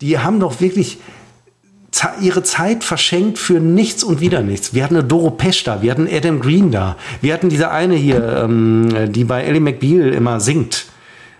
die 0.00 0.18
haben 0.18 0.38
doch 0.38 0.60
wirklich 0.60 0.98
ihre 2.20 2.42
Zeit 2.42 2.84
verschenkt 2.84 3.38
für 3.38 3.60
nichts 3.60 4.02
und 4.02 4.20
wieder 4.20 4.42
nichts. 4.42 4.74
Wir 4.74 4.84
hatten 4.84 4.96
eine 4.96 5.04
Doro 5.04 5.30
Pesch 5.30 5.64
da, 5.64 5.82
wir 5.82 5.90
hatten 5.90 6.08
Adam 6.10 6.40
Green 6.40 6.70
da, 6.70 6.96
wir 7.20 7.32
hatten 7.32 7.48
diese 7.48 7.70
eine 7.70 7.94
hier, 7.94 8.44
ähm, 8.44 9.12
die 9.12 9.24
bei 9.24 9.42
Ellie 9.42 9.60
McBeal 9.60 10.12
immer 10.12 10.40
singt. 10.40 10.86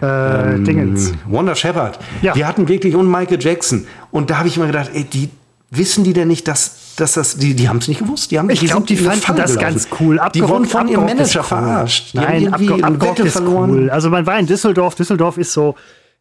Äh, 0.02 0.54
ähm, 0.54 0.64
Dingens. 0.64 1.12
Wanda 1.26 1.54
Shepard. 1.54 1.98
Ja. 2.22 2.34
Wir 2.34 2.46
hatten 2.46 2.68
wirklich 2.68 2.94
und 2.94 3.10
Michael 3.10 3.40
Jackson. 3.40 3.86
Und 4.10 4.30
da 4.30 4.38
habe 4.38 4.48
ich 4.48 4.56
immer 4.56 4.66
gedacht, 4.66 4.90
ey, 4.92 5.04
die 5.04 5.30
wissen 5.70 6.04
die 6.04 6.12
denn 6.12 6.28
nicht, 6.28 6.46
dass, 6.48 6.94
dass 6.96 7.14
das, 7.14 7.36
die, 7.36 7.54
die 7.54 7.68
haben 7.68 7.78
es 7.78 7.88
nicht 7.88 8.00
gewusst. 8.00 8.30
Die 8.30 8.38
haben, 8.38 8.50
ich 8.50 8.60
glaube, 8.60 8.86
die, 8.86 8.96
fanden 8.96 9.20
Falle 9.20 9.42
das 9.42 9.54
gelaufen. 9.54 9.74
ganz 9.74 9.88
cool. 10.00 10.18
Abgerockt, 10.18 10.36
die 10.36 10.48
wurden 10.48 10.64
von 10.66 10.88
ihrem 10.88 11.04
Manager 11.04 11.40
cool. 11.40 11.46
verarscht. 11.46 12.12
Die 12.12 12.18
Nein, 12.18 12.52
abgerockt, 12.52 12.84
abgerockt 12.84 13.18
ist 13.20 13.32
verloren. 13.32 13.70
cool. 13.70 13.90
Also 13.90 14.10
man 14.10 14.26
war 14.26 14.38
in 14.38 14.46
Düsseldorf. 14.46 14.94
Düsseldorf 14.94 15.38
ist 15.38 15.52
so, 15.52 15.74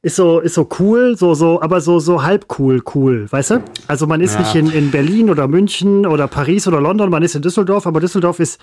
ist 0.03 0.17
so, 0.17 0.41
ist 0.41 0.53
so 0.53 0.67
cool, 0.79 1.15
so, 1.17 1.33
so, 1.33 1.61
aber 1.61 1.79
so, 1.79 1.99
so 1.99 2.23
halb 2.23 2.45
cool, 2.59 2.83
cool, 2.93 3.25
weißt 3.29 3.51
du? 3.51 3.63
Also 3.87 4.05
man 4.05 4.19
ist 4.19 4.33
ja. 4.33 4.41
nicht 4.41 4.53
in, 4.53 4.69
in 4.69 4.91
Berlin 4.91 5.29
oder 5.29 5.47
München 5.47 6.05
oder 6.05 6.27
Paris 6.27 6.67
oder 6.67 6.81
London, 6.81 7.09
man 7.09 7.23
ist 7.23 7.35
in 7.35 7.41
Düsseldorf, 7.41 7.87
aber 7.87 8.01
Düsseldorf 8.01 8.41
ist, 8.41 8.59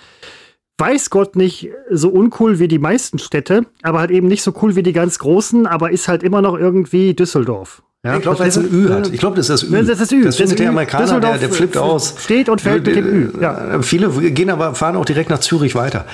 weiß 0.76 1.09
Gott 1.09 1.36
nicht 1.36 1.70
so 1.91 2.11
uncool 2.11 2.59
wie 2.59 2.68
die 2.68 2.78
meisten 2.78 3.18
Städte, 3.18 3.62
aber 3.82 4.01
halt 4.01 4.11
eben 4.11 4.28
nicht 4.28 4.43
so 4.43 4.53
cool 4.61 4.76
wie 4.76 4.82
die 4.82 4.93
ganz 4.93 5.18
großen, 5.18 5.66
aber 5.66 5.91
ist 5.91 6.09
halt 6.09 6.22
immer 6.22 6.43
noch 6.43 6.59
irgendwie 6.59 7.14
Düsseldorf. 7.14 7.82
Ja, 8.05 8.16
ich 8.16 8.22
glaube, 8.22 8.38
weil 8.38 8.49
es 8.49 8.57
ein 8.57 8.70
Ü 8.72 8.88
hat. 8.88 9.12
Ich 9.12 9.20
glaube, 9.20 9.36
das 9.36 9.49
ist 9.51 9.62
das 9.62 9.70
Ü. 9.70 9.76
Das 9.76 9.88
ist 9.88 10.01
das 10.01 10.12
Ü. 10.12 10.24
Das 10.24 10.36
findet 10.36 10.59
der 10.59 10.70
Amerikaner, 10.70 11.20
der, 11.20 11.36
der 11.36 11.51
flippt 11.51 11.76
aus. 11.76 12.14
Steht 12.18 12.49
und 12.49 12.61
fällt 12.61 12.86
mit 12.86 12.97
dem 12.97 13.07
Ü. 13.07 13.30
Ja. 13.41 13.82
Viele 13.82 14.09
gehen 14.30 14.49
aber, 14.49 14.74
fahren 14.74 14.97
auch 14.97 15.05
direkt 15.05 15.28
nach 15.28 15.41
Zürich 15.41 15.74
weiter. 15.74 16.07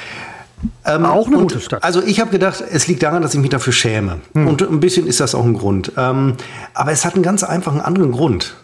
Ähm, 0.85 1.05
auch 1.05 1.27
eine 1.27 1.37
gute 1.37 1.61
Stadt. 1.61 1.85
Also 1.85 2.03
ich 2.03 2.21
habe 2.21 2.31
gedacht, 2.31 2.63
es 2.71 2.87
liegt 2.87 3.03
daran, 3.03 3.23
dass 3.23 3.35
ich 3.35 3.41
mich 3.41 3.51
dafür 3.51 3.73
schäme. 3.73 4.21
Hm. 4.35 4.47
Und 4.47 4.63
ein 4.63 4.81
bisschen 4.81 5.07
ist 5.07 5.21
das 5.21 5.35
auch 5.35 5.45
ein 5.45 5.55
Grund. 5.55 5.93
Ähm, 5.97 6.35
aber 6.75 6.93
es 6.93 7.05
hat 7.05 7.15
einen 7.15 7.23
ganz 7.23 7.43
einfachen 7.43 7.81
anderen 7.81 8.13
Grund. 8.13 8.55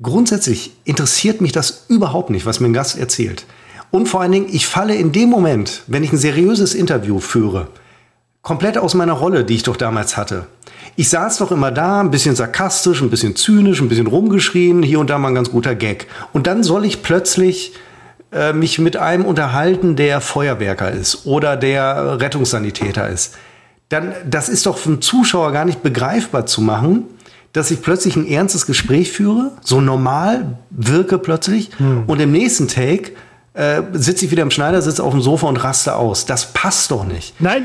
Grundsätzlich 0.00 0.72
interessiert 0.84 1.40
mich 1.40 1.52
das 1.52 1.86
überhaupt 1.88 2.30
nicht, 2.30 2.46
was 2.46 2.60
mir 2.60 2.68
ein 2.68 2.72
Gast 2.72 2.98
erzählt. 2.98 3.46
Und 3.90 4.08
vor 4.08 4.20
allen 4.20 4.32
Dingen, 4.32 4.46
ich 4.50 4.66
falle 4.66 4.94
in 4.94 5.12
dem 5.12 5.30
Moment, 5.30 5.82
wenn 5.86 6.04
ich 6.04 6.12
ein 6.12 6.18
seriöses 6.18 6.74
Interview 6.74 7.20
führe, 7.20 7.68
komplett 8.42 8.78
aus 8.78 8.94
meiner 8.94 9.14
Rolle, 9.14 9.44
die 9.44 9.54
ich 9.54 9.62
doch 9.62 9.76
damals 9.76 10.16
hatte. 10.16 10.46
Ich 10.96 11.08
saß 11.08 11.38
doch 11.38 11.50
immer 11.52 11.70
da, 11.70 12.00
ein 12.00 12.10
bisschen 12.10 12.36
sarkastisch, 12.36 13.00
ein 13.02 13.10
bisschen 13.10 13.34
zynisch, 13.34 13.80
ein 13.80 13.88
bisschen 13.88 14.06
rumgeschrien, 14.06 14.82
hier 14.82 15.00
und 15.00 15.10
da 15.10 15.18
mal 15.18 15.28
ein 15.28 15.34
ganz 15.34 15.50
guter 15.50 15.74
Gag. 15.74 16.06
Und 16.32 16.46
dann 16.46 16.62
soll 16.62 16.84
ich 16.84 17.02
plötzlich 17.02 17.72
äh, 18.32 18.52
mich 18.52 18.78
mit 18.78 18.96
einem 18.96 19.24
unterhalten, 19.24 19.96
der 19.96 20.20
Feuerwerker 20.20 20.90
ist 20.90 21.26
oder 21.26 21.56
der 21.56 22.20
Rettungssanitäter 22.20 23.08
ist, 23.08 23.36
dann 23.88 24.12
das 24.28 24.48
ist 24.48 24.66
doch 24.66 24.78
für 24.78 24.90
einen 24.90 25.02
Zuschauer 25.02 25.52
gar 25.52 25.64
nicht 25.64 25.82
begreifbar 25.82 26.46
zu 26.46 26.60
machen, 26.60 27.04
dass 27.52 27.70
ich 27.70 27.80
plötzlich 27.82 28.16
ein 28.16 28.26
ernstes 28.26 28.66
Gespräch 28.66 29.12
führe, 29.12 29.52
so 29.62 29.80
normal 29.80 30.58
wirke 30.70 31.18
plötzlich 31.18 31.70
hm. 31.78 32.04
und 32.06 32.20
im 32.20 32.32
nächsten 32.32 32.68
Take 32.68 33.12
äh, 33.54 33.82
sitze 33.92 34.26
ich 34.26 34.30
wieder 34.30 34.42
im 34.42 34.50
Schneidersitz 34.50 35.00
auf 35.00 35.12
dem 35.12 35.20
Sofa 35.20 35.48
und 35.48 35.56
raste 35.56 35.96
aus. 35.96 36.26
Das 36.26 36.52
passt 36.52 36.90
doch 36.92 37.04
nicht. 37.04 37.40
Nein, 37.40 37.64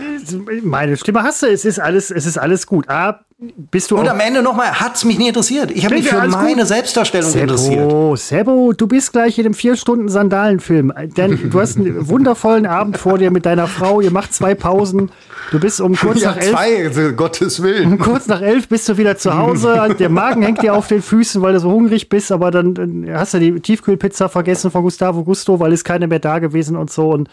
meine 0.63 0.97
Stimme 0.97 1.21
hast 1.21 1.43
du. 1.43 1.47
Es 1.47 1.65
ist 1.65 1.79
alles, 1.79 2.09
es 2.09 2.25
ist 2.25 2.37
alles 2.37 2.65
gut. 2.65 2.89
A, 2.89 3.19
bist 3.39 3.91
du 3.91 3.97
und 3.97 4.07
am 4.07 4.19
Ende 4.19 4.41
nochmal, 4.41 4.79
hat 4.79 4.95
es 4.95 5.05
mich 5.05 5.17
nie 5.17 5.27
interessiert. 5.27 5.71
Ich 5.71 5.85
habe 5.85 5.95
mich 5.95 6.07
für 6.07 6.27
meine 6.27 6.61
gut. 6.61 6.67
Selbstdarstellung 6.67 7.29
Sebo, 7.29 7.43
interessiert. 7.43 8.19
Sebo, 8.19 8.73
du 8.73 8.87
bist 8.87 9.11
gleich 9.11 9.37
in 9.37 9.43
dem 9.43 9.53
vier 9.53 9.75
Stunden 9.75 10.07
Sandalenfilm. 10.07 10.93
Denn 11.17 11.49
du 11.49 11.59
hast 11.59 11.77
einen 11.77 12.07
wundervollen 12.07 12.65
Abend 12.65 12.97
vor 12.97 13.17
dir 13.17 13.31
mit 13.31 13.45
deiner 13.45 13.67
Frau. 13.67 14.01
Ihr 14.01 14.11
macht 14.11 14.33
zwei 14.33 14.55
Pausen. 14.55 15.11
Du 15.51 15.59
bist 15.59 15.81
um 15.81 15.95
kurz 15.95 16.21
ja, 16.21 16.31
nach 16.31 16.37
elf. 16.37 16.51
Zwei, 16.51 16.85
also 16.85 17.13
Gottes 17.13 17.61
Willen. 17.61 17.93
Um 17.93 17.99
kurz 17.99 18.27
nach 18.27 18.41
elf 18.41 18.67
bist 18.67 18.87
du 18.87 18.97
wieder 18.97 19.17
zu 19.17 19.37
Hause. 19.37 19.95
Der 19.99 20.09
Magen 20.09 20.41
hängt 20.41 20.61
dir 20.61 20.73
auf 20.73 20.87
den 20.87 21.01
Füßen, 21.01 21.41
weil 21.41 21.53
du 21.53 21.59
so 21.59 21.71
hungrig 21.71 22.09
bist. 22.09 22.31
Aber 22.31 22.51
dann, 22.51 22.73
dann 22.73 23.07
hast 23.11 23.33
du 23.33 23.39
die 23.39 23.59
Tiefkühlpizza 23.59 24.29
vergessen 24.29 24.71
von 24.71 24.83
Gustavo 24.83 25.23
Gusto, 25.23 25.59
weil 25.59 25.73
es 25.73 25.83
keine 25.83 26.07
mehr 26.07 26.19
da 26.19 26.39
gewesen 26.39 26.77
und 26.77 26.91
so. 26.91 27.09
Und 27.09 27.29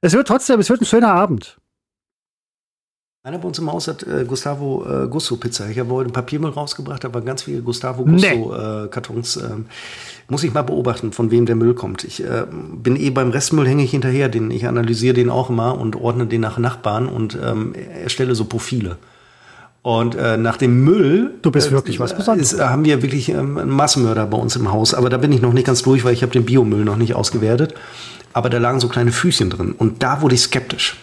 es 0.00 0.14
wird 0.14 0.28
trotzdem, 0.28 0.60
es 0.60 0.70
wird 0.70 0.80
ein 0.80 0.86
schöner 0.86 1.12
Abend. 1.12 1.59
Einer 3.22 3.36
bei 3.36 3.48
uns 3.48 3.58
im 3.58 3.70
Haus 3.70 3.86
hat 3.86 4.02
äh, 4.02 4.24
Gustavo 4.24 4.82
äh, 4.88 5.06
Gusto 5.06 5.36
Pizza. 5.36 5.68
Ich 5.68 5.78
habe 5.78 5.92
heute 5.92 6.08
ein 6.08 6.12
Papiermüll 6.14 6.52
rausgebracht, 6.52 7.04
da 7.04 7.12
waren 7.12 7.26
ganz 7.26 7.42
viele 7.42 7.60
Gustavo 7.60 8.06
Gusto 8.06 8.26
nee. 8.26 8.34
äh, 8.34 8.88
Kartons. 8.88 9.36
Ähm, 9.36 9.66
muss 10.28 10.42
ich 10.42 10.54
mal 10.54 10.62
beobachten, 10.62 11.12
von 11.12 11.30
wem 11.30 11.44
der 11.44 11.54
Müll 11.54 11.74
kommt. 11.74 12.02
Ich 12.04 12.24
äh, 12.24 12.46
bin 12.50 12.96
eh 12.96 13.10
beim 13.10 13.28
Restmüll 13.28 13.68
hänge 13.68 13.84
ich 13.84 13.90
hinterher, 13.90 14.30
den 14.30 14.50
ich 14.50 14.66
analysiere 14.66 15.12
den 15.12 15.28
auch 15.28 15.50
immer 15.50 15.78
und 15.78 15.96
ordne 15.96 16.28
den 16.28 16.40
nach 16.40 16.56
Nachbarn 16.56 17.08
und 17.08 17.38
ähm, 17.44 17.74
erstelle 17.74 18.34
so 18.34 18.46
Profile. 18.46 18.96
Und 19.82 20.14
äh, 20.14 20.38
nach 20.38 20.56
dem 20.56 20.82
Müll. 20.82 21.34
Du 21.42 21.50
bist 21.50 21.68
äh, 21.68 21.72
wirklich 21.72 22.00
was 22.00 22.16
Besonderes. 22.16 22.54
Ist, 22.54 22.60
haben 22.62 22.86
wir 22.86 23.02
wirklich 23.02 23.28
ähm, 23.28 23.58
einen 23.58 23.70
Massenmörder 23.70 24.24
bei 24.28 24.38
uns 24.38 24.56
im 24.56 24.72
Haus. 24.72 24.94
Aber 24.94 25.10
da 25.10 25.18
bin 25.18 25.30
ich 25.32 25.42
noch 25.42 25.52
nicht 25.52 25.66
ganz 25.66 25.82
durch, 25.82 26.04
weil 26.04 26.14
ich 26.14 26.22
habe 26.22 26.32
den 26.32 26.46
Biomüll 26.46 26.86
noch 26.86 26.96
nicht 26.96 27.14
ausgewertet. 27.14 27.74
Aber 28.32 28.48
da 28.48 28.56
lagen 28.56 28.80
so 28.80 28.88
kleine 28.88 29.12
Füßchen 29.12 29.50
drin. 29.50 29.74
Und 29.76 30.02
da 30.02 30.22
wurde 30.22 30.36
ich 30.36 30.40
skeptisch. 30.40 30.96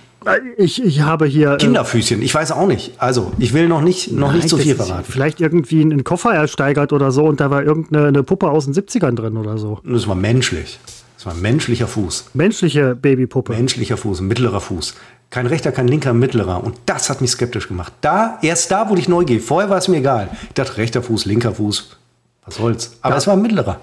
Ich, 0.57 0.83
ich 0.83 1.01
habe 1.01 1.25
hier. 1.25 1.53
Äh, 1.53 1.57
Kinderfüßchen, 1.57 2.21
ich 2.21 2.33
weiß 2.33 2.51
auch 2.51 2.67
nicht. 2.67 2.93
Also, 2.97 3.31
ich 3.39 3.53
will 3.53 3.67
noch 3.67 3.81
nicht, 3.81 4.11
noch 4.11 4.33
nicht 4.33 4.49
so 4.49 4.57
viel 4.57 4.75
verraten. 4.75 5.05
Vielleicht 5.09 5.41
irgendwie 5.41 5.81
einen 5.81 6.03
Koffer 6.03 6.33
ersteigert 6.33 6.93
oder 6.93 7.11
so 7.11 7.25
und 7.25 7.39
da 7.39 7.49
war 7.49 7.63
irgendeine 7.63 8.23
Puppe 8.23 8.49
aus 8.49 8.65
den 8.65 8.73
70ern 8.73 9.15
drin 9.15 9.37
oder 9.37 9.57
so. 9.57 9.79
Das 9.83 10.07
war 10.07 10.15
menschlich. 10.15 10.79
Das 11.15 11.25
war 11.25 11.33
ein 11.33 11.41
menschlicher 11.41 11.87
Fuß. 11.87 12.31
Menschliche 12.33 12.95
Babypuppe. 12.95 13.53
Menschlicher 13.53 13.97
Fuß, 13.97 14.19
ein 14.19 14.27
mittlerer 14.27 14.61
Fuß. 14.61 14.95
Kein 15.29 15.47
rechter, 15.47 15.71
kein 15.71 15.87
linker, 15.87 16.13
mittlerer. 16.13 16.63
Und 16.63 16.77
das 16.85 17.09
hat 17.09 17.21
mich 17.21 17.31
skeptisch 17.31 17.67
gemacht. 17.67 17.91
Da, 18.01 18.37
erst 18.41 18.71
da 18.71 18.89
wurde 18.89 19.01
ich 19.01 19.09
neugierig. 19.09 19.43
Vorher 19.43 19.69
war 19.69 19.77
es 19.77 19.87
mir 19.87 19.97
egal. 19.97 20.29
Ich 20.43 20.53
dachte, 20.53 20.77
rechter 20.77 21.01
Fuß, 21.01 21.25
linker 21.25 21.55
Fuß, 21.55 21.97
was 22.45 22.55
soll's. 22.55 22.97
Aber 23.01 23.15
ja. 23.15 23.17
es 23.17 23.27
war 23.27 23.33
ein 23.33 23.41
mittlerer. 23.41 23.79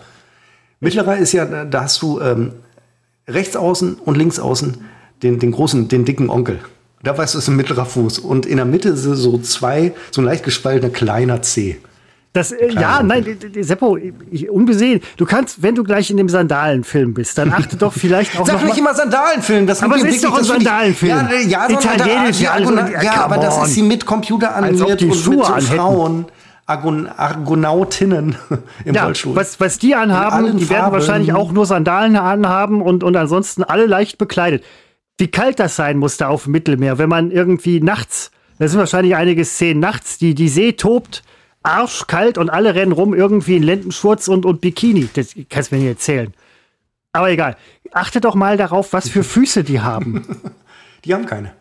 Mittlerer 0.80 1.16
ist 1.16 1.32
ja, 1.32 1.44
da 1.44 1.82
hast 1.82 2.00
du 2.02 2.20
ähm, 2.20 2.52
rechts 3.26 3.56
außen 3.56 3.94
und 3.96 4.16
links 4.16 4.38
außen 4.38 4.84
den, 5.24 5.38
den 5.38 5.50
großen, 5.50 5.88
den 5.88 6.04
dicken 6.04 6.30
Onkel. 6.30 6.60
Da 7.02 7.16
weißt 7.16 7.34
du, 7.34 7.38
es 7.38 7.44
ist 7.44 7.48
ein 7.48 7.56
mittlerer 7.56 7.84
Fuß. 7.84 8.18
Und 8.18 8.46
in 8.46 8.56
der 8.56 8.64
Mitte 8.64 8.96
sind 8.96 9.16
so 9.16 9.38
zwei, 9.38 9.92
so 10.10 10.22
ein 10.22 10.24
leicht 10.24 10.44
gespaltener 10.44 10.90
kleiner 10.90 11.42
C. 11.42 11.78
Das, 12.32 12.50
äh, 12.50 12.72
ja, 12.72 13.00
nein, 13.02 13.38
Seppo, 13.60 13.96
ich, 13.96 14.50
unbesehen. 14.50 15.00
Du 15.16 15.24
kannst, 15.24 15.62
wenn 15.62 15.76
du 15.76 15.84
gleich 15.84 16.10
in 16.10 16.16
dem 16.16 16.28
Sandalenfilm 16.28 17.14
bist, 17.14 17.38
dann 17.38 17.52
achte 17.52 17.76
doch 17.76 17.92
vielleicht 17.92 18.38
auch 18.38 18.46
Sag 18.46 18.56
noch 18.56 18.64
nicht 18.64 18.78
immer 18.78 18.92
Sandalenfilm. 18.92 19.68
Das 19.68 19.82
aber 19.82 19.96
es 19.96 20.02
ist 20.02 20.24
doch 20.24 20.36
ein 20.36 20.44
Sandalenfilm. 20.44 21.10
Ja, 21.10 21.30
ja, 21.46 21.70
Italienisch, 21.70 22.40
ja, 22.40 22.52
also, 22.52 22.74
ja, 22.74 23.02
ja 23.02 23.24
aber 23.24 23.36
das 23.36 23.62
ist 23.64 23.74
sie 23.74 23.82
mit 23.82 24.04
Computer 24.04 24.56
animiert 24.56 25.00
und 25.02 25.14
Schuhe 25.14 25.36
mit 25.36 25.62
so 25.62 25.74
Frauen. 25.74 26.26
Argon 26.66 27.06
Argonautinnen 27.06 28.36
im 28.86 28.94
ja, 28.94 29.04
Rollstuhl. 29.04 29.36
Was, 29.36 29.60
was 29.60 29.78
die 29.78 29.94
anhaben, 29.94 30.56
die 30.56 30.70
werden 30.70 30.92
wahrscheinlich 30.92 31.34
auch 31.34 31.52
nur 31.52 31.66
Sandalen 31.66 32.16
anhaben 32.16 32.80
und, 32.80 33.04
und 33.04 33.14
ansonsten 33.16 33.62
alle 33.62 33.84
leicht 33.84 34.16
bekleidet 34.16 34.64
wie 35.18 35.28
kalt 35.28 35.60
das 35.60 35.76
sein 35.76 35.98
musste 35.98 36.28
auf 36.28 36.44
dem 36.44 36.52
Mittelmeer, 36.52 36.98
wenn 36.98 37.08
man 37.08 37.30
irgendwie 37.30 37.80
nachts, 37.80 38.30
da 38.58 38.68
sind 38.68 38.78
wahrscheinlich 38.78 39.16
einige 39.16 39.44
Szenen 39.44 39.80
nachts, 39.80 40.18
die, 40.18 40.34
die 40.34 40.48
See 40.48 40.72
tobt, 40.72 41.22
arschkalt 41.62 42.38
und 42.38 42.50
alle 42.50 42.74
rennen 42.74 42.92
rum 42.92 43.14
irgendwie 43.14 43.56
in 43.56 43.62
Lendenschurz 43.62 44.28
und, 44.28 44.44
und 44.44 44.60
Bikini. 44.60 45.08
Das 45.14 45.34
kannst 45.48 45.70
du 45.70 45.76
mir 45.76 45.82
nicht 45.82 45.90
erzählen. 45.90 46.32
Aber 47.12 47.30
egal. 47.30 47.56
Achte 47.92 48.20
doch 48.20 48.34
mal 48.34 48.56
darauf, 48.56 48.92
was 48.92 49.08
für 49.08 49.22
Füße 49.22 49.64
die 49.64 49.80
haben. 49.80 50.26
Die 51.04 51.12
haben 51.12 51.26
keine. 51.26 51.52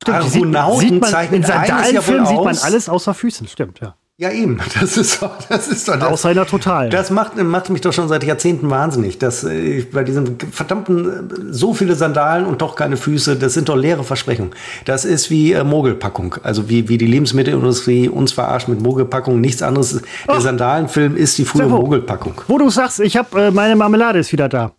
Stimmt, 0.00 0.22
sieht, 0.24 0.32
sieht 0.32 1.00
man, 1.00 1.32
in 1.32 1.42
Sandalenfilmen 1.42 2.24
ja 2.24 2.30
sieht 2.30 2.44
man 2.44 2.56
alles 2.58 2.88
außer 2.88 3.14
Füßen, 3.14 3.48
stimmt, 3.48 3.80
ja. 3.80 3.96
Ja, 4.16 4.30
eben. 4.30 4.60
Das 4.80 4.96
ist 4.96 5.22
doch, 5.22 5.30
das 5.48 5.66
ist 5.66 5.88
doch 5.88 5.98
das. 5.98 6.22
Seiner 6.22 6.46
Total. 6.46 6.88
Das 6.88 7.10
macht, 7.10 7.36
macht 7.36 7.70
mich 7.70 7.80
doch 7.80 7.92
schon 7.92 8.06
seit 8.06 8.22
Jahrzehnten 8.22 8.70
wahnsinnig. 8.70 9.18
Dass 9.18 9.42
ich 9.42 9.50
äh, 9.50 9.86
bei 9.92 10.04
diesen 10.04 10.38
verdammten, 10.38 11.06
äh, 11.08 11.34
so 11.50 11.74
viele 11.74 11.94
Sandalen 11.94 12.46
und 12.46 12.62
doch 12.62 12.76
keine 12.76 12.96
Füße, 12.96 13.36
das 13.36 13.54
sind 13.54 13.68
doch 13.68 13.76
leere 13.76 14.04
Versprechungen. 14.04 14.52
Das 14.84 15.04
ist 15.04 15.30
wie 15.30 15.52
äh, 15.52 15.64
Mogelpackung. 15.64 16.36
Also 16.42 16.68
wie, 16.68 16.88
wie 16.88 16.98
die 16.98 17.06
Lebensmittelindustrie 17.06 18.08
uns 18.08 18.32
verarscht 18.32 18.68
mit 18.68 18.80
Mogelpackung. 18.80 19.40
Nichts 19.40 19.62
anderes. 19.62 20.00
Der 20.28 20.40
Sandalenfilm 20.40 21.16
ist 21.16 21.36
die 21.38 21.44
frühe 21.44 21.66
Mogelpackung. 21.66 22.40
Wo 22.46 22.58
du 22.58 22.70
sagst, 22.70 23.00
ich 23.00 23.16
habe, 23.16 23.46
äh, 23.46 23.50
meine 23.50 23.74
Marmelade 23.74 24.20
ist 24.20 24.32
wieder 24.32 24.48
da. 24.48 24.72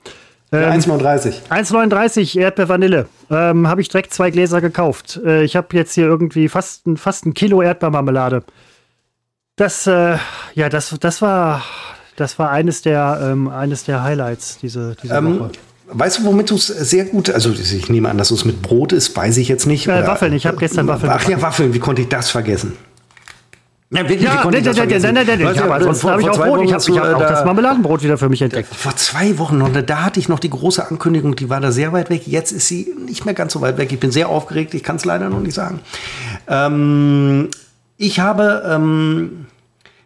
Ähm, 0.51 0.79
1,39. 0.79 1.49
1,39 1.49 2.39
Erdbeer-Vanille. 2.39 3.07
Ähm, 3.29 3.67
habe 3.67 3.81
ich 3.81 3.89
direkt 3.89 4.13
zwei 4.13 4.29
Gläser 4.31 4.61
gekauft. 4.61 5.19
Äh, 5.25 5.43
ich 5.43 5.57
habe 5.57 5.67
jetzt 5.73 5.93
hier 5.93 6.05
irgendwie 6.05 6.47
fast, 6.47 6.83
fast 6.95 7.25
ein 7.25 7.33
Kilo 7.33 7.61
Erdbeermarmelade. 7.61 8.43
Das, 9.55 9.87
äh, 9.87 10.17
ja, 10.53 10.67
das, 10.69 10.95
das 10.99 11.21
war, 11.21 11.63
das 12.17 12.37
war 12.37 12.51
eines 12.51 12.81
der, 12.81 13.19
ähm, 13.23 13.47
eines 13.47 13.85
der 13.85 14.03
Highlights 14.03 14.57
diese, 14.61 14.97
diese 15.01 15.15
ähm, 15.15 15.39
Woche. 15.39 15.51
Weißt 15.87 16.19
du, 16.19 16.25
womit 16.25 16.49
du 16.49 16.55
es 16.55 16.67
sehr 16.67 17.05
gut, 17.05 17.29
also 17.29 17.51
ich 17.51 17.89
nehme 17.89 18.09
an, 18.09 18.17
dass 18.17 18.31
es 18.31 18.43
mit 18.43 18.61
Brot 18.61 18.91
ist, 18.91 19.15
weiß 19.15 19.37
ich 19.37 19.47
jetzt 19.47 19.65
nicht. 19.65 19.87
Äh, 19.87 20.05
Waffeln, 20.05 20.33
ich 20.33 20.45
habe 20.45 20.57
gestern 20.57 20.87
Waffeln. 20.87 21.11
Ach 21.13 21.29
ja, 21.29 21.41
Waffeln, 21.41 21.73
wie 21.73 21.79
konnte 21.79 22.01
ich 22.01 22.09
das 22.09 22.31
vergessen? 22.31 22.73
Ja, 23.91 23.99
wirklich, 23.99 24.23
ja, 24.23 24.33
wie 24.33 24.41
konnte 24.41 24.57
ich 24.57 24.65
das 24.65 24.77
vergessen? 24.77 25.13
Nein, 25.13 25.25
nein, 25.25 25.39
nein, 25.39 25.55
nein. 25.55 25.71
Ansonsten 25.71 26.09
habe 26.09 26.21
ich 26.21 26.29
auch 26.29 26.37
Brot. 26.37 26.61
Ich 26.65 26.73
habe 26.73 26.99
hab 26.99 27.15
auch 27.15 27.19
das 27.21 27.45
Marmeladenbrot 27.45 28.03
wieder 28.03 28.17
für 28.17 28.27
mich 28.27 28.41
entdeckt. 28.41 28.75
Vor 28.75 28.95
zwei 28.97 29.37
Wochen 29.37 29.57
noch, 29.57 29.69
da 29.69 30.03
hatte 30.03 30.19
ich 30.19 30.27
noch 30.27 30.39
die 30.39 30.49
große 30.49 30.85
Ankündigung, 30.85 31.35
die 31.35 31.49
war 31.49 31.61
da 31.61 31.71
sehr 31.71 31.93
weit 31.93 32.09
weg. 32.09 32.27
Jetzt 32.27 32.51
ist 32.51 32.67
sie 32.67 32.93
nicht 33.05 33.23
mehr 33.23 33.35
ganz 33.35 33.53
so 33.53 33.61
weit 33.61 33.77
weg. 33.77 33.93
Ich 33.93 33.99
bin 33.99 34.11
sehr 34.11 34.27
aufgeregt, 34.27 34.73
ich 34.73 34.83
kann 34.83 34.97
es 34.97 35.05
leider 35.05 35.29
noch 35.29 35.39
nicht 35.39 35.53
sagen. 35.53 35.79
Ähm, 36.49 37.49
ich 37.97 38.19
habe, 38.19 38.63
ähm, 38.67 39.47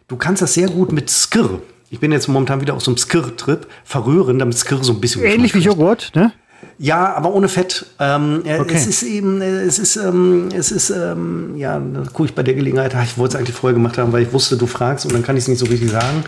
du 0.08 0.16
kannst 0.16 0.42
das 0.42 0.54
sehr 0.54 0.68
gut 0.68 0.92
mit 0.92 1.10
Skir. 1.10 1.60
Ich 1.90 1.98
bin 1.98 2.12
jetzt 2.12 2.28
momentan 2.28 2.60
wieder 2.60 2.74
auf 2.74 2.82
so 2.82 2.90
einem 2.90 2.98
Skir-Trip, 2.98 3.66
verrühren, 3.84 4.38
damit 4.38 4.56
Skir 4.58 4.78
so 4.82 4.92
ein 4.92 5.00
bisschen. 5.00 5.24
Ähnlich 5.24 5.54
wie 5.54 5.58
Joghurt, 5.58 6.12
ne? 6.14 6.32
Ja, 6.78 7.14
aber 7.14 7.32
ohne 7.34 7.48
Fett. 7.48 7.86
Ähm, 7.98 8.42
okay. 8.42 8.74
Es 8.74 8.86
ist 8.86 9.02
eben, 9.02 9.42
es 9.42 9.78
ist, 9.78 9.96
ähm, 9.96 10.48
es 10.54 10.70
ist, 10.70 10.90
ähm, 10.90 11.56
ja, 11.56 11.78
da 11.78 12.00
gucke 12.02 12.26
ich 12.26 12.34
bei 12.34 12.42
der 12.42 12.54
Gelegenheit, 12.54 12.94
ich 13.04 13.18
wollte 13.18 13.36
es 13.36 13.38
eigentlich 13.38 13.56
vorher 13.56 13.74
gemacht 13.74 13.98
haben, 13.98 14.12
weil 14.12 14.22
ich 14.22 14.32
wusste, 14.32 14.56
du 14.56 14.66
fragst 14.66 15.04
und 15.04 15.12
dann 15.12 15.22
kann 15.22 15.36
ich 15.36 15.44
es 15.44 15.48
nicht 15.48 15.58
so 15.58 15.66
richtig 15.66 15.90
sagen. 15.90 16.24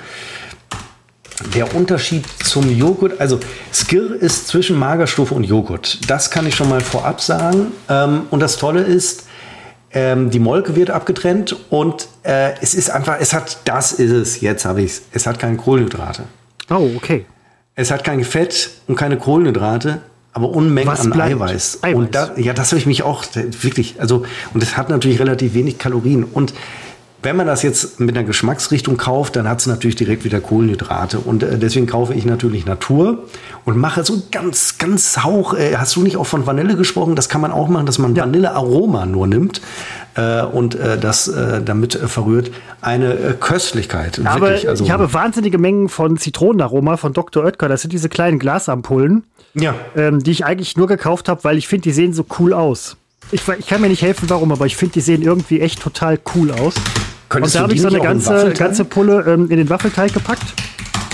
Der 1.54 1.74
Unterschied 1.74 2.24
zum 2.44 2.70
Joghurt, 2.70 3.20
also 3.20 3.40
Skir 3.72 4.14
ist 4.20 4.48
zwischen 4.48 4.78
Magerstufe 4.78 5.34
und 5.34 5.44
Joghurt. 5.44 5.98
Das 6.08 6.30
kann 6.30 6.46
ich 6.46 6.54
schon 6.54 6.68
mal 6.68 6.80
vorab 6.80 7.20
sagen. 7.20 7.68
Ähm, 7.88 8.22
und 8.30 8.40
das 8.40 8.56
Tolle 8.58 8.82
ist, 8.82 9.24
ähm, 9.94 10.30
die 10.30 10.38
Molke 10.38 10.76
wird 10.76 10.90
abgetrennt 10.90 11.56
und 11.70 12.08
äh, 12.22 12.52
es 12.60 12.74
ist 12.74 12.90
einfach, 12.90 13.18
es 13.20 13.32
hat, 13.32 13.60
das 13.64 13.92
ist 13.92 14.10
es, 14.10 14.40
jetzt 14.40 14.64
habe 14.64 14.82
ich 14.82 14.92
es, 14.92 15.02
es 15.12 15.26
hat 15.26 15.38
keine 15.38 15.56
Kohlenhydrate. 15.56 16.24
Oh, 16.70 16.90
okay. 16.96 17.26
Es 17.74 17.90
hat 17.90 18.04
kein 18.04 18.24
Fett 18.24 18.70
und 18.86 18.96
keine 18.96 19.16
Kohlenhydrate, 19.16 20.00
aber 20.32 20.50
Unmengen 20.50 20.90
Was 20.90 21.00
an 21.00 21.12
Eiweiß. 21.12 21.80
Eiweiß. 21.82 21.94
Und 21.94 22.14
da, 22.14 22.32
ja, 22.36 22.52
das 22.52 22.70
habe 22.70 22.78
ich 22.78 22.86
mich 22.86 23.02
auch 23.02 23.24
wirklich, 23.34 24.00
also, 24.00 24.24
und 24.54 24.62
es 24.62 24.76
hat 24.76 24.88
natürlich 24.88 25.20
relativ 25.20 25.54
wenig 25.54 25.78
Kalorien. 25.78 26.24
Und 26.24 26.54
wenn 27.22 27.36
man 27.36 27.46
das 27.46 27.62
jetzt 27.62 28.00
mit 28.00 28.16
einer 28.16 28.26
Geschmacksrichtung 28.26 28.96
kauft, 28.96 29.36
dann 29.36 29.48
hat 29.48 29.60
es 29.60 29.66
natürlich 29.66 29.94
direkt 29.96 30.24
wieder 30.24 30.40
Kohlenhydrate. 30.40 31.20
Und 31.20 31.42
äh, 31.42 31.58
deswegen 31.58 31.86
kaufe 31.86 32.14
ich 32.14 32.24
natürlich 32.24 32.66
Natur 32.66 33.24
und 33.64 33.76
mache 33.76 34.04
so 34.04 34.22
ganz, 34.32 34.78
ganz 34.78 35.18
Hauch. 35.22 35.54
Äh, 35.54 35.76
hast 35.76 35.94
du 35.94 36.02
nicht 36.02 36.16
auch 36.16 36.26
von 36.26 36.46
Vanille 36.46 36.76
gesprochen? 36.76 37.14
Das 37.14 37.28
kann 37.28 37.40
man 37.40 37.52
auch 37.52 37.68
machen, 37.68 37.86
dass 37.86 37.98
man 37.98 38.14
ja. 38.14 38.24
Vanillearoma 38.24 39.06
nur 39.06 39.28
nimmt 39.28 39.60
äh, 40.14 40.42
und 40.42 40.74
äh, 40.74 40.98
das 40.98 41.28
äh, 41.28 41.62
damit 41.62 41.94
verrührt. 41.94 42.50
Eine 42.80 43.14
äh, 43.14 43.34
Köstlichkeit. 43.38 44.18
Ja, 44.18 44.40
wirklich, 44.40 44.68
also, 44.68 44.84
ich 44.84 44.90
habe 44.90 45.12
wahnsinnige 45.12 45.58
Mengen 45.58 45.88
von 45.88 46.16
Zitronenaroma 46.16 46.96
von 46.96 47.12
Dr. 47.12 47.44
Oetker. 47.44 47.68
Das 47.68 47.82
sind 47.82 47.92
diese 47.92 48.08
kleinen 48.08 48.40
Glasampullen, 48.40 49.24
ja. 49.54 49.74
ähm, 49.96 50.22
die 50.22 50.32
ich 50.32 50.44
eigentlich 50.44 50.76
nur 50.76 50.88
gekauft 50.88 51.28
habe, 51.28 51.44
weil 51.44 51.56
ich 51.56 51.68
finde, 51.68 51.84
die 51.84 51.92
sehen 51.92 52.12
so 52.12 52.26
cool 52.38 52.52
aus. 52.52 52.96
Ich, 53.30 53.42
ich, 53.58 53.66
kann 53.66 53.80
mir 53.80 53.88
nicht 53.88 54.02
helfen, 54.02 54.28
warum, 54.28 54.52
aber 54.52 54.66
ich 54.66 54.76
finde, 54.76 54.94
die 54.94 55.00
sehen 55.00 55.22
irgendwie 55.22 55.60
echt 55.60 55.80
total 55.80 56.18
cool 56.34 56.50
aus. 56.50 56.74
Könntest 57.32 57.56
und 57.56 57.60
da 57.60 57.62
habe 57.62 57.74
ich 57.74 57.80
so 57.80 57.88
eine 57.88 58.00
ganze, 58.00 58.52
ganze 58.52 58.84
Pulle 58.84 59.24
ähm, 59.26 59.50
in 59.50 59.56
den 59.56 59.70
Waffelteig 59.70 60.12
gepackt. 60.12 60.54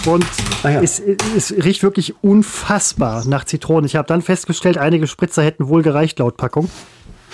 Und 0.07 0.27
ah, 0.63 0.71
ja. 0.71 0.83
es, 0.83 1.01
es, 1.37 1.53
riecht 1.53 1.83
wirklich 1.83 2.23
unfassbar 2.23 3.27
nach 3.27 3.45
Zitronen. 3.45 3.85
Ich 3.85 3.97
habe 3.97 4.09
dann 4.09 4.23
festgestellt, 4.23 4.79
einige 4.79 5.07
Spritzer 5.07 5.43
hätten 5.43 5.69
wohl 5.69 5.83
gereicht 5.83 6.19
laut 6.19 6.37
Packung. 6.37 6.71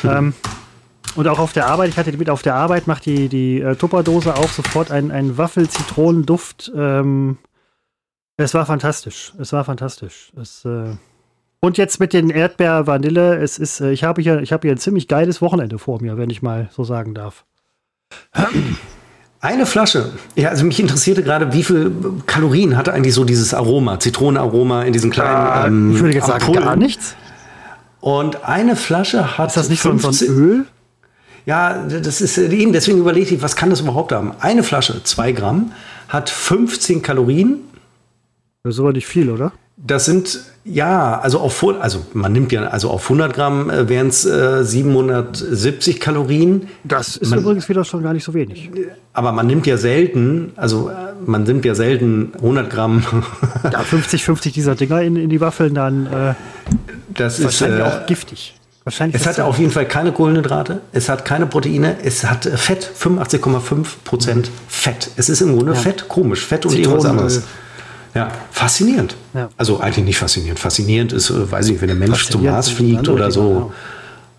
Hm. 0.02 0.10
Ähm, 0.10 0.34
und 1.16 1.28
auch 1.28 1.38
auf 1.38 1.52
der 1.52 1.66
Arbeit, 1.66 1.90
ich 1.90 1.96
hatte 1.96 2.10
die 2.10 2.16
mit 2.16 2.28
auf 2.28 2.42
der 2.42 2.56
Arbeit, 2.56 2.86
macht 2.86 3.06
die, 3.06 3.28
die 3.28 3.60
äh, 3.60 3.76
Tupperdose 3.76 4.36
auch 4.36 4.48
sofort 4.48 4.90
einen, 4.90 5.10
einen 5.10 5.38
Waffel-Zitronenduft. 5.38 6.72
Ähm, 6.76 7.38
es 8.36 8.52
war 8.52 8.66
fantastisch. 8.66 9.32
Es 9.38 9.52
war 9.52 9.64
fantastisch. 9.64 10.32
Es, 10.40 10.64
äh 10.64 10.96
und 11.60 11.78
jetzt 11.78 11.98
mit 12.00 12.12
den 12.12 12.28
Erdbeer-Vanille, 12.28 13.36
es 13.36 13.58
ist, 13.58 13.80
äh, 13.80 13.92
ich 13.92 14.04
habe 14.04 14.20
hier, 14.20 14.40
ich 14.40 14.52
habe 14.52 14.66
hier 14.66 14.74
ein 14.74 14.78
ziemlich 14.78 15.08
geiles 15.08 15.40
Wochenende 15.40 15.78
vor 15.78 16.02
mir, 16.02 16.18
wenn 16.18 16.28
ich 16.28 16.42
mal 16.42 16.68
so 16.72 16.84
sagen 16.84 17.14
darf. 17.14 17.46
Eine 19.40 19.66
Flasche. 19.66 20.12
Ja, 20.36 20.48
also 20.48 20.64
mich 20.64 20.80
interessierte 20.80 21.22
gerade, 21.22 21.52
wie 21.52 21.62
viel 21.62 21.92
Kalorien 22.26 22.78
hatte 22.78 22.94
eigentlich 22.94 23.14
so 23.14 23.24
dieses 23.24 23.52
Aroma, 23.52 24.00
Zitronenaroma 24.00 24.84
in 24.84 24.94
diesen 24.94 25.10
kleinen. 25.10 25.66
Ähm, 25.66 25.94
ich 25.94 26.00
würde 26.00 26.14
jetzt 26.14 26.26
sagen, 26.26 26.52
gar 26.54 26.76
nichts. 26.76 27.14
Und 28.00 28.44
eine 28.44 28.74
Flasche 28.74 29.36
hat. 29.36 29.48
Ist 29.48 29.56
das 29.56 29.68
nicht 29.68 29.80
15, 29.80 30.12
so 30.12 30.24
ein 30.24 30.38
Öl? 30.38 30.66
Ja, 31.46 31.86
das 31.86 32.22
ist 32.22 32.38
eben, 32.38 32.72
deswegen 32.72 32.98
überlege 32.98 33.34
ich, 33.34 33.42
was 33.42 33.54
kann 33.54 33.68
das 33.68 33.80
überhaupt 33.80 34.12
haben? 34.12 34.32
Eine 34.40 34.62
Flasche, 34.62 35.04
zwei 35.04 35.32
Gramm, 35.32 35.72
hat 36.08 36.30
15 36.30 37.02
Kalorien. 37.02 37.60
Das 38.62 38.74
ist 38.74 38.80
aber 38.80 38.92
nicht 38.92 39.06
viel, 39.06 39.28
oder? 39.28 39.52
Das 39.76 40.04
sind, 40.04 40.40
ja, 40.64 41.18
also 41.18 41.40
auf, 41.40 41.64
also 41.80 42.06
man 42.12 42.32
nimmt 42.32 42.52
ja, 42.52 42.62
also 42.68 42.90
auf 42.90 43.04
100 43.04 43.34
Gramm 43.34 43.70
äh, 43.70 43.88
wären 43.88 44.06
es 44.06 44.24
äh, 44.24 44.64
770 44.64 45.98
Kalorien. 45.98 46.68
Das 46.84 47.16
ist 47.16 47.30
man, 47.30 47.40
übrigens 47.40 47.68
wieder 47.68 47.84
schon 47.84 48.02
gar 48.02 48.12
nicht 48.12 48.24
so 48.24 48.34
wenig. 48.34 48.70
Aber 49.12 49.32
man 49.32 49.48
nimmt 49.48 49.66
ja 49.66 49.76
selten, 49.76 50.52
also 50.54 50.90
äh, 50.90 50.92
man 51.26 51.42
nimmt 51.42 51.64
ja 51.64 51.74
selten 51.74 52.32
100 52.36 52.70
Gramm. 52.70 53.04
ja, 53.72 53.80
50, 53.80 54.24
50 54.24 54.52
dieser 54.52 54.76
Dinger 54.76 55.02
in, 55.02 55.16
in 55.16 55.28
die 55.28 55.40
Waffeln, 55.40 55.74
dann 55.74 56.06
äh, 56.06 56.34
das 57.12 57.40
ist 57.40 57.44
wahrscheinlich 57.44 57.80
äh, 57.80 57.82
auch 57.82 58.06
giftig. 58.06 58.54
Wahrscheinlich 58.84 59.20
es 59.20 59.26
hat 59.26 59.40
auf 59.40 59.58
jeden 59.58 59.70
Fall 59.70 59.88
keine 59.88 60.12
Kohlenhydrate, 60.12 60.82
es 60.92 61.08
hat 61.08 61.24
keine 61.24 61.46
Proteine, 61.46 61.96
es 62.04 62.24
hat 62.24 62.44
Fett, 62.44 62.88
85,5 63.00 63.86
Prozent 64.04 64.50
Fett. 64.68 65.10
Es 65.16 65.28
ist 65.28 65.40
im 65.40 65.56
Grunde 65.56 65.72
ja. 65.72 65.78
Fett, 65.78 66.06
komisch, 66.06 66.44
Fett 66.44 66.66
und 66.66 66.74
irgendwas 66.74 67.06
anderes. 67.06 67.42
Ja, 68.14 68.30
faszinierend. 68.52 69.16
Ja. 69.34 69.50
Also 69.56 69.80
eigentlich 69.80 70.04
nicht 70.04 70.18
faszinierend. 70.18 70.60
Faszinierend 70.60 71.12
ist, 71.12 71.30
äh, 71.30 71.50
weiß 71.50 71.68
ich, 71.68 71.80
wenn 71.80 71.88
der 71.88 71.96
Mensch 71.96 72.30
zum 72.30 72.44
Mars 72.44 72.68
fliegt 72.68 73.08
oder 73.08 73.30
so. 73.30 73.72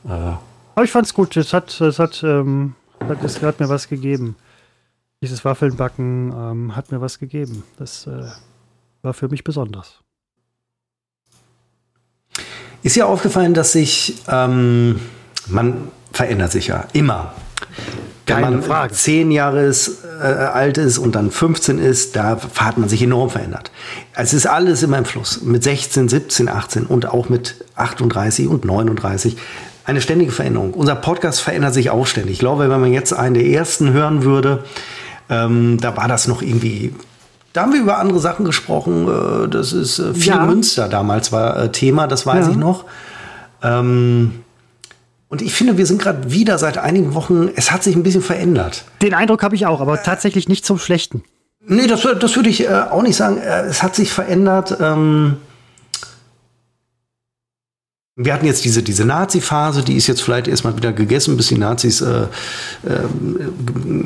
Genau. 0.04 0.16
Äh. 0.16 0.38
Aber 0.76 0.84
ich 0.84 0.92
fand 0.92 1.06
es 1.06 1.14
gut. 1.14 1.36
Es 1.36 1.54
hat, 1.54 1.80
es 1.82 2.00
hat, 2.00 2.24
ähm, 2.24 2.76
es 3.24 3.42
hat 3.42 3.60
mir 3.60 3.70
was 3.70 3.88
gegeben. 3.90 4.36
Dieses 5.22 5.44
Waffelnbacken 5.44 6.32
ähm, 6.32 6.76
hat 6.76 6.92
mir 6.92 7.02
was 7.02 7.20
gegeben. 7.20 7.64
Das 7.78 8.08
äh, 8.08 8.24
war 9.02 9.14
für 9.14 9.28
mich 9.28 9.44
besonders. 9.44 10.00
Ist 12.84 12.96
ja 12.96 13.06
aufgefallen, 13.06 13.54
dass 13.54 13.72
sich, 13.72 14.16
ähm, 14.28 15.00
man 15.48 15.90
verändert 16.12 16.52
sich 16.52 16.68
ja 16.68 16.86
immer. 16.94 17.34
Wenn 18.28 18.36
Keine 18.36 18.58
man 18.58 18.64
Frage. 18.64 18.94
zehn 18.94 19.30
Jahre 19.30 19.62
ist, 19.62 20.04
äh, 20.20 20.26
alt 20.26 20.78
ist 20.78 20.98
und 20.98 21.14
dann 21.14 21.30
15 21.30 21.78
ist, 21.78 22.16
da 22.16 22.40
hat 22.58 22.78
man 22.78 22.90
sich 22.90 23.02
enorm 23.04 23.30
verändert. 23.30 23.72
Es 24.16 24.34
ist 24.34 24.48
alles 24.48 24.82
immer 24.82 24.98
im 24.98 25.06
Fluss. 25.06 25.42
Mit 25.44 25.64
16, 25.64 26.10
17, 26.10 26.50
18 26.50 26.86
und 26.86 27.08
auch 27.08 27.30
mit 27.30 27.56
38 27.76 28.48
und 28.48 28.66
39. 28.66 29.38
Eine 29.86 30.02
ständige 30.02 30.32
Veränderung. 30.32 30.74
Unser 30.74 30.96
Podcast 30.96 31.42
verändert 31.42 31.76
sich 31.76 31.92
auch 31.92 32.08
ständig. 32.08 32.34
Ich 32.34 32.40
glaube, 32.40 32.70
wenn 32.70 32.82
man 32.82 32.92
jetzt 32.92 33.14
einen 33.14 33.36
der 33.36 33.46
ersten 33.46 33.94
hören 33.94 34.24
würde, 34.24 34.64
ähm, 35.30 35.78
da 35.80 35.96
war 35.96 36.08
das 36.08 36.28
noch 36.28 36.42
irgendwie 36.42 36.94
da 37.54 37.62
haben 37.62 37.72
wir 37.72 37.80
über 37.80 38.00
andere 38.00 38.20
Sachen 38.20 38.44
gesprochen. 38.44 39.08
Äh, 39.08 39.48
das 39.48 39.72
ist 39.72 40.00
äh, 40.00 40.14
viel 40.14 40.34
ja. 40.34 40.46
Münster 40.46 40.90
damals 40.90 41.32
war 41.32 41.58
äh, 41.58 41.72
Thema, 41.72 42.06
das 42.06 42.26
weiß 42.26 42.48
ja. 42.48 42.52
ich 42.52 42.58
noch. 42.58 42.84
Ähm, 43.64 44.42
und 45.28 45.42
ich 45.42 45.54
finde, 45.54 45.78
wir 45.78 45.86
sind 45.86 46.02
gerade 46.02 46.32
wieder 46.32 46.58
seit 46.58 46.78
einigen 46.78 47.14
Wochen, 47.14 47.50
es 47.56 47.72
hat 47.72 47.84
sich 47.84 47.96
ein 47.96 48.04
bisschen 48.04 48.22
verändert. 48.22 48.86
Den 49.02 49.14
Eindruck 49.14 49.44
habe 49.44 49.56
ich 49.56 49.66
auch, 49.66 49.82
aber 49.82 50.04
tatsächlich 50.04 50.48
nicht 50.48 50.66
zum 50.66 50.78
Schlechten. 50.78 51.24
Nee, 51.68 51.88
das, 51.88 52.08
das 52.20 52.36
würde 52.36 52.50
ich 52.50 52.64
äh, 52.64 52.68
auch 52.68 53.02
nicht 53.02 53.16
sagen. 53.16 53.38
Äh, 53.38 53.64
es 53.64 53.82
hat 53.82 53.96
sich 53.96 54.12
verändert. 54.12 54.78
Ähm, 54.80 55.38
wir 58.18 58.34
hatten 58.34 58.46
jetzt 58.46 58.64
diese, 58.64 58.82
diese 58.82 59.04
Nazi-Phase, 59.04 59.84
die 59.84 59.98
ist 59.98 60.08
jetzt 60.08 60.24
vielleicht 60.24 60.48
erstmal 60.48 60.78
wieder 60.78 60.94
gegessen, 60.94 61.36
bis 61.36 61.48
die 61.48 61.58
Nazis 61.58 62.00
äh, 62.00 62.22
äh, 62.84 63.02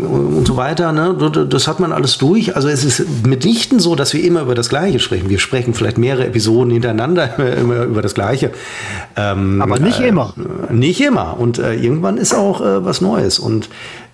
und 0.04 0.48
so 0.48 0.58
weiter. 0.58 0.92
Ne? 0.92 1.48
Das 1.48 1.68
hat 1.68 1.80
man 1.80 1.92
alles 1.92 2.18
durch. 2.18 2.56
Also 2.56 2.70
es 2.70 2.84
ist 2.84 3.06
mitnichten 3.28 3.80
so, 3.80 3.94
dass 3.94 4.12
wir 4.16 4.24
immer 4.24 4.42
über 4.42 4.56
das 4.56 4.70
Gleiche 4.70 5.00
sprechen. 5.00 5.30
Wir 5.30 5.38
sprechen 5.38 5.76
vielleicht 5.76 6.00
mehrere 6.00 6.26
Episoden 6.26 6.72
hintereinander 6.72 7.38
immer 7.58 7.84
über 7.84 8.02
das 8.02 8.16
Gleiche. 8.16 8.50
Ähm, 9.16 9.62
Aber 9.62 9.78
nicht 9.78 10.00
äh, 10.00 10.08
immer. 10.08 10.34
Nicht 10.72 11.02
immer. 11.02 11.40
Und 11.40 11.60
äh, 11.60 11.76
irgendwann 11.76 12.18
ist 12.18 12.34
auch 12.34 12.62
äh, 12.62 12.84
was 12.84 13.02
Neues. 13.02 13.38
Und 13.38 13.70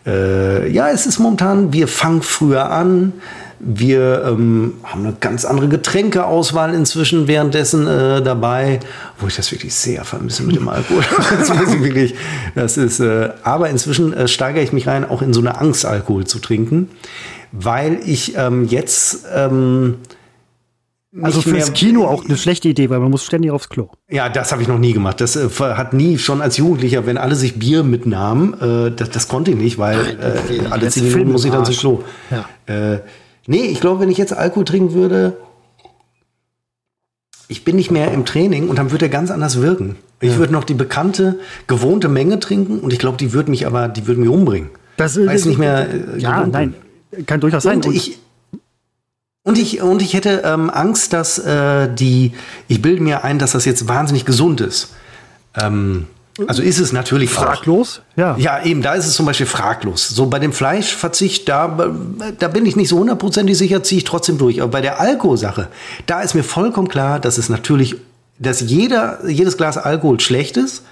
äh, 0.05 0.69
ja, 0.71 0.89
es 0.89 1.05
ist 1.05 1.19
momentan, 1.19 1.71
wir 1.71 1.87
fangen 1.87 2.21
früher 2.21 2.69
an. 2.69 3.13
Wir 3.59 4.23
ähm, 4.25 4.73
haben 4.83 5.05
eine 5.05 5.15
ganz 5.19 5.45
andere 5.45 5.67
Getränkeauswahl 5.69 6.73
inzwischen 6.73 7.27
währenddessen 7.27 7.87
äh, 7.87 8.21
dabei, 8.21 8.79
wo 9.19 9.27
ich 9.27 9.35
das 9.35 9.51
wirklich 9.51 9.73
sehr 9.73 10.03
vermisse 10.03 10.43
mit 10.43 10.55
dem 10.55 10.67
Alkohol. 10.67 11.03
das 11.39 11.49
ist 11.49 11.83
wirklich, 11.83 12.15
das 12.53 12.77
ist, 12.77 12.99
äh, 12.99 13.29
aber 13.43 13.69
inzwischen 13.69 14.13
äh, 14.13 14.27
steigere 14.27 14.63
ich 14.63 14.73
mich 14.73 14.87
rein, 14.87 15.09
auch 15.09 15.21
in 15.21 15.33
so 15.33 15.39
eine 15.39 15.59
Angst, 15.59 15.85
Alkohol 15.85 16.25
zu 16.25 16.39
trinken, 16.39 16.89
weil 17.51 17.99
ich 18.05 18.35
ähm, 18.37 18.65
jetzt 18.65 19.25
ähm, 19.33 19.95
also 21.21 21.41
fürs 21.41 21.71
Kino 21.73 22.05
auch 22.05 22.25
eine 22.25 22.35
schlechte 22.35 22.67
Idee, 22.67 22.89
weil 22.89 22.99
man 22.99 23.09
muss 23.09 23.23
ständig 23.23 23.51
aufs 23.51 23.69
Klo. 23.69 23.89
Ja, 24.09 24.27
das 24.27 24.51
habe 24.51 24.61
ich 24.61 24.67
noch 24.67 24.79
nie 24.79 24.91
gemacht. 24.91 25.21
Das 25.21 25.35
äh, 25.35 25.49
hat 25.59 25.93
nie 25.93 26.17
schon 26.17 26.41
als 26.41 26.57
Jugendlicher, 26.57 27.05
wenn 27.05 27.17
alle 27.17 27.35
sich 27.35 27.57
Bier 27.57 27.83
mitnahmen, 27.83 28.53
äh, 28.59 28.91
das, 28.91 29.11
das, 29.11 29.27
konnte 29.27 29.51
ich 29.51 29.57
nicht, 29.57 29.77
weil 29.77 29.97
äh, 30.19 30.67
alle 30.69 30.89
zehn 30.89 31.05
Minuten 31.05 31.31
muss 31.31 31.45
ich 31.45 31.51
dann 31.51 31.65
zum 31.65 31.75
Klo. 31.75 32.03
Ja. 32.31 32.99
Nee, 33.47 33.63
ich 33.63 33.79
glaube, 33.79 33.99
wenn 33.99 34.09
ich 34.09 34.17
jetzt 34.17 34.33
Alkohol 34.33 34.65
trinken 34.65 34.93
würde, 34.93 35.37
ich 37.47 37.63
bin 37.63 37.75
nicht 37.75 37.91
mehr 37.91 38.11
im 38.11 38.25
Training 38.25 38.69
und 38.69 38.77
dann 38.77 38.91
wird 38.91 39.01
er 39.01 39.09
ganz 39.09 39.29
anders 39.29 39.61
wirken. 39.61 39.97
Ich 40.19 40.31
ja. 40.31 40.37
würde 40.37 40.53
noch 40.53 40.63
die 40.63 40.73
bekannte, 40.73 41.39
gewohnte 41.67 42.07
Menge 42.07 42.39
trinken 42.39 42.79
und 42.79 42.91
ich 42.91 42.99
glaube, 42.99 43.17
die 43.17 43.33
würde 43.33 43.51
mich 43.51 43.67
aber, 43.67 43.87
die 43.87 44.07
würde 44.07 44.21
mich 44.21 44.29
umbringen. 44.29 44.69
Das 44.97 45.17
ist 45.17 45.45
nicht 45.45 45.59
mehr. 45.59 45.89
Äh, 45.89 46.19
ja, 46.19 46.45
nein, 46.47 46.73
kann 47.25 47.41
durchaus 47.41 47.63
sein. 47.63 47.77
Und, 47.77 47.87
und 47.87 47.95
ich, 47.95 48.17
und 49.43 49.57
ich, 49.59 49.81
und 49.81 50.01
ich 50.01 50.13
hätte 50.13 50.41
ähm, 50.43 50.69
Angst, 50.69 51.13
dass 51.13 51.37
äh, 51.37 51.93
die, 51.93 52.31
ich 52.67 52.81
bilde 52.81 53.03
mir 53.03 53.23
ein, 53.23 53.37
dass 53.37 53.51
das 53.51 53.65
jetzt 53.65 53.87
wahnsinnig 53.87 54.25
gesund 54.25 54.61
ist. 54.61 54.93
Ähm, 55.55 56.07
also 56.47 56.61
ist 56.61 56.79
es 56.79 56.91
natürlich 56.91 57.29
fraglos. 57.29 58.01
Auch. 58.13 58.17
Ja. 58.17 58.35
Ja, 58.37 58.63
eben, 58.63 58.81
da 58.81 58.93
ist 58.93 59.05
es 59.05 59.13
zum 59.13 59.25
Beispiel 59.25 59.45
fraglos. 59.45 60.09
So 60.09 60.27
bei 60.27 60.39
dem 60.39 60.51
Fleischverzicht, 60.51 61.47
da, 61.47 61.95
da 62.37 62.47
bin 62.49 62.65
ich 62.65 62.75
nicht 62.75 62.89
so 62.89 62.99
hundertprozentig 62.99 63.57
sicher, 63.57 63.83
ziehe 63.83 63.99
ich 63.99 64.03
trotzdem 64.03 64.37
durch. 64.37 64.61
Aber 64.61 64.71
bei 64.71 64.81
der 64.81 64.99
Alkoholsache, 64.99 65.69
da 66.05 66.21
ist 66.21 66.33
mir 66.33 66.43
vollkommen 66.43 66.89
klar, 66.89 67.19
dass 67.19 67.37
es 67.37 67.47
natürlich, 67.47 67.95
dass 68.37 68.61
jeder, 68.61 69.19
jedes 69.27 69.55
Glas 69.55 69.77
Alkohol 69.77 70.19
schlecht 70.19 70.57
ist. 70.57 70.83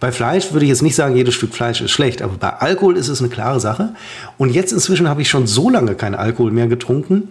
Bei 0.00 0.12
Fleisch 0.12 0.52
würde 0.52 0.64
ich 0.64 0.70
jetzt 0.70 0.82
nicht 0.82 0.94
sagen, 0.94 1.16
jedes 1.16 1.34
Stück 1.34 1.54
Fleisch 1.54 1.80
ist 1.80 1.90
schlecht, 1.90 2.20
aber 2.20 2.34
bei 2.38 2.50
Alkohol 2.50 2.96
ist 2.96 3.08
es 3.08 3.20
eine 3.20 3.30
klare 3.30 3.60
Sache. 3.60 3.94
Und 4.36 4.50
jetzt 4.50 4.72
inzwischen 4.72 5.08
habe 5.08 5.22
ich 5.22 5.28
schon 5.28 5.46
so 5.46 5.70
lange 5.70 5.94
keinen 5.94 6.14
Alkohol 6.14 6.50
mehr 6.50 6.66
getrunken, 6.66 7.28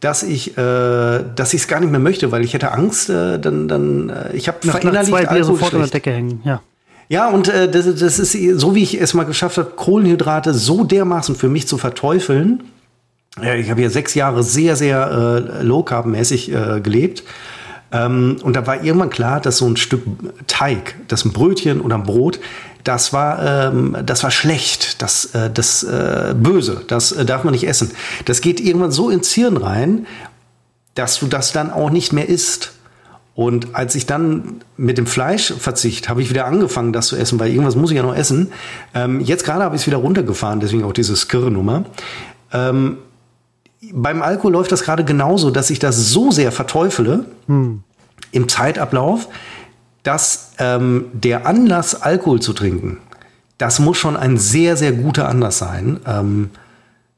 dass 0.00 0.22
ich 0.22 0.56
äh, 0.56 1.24
dass 1.34 1.54
ich 1.54 1.62
es 1.62 1.68
gar 1.68 1.80
nicht 1.80 1.90
mehr 1.90 2.00
möchte, 2.00 2.30
weil 2.30 2.44
ich 2.44 2.54
hätte 2.54 2.72
Angst, 2.72 3.10
äh, 3.10 3.38
dann 3.38 3.68
dann 3.68 4.08
äh, 4.08 4.36
ich 4.36 4.48
habe 4.48 4.58
verinnerlicht 4.62 5.10
zwei 5.10 5.26
Bier 5.26 5.44
sofort 5.44 5.74
an 5.74 5.80
der 5.80 5.90
Decke 5.90 6.10
hängen, 6.10 6.40
ja. 6.44 6.60
Ja, 7.08 7.30
und 7.30 7.48
äh, 7.48 7.70
das, 7.70 7.86
das 7.94 8.18
ist 8.18 8.32
so, 8.60 8.74
wie 8.74 8.82
ich 8.82 9.00
es 9.00 9.14
mal 9.14 9.24
geschafft 9.24 9.56
habe, 9.58 9.70
Kohlenhydrate 9.70 10.52
so 10.52 10.84
dermaßen 10.84 11.34
für 11.34 11.48
mich 11.48 11.66
zu 11.66 11.78
verteufeln. 11.78 12.64
Ja, 13.42 13.54
ich 13.54 13.70
habe 13.70 13.82
ja 13.82 13.90
sechs 13.90 14.14
Jahre 14.14 14.42
sehr, 14.42 14.76
sehr 14.76 15.52
äh, 15.60 15.62
low-carb-mäßig 15.62 16.52
äh, 16.52 16.80
gelebt. 16.80 17.22
Ähm, 17.92 18.36
und 18.42 18.56
da 18.56 18.66
war 18.66 18.82
irgendwann 18.82 19.10
klar, 19.10 19.40
dass 19.40 19.58
so 19.58 19.66
ein 19.66 19.76
Stück 19.76 20.02
Teig, 20.46 20.96
das 21.08 21.24
ein 21.24 21.32
Brötchen 21.32 21.80
oder 21.80 21.94
ein 21.96 22.02
Brot, 22.02 22.40
das 22.84 23.12
war, 23.12 23.70
ähm, 23.70 23.96
das 24.04 24.22
war 24.22 24.30
schlecht, 24.30 25.00
das, 25.02 25.26
äh, 25.34 25.50
das 25.50 25.82
äh, 25.82 26.34
böse, 26.36 26.82
das 26.86 27.12
äh, 27.12 27.24
darf 27.24 27.44
man 27.44 27.52
nicht 27.52 27.66
essen. 27.66 27.90
Das 28.24 28.40
geht 28.40 28.60
irgendwann 28.60 28.92
so 28.92 29.10
ins 29.10 29.32
Hirn 29.32 29.56
rein, 29.56 30.06
dass 30.94 31.18
du 31.18 31.26
das 31.26 31.52
dann 31.52 31.70
auch 31.70 31.90
nicht 31.90 32.12
mehr 32.12 32.28
isst. 32.28 32.72
Und 33.38 33.76
als 33.76 33.94
ich 33.94 34.04
dann 34.04 34.62
mit 34.76 34.98
dem 34.98 35.06
Fleischverzicht 35.06 36.08
habe 36.08 36.20
ich 36.20 36.28
wieder 36.28 36.46
angefangen, 36.46 36.92
das 36.92 37.06
zu 37.06 37.14
essen, 37.14 37.38
weil 37.38 37.50
irgendwas 37.50 37.76
muss 37.76 37.92
ich 37.92 37.96
ja 37.96 38.02
noch 38.02 38.16
essen. 38.16 38.50
Ähm, 38.94 39.20
jetzt 39.20 39.44
gerade 39.44 39.62
habe 39.62 39.76
ich 39.76 39.82
es 39.82 39.86
wieder 39.86 39.98
runtergefahren, 39.98 40.58
deswegen 40.58 40.82
auch 40.82 40.92
diese 40.92 41.14
Skirre-Nummer. 41.14 41.84
Ähm, 42.52 42.96
beim 43.92 44.22
Alkohol 44.22 44.54
läuft 44.54 44.72
das 44.72 44.82
gerade 44.82 45.04
genauso, 45.04 45.52
dass 45.52 45.70
ich 45.70 45.78
das 45.78 46.10
so 46.10 46.32
sehr 46.32 46.50
verteufele 46.50 47.26
hm. 47.46 47.84
im 48.32 48.48
Zeitablauf, 48.48 49.28
dass 50.02 50.54
ähm, 50.58 51.04
der 51.12 51.46
Anlass, 51.46 52.02
Alkohol 52.02 52.42
zu 52.42 52.52
trinken, 52.52 52.98
das 53.56 53.78
muss 53.78 53.98
schon 53.98 54.16
ein 54.16 54.36
sehr, 54.36 54.76
sehr 54.76 54.90
guter 54.90 55.28
Anlass 55.28 55.58
sein, 55.58 56.00
ähm, 56.08 56.50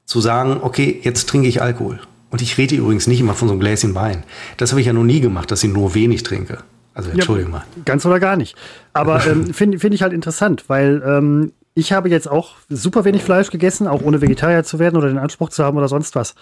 zu 0.05 0.21
sagen, 0.21 0.59
okay, 0.61 1.01
jetzt 1.03 1.31
trinke 1.31 1.49
ich 1.49 1.63
Alkohol. 1.63 1.99
Und 2.31 2.43
ich 2.43 2.57
rede 2.59 2.77
übrigens 2.77 3.07
nicht 3.07 3.21
immer 3.21 3.35
von 3.35 3.49
so 3.49 3.53
einem 3.53 3.61
Gläschen 3.61 3.95
Wein. 3.95 4.25
Das 4.57 4.71
habe 4.71 4.81
ich 4.81 4.87
ja 4.87 4.93
noch 4.93 5.05
nie 5.05 5.21
gemacht, 5.21 5.51
dass 5.51 5.63
ich 5.65 5.73
nur 5.73 5.95
wenig 5.95 6.23
trinke. 6.23 6.59
Also 6.95 7.11
entschuldigung 7.11 7.53
ja, 7.53 7.59
mal. 7.59 7.65
Ganz 7.85 8.05
oder 8.07 8.21
gar 8.21 8.37
nicht. 8.37 8.57
Aber 8.93 9.25
ähm, 9.31 9.53
finde 9.53 9.79
find 9.79 9.95
ich 9.95 10.03
halt 10.03 10.13
interessant, 10.13 10.65
weil 10.69 11.03
ähm, 11.05 11.53
ich 11.75 11.93
habe 11.93 12.09
jetzt 12.09 12.29
auch 12.29 12.57
super 12.69 13.05
wenig 13.05 13.23
Fleisch 13.23 13.51
gegessen, 13.51 13.87
auch 13.87 14.03
ohne 14.03 14.21
Vegetarier 14.21 14.65
zu 14.65 14.79
werden 14.79 14.97
oder 14.97 15.09
den 15.09 15.19
Anspruch 15.19 15.51
zu 15.51 15.65
haben 15.65 15.77
oder 15.77 15.89
sonst 15.89 16.15
was. 16.15 16.35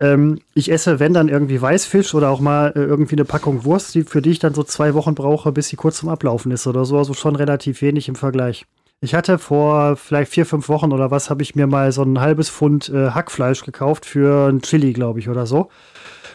Ähm, 0.00 0.40
ich 0.54 0.70
esse, 0.70 0.98
wenn 0.98 1.14
dann 1.14 1.28
irgendwie 1.28 1.60
Weißfisch 1.60 2.14
oder 2.14 2.30
auch 2.30 2.40
mal 2.40 2.72
äh, 2.74 2.80
irgendwie 2.80 3.14
eine 3.14 3.24
Packung 3.24 3.64
Wurst, 3.64 3.94
die, 3.94 4.02
für 4.02 4.20
die 4.20 4.30
ich 4.30 4.40
dann 4.40 4.54
so 4.54 4.64
zwei 4.64 4.94
Wochen 4.94 5.14
brauche, 5.14 5.52
bis 5.52 5.68
sie 5.68 5.76
kurz 5.76 5.98
zum 5.98 6.08
Ablaufen 6.08 6.50
ist 6.50 6.66
oder 6.66 6.84
so. 6.84 6.98
Also 6.98 7.14
schon 7.14 7.36
relativ 7.36 7.80
wenig 7.80 8.08
im 8.08 8.16
Vergleich. 8.16 8.66
Ich 9.04 9.14
hatte 9.14 9.38
vor 9.38 9.96
vielleicht 9.96 10.32
vier, 10.32 10.46
fünf 10.46 10.70
Wochen 10.70 10.90
oder 10.90 11.10
was, 11.10 11.28
habe 11.28 11.42
ich 11.42 11.54
mir 11.54 11.66
mal 11.66 11.92
so 11.92 12.02
ein 12.02 12.20
halbes 12.20 12.48
Pfund 12.48 12.88
äh, 12.88 13.10
Hackfleisch 13.10 13.62
gekauft 13.62 14.06
für 14.06 14.48
ein 14.48 14.62
Chili, 14.62 14.94
glaube 14.94 15.18
ich, 15.18 15.28
oder 15.28 15.44
so. 15.44 15.68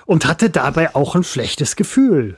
Und 0.05 0.27
hatte 0.27 0.51
dabei 0.51 0.93
auch 0.93 1.15
ein 1.15 1.23
schlechtes 1.23 1.75
Gefühl. 1.75 2.37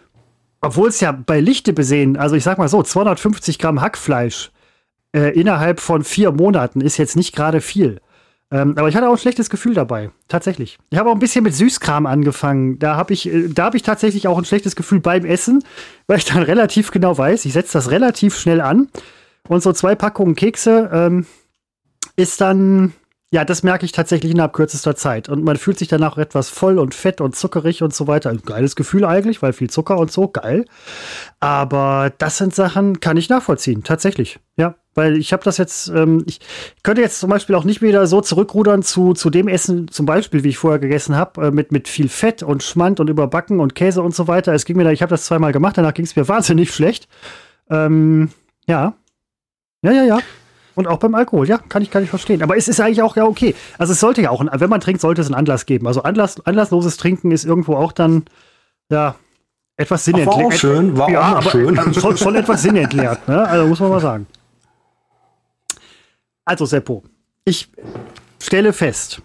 Obwohl 0.61 0.87
es 0.87 1.01
ja 1.01 1.11
bei 1.11 1.41
Lichte 1.41 1.73
besehen, 1.73 2.15
also 2.15 2.37
ich 2.37 2.45
sag 2.45 2.59
mal 2.59 2.69
so, 2.69 2.81
250 2.81 3.59
Gramm 3.59 3.81
Hackfleisch 3.81 4.51
äh, 5.13 5.37
innerhalb 5.37 5.81
von 5.81 6.05
vier 6.05 6.31
Monaten 6.31 6.79
ist 6.79 6.95
jetzt 6.95 7.17
nicht 7.17 7.35
gerade 7.35 7.59
viel. 7.59 7.99
Ähm, 8.51 8.75
aber 8.77 8.87
ich 8.87 8.95
hatte 8.95 9.09
auch 9.09 9.13
ein 9.13 9.17
schlechtes 9.17 9.49
Gefühl 9.49 9.73
dabei, 9.73 10.11
tatsächlich. 10.29 10.77
Ich 10.91 10.97
habe 10.97 11.09
auch 11.09 11.13
ein 11.13 11.19
bisschen 11.19 11.43
mit 11.43 11.55
Süßkram 11.55 12.05
angefangen. 12.05 12.79
Da 12.79 12.95
habe 12.95 13.11
ich, 13.11 13.27
äh, 13.27 13.49
da 13.49 13.65
habe 13.65 13.75
ich 13.75 13.83
tatsächlich 13.83 14.29
auch 14.29 14.37
ein 14.37 14.45
schlechtes 14.45 14.77
Gefühl 14.77 15.01
beim 15.01 15.25
Essen, 15.25 15.61
weil 16.07 16.19
ich 16.19 16.25
dann 16.25 16.43
relativ 16.43 16.91
genau 16.91 17.17
weiß, 17.17 17.43
ich 17.43 17.51
setze 17.51 17.73
das 17.73 17.91
relativ 17.91 18.37
schnell 18.37 18.61
an 18.61 18.87
und 19.47 19.63
so 19.63 19.73
zwei 19.73 19.95
Packungen 19.95 20.35
Kekse 20.35 20.89
ähm, 20.93 21.25
ist 22.15 22.41
dann, 22.41 22.93
ja, 23.31 23.45
das 23.45 23.63
merke 23.63 23.85
ich 23.85 23.91
tatsächlich 23.91 24.31
innerhalb 24.31 24.53
kürzester 24.53 24.95
Zeit. 24.95 25.29
Und 25.29 25.43
man 25.43 25.57
fühlt 25.57 25.79
sich 25.79 25.87
danach 25.87 26.17
etwas 26.17 26.49
voll 26.49 26.77
und 26.77 26.93
fett 26.93 27.21
und 27.21 27.35
zuckerig 27.35 27.81
und 27.81 27.93
so 27.93 28.07
weiter. 28.07 28.29
Ein 28.29 28.41
geiles 28.45 28.75
Gefühl 28.75 29.05
eigentlich, 29.05 29.41
weil 29.41 29.53
viel 29.53 29.69
Zucker 29.69 29.97
und 29.97 30.11
so, 30.11 30.27
geil. 30.27 30.65
Aber 31.39 32.11
das 32.17 32.37
sind 32.37 32.53
Sachen, 32.53 32.99
kann 32.99 33.17
ich 33.17 33.29
nachvollziehen, 33.29 33.83
tatsächlich. 33.83 34.39
Ja, 34.57 34.75
weil 34.93 35.15
ich 35.17 35.31
habe 35.31 35.43
das 35.43 35.57
jetzt, 35.57 35.87
ähm, 35.87 36.23
ich 36.27 36.39
könnte 36.83 37.01
jetzt 37.01 37.19
zum 37.19 37.29
Beispiel 37.29 37.55
auch 37.55 37.63
nicht 37.63 37.81
wieder 37.81 38.05
so 38.07 38.19
zurückrudern 38.19 38.83
zu, 38.83 39.13
zu 39.13 39.29
dem 39.29 39.47
Essen, 39.47 39.87
zum 39.87 40.05
Beispiel, 40.05 40.43
wie 40.43 40.49
ich 40.49 40.57
vorher 40.57 40.79
gegessen 40.79 41.15
habe, 41.15 41.47
äh, 41.47 41.51
mit, 41.51 41.71
mit 41.71 41.87
viel 41.87 42.09
Fett 42.09 42.43
und 42.43 42.63
Schmand 42.63 42.99
und 42.99 43.09
Überbacken 43.09 43.61
und 43.61 43.75
Käse 43.75 44.01
und 44.01 44.13
so 44.13 44.27
weiter. 44.27 44.53
Es 44.53 44.65
ging 44.65 44.75
mir 44.75 44.83
da, 44.83 44.91
ich 44.91 45.01
habe 45.01 45.09
das 45.09 45.25
zweimal 45.25 45.53
gemacht, 45.53 45.77
danach 45.77 45.93
ging 45.93 46.05
es 46.05 46.15
mir 46.17 46.27
wahnsinnig 46.27 46.73
schlecht. 46.73 47.07
Ähm, 47.69 48.31
ja, 48.67 48.95
ja, 49.81 49.91
ja, 49.91 50.03
ja. 50.03 50.19
Und 50.75 50.87
auch 50.87 50.99
beim 50.99 51.15
Alkohol, 51.15 51.47
ja, 51.47 51.57
kann 51.57 51.81
ich, 51.81 51.91
kann 51.91 52.03
ich 52.03 52.09
verstehen. 52.09 52.41
Aber 52.41 52.55
es 52.55 52.67
ist 52.67 52.79
eigentlich 52.79 53.01
auch 53.01 53.15
ja 53.15 53.25
okay. 53.25 53.55
Also 53.77 53.93
es 53.93 53.99
sollte 53.99 54.21
ja 54.21 54.29
auch, 54.29 54.43
wenn 54.51 54.69
man 54.69 54.79
trinkt, 54.79 55.01
sollte 55.01 55.21
es 55.21 55.27
einen 55.27 55.35
Anlass 55.35 55.65
geben. 55.65 55.85
Also 55.85 56.03
Anlass, 56.03 56.39
anlassloses 56.45 56.97
Trinken 56.97 57.31
ist 57.31 57.43
irgendwo 57.43 57.75
auch 57.75 57.91
dann, 57.91 58.23
ja, 58.89 59.15
etwas 59.75 60.05
sinnentleert. 60.05 60.37
War 60.37 60.45
auch 60.45 60.51
schön, 60.53 60.97
war 60.97 61.09
ja, 61.09 61.37
auch 61.39 61.51
schön. 61.51 61.77
Also 61.77 61.99
schon, 61.99 62.17
schon 62.17 62.35
etwas 62.35 62.61
sinnentleert, 62.61 63.27
ne? 63.27 63.47
Also 63.47 63.67
muss 63.67 63.79
man 63.79 63.89
mal 63.89 63.99
sagen. 63.99 64.27
Also 66.45 66.65
Seppo, 66.65 67.03
ich 67.45 67.69
stelle 68.39 68.73
fest, 68.73 69.21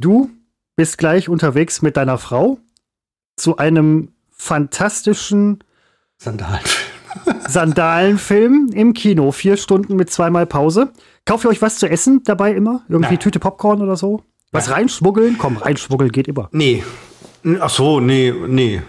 du 0.00 0.30
bist 0.76 0.98
gleich 0.98 1.28
unterwegs 1.28 1.82
mit 1.82 1.96
deiner 1.96 2.18
Frau 2.18 2.58
zu 3.36 3.56
einem 3.56 4.12
fantastischen 4.30 5.64
Sandalenfilm. 6.18 6.85
Sandalenfilm 7.48 8.70
im 8.72 8.94
Kino. 8.94 9.32
Vier 9.32 9.56
Stunden 9.56 9.96
mit 9.96 10.10
zweimal 10.10 10.46
Pause. 10.46 10.92
Kauft 11.24 11.44
ihr 11.44 11.50
euch 11.50 11.62
was 11.62 11.78
zu 11.78 11.88
essen 11.88 12.22
dabei 12.24 12.52
immer? 12.52 12.82
Irgendwie 12.88 13.14
Nein. 13.14 13.20
Tüte 13.20 13.38
Popcorn 13.38 13.82
oder 13.82 13.96
so? 13.96 14.22
Was 14.52 14.66
Nein. 14.66 14.74
reinschmuggeln? 14.74 15.36
Komm, 15.38 15.56
reinschmuggeln 15.56 16.12
geht 16.12 16.28
immer. 16.28 16.48
Nee. 16.52 16.84
Ach 17.60 17.70
so, 17.70 18.00
nee, 18.00 18.32
nee. 18.48 18.82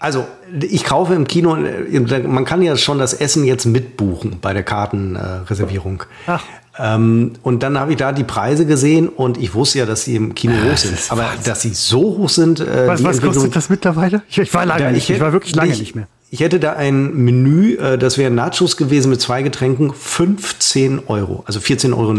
Also, 0.00 0.26
ich 0.60 0.84
kaufe 0.84 1.14
im 1.14 1.26
Kino, 1.26 1.56
man 1.56 2.44
kann 2.44 2.62
ja 2.62 2.76
schon 2.76 2.98
das 2.98 3.14
Essen 3.14 3.44
jetzt 3.44 3.64
mitbuchen 3.64 4.38
bei 4.40 4.52
der 4.52 4.62
Kartenreservierung. 4.62 6.02
Äh, 6.02 6.30
Ach. 6.30 6.44
Ähm, 6.78 7.32
und 7.42 7.64
dann 7.64 7.78
habe 7.78 7.90
ich 7.90 7.96
da 7.96 8.12
die 8.12 8.22
Preise 8.22 8.64
gesehen 8.64 9.08
und 9.08 9.36
ich 9.36 9.54
wusste 9.54 9.80
ja, 9.80 9.86
dass 9.86 10.04
sie 10.04 10.14
im 10.14 10.34
Kino 10.34 10.54
hoch 10.54 10.76
sind. 10.76 10.96
Aber 11.08 11.26
dass 11.44 11.62
sie 11.62 11.74
so 11.74 11.98
hoch 11.98 12.28
sind. 12.28 12.60
Äh, 12.60 12.86
was, 12.86 13.02
was 13.02 13.20
kostet 13.20 13.56
das 13.56 13.68
mittlerweile? 13.68 14.22
Ich, 14.28 14.38
ich 14.38 14.54
war 14.54 14.64
lange 14.64 14.86
ich, 14.86 14.94
nicht. 14.94 15.10
Ich 15.10 15.20
war 15.20 15.32
wirklich 15.32 15.56
lange 15.56 15.72
ich, 15.72 15.80
nicht 15.80 15.96
mehr. 15.96 16.06
Ich 16.30 16.40
hätte 16.40 16.60
da 16.60 16.74
ein 16.74 17.14
Menü, 17.14 17.76
äh, 17.76 17.96
das 17.96 18.18
wäre 18.18 18.30
Nachos 18.30 18.76
gewesen 18.76 19.10
mit 19.10 19.20
zwei 19.20 19.42
Getränken, 19.42 19.92
15 19.94 21.06
Euro, 21.06 21.42
also 21.46 21.58
14,90 21.58 21.94
Euro. 21.96 22.12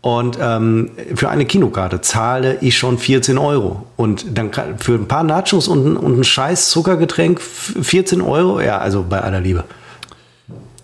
Und 0.00 0.38
ähm, 0.38 0.90
für 1.14 1.30
eine 1.30 1.46
Kinokarte 1.46 2.02
zahle 2.02 2.58
ich 2.60 2.76
schon 2.76 2.98
14 2.98 3.38
Euro. 3.38 3.86
Und 3.96 4.36
dann 4.36 4.50
für 4.78 4.94
ein 4.96 5.08
paar 5.08 5.24
Nachos 5.24 5.66
und, 5.66 5.96
und 5.96 6.20
ein 6.20 6.24
scheiß 6.24 6.68
Zuckergetränk 6.68 7.40
14 7.40 8.20
Euro, 8.20 8.60
ja, 8.60 8.78
also 8.78 9.02
bei 9.08 9.22
aller 9.22 9.40
Liebe. 9.40 9.64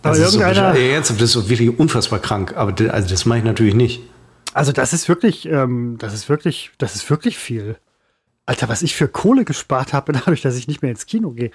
Das, 0.01 0.19
ist, 0.19 0.31
so, 0.33 0.41
das 0.41 1.21
ist 1.21 1.33
so 1.33 1.51
wirklich 1.51 1.79
unfassbar 1.79 2.19
krank. 2.19 2.57
Aber 2.57 2.73
das, 2.73 2.89
also 2.89 3.09
das 3.11 3.27
mache 3.27 3.41
ich 3.41 3.45
natürlich 3.45 3.75
nicht. 3.75 4.01
Also 4.55 4.73
das 4.73 4.95
ist 4.95 5.07
wirklich, 5.09 5.47
ähm, 5.47 5.97
das 5.99 6.15
ist 6.15 6.31
wirklich, 6.31 6.71
das 6.79 6.95
ist 6.95 7.09
wirklich 7.11 7.37
viel. 7.37 7.77
Alter, 8.47 8.69
was 8.71 8.81
ich 8.81 8.97
für 8.97 9.07
Kohle 9.07 9.45
gespart 9.45 9.93
habe, 9.93 10.13
dadurch, 10.15 10.41
dass 10.41 10.57
ich 10.57 10.67
nicht 10.67 10.81
mehr 10.81 10.91
ins 10.91 11.05
Kino 11.05 11.33
gehe. 11.33 11.51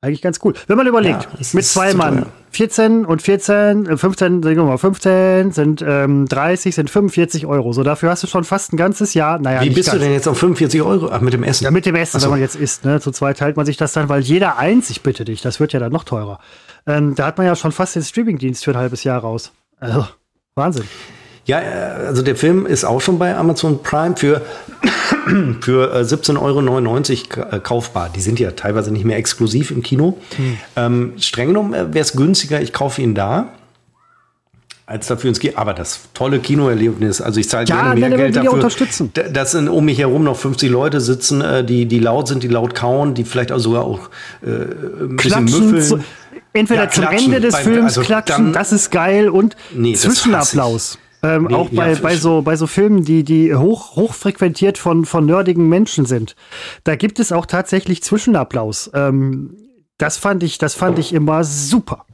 Eigentlich 0.00 0.22
ganz 0.22 0.38
cool. 0.44 0.54
Wenn 0.68 0.76
man 0.76 0.86
überlegt, 0.86 1.24
ja, 1.24 1.46
mit 1.54 1.64
zwei 1.64 1.92
Mann, 1.92 2.26
14 2.50 3.04
und 3.04 3.20
14, 3.20 3.98
15, 3.98 4.42
sagen 4.44 4.56
wir 4.56 4.62
mal 4.62 4.78
15 4.78 5.50
sind 5.50 5.84
ähm, 5.84 6.26
30, 6.26 6.72
sind 6.72 6.88
45 6.88 7.46
Euro. 7.46 7.72
So, 7.72 7.82
dafür 7.82 8.10
hast 8.10 8.22
du 8.22 8.28
schon 8.28 8.44
fast 8.44 8.72
ein 8.72 8.76
ganzes 8.76 9.14
Jahr. 9.14 9.40
Naja, 9.40 9.60
Wie 9.62 9.70
bist 9.70 9.88
ganz. 9.88 9.98
du 9.98 10.04
denn 10.04 10.12
jetzt 10.12 10.28
auf 10.28 10.38
45 10.38 10.82
Euro? 10.82 11.10
Ach, 11.10 11.20
mit 11.20 11.32
dem 11.32 11.42
Essen? 11.42 11.64
Ja, 11.64 11.72
mit 11.72 11.84
dem 11.84 11.96
Essen, 11.96 12.20
so. 12.20 12.26
wenn 12.26 12.30
man 12.30 12.40
jetzt 12.40 12.54
isst. 12.54 12.84
Ne? 12.84 13.00
Zu 13.00 13.10
zweit 13.10 13.38
teilt 13.38 13.56
man 13.56 13.66
sich 13.66 13.76
das 13.76 13.92
dann, 13.92 14.08
weil 14.08 14.20
jeder 14.20 14.56
eins, 14.56 14.88
ich 14.88 15.02
bitte 15.02 15.24
dich, 15.24 15.42
das 15.42 15.58
wird 15.58 15.72
ja 15.72 15.80
dann 15.80 15.90
noch 15.90 16.04
teurer. 16.04 16.38
Ähm, 16.86 17.16
da 17.16 17.26
hat 17.26 17.36
man 17.36 17.48
ja 17.48 17.56
schon 17.56 17.72
fast 17.72 17.96
den 17.96 18.04
Streamingdienst 18.04 18.64
für 18.64 18.70
ein 18.70 18.76
halbes 18.76 19.02
Jahr 19.02 19.20
raus. 19.20 19.50
Also, 19.80 20.06
Wahnsinn. 20.54 20.84
Ja, 21.44 21.60
äh, 21.60 22.06
also 22.06 22.22
der 22.22 22.36
Film 22.36 22.66
ist 22.66 22.84
auch 22.84 23.00
schon 23.00 23.18
bei 23.18 23.34
Amazon 23.34 23.82
Prime 23.82 24.16
für 24.16 24.42
für 25.60 25.94
äh, 25.94 26.00
17,99 26.02 27.38
Euro 27.38 27.56
äh, 27.56 27.60
kaufbar. 27.60 28.10
Die 28.14 28.20
sind 28.20 28.40
ja 28.40 28.52
teilweise 28.52 28.90
nicht 28.90 29.04
mehr 29.04 29.16
exklusiv 29.16 29.70
im 29.70 29.82
Kino. 29.82 30.18
Hm. 30.36 30.58
Ähm, 30.76 31.12
streng 31.18 31.48
genommen 31.48 31.74
äh, 31.74 31.92
wäre 31.94 32.00
es 32.00 32.12
günstiger, 32.12 32.60
ich 32.60 32.72
kaufe 32.72 33.02
ihn 33.02 33.14
da 33.14 33.52
als 34.86 35.06
dafür 35.06 35.28
ins 35.28 35.38
Kino. 35.38 35.52
Aber 35.56 35.74
das 35.74 36.00
tolle 36.14 36.38
Kinoerlebnis, 36.40 37.20
also 37.20 37.38
ich 37.38 37.48
zahle 37.48 37.66
ja, 37.66 37.94
gerne 37.94 38.00
mehr 38.00 38.10
Geld 38.10 38.36
dafür, 38.36 38.52
unterstützen. 38.54 39.12
dass 39.32 39.54
um 39.54 39.84
mich 39.84 39.98
herum 39.98 40.24
noch 40.24 40.36
50 40.36 40.70
Leute 40.70 41.00
sitzen, 41.00 41.42
äh, 41.42 41.62
die, 41.62 41.86
die 41.86 41.98
laut 41.98 42.28
sind, 42.28 42.42
die 42.42 42.48
laut 42.48 42.74
kauen, 42.74 43.14
die 43.14 43.24
vielleicht 43.24 43.52
auch 43.52 43.58
sogar 43.58 43.84
auch 43.84 44.08
äh, 44.42 44.48
ein 44.48 45.16
bisschen 45.16 45.44
müffeln. 45.44 45.82
Zu, 45.82 46.00
entweder 46.54 46.84
ja, 46.84 46.90
zum 46.90 47.06
Ende 47.06 47.40
des 47.40 47.56
Films 47.56 47.84
also 47.84 48.00
klatschen, 48.00 48.44
dann, 48.46 48.52
das 48.54 48.72
ist 48.72 48.90
geil, 48.90 49.28
und 49.28 49.56
nee, 49.74 49.94
Zwischenapplaus. 49.94 50.98
Ähm, 51.22 51.48
nee, 51.48 51.54
auch 51.54 51.68
bei, 51.70 51.92
ja, 51.92 51.98
bei, 52.00 52.16
so, 52.16 52.42
bei 52.42 52.56
so 52.56 52.66
Filmen, 52.66 53.04
die, 53.04 53.24
die 53.24 53.54
hoch, 53.54 53.96
hoch 53.96 54.14
frequentiert 54.14 54.78
von, 54.78 55.04
von 55.04 55.26
nerdigen 55.26 55.68
Menschen 55.68 56.06
sind. 56.06 56.36
Da 56.84 56.96
gibt 56.96 57.18
es 57.18 57.32
auch 57.32 57.46
tatsächlich 57.46 58.02
Zwischenapplaus. 58.02 58.90
Ähm, 58.94 59.56
das 59.98 60.16
fand 60.16 60.42
ich, 60.44 60.58
das 60.58 60.74
fand 60.74 60.98
ich 60.98 61.12
immer 61.12 61.42
super. 61.42 62.04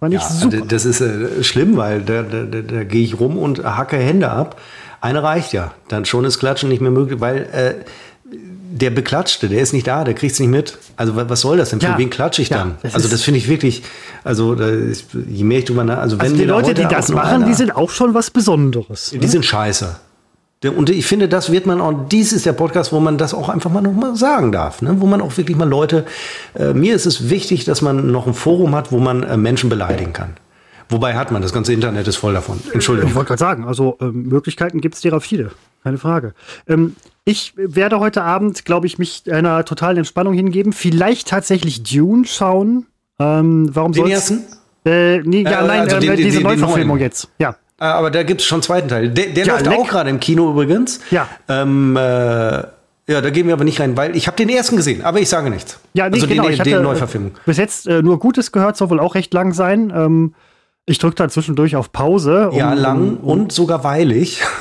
Fand 0.00 0.12
ja, 0.12 0.18
ich 0.18 0.24
super. 0.24 0.64
Das 0.66 0.84
ist 0.84 1.00
äh, 1.00 1.44
schlimm, 1.44 1.76
weil 1.76 2.02
da, 2.02 2.22
da, 2.22 2.42
da, 2.42 2.62
da 2.62 2.84
gehe 2.84 3.04
ich 3.04 3.20
rum 3.20 3.38
und 3.38 3.62
hacke 3.62 3.96
Hände 3.96 4.30
ab. 4.30 4.60
Eine 5.00 5.22
reicht 5.22 5.52
ja. 5.52 5.72
Dann 5.86 6.04
schon 6.04 6.24
ist 6.24 6.40
Klatschen 6.40 6.68
nicht 6.68 6.80
mehr 6.80 6.90
möglich, 6.90 7.20
weil 7.20 7.42
äh, 7.52 7.84
der 8.72 8.90
Beklatschte, 8.90 9.48
der 9.48 9.60
ist 9.60 9.72
nicht 9.72 9.86
da, 9.86 10.02
der 10.04 10.14
kriegt 10.14 10.32
es 10.32 10.40
nicht 10.40 10.48
mit. 10.48 10.78
Also 10.96 11.14
was 11.14 11.40
soll 11.40 11.58
das 11.58 11.70
denn? 11.70 11.80
Für 11.80 11.88
ja. 11.88 11.98
wen 11.98 12.10
klatsche 12.10 12.42
ich 12.42 12.48
ja, 12.48 12.58
dann? 12.58 12.76
Das 12.82 12.94
also 12.94 13.08
das 13.08 13.22
finde 13.22 13.38
ich 13.38 13.48
wirklich, 13.48 13.82
also 14.24 14.54
ist, 14.54 15.06
je 15.28 15.44
mehr 15.44 15.58
ich 15.58 15.66
drüber 15.66 15.84
nach, 15.84 15.98
also, 15.98 16.16
also 16.18 16.34
die 16.34 16.44
Leute, 16.44 16.74
die 16.74 16.86
das 16.86 17.10
machen, 17.10 17.46
die 17.46 17.54
sind 17.54 17.74
auch 17.74 17.90
schon 17.90 18.14
was 18.14 18.30
Besonderes. 18.30 19.10
Die 19.10 19.18
ne? 19.18 19.28
sind 19.28 19.44
scheiße. 19.44 19.96
Und 20.64 20.90
ich 20.90 21.06
finde, 21.06 21.28
das 21.28 21.50
wird 21.50 21.66
man 21.66 21.80
auch, 21.80 21.92
dies 22.08 22.32
ist 22.32 22.46
der 22.46 22.52
Podcast, 22.52 22.92
wo 22.92 23.00
man 23.00 23.18
das 23.18 23.34
auch 23.34 23.48
einfach 23.48 23.70
mal 23.70 23.80
nochmal 23.80 24.14
sagen 24.14 24.52
darf, 24.52 24.80
ne? 24.80 24.96
wo 25.00 25.06
man 25.06 25.20
auch 25.20 25.36
wirklich 25.36 25.56
mal 25.56 25.68
Leute, 25.68 26.06
äh, 26.54 26.72
mir 26.72 26.94
ist 26.94 27.04
es 27.04 27.30
wichtig, 27.30 27.64
dass 27.64 27.82
man 27.82 28.12
noch 28.12 28.28
ein 28.28 28.34
Forum 28.34 28.74
hat, 28.74 28.92
wo 28.92 28.98
man 28.98 29.24
äh, 29.24 29.36
Menschen 29.36 29.68
beleidigen 29.68 30.12
kann. 30.12 30.34
Wobei 30.88 31.14
hat 31.14 31.32
man, 31.32 31.42
das 31.42 31.52
ganze 31.52 31.72
Internet 31.72 32.06
ist 32.06 32.16
voll 32.16 32.34
davon. 32.34 32.60
Entschuldigung. 32.72 33.10
Ich 33.10 33.16
wollte 33.16 33.28
gerade 33.28 33.40
sagen, 33.40 33.64
also 33.64 33.96
ähm, 34.00 34.28
Möglichkeiten 34.28 34.80
gibt 34.80 34.94
es 34.94 35.00
derer 35.00 35.20
viele, 35.20 35.50
keine 35.82 35.98
Frage. 35.98 36.34
Ähm, 36.68 36.96
ich 37.24 37.54
werde 37.56 38.00
heute 38.00 38.22
Abend, 38.22 38.64
glaube 38.64 38.86
ich, 38.86 38.98
mich 38.98 39.24
einer 39.30 39.64
totalen 39.64 39.98
Entspannung 39.98 40.34
hingeben. 40.34 40.72
Vielleicht 40.72 41.28
tatsächlich 41.28 41.82
Dune 41.82 42.24
schauen. 42.26 42.86
Ähm, 43.18 43.70
warum 43.72 43.92
den 43.92 44.08
ersten? 44.08 44.44
Äh, 44.84 45.18
nee, 45.18 45.42
ja, 45.42 45.62
äh, 45.62 45.66
nein, 45.66 45.80
also 45.80 45.96
äh, 45.96 46.00
den, 46.00 46.16
diese 46.16 46.38
den, 46.38 46.42
Neuverfilmung 46.42 46.98
jetzt. 46.98 47.28
Ja. 47.38 47.50
Äh, 47.80 47.84
aber 47.84 48.10
da 48.10 48.22
gibt 48.22 48.40
es 48.40 48.46
schon 48.46 48.56
einen 48.56 48.62
zweiten 48.62 48.88
Teil. 48.88 49.10
Der, 49.10 49.26
der 49.26 49.46
ja, 49.46 49.52
läuft 49.54 49.66
Leck. 49.66 49.78
auch 49.78 49.88
gerade 49.88 50.10
im 50.10 50.18
Kino 50.18 50.50
übrigens. 50.50 51.00
Ja. 51.10 51.28
Ähm, 51.48 51.96
äh, 51.96 52.00
ja, 52.00 53.20
da 53.20 53.30
gehen 53.30 53.46
wir 53.46 53.54
aber 53.54 53.64
nicht 53.64 53.80
rein, 53.80 53.96
weil 53.96 54.16
ich 54.16 54.26
habe 54.26 54.36
den 54.36 54.48
ersten 54.48 54.76
gesehen, 54.76 55.02
aber 55.02 55.20
ich 55.20 55.28
sage 55.28 55.50
nichts. 55.50 55.78
Ja, 55.92 56.08
nee, 56.08 56.14
also 56.14 56.28
genau, 56.28 56.48
den, 56.48 56.58
den 56.58 56.82
Neuverfilmung. 56.82 57.32
Bis 57.44 57.56
jetzt 57.56 57.86
äh, 57.86 58.02
nur 58.02 58.18
Gutes 58.18 58.52
gehört, 58.52 58.76
soll 58.76 58.90
wohl 58.90 59.00
auch 59.00 59.14
recht 59.14 59.34
lang 59.34 59.52
sein. 59.52 59.92
Ähm, 59.94 60.34
ich 60.84 60.98
drücke 60.98 61.14
da 61.14 61.28
zwischendurch 61.28 61.76
auf 61.76 61.92
Pause. 61.92 62.50
Um, 62.50 62.58
ja, 62.58 62.74
lang 62.74 63.18
um, 63.18 63.28
und 63.28 63.52
sogar 63.52 63.84
weilig. 63.84 64.42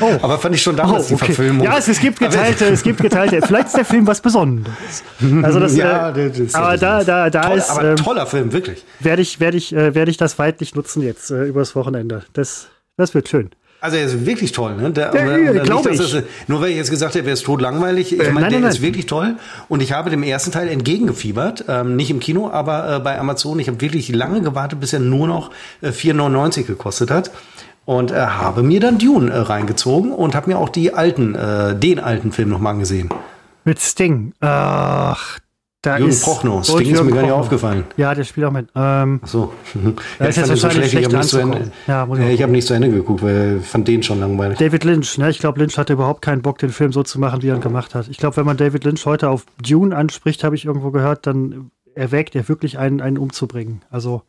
Oh. 0.00 0.18
Aber 0.22 0.38
fand 0.38 0.54
ich 0.54 0.62
schon 0.62 0.76
damals 0.76 1.10
oh, 1.10 1.14
okay. 1.14 1.26
die 1.26 1.32
Verfilmung. 1.32 1.64
Ja, 1.64 1.78
es, 1.78 1.88
es, 1.88 2.00
gibt 2.00 2.18
geteilte, 2.18 2.66
es 2.66 2.82
gibt 2.82 3.00
geteilte. 3.00 3.40
Vielleicht 3.42 3.68
ist 3.68 3.76
der 3.76 3.84
Film 3.84 4.06
was 4.06 4.20
Besonderes. 4.20 5.04
Also 5.42 5.60
das, 5.60 5.76
ja, 5.76 6.10
äh, 6.10 6.28
das 6.30 6.38
ist 6.38 6.54
aber 6.54 6.76
da, 6.76 7.04
da, 7.04 7.30
da 7.30 7.42
Toll, 7.42 7.58
ist. 7.58 7.70
Aber 7.70 7.84
ähm, 7.84 7.96
toller 7.96 8.26
Film, 8.26 8.52
wirklich. 8.52 8.84
Werde 9.00 9.22
ich, 9.22 9.40
werde 9.40 9.56
ich, 9.56 9.74
äh, 9.74 9.94
werde 9.94 10.10
ich 10.10 10.16
das 10.16 10.38
weitlich 10.38 10.74
nutzen 10.74 11.02
jetzt 11.02 11.30
äh, 11.30 11.44
übers 11.44 11.76
Wochenende. 11.76 12.24
Das, 12.32 12.68
das 12.96 13.14
wird 13.14 13.28
schön. 13.28 13.50
Also 13.84 13.98
er 13.98 14.06
ist 14.06 14.24
wirklich 14.24 14.52
toll, 14.52 14.76
ne? 14.76 14.90
Der, 14.92 15.14
ja, 15.14 15.36
ja, 15.36 15.62
glaube 15.62 15.90
ich. 15.90 15.98
Das, 15.98 16.16
nur 16.46 16.62
weil 16.62 16.70
ich 16.70 16.76
jetzt 16.76 16.88
gesagt 16.88 17.16
habe, 17.16 17.26
er 17.26 17.34
ist 17.34 17.44
totlangweilig. 17.44 18.14
Ich 18.14 18.18
äh, 18.18 18.32
meine, 18.32 18.48
der 18.48 18.60
nein, 18.60 18.70
ist 18.70 18.80
wirklich 18.80 19.04
toll. 19.04 19.36
Und 19.68 19.82
ich 19.82 19.92
habe 19.92 20.08
dem 20.08 20.22
ersten 20.22 20.52
Teil 20.52 20.68
entgegengefiebert. 20.68 21.66
Ähm, 21.68 21.94
nicht 21.94 22.10
im 22.10 22.18
Kino, 22.18 22.50
aber 22.50 22.96
äh, 22.96 23.00
bei 23.00 23.18
Amazon. 23.18 23.58
Ich 23.58 23.68
habe 23.68 23.82
wirklich 23.82 24.08
lange 24.08 24.40
gewartet, 24.40 24.80
bis 24.80 24.94
er 24.94 25.00
nur 25.00 25.28
noch 25.28 25.50
äh, 25.82 25.88
4,99 25.88 26.62
gekostet 26.62 27.10
hat. 27.10 27.30
Und 27.84 28.10
äh, 28.10 28.14
habe 28.14 28.62
mir 28.62 28.80
dann 28.80 28.96
Dune 28.96 29.30
äh, 29.30 29.36
reingezogen 29.36 30.12
und 30.12 30.34
habe 30.34 30.48
mir 30.48 30.56
auch 30.56 30.70
die 30.70 30.94
alten, 30.94 31.34
äh, 31.34 31.76
den 31.78 32.00
alten 32.00 32.32
Film 32.32 32.48
nochmal 32.48 32.72
angesehen. 32.72 33.10
Mit 33.64 33.80
Sting. 33.80 34.32
Ach, 34.40 35.40
da 35.86 35.98
Jürgen 35.98 36.20
Prochnow. 36.20 36.66
Das 36.66 36.76
Ding 36.76 36.94
ist 36.94 37.02
mir 37.02 37.12
gar 37.12 37.22
nicht 37.22 37.32
aufgefallen. 37.32 37.84
Ja, 37.96 38.14
der 38.14 38.24
spielt 38.24 38.46
auch 38.46 38.50
mit. 38.50 38.68
Ähm, 38.74 39.20
Ach 39.22 39.28
so. 39.28 39.52
Ist 40.18 40.36
jetzt 40.36 40.48
wahrscheinlich 40.48 40.60
so 40.60 40.70
schlecht. 40.70 40.94
Ich 40.94 41.04
habe 41.04 41.16
nicht, 41.58 41.72
ja, 41.86 42.28
ich 42.28 42.42
hab 42.42 42.50
nicht 42.50 42.66
zu 42.66 42.74
Ende 42.74 42.90
geguckt, 42.90 43.22
weil 43.22 43.58
ich 43.60 43.66
fand 43.66 43.86
den 43.86 44.02
schon 44.02 44.20
langweilig. 44.20 44.58
David 44.58 44.84
Lynch, 44.84 45.18
ne? 45.18 45.30
Ich 45.30 45.38
glaube, 45.38 45.60
Lynch 45.60 45.76
hatte 45.78 45.92
überhaupt 45.92 46.22
keinen 46.22 46.42
Bock, 46.42 46.58
den 46.58 46.70
Film 46.70 46.92
so 46.92 47.02
zu 47.02 47.20
machen, 47.20 47.42
wie 47.42 47.48
er 47.48 47.56
ihn 47.56 47.60
gemacht 47.60 47.94
hat. 47.94 48.08
Ich 48.08 48.18
glaube, 48.18 48.36
wenn 48.36 48.46
man 48.46 48.56
David 48.56 48.84
Lynch 48.84 49.04
heute 49.06 49.28
auf 49.28 49.44
Dune 49.62 49.94
anspricht, 49.94 50.44
habe 50.44 50.56
ich 50.56 50.64
irgendwo 50.64 50.90
gehört, 50.90 51.26
dann 51.26 51.70
erwägt 51.94 52.34
er 52.34 52.48
wirklich 52.48 52.78
einen, 52.78 53.00
einen 53.00 53.18
umzubringen. 53.18 53.82
Also 53.90 54.22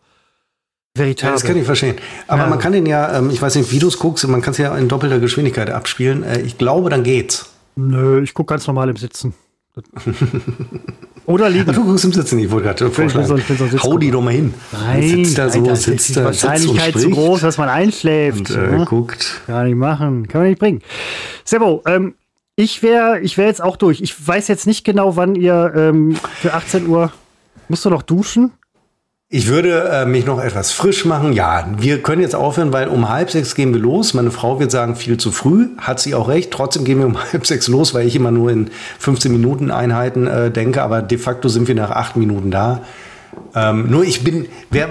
veritabel. 0.95 1.29
Ja, 1.29 1.33
das 1.33 1.43
kann 1.43 1.57
ich 1.57 1.65
verstehen. 1.65 1.95
Aber 2.27 2.43
ja. 2.43 2.49
man 2.49 2.59
kann 2.59 2.71
den 2.71 2.85
ja, 2.85 3.17
ähm, 3.17 3.29
ich 3.29 3.41
weiß 3.41 3.55
nicht, 3.55 3.71
wie 3.71 3.79
du 3.79 3.87
es 3.87 3.99
guckst, 3.99 4.27
man 4.27 4.41
kann 4.41 4.51
es 4.51 4.57
ja 4.57 4.75
in 4.77 4.87
doppelter 4.87 5.19
Geschwindigkeit 5.19 5.69
abspielen. 5.69 6.23
Äh, 6.23 6.41
ich 6.41 6.57
glaube, 6.57 6.89
dann 6.89 7.03
geht's. 7.03 7.49
Nö, 7.75 8.21
ich 8.21 8.33
gucke 8.33 8.53
ganz 8.53 8.67
normal 8.67 8.89
im 8.89 8.95
Sitzen. 8.95 9.33
Oder 11.25 11.49
liegen. 11.49 11.71
Du 11.73 11.83
guckst 11.83 12.05
im 12.05 12.13
Sitzen, 12.13 12.39
ich 12.39 12.49
wollte 12.51 12.67
gerade 12.67 12.91
vorschlagen. 12.91 13.37
Ich 13.37 13.57
so, 13.57 13.83
Hau 13.83 13.97
die 13.97 14.11
doch 14.11 14.21
mal 14.21 14.33
hin. 14.33 14.53
Nein, 14.71 15.01
sitzt 15.01 15.37
da 15.37 15.49
so, 15.49 15.59
Alter, 15.59 15.75
sitzt 15.75 16.09
ist 16.09 16.15
die 16.15 16.23
Wahrscheinlichkeit 16.23 16.99
zu 16.99 17.09
groß, 17.09 17.41
dass 17.41 17.57
man 17.57 17.67
einschläft. 17.67 18.51
Und, 18.51 18.51
äh, 18.51 18.77
ne? 18.77 18.85
guckt. 18.85 19.41
Kann 19.47 19.65
nicht 19.65 19.75
machen, 19.75 20.27
kann 20.27 20.41
man 20.41 20.49
nicht 20.49 20.59
bringen. 20.59 20.81
Sebo, 21.43 21.81
ähm, 21.87 22.15
ich 22.55 22.83
wäre 22.83 23.19
ich 23.19 23.37
wär 23.37 23.47
jetzt 23.47 23.61
auch 23.61 23.75
durch. 23.75 24.01
Ich 24.01 24.27
weiß 24.27 24.47
jetzt 24.47 24.67
nicht 24.67 24.85
genau, 24.85 25.15
wann 25.17 25.35
ihr 25.35 25.73
ähm, 25.75 26.15
für 26.35 26.53
18 26.53 26.87
Uhr 26.87 27.11
musst 27.67 27.83
du 27.83 27.89
noch 27.89 28.03
duschen. 28.03 28.51
Ich 29.27 29.47
würde 29.47 29.89
äh, 29.89 30.05
mich 30.05 30.27
noch 30.27 30.39
etwas 30.39 30.71
frisch 30.71 31.03
machen. 31.03 31.33
Ja, 31.33 31.67
wir 31.79 32.03
können 32.03 32.21
jetzt 32.21 32.35
aufhören, 32.35 32.71
weil 32.71 32.87
um 32.87 33.09
halb 33.09 33.31
sechs 33.31 33.55
gehen 33.55 33.73
wir 33.73 33.81
los. 33.81 34.13
Meine 34.13 34.29
Frau 34.29 34.59
wird 34.59 34.69
sagen, 34.69 34.95
viel 34.95 35.17
zu 35.17 35.31
früh. 35.31 35.69
Hat 35.79 35.99
sie 35.99 36.13
auch 36.13 36.27
recht. 36.27 36.51
Trotzdem 36.51 36.83
gehen 36.83 36.99
wir 36.99 37.07
um 37.07 37.17
halb 37.33 37.47
sechs 37.47 37.67
los, 37.67 37.95
weil 37.95 38.05
ich 38.05 38.15
immer 38.15 38.29
nur 38.29 38.51
in 38.51 38.69
15 38.99 39.31
Minuten 39.31 39.71
Einheiten 39.71 40.27
äh, 40.27 40.51
denke. 40.51 40.83
Aber 40.83 41.01
de 41.01 41.17
facto 41.17 41.49
sind 41.49 41.67
wir 41.67 41.73
nach 41.73 41.89
acht 41.89 42.17
Minuten 42.17 42.51
da. 42.51 42.83
Ähm, 43.55 43.89
nur 43.89 44.03
ich 44.03 44.21
bin, 44.23 44.47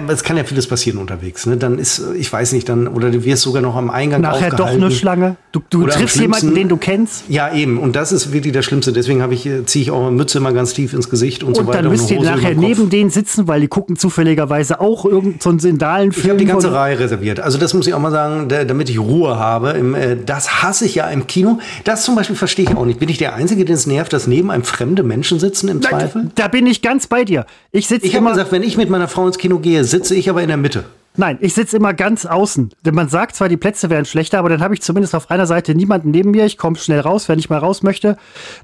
es 0.09 0.25
kann 0.25 0.39
ja 0.39 0.45
vieles 0.45 0.67
passieren 0.67 0.99
unterwegs. 0.99 1.45
Ne? 1.45 1.59
Dann 1.59 1.79
ist, 1.79 2.03
ich 2.17 2.33
weiß 2.33 2.53
nicht, 2.53 2.67
dann, 2.69 2.89
oder 2.89 3.11
du 3.11 3.23
wirst 3.23 3.43
sogar 3.43 3.61
noch 3.61 3.77
am 3.77 3.91
Eingang 3.91 4.23
Nachher 4.23 4.51
doch 4.51 4.67
eine 4.67 4.91
Schlange. 4.91 5.37
Du, 5.53 5.63
du 5.69 5.87
triffst 5.87 6.19
jemanden, 6.19 6.55
den 6.55 6.69
du 6.69 6.79
kennst. 6.79 7.25
Ja, 7.29 7.53
eben. 7.53 7.79
Und 7.79 7.95
das 7.95 8.11
ist 8.11 8.33
wirklich 8.33 8.55
das 8.55 8.65
Schlimmste. 8.65 8.95
Deswegen 8.95 9.31
ich, 9.31 9.45
äh, 9.45 9.67
ziehe 9.67 9.83
ich 9.83 9.91
auch 9.91 10.07
eine 10.07 10.17
Mütze 10.17 10.39
immer 10.39 10.53
ganz 10.53 10.73
tief 10.73 10.95
ins 10.95 11.11
Gesicht 11.11 11.43
und, 11.43 11.51
und 11.51 11.55
so 11.57 11.67
weiter. 11.67 11.79
Und 11.79 11.85
dann 11.85 11.93
müsst 11.93 12.11
ihr 12.11 12.23
nachher 12.23 12.55
neben 12.55 12.89
denen 12.89 13.11
sitzen, 13.11 13.47
weil 13.47 13.61
die 13.61 13.69
gucken 13.69 13.97
zufälligerweise 13.97 14.81
auch 14.81 15.05
irgendeinen 15.05 15.59
so 15.59 15.69
Sindalenfilm. 15.69 16.25
Ich 16.25 16.31
habe 16.31 16.39
die 16.39 16.47
ganze 16.47 16.73
Reihe 16.73 16.99
reserviert. 16.99 17.41
Also 17.41 17.59
das 17.59 17.75
muss 17.75 17.87
ich 17.87 17.93
auch 17.93 18.01
mal 18.01 18.11
sagen, 18.11 18.49
damit 18.49 18.89
ich 18.89 18.99
Ruhe 18.99 19.39
habe. 19.39 19.75
Äh, 19.75 20.17
das 20.25 20.63
hasse 20.63 20.87
ich 20.87 20.95
ja 20.95 21.09
im 21.09 21.27
Kino. 21.27 21.59
Das 21.85 22.05
zum 22.05 22.15
Beispiel 22.15 22.37
verstehe 22.37 22.65
ich 22.65 22.77
auch 22.77 22.87
nicht. 22.87 22.99
Bin 22.99 23.11
ich 23.11 23.19
der 23.19 23.35
Einzige, 23.35 23.67
den 23.67 23.75
es 23.75 23.87
nervt, 23.87 24.15
dass 24.15 24.27
neben 24.27 24.51
einem 24.51 24.65
fremde 24.65 25.03
Menschen 25.03 25.39
sitzen 25.39 25.69
im 25.69 25.83
Zweifel? 25.83 26.31
Da 26.35 26.49
bin 26.49 26.67
ich 26.67 26.81
ganz 26.81 27.07
bei 27.07 27.25
dir. 27.25 27.45
Ich 27.73 27.89
sitze 27.89 28.07
immer 28.07 28.31
gesagt, 28.31 28.54
wenn 28.55 28.63
ich 28.63 28.77
mit 28.77 28.89
meiner 28.89 29.09
Frau 29.09 29.27
ins 29.27 29.37
Kino 29.37 29.59
gehe, 29.59 29.83
sitze 29.83 30.15
ich 30.15 30.31
aber 30.31 30.41
in 30.41 30.47
der 30.47 30.57
Mitte. 30.57 30.85
Nein, 31.17 31.39
ich 31.41 31.55
sitze 31.55 31.77
immer 31.77 31.93
ganz 31.93 32.25
außen. 32.25 32.71
Denn 32.87 32.95
man 32.95 33.09
sagt 33.09 33.35
zwar, 33.35 33.49
die 33.49 33.57
Plätze 33.57 33.91
wären 33.91 34.05
schlechter, 34.05 34.39
aber 34.39 34.49
dann 34.49 34.63
habe 34.63 34.75
ich 34.75 34.81
zumindest 34.81 35.17
auf 35.17 35.29
einer 35.29 35.47
Seite 35.47 35.75
niemanden 35.75 36.13
neben 36.13 36.31
mir. 36.31 36.45
Ich 36.45 36.57
komme 36.57 36.77
schnell 36.77 37.01
raus, 37.01 37.29
wenn 37.29 37.41
ich 37.41 37.51
mal 37.51 37.59
raus 37.59 37.83
möchte. 37.83 38.17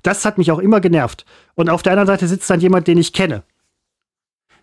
Das 0.05 0.25
hat 0.25 0.39
mich 0.39 0.53
auch 0.53 0.61
immer 0.61 0.81
genervt. 0.81 1.25
Und 1.57 1.71
auf 1.71 1.83
der 1.83 1.93
anderen 1.93 2.07
Seite 2.07 2.29
sitzt 2.29 2.49
dann 2.49 2.61
jemand, 2.61 2.87
den 2.87 2.99
ich 2.99 3.12
kenne. 3.12 3.43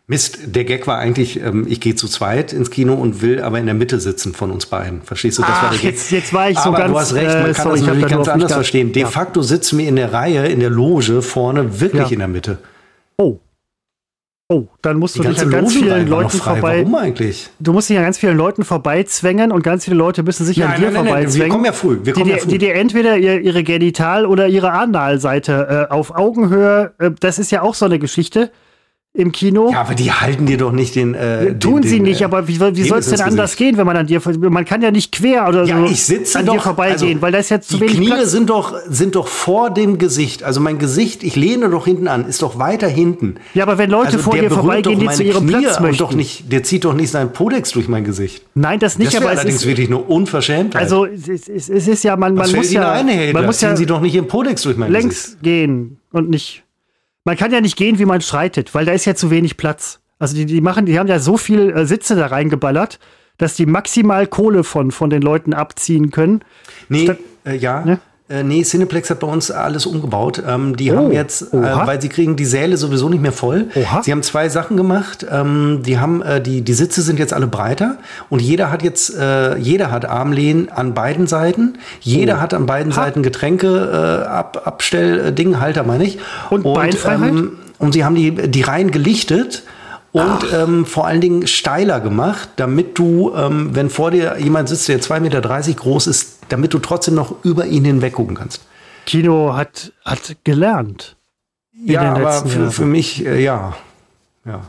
Mist, 0.10 0.40
der 0.46 0.64
Gag 0.64 0.88
war 0.88 0.98
eigentlich, 0.98 1.42
ähm, 1.42 1.66
ich 1.68 1.82
gehe 1.82 1.96
zu 1.96 2.08
zweit 2.08 2.54
ins 2.54 2.72
Kino 2.72 2.94
und 2.94 3.22
will 3.22 3.42
aber 3.42 3.60
in 3.60 3.66
der 3.66 3.76
Mitte 3.76 4.00
sitzen 4.00 4.34
von 4.34 4.52
uns 4.52 4.66
beiden. 4.66 5.02
Verstehst 5.02 5.40
du? 5.40 5.42
Das 5.42 5.52
Ach, 5.54 5.64
war 5.64 5.70
der 5.72 5.80
Gag. 5.80 5.92
Jetzt, 5.92 6.12
jetzt 6.12 6.32
war 6.32 6.50
ich 6.50 6.58
so 6.58 6.70
aber 6.70 6.78
ganz. 6.78 6.92
Du 6.94 7.00
hast 7.00 7.14
recht, 7.16 7.28
man 7.28 7.50
äh, 7.50 7.54
kann 7.54 7.64
sorry, 7.64 7.80
das 7.80 7.88
natürlich 7.88 8.08
ganz 8.08 8.28
anders 8.30 8.54
verstehen. 8.54 8.94
De 8.94 9.02
ja. 9.02 9.10
facto 9.10 9.42
sitzen 9.42 9.78
wir 9.78 9.90
in 9.90 9.98
der 9.98 10.14
Reihe, 10.14 10.48
in 10.48 10.62
der 10.62 10.70
Loge 10.70 11.22
vorne 11.22 11.82
wirklich 11.82 12.04
ja. 12.04 12.14
in 12.14 12.20
der 12.20 12.30
Mitte. 12.30 12.60
Oh, 13.18 13.40
Oh, 14.50 14.68
dann 14.82 14.98
musst 14.98 15.18
du 15.18 15.24
dich 15.24 15.42
an 15.42 15.50
ganz 15.50 15.74
vielen 15.74 16.08
Leuten 16.08 16.38
vorbei. 16.38 16.80
Warum 16.80 16.96
eigentlich? 16.96 17.50
Du 17.60 17.74
musst 17.74 17.90
dich 17.90 17.98
an 17.98 18.06
ganz 18.06 18.18
vielen 18.18 18.38
Leuten 18.38 18.64
vorbeizwängen 18.64 19.52
und 19.52 19.62
ganz 19.62 19.84
viele 19.84 19.98
Leute 19.98 20.24
müssen 20.24 20.46
sich 20.46 20.56
nein, 20.56 20.70
an 20.70 20.80
dir 20.80 20.92
nein, 20.92 21.06
vorbeizwängen. 21.06 21.48
wir 21.48 21.50
kommen 21.50 21.66
ja 21.66 21.74
früh. 21.74 22.00
Wir 22.02 22.14
kommen 22.14 22.26
die, 22.28 22.32
ja 22.32 22.38
früh. 22.38 22.48
die 22.48 22.58
dir 22.58 22.76
entweder 22.76 23.18
ihre 23.18 23.64
Genital- 23.64 24.26
oder 24.26 24.48
ihre 24.48 24.72
Analseite 24.72 25.88
äh, 25.90 25.94
auf 25.94 26.16
Augenhöhe, 26.16 26.94
äh, 26.98 27.12
das 27.20 27.40
ist 27.40 27.52
ja 27.52 27.62
auch 27.62 27.74
so 27.76 27.84
eine 27.84 28.00
Geschichte. 28.00 28.50
Im 29.18 29.32
Kino. 29.32 29.72
Ja, 29.72 29.82
aber 29.82 29.96
die 29.96 30.12
halten 30.12 30.46
dir 30.46 30.58
doch 30.58 30.72
nicht 30.72 30.96
den. 30.96 31.14
Äh, 31.16 31.56
Tun 31.58 31.82
den, 31.82 31.90
sie 31.90 31.96
den, 31.98 32.04
nicht, 32.04 32.22
äh, 32.22 32.26
aber 32.26 32.48
wie, 32.48 32.60
wie 32.60 32.84
soll 32.88 33.00
es 33.00 33.10
denn 33.10 33.20
anders 33.22 33.52
Gesicht. 33.52 33.58
gehen, 33.58 33.78
wenn 33.78 33.86
man 33.88 33.98
an 33.98 34.06
dir. 34.08 34.22
Man 34.38 34.64
kann 34.64 34.82
ja 34.84 34.92
nicht 34.92 35.12
quer 35.12 35.48
oder 35.50 35.64
Ja, 35.66 35.80
so 35.80 35.86
ich 35.92 36.04
sitze 36.04 36.38
an 36.40 36.46
doch, 36.46 36.54
dir 36.54 36.60
vorbeigehen, 36.62 37.10
also, 37.10 37.22
weil 37.24 37.32
da 37.32 37.40
ist 37.40 37.50
jetzt 37.50 37.70
zu 37.70 37.76
die 37.78 37.82
wenig 37.82 37.96
Knie 37.98 38.06
Platz. 38.08 38.32
sind 38.32 38.50
doch 38.50 38.76
sind 38.88 39.16
doch 39.16 39.28
vor 39.28 39.72
dem 39.72 39.98
Gesicht. 39.98 40.44
Also 40.44 40.62
mein 40.62 40.78
Gesicht, 40.78 41.24
ich 41.24 41.36
lehne 41.36 41.68
doch 41.70 41.86
hinten 41.86 42.08
an, 42.08 42.26
ist 42.28 42.42
doch 42.44 42.60
weiter 42.60 42.88
hinten. 42.88 43.36
Ja, 43.56 43.64
aber 43.64 43.78
wenn 43.80 43.90
Leute 43.90 44.08
Also 44.08 44.20
vor 44.20 44.38
dir 44.38 44.52
vorbeigehen, 44.52 45.00
die 45.00 45.10
zu 45.10 45.24
ihrem 45.24 45.48
Knie 45.48 45.62
Platz 45.64 45.80
möchten. 45.80 45.98
Doch 45.98 46.14
nicht, 46.14 46.52
der 46.52 46.62
zieht 46.64 46.86
doch 46.86 46.94
nicht 46.94 47.10
seinen 47.10 47.34
Podex 47.34 47.72
durch 47.72 47.88
mein 47.88 48.04
Gesicht. 48.04 48.44
Nein, 48.54 48.80
das 48.80 48.98
nicht, 49.00 49.14
Das 49.14 49.22
aber 49.22 49.32
es 49.34 49.40
allerdings 49.40 49.62
ist, 49.62 49.68
wirklich 49.68 49.88
eine 49.88 49.98
Unverschämtheit. 49.98 50.82
also 50.82 51.06
es, 51.06 51.28
ist- 51.28 51.50
es, 51.50 51.70
es 51.70 51.88
ist 51.88 52.04
ja, 52.04 52.16
man, 52.16 52.36
man 52.36 52.52
muss 52.52 52.72
ja, 52.72 52.92
ein, 52.92 53.08
Herr 53.08 53.34
man 53.34 53.46
muss 53.48 53.62
ja 53.62 53.76
Sie 53.76 53.86
doch 53.88 54.00
nicht 54.00 54.14
Ihren 54.14 54.28
Podex 54.28 54.62
durch 54.62 54.78
mein 54.78 54.92
längs 54.92 55.24
Gesicht. 55.24 55.42
gehen 55.44 55.98
und 56.12 56.30
nicht. 56.30 56.64
Man 57.28 57.36
kann 57.36 57.52
ja 57.52 57.60
nicht 57.60 57.76
gehen, 57.76 58.00
wie 58.00 58.06
man 58.06 58.22
streitet, 58.22 58.74
weil 58.74 58.86
da 58.86 58.94
ist 58.94 59.04
ja 59.04 59.14
zu 59.14 59.30
wenig 59.30 59.58
Platz. 59.58 60.00
Also 60.18 60.34
die, 60.34 60.46
die 60.46 60.62
machen, 60.62 60.86
die 60.86 60.98
haben 60.98 61.08
ja 61.08 61.20
so 61.20 61.36
viel 61.36 61.72
äh, 61.72 61.86
Sitze 61.86 62.16
da 62.16 62.28
reingeballert, 62.28 63.00
dass 63.38 63.56
die 63.56 63.66
maximal 63.66 64.28
Kohle 64.28 64.64
von, 64.64 64.92
von 64.92 65.10
den 65.10 65.22
Leuten 65.22 65.54
abziehen 65.54 66.10
können. 66.12 66.40
Nee, 66.88 67.04
Statt- 67.04 67.20
äh, 67.46 67.58
ja. 67.58 67.84
Ne? 67.84 68.00
Äh, 68.30 68.44
nee, 68.44 68.62
Cineplex 68.64 69.10
hat 69.10 69.22
bei 69.22 69.28
uns 69.28 69.52
alles 69.52 69.86
umgebaut. 69.86 70.44
Ähm, 70.46 70.76
die 70.76 70.92
Oh, 70.92 70.98
haben 70.98 71.12
jetzt, 71.14 71.54
äh, 71.54 71.58
weil 71.62 72.02
sie 72.02 72.10
kriegen 72.10 72.36
die 72.36 72.44
Säle 72.46 72.76
sowieso 72.76 73.08
nicht 73.08 73.22
mehr 73.22 73.32
voll. 73.32 73.68
Oha. 73.74 74.04
Sie 74.04 74.12
haben 74.12 74.22
zwei 74.22 74.50
Sachen 74.50 74.76
gemacht. 74.76 75.26
Ähm, 75.32 75.82
die 75.86 75.98
haben 75.98 76.22
äh, 76.22 76.42
die 76.42 76.62
die 76.62 76.74
Sitze 76.74 77.02
sind 77.02 77.20
jetzt 77.20 77.34
alle 77.34 77.48
breiter 77.48 77.98
und 78.30 78.42
jeder 78.42 78.70
hat 78.70 78.84
jetzt 78.84 79.16
äh, 79.18 79.56
jeder 79.58 79.92
hat 79.92 80.04
Armlehnen 80.04 80.68
an 80.70 80.94
beiden 80.94 81.26
Seiten. 81.26 81.78
Jeder 82.02 82.36
Oh. 82.38 82.42
hat 82.42 82.54
an 82.54 82.66
beiden 82.66 82.92
Seiten 82.92 83.24
Getränke 83.24 84.24
äh, 84.26 84.28
ab, 84.28 84.62
Abstellding, 84.66 85.62
Halter 85.62 85.84
meine 85.84 86.04
ich. 86.04 86.20
Und 86.50 86.64
Beinfreiheit? 86.64 87.30
Ähm, 87.30 87.52
und 87.80 87.94
sie 87.94 88.04
haben 88.04 88.16
die 88.16 88.32
die 88.50 88.62
Reihen 88.62 88.92
gelichtet. 88.92 89.64
Und 90.18 90.54
ähm, 90.54 90.86
vor 90.86 91.08
allen 91.08 91.22
Dingen 91.22 91.48
steiler 91.48 92.00
gemacht, 92.00 92.50
damit 92.56 92.98
du, 92.98 93.34
ähm, 93.36 93.76
wenn 93.76 93.90
vor 93.90 94.12
dir 94.12 94.38
jemand 94.40 94.70
sitzt, 94.70 94.88
der 94.88 95.00
2,30 95.00 95.20
Meter 95.20 95.74
groß 95.74 96.08
ist, 96.08 96.40
damit 96.50 96.74
du 96.74 96.80
trotzdem 96.80 97.16
noch 97.16 97.44
über 97.44 97.66
ihn 97.66 97.86
hinweg 97.86 98.14
gucken 98.14 98.36
kannst. 98.36 98.62
Kino 99.06 99.54
hat, 99.56 99.94
hat 100.04 100.36
gelernt. 100.44 101.16
ja, 101.74 102.14
aber 102.14 102.46
für, 102.46 102.72
für 102.72 102.86
mich, 102.86 103.26
äh, 103.26 103.42
ja. 103.42 103.76
ja. 104.46 104.62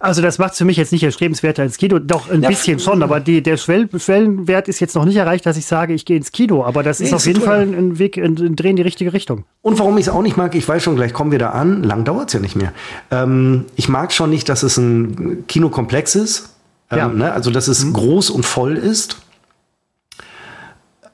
Also 0.00 0.22
das 0.22 0.38
macht 0.38 0.54
für 0.54 0.64
mich 0.64 0.76
jetzt 0.76 0.92
nicht 0.92 1.02
erstrebenswerter 1.02 1.62
ins 1.62 1.76
Kino. 1.76 1.98
Doch, 1.98 2.30
ein 2.30 2.42
Ja, 2.42 2.48
bisschen 2.48 2.78
schon, 2.78 3.02
aber 3.02 3.20
die, 3.20 3.42
der 3.42 3.56
Schwell 3.56 3.88
Schwellenwert 3.98 4.68
ist 4.68 4.80
jetzt 4.80 4.94
noch 4.94 5.04
nicht 5.04 5.16
erreicht, 5.16 5.46
dass 5.46 5.56
ich 5.56 5.66
sage, 5.66 5.92
ich 5.94 6.04
gehe 6.04 6.16
ins 6.16 6.32
Kino. 6.32 6.64
Aber 6.64 6.82
das 6.82 7.00
ist 7.00 7.10
Nee, 7.10 7.14
auf 7.14 7.20
ist 7.22 7.26
jeden 7.26 7.38
teuer. 7.40 7.48
Fall 7.48 7.60
ein, 7.62 7.74
ein 7.74 7.98
Weg, 7.98 8.16
ein, 8.18 8.36
ein 8.38 8.56
Dreh 8.56 8.70
in 8.70 8.76
die 8.76 8.82
richtige 8.82 9.12
Richtung. 9.12 9.44
Und 9.62 9.78
warum 9.78 9.96
ich 9.98 10.06
es 10.06 10.08
auch 10.12 10.22
nicht 10.22 10.36
mag, 10.36 10.54
ich 10.54 10.66
weiß 10.68 10.82
schon, 10.82 10.96
gleich 10.96 11.12
kommen 11.12 11.30
wir 11.30 11.38
da 11.38 11.50
an. 11.50 11.82
Lang 11.82 12.04
dauert 12.04 12.28
es 12.28 12.34
ja 12.34 12.40
nicht 12.40 12.56
mehr. 12.56 12.72
Ähm, 13.10 13.66
ich 13.76 13.88
mag 13.88 14.12
schon 14.12 14.30
nicht, 14.30 14.48
dass 14.48 14.62
es 14.62 14.76
ein 14.76 15.44
Kinokomplex 15.48 16.14
ist. 16.14 16.50
Ähm, 16.90 16.98
Ja. 16.98 17.08
ne? 17.08 17.32
Also, 17.32 17.50
dass 17.50 17.68
es 17.68 17.92
groß 17.92 18.30
und 18.30 18.44
voll 18.44 18.76
ist. 18.76 19.16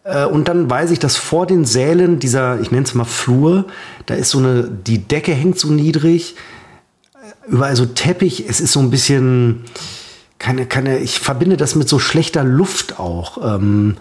Äh, 0.05 0.25
Und 0.27 0.49
dann 0.49 0.71
weiß 0.71 0.91
ich, 0.91 0.99
dass 0.99 1.17
vor 1.17 1.47
den 1.47 1.65
Sälen 1.65 2.19
dieser, 2.19 2.61
ich 2.61 2.71
nenne 2.71 2.85
es 2.85 2.95
mal 2.95 3.05
Flur, 3.05 3.67
da 4.07 4.15
ist 4.15 4.31
so 4.31 4.39
eine, 4.39 4.65
die 4.87 4.99
Decke 4.99 5.33
hängt 5.33 5.59
so 5.59 5.69
niedrig, 5.69 6.35
überall 7.49 7.77
so 7.77 7.87
Teppich, 7.87 8.45
es 8.49 8.61
ist 8.61 8.73
so 8.73 8.81
ein 8.81 8.91
bisschen, 8.91 9.65
keine, 10.39 10.67
keine, 10.67 10.99
ich 10.99 11.19
verbinde 11.19 11.57
das 11.57 11.75
mit 11.75 11.89
so 11.89 11.99
schlechter 11.99 12.45
Luft 12.45 12.99
auch. 12.99 13.55
Ähm, 13.57 13.97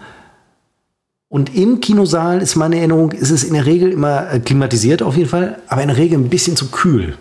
und 1.28 1.54
im 1.54 1.80
Kinosaal 1.80 2.40
ist 2.40 2.56
meine 2.56 2.78
Erinnerung, 2.78 3.12
ist 3.12 3.30
es 3.30 3.44
in 3.44 3.52
der 3.54 3.66
Regel 3.66 3.92
immer 3.92 4.32
äh, 4.32 4.40
klimatisiert 4.40 5.02
auf 5.02 5.16
jeden 5.16 5.28
Fall, 5.28 5.58
aber 5.68 5.82
in 5.82 5.88
der 5.88 5.96
Regel 5.98 6.18
ein 6.18 6.28
bisschen 6.30 6.56
zu 6.56 6.70
kühl. 6.70 7.16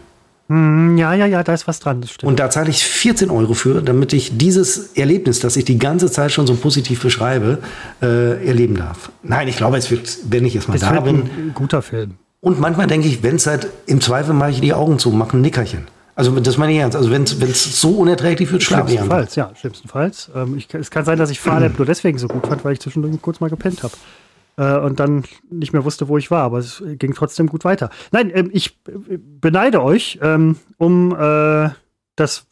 Hm, 0.50 0.98
Ja, 0.98 1.14
ja, 1.14 1.26
ja, 1.26 1.44
da 1.44 1.54
ist 1.54 1.68
was 1.68 1.80
dran, 1.82 2.00
das 2.00 2.12
stimmt. 2.12 2.30
Und 2.30 2.40
da 2.40 2.50
zahle 2.50 2.70
ich 2.70 2.86
14 2.86 3.30
Euro 3.30 3.54
für, 3.54 3.82
damit 3.82 4.14
ich 4.14 4.38
dieses 4.38 4.94
Erlebnis, 4.96 5.42
das 5.42 5.58
ich 5.58 5.66
die 5.66 5.78
ganze 5.78 6.10
Zeit 6.10 6.32
schon 6.32 6.48
so 6.48 6.56
positiv 6.56 7.02
beschreibe, 7.02 7.58
äh, 8.02 8.46
erleben 8.48 8.76
darf. 8.78 9.12
Nein, 9.24 9.50
ich 9.50 9.58
glaube, 9.58 9.76
es 9.78 9.92
wird, 9.92 10.18
wenn 10.30 10.46
ich 10.46 10.54
jetzt 10.54 10.70
mal 10.70 10.76
Es 10.76 10.82
da 10.82 10.98
bin. 11.02 11.24
ein 11.24 11.52
guter 11.54 11.82
Film. 11.82 12.14
Und 12.40 12.62
manchmal 12.62 12.88
denke 12.88 13.10
ich, 13.10 13.24
wenn 13.24 13.36
es 13.36 13.46
halt, 13.46 13.68
im 13.88 14.00
Zweifel 14.00 14.34
mache 14.34 14.52
ich 14.52 14.62
die 14.62 14.74
Augen 14.74 15.00
zu, 15.00 15.10
mache 15.12 15.36
ein 15.36 15.42
Nickerchen. 15.42 15.88
Also 16.18 16.32
das 16.40 16.58
meine 16.58 16.74
ich 16.74 16.80
ernst. 16.80 16.98
Also 16.98 17.12
wenn 17.12 17.22
es 17.22 17.80
so 17.80 17.92
unerträglich 17.92 18.52
wird, 18.52 18.64
schlafe 18.64 18.92
ich 18.92 19.00
einfach. 19.00 19.18
Schlimmstenfalls, 19.18 19.36
ja, 19.36 19.56
schlimmstenfalls. 19.56 20.32
Ähm, 20.34 20.58
ich, 20.58 20.74
es 20.74 20.90
kann 20.90 21.06
sein, 21.06 21.20
dass 21.20 21.30
ich 21.30 21.40
Fahrlab 21.40 21.78
nur 21.78 21.86
deswegen 21.86 22.18
so 22.18 22.28
gut 22.28 22.48
fand, 22.48 22.66
weil 22.66 22.74
ich 22.74 22.80
zwischendurch 22.80 23.22
kurz 23.22 23.40
mal 23.40 23.52
gepennt 23.52 23.84
habe. 23.84 23.94
Äh, 24.58 24.84
und 24.84 25.00
dann 25.00 25.26
nicht 25.52 25.74
mehr 25.74 25.86
wusste, 25.86 26.08
wo 26.08 26.18
ich 26.18 26.32
war, 26.32 26.42
aber 26.42 26.58
es 26.58 26.82
ging 26.84 27.14
trotzdem 27.14 27.46
gut 27.46 27.64
weiter. 27.66 27.92
Nein, 28.12 28.32
ähm, 28.34 28.50
ich 28.52 28.80
äh, 28.88 29.20
beneide 29.20 29.84
euch 29.84 30.18
ähm, 30.24 30.56
um 30.78 31.16
äh, 31.16 31.70
das 32.16 32.47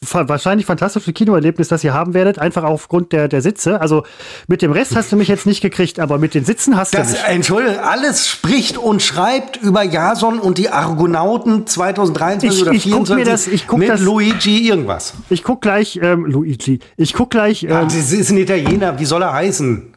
wahrscheinlich 0.00 0.64
fantastische 0.66 1.12
Kinoerlebnis, 1.12 1.68
das 1.68 1.82
ihr 1.82 1.92
haben 1.92 2.14
werdet, 2.14 2.38
einfach 2.38 2.62
aufgrund 2.62 3.12
der, 3.12 3.26
der 3.28 3.42
Sitze. 3.42 3.80
Also 3.80 4.04
mit 4.46 4.62
dem 4.62 4.70
Rest 4.72 4.94
hast 4.94 5.10
du 5.10 5.16
mich 5.16 5.28
jetzt 5.28 5.44
nicht 5.44 5.60
gekriegt, 5.60 5.98
aber 5.98 6.18
mit 6.18 6.34
den 6.34 6.44
Sitzen 6.44 6.76
hast 6.76 6.94
du 6.94 6.98
Das, 6.98 7.12
mich. 7.12 7.20
Entschuldigung, 7.24 7.78
alles 7.80 8.28
spricht 8.28 8.78
und 8.78 9.02
schreibt 9.02 9.56
über 9.56 9.82
Jason 9.82 10.38
und 10.38 10.58
die 10.58 10.68
Argonauten 10.70 11.66
2023 11.66 12.50
Ich- 12.60 12.62
oder 12.62 12.72
ich 12.72 12.84
guck 12.84 13.06
2024 13.06 13.16
mir 13.16 13.24
das- 13.24 13.46
ich 13.48 13.66
guck 13.66 13.78
mit 13.80 13.88
das- 13.88 14.00
Luigi 14.00 14.68
irgendwas. 14.68 15.14
Ich 15.30 15.42
guck 15.42 15.60
gleich, 15.60 15.98
ähm, 16.02 16.26
Luigi, 16.26 16.78
ich 16.96 17.12
guck 17.14 17.30
gleich, 17.30 17.62
Ja, 17.62 17.80
ähm, 17.82 17.88
das 17.88 18.12
ist 18.12 18.30
ein 18.30 18.38
Italiener, 18.38 18.98
wie 18.98 19.04
soll 19.04 19.22
er 19.22 19.32
heißen? 19.32 19.94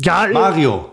ja, 0.00 0.24
äh, 0.26 0.32
Mario. 0.32 0.86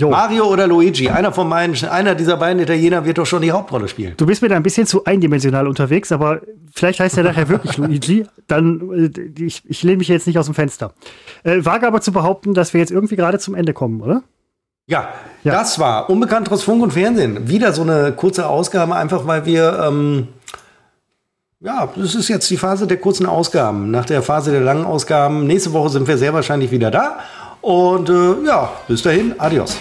Jo. 0.00 0.10
Mario 0.10 0.46
oder 0.46 0.66
Luigi, 0.66 1.08
einer 1.08 1.32
von 1.32 1.48
beiden, 1.48 1.88
einer 1.88 2.14
dieser 2.14 2.36
beiden 2.36 2.60
Italiener 2.60 3.04
wird 3.04 3.18
doch 3.18 3.26
schon 3.26 3.42
die 3.42 3.52
Hauptrolle 3.52 3.86
spielen. 3.88 4.14
Du 4.16 4.26
bist 4.26 4.42
mir 4.42 4.48
da 4.48 4.56
ein 4.56 4.62
bisschen 4.62 4.86
zu 4.86 5.04
eindimensional 5.04 5.68
unterwegs, 5.68 6.10
aber 6.10 6.40
vielleicht 6.74 6.98
heißt 7.00 7.16
er 7.18 7.24
nachher 7.24 7.48
wirklich 7.48 7.76
Luigi. 7.76 8.26
Dann, 8.48 9.10
äh, 9.14 9.42
ich, 9.44 9.62
ich 9.66 9.82
lehne 9.84 9.98
mich 9.98 10.08
jetzt 10.08 10.26
nicht 10.26 10.38
aus 10.38 10.46
dem 10.46 10.54
Fenster. 10.54 10.92
Äh, 11.44 11.64
wage 11.64 11.86
aber 11.86 12.00
zu 12.00 12.10
behaupten, 12.12 12.54
dass 12.54 12.72
wir 12.74 12.80
jetzt 12.80 12.90
irgendwie 12.90 13.16
gerade 13.16 13.38
zum 13.38 13.54
Ende 13.54 13.72
kommen, 13.72 14.00
oder? 14.00 14.22
Ja, 14.86 15.08
Ja. 15.44 15.52
das 15.52 15.78
war 15.78 16.10
Unbekannteres 16.10 16.62
Funk 16.64 16.82
und 16.82 16.92
Fernsehen. 16.92 17.48
Wieder 17.48 17.72
so 17.72 17.82
eine 17.82 18.12
kurze 18.12 18.48
Ausgabe, 18.48 18.94
einfach 18.96 19.26
weil 19.26 19.46
wir, 19.46 19.78
ähm, 19.88 20.28
ja, 21.60 21.88
das 21.96 22.14
ist 22.14 22.28
jetzt 22.28 22.50
die 22.50 22.58
Phase 22.58 22.86
der 22.86 22.98
kurzen 22.98 23.24
Ausgaben. 23.26 23.90
Nach 23.90 24.04
der 24.04 24.20
Phase 24.22 24.50
der 24.50 24.60
langen 24.60 24.84
Ausgaben, 24.84 25.46
nächste 25.46 25.72
Woche 25.72 25.88
sind 25.88 26.06
wir 26.06 26.18
sehr 26.18 26.34
wahrscheinlich 26.34 26.70
wieder 26.70 26.90
da. 26.90 27.18
Und 27.64 28.10
äh, 28.10 28.46
ja, 28.46 28.72
bis 28.86 29.02
dahin, 29.02 29.34
adios. 29.38 29.78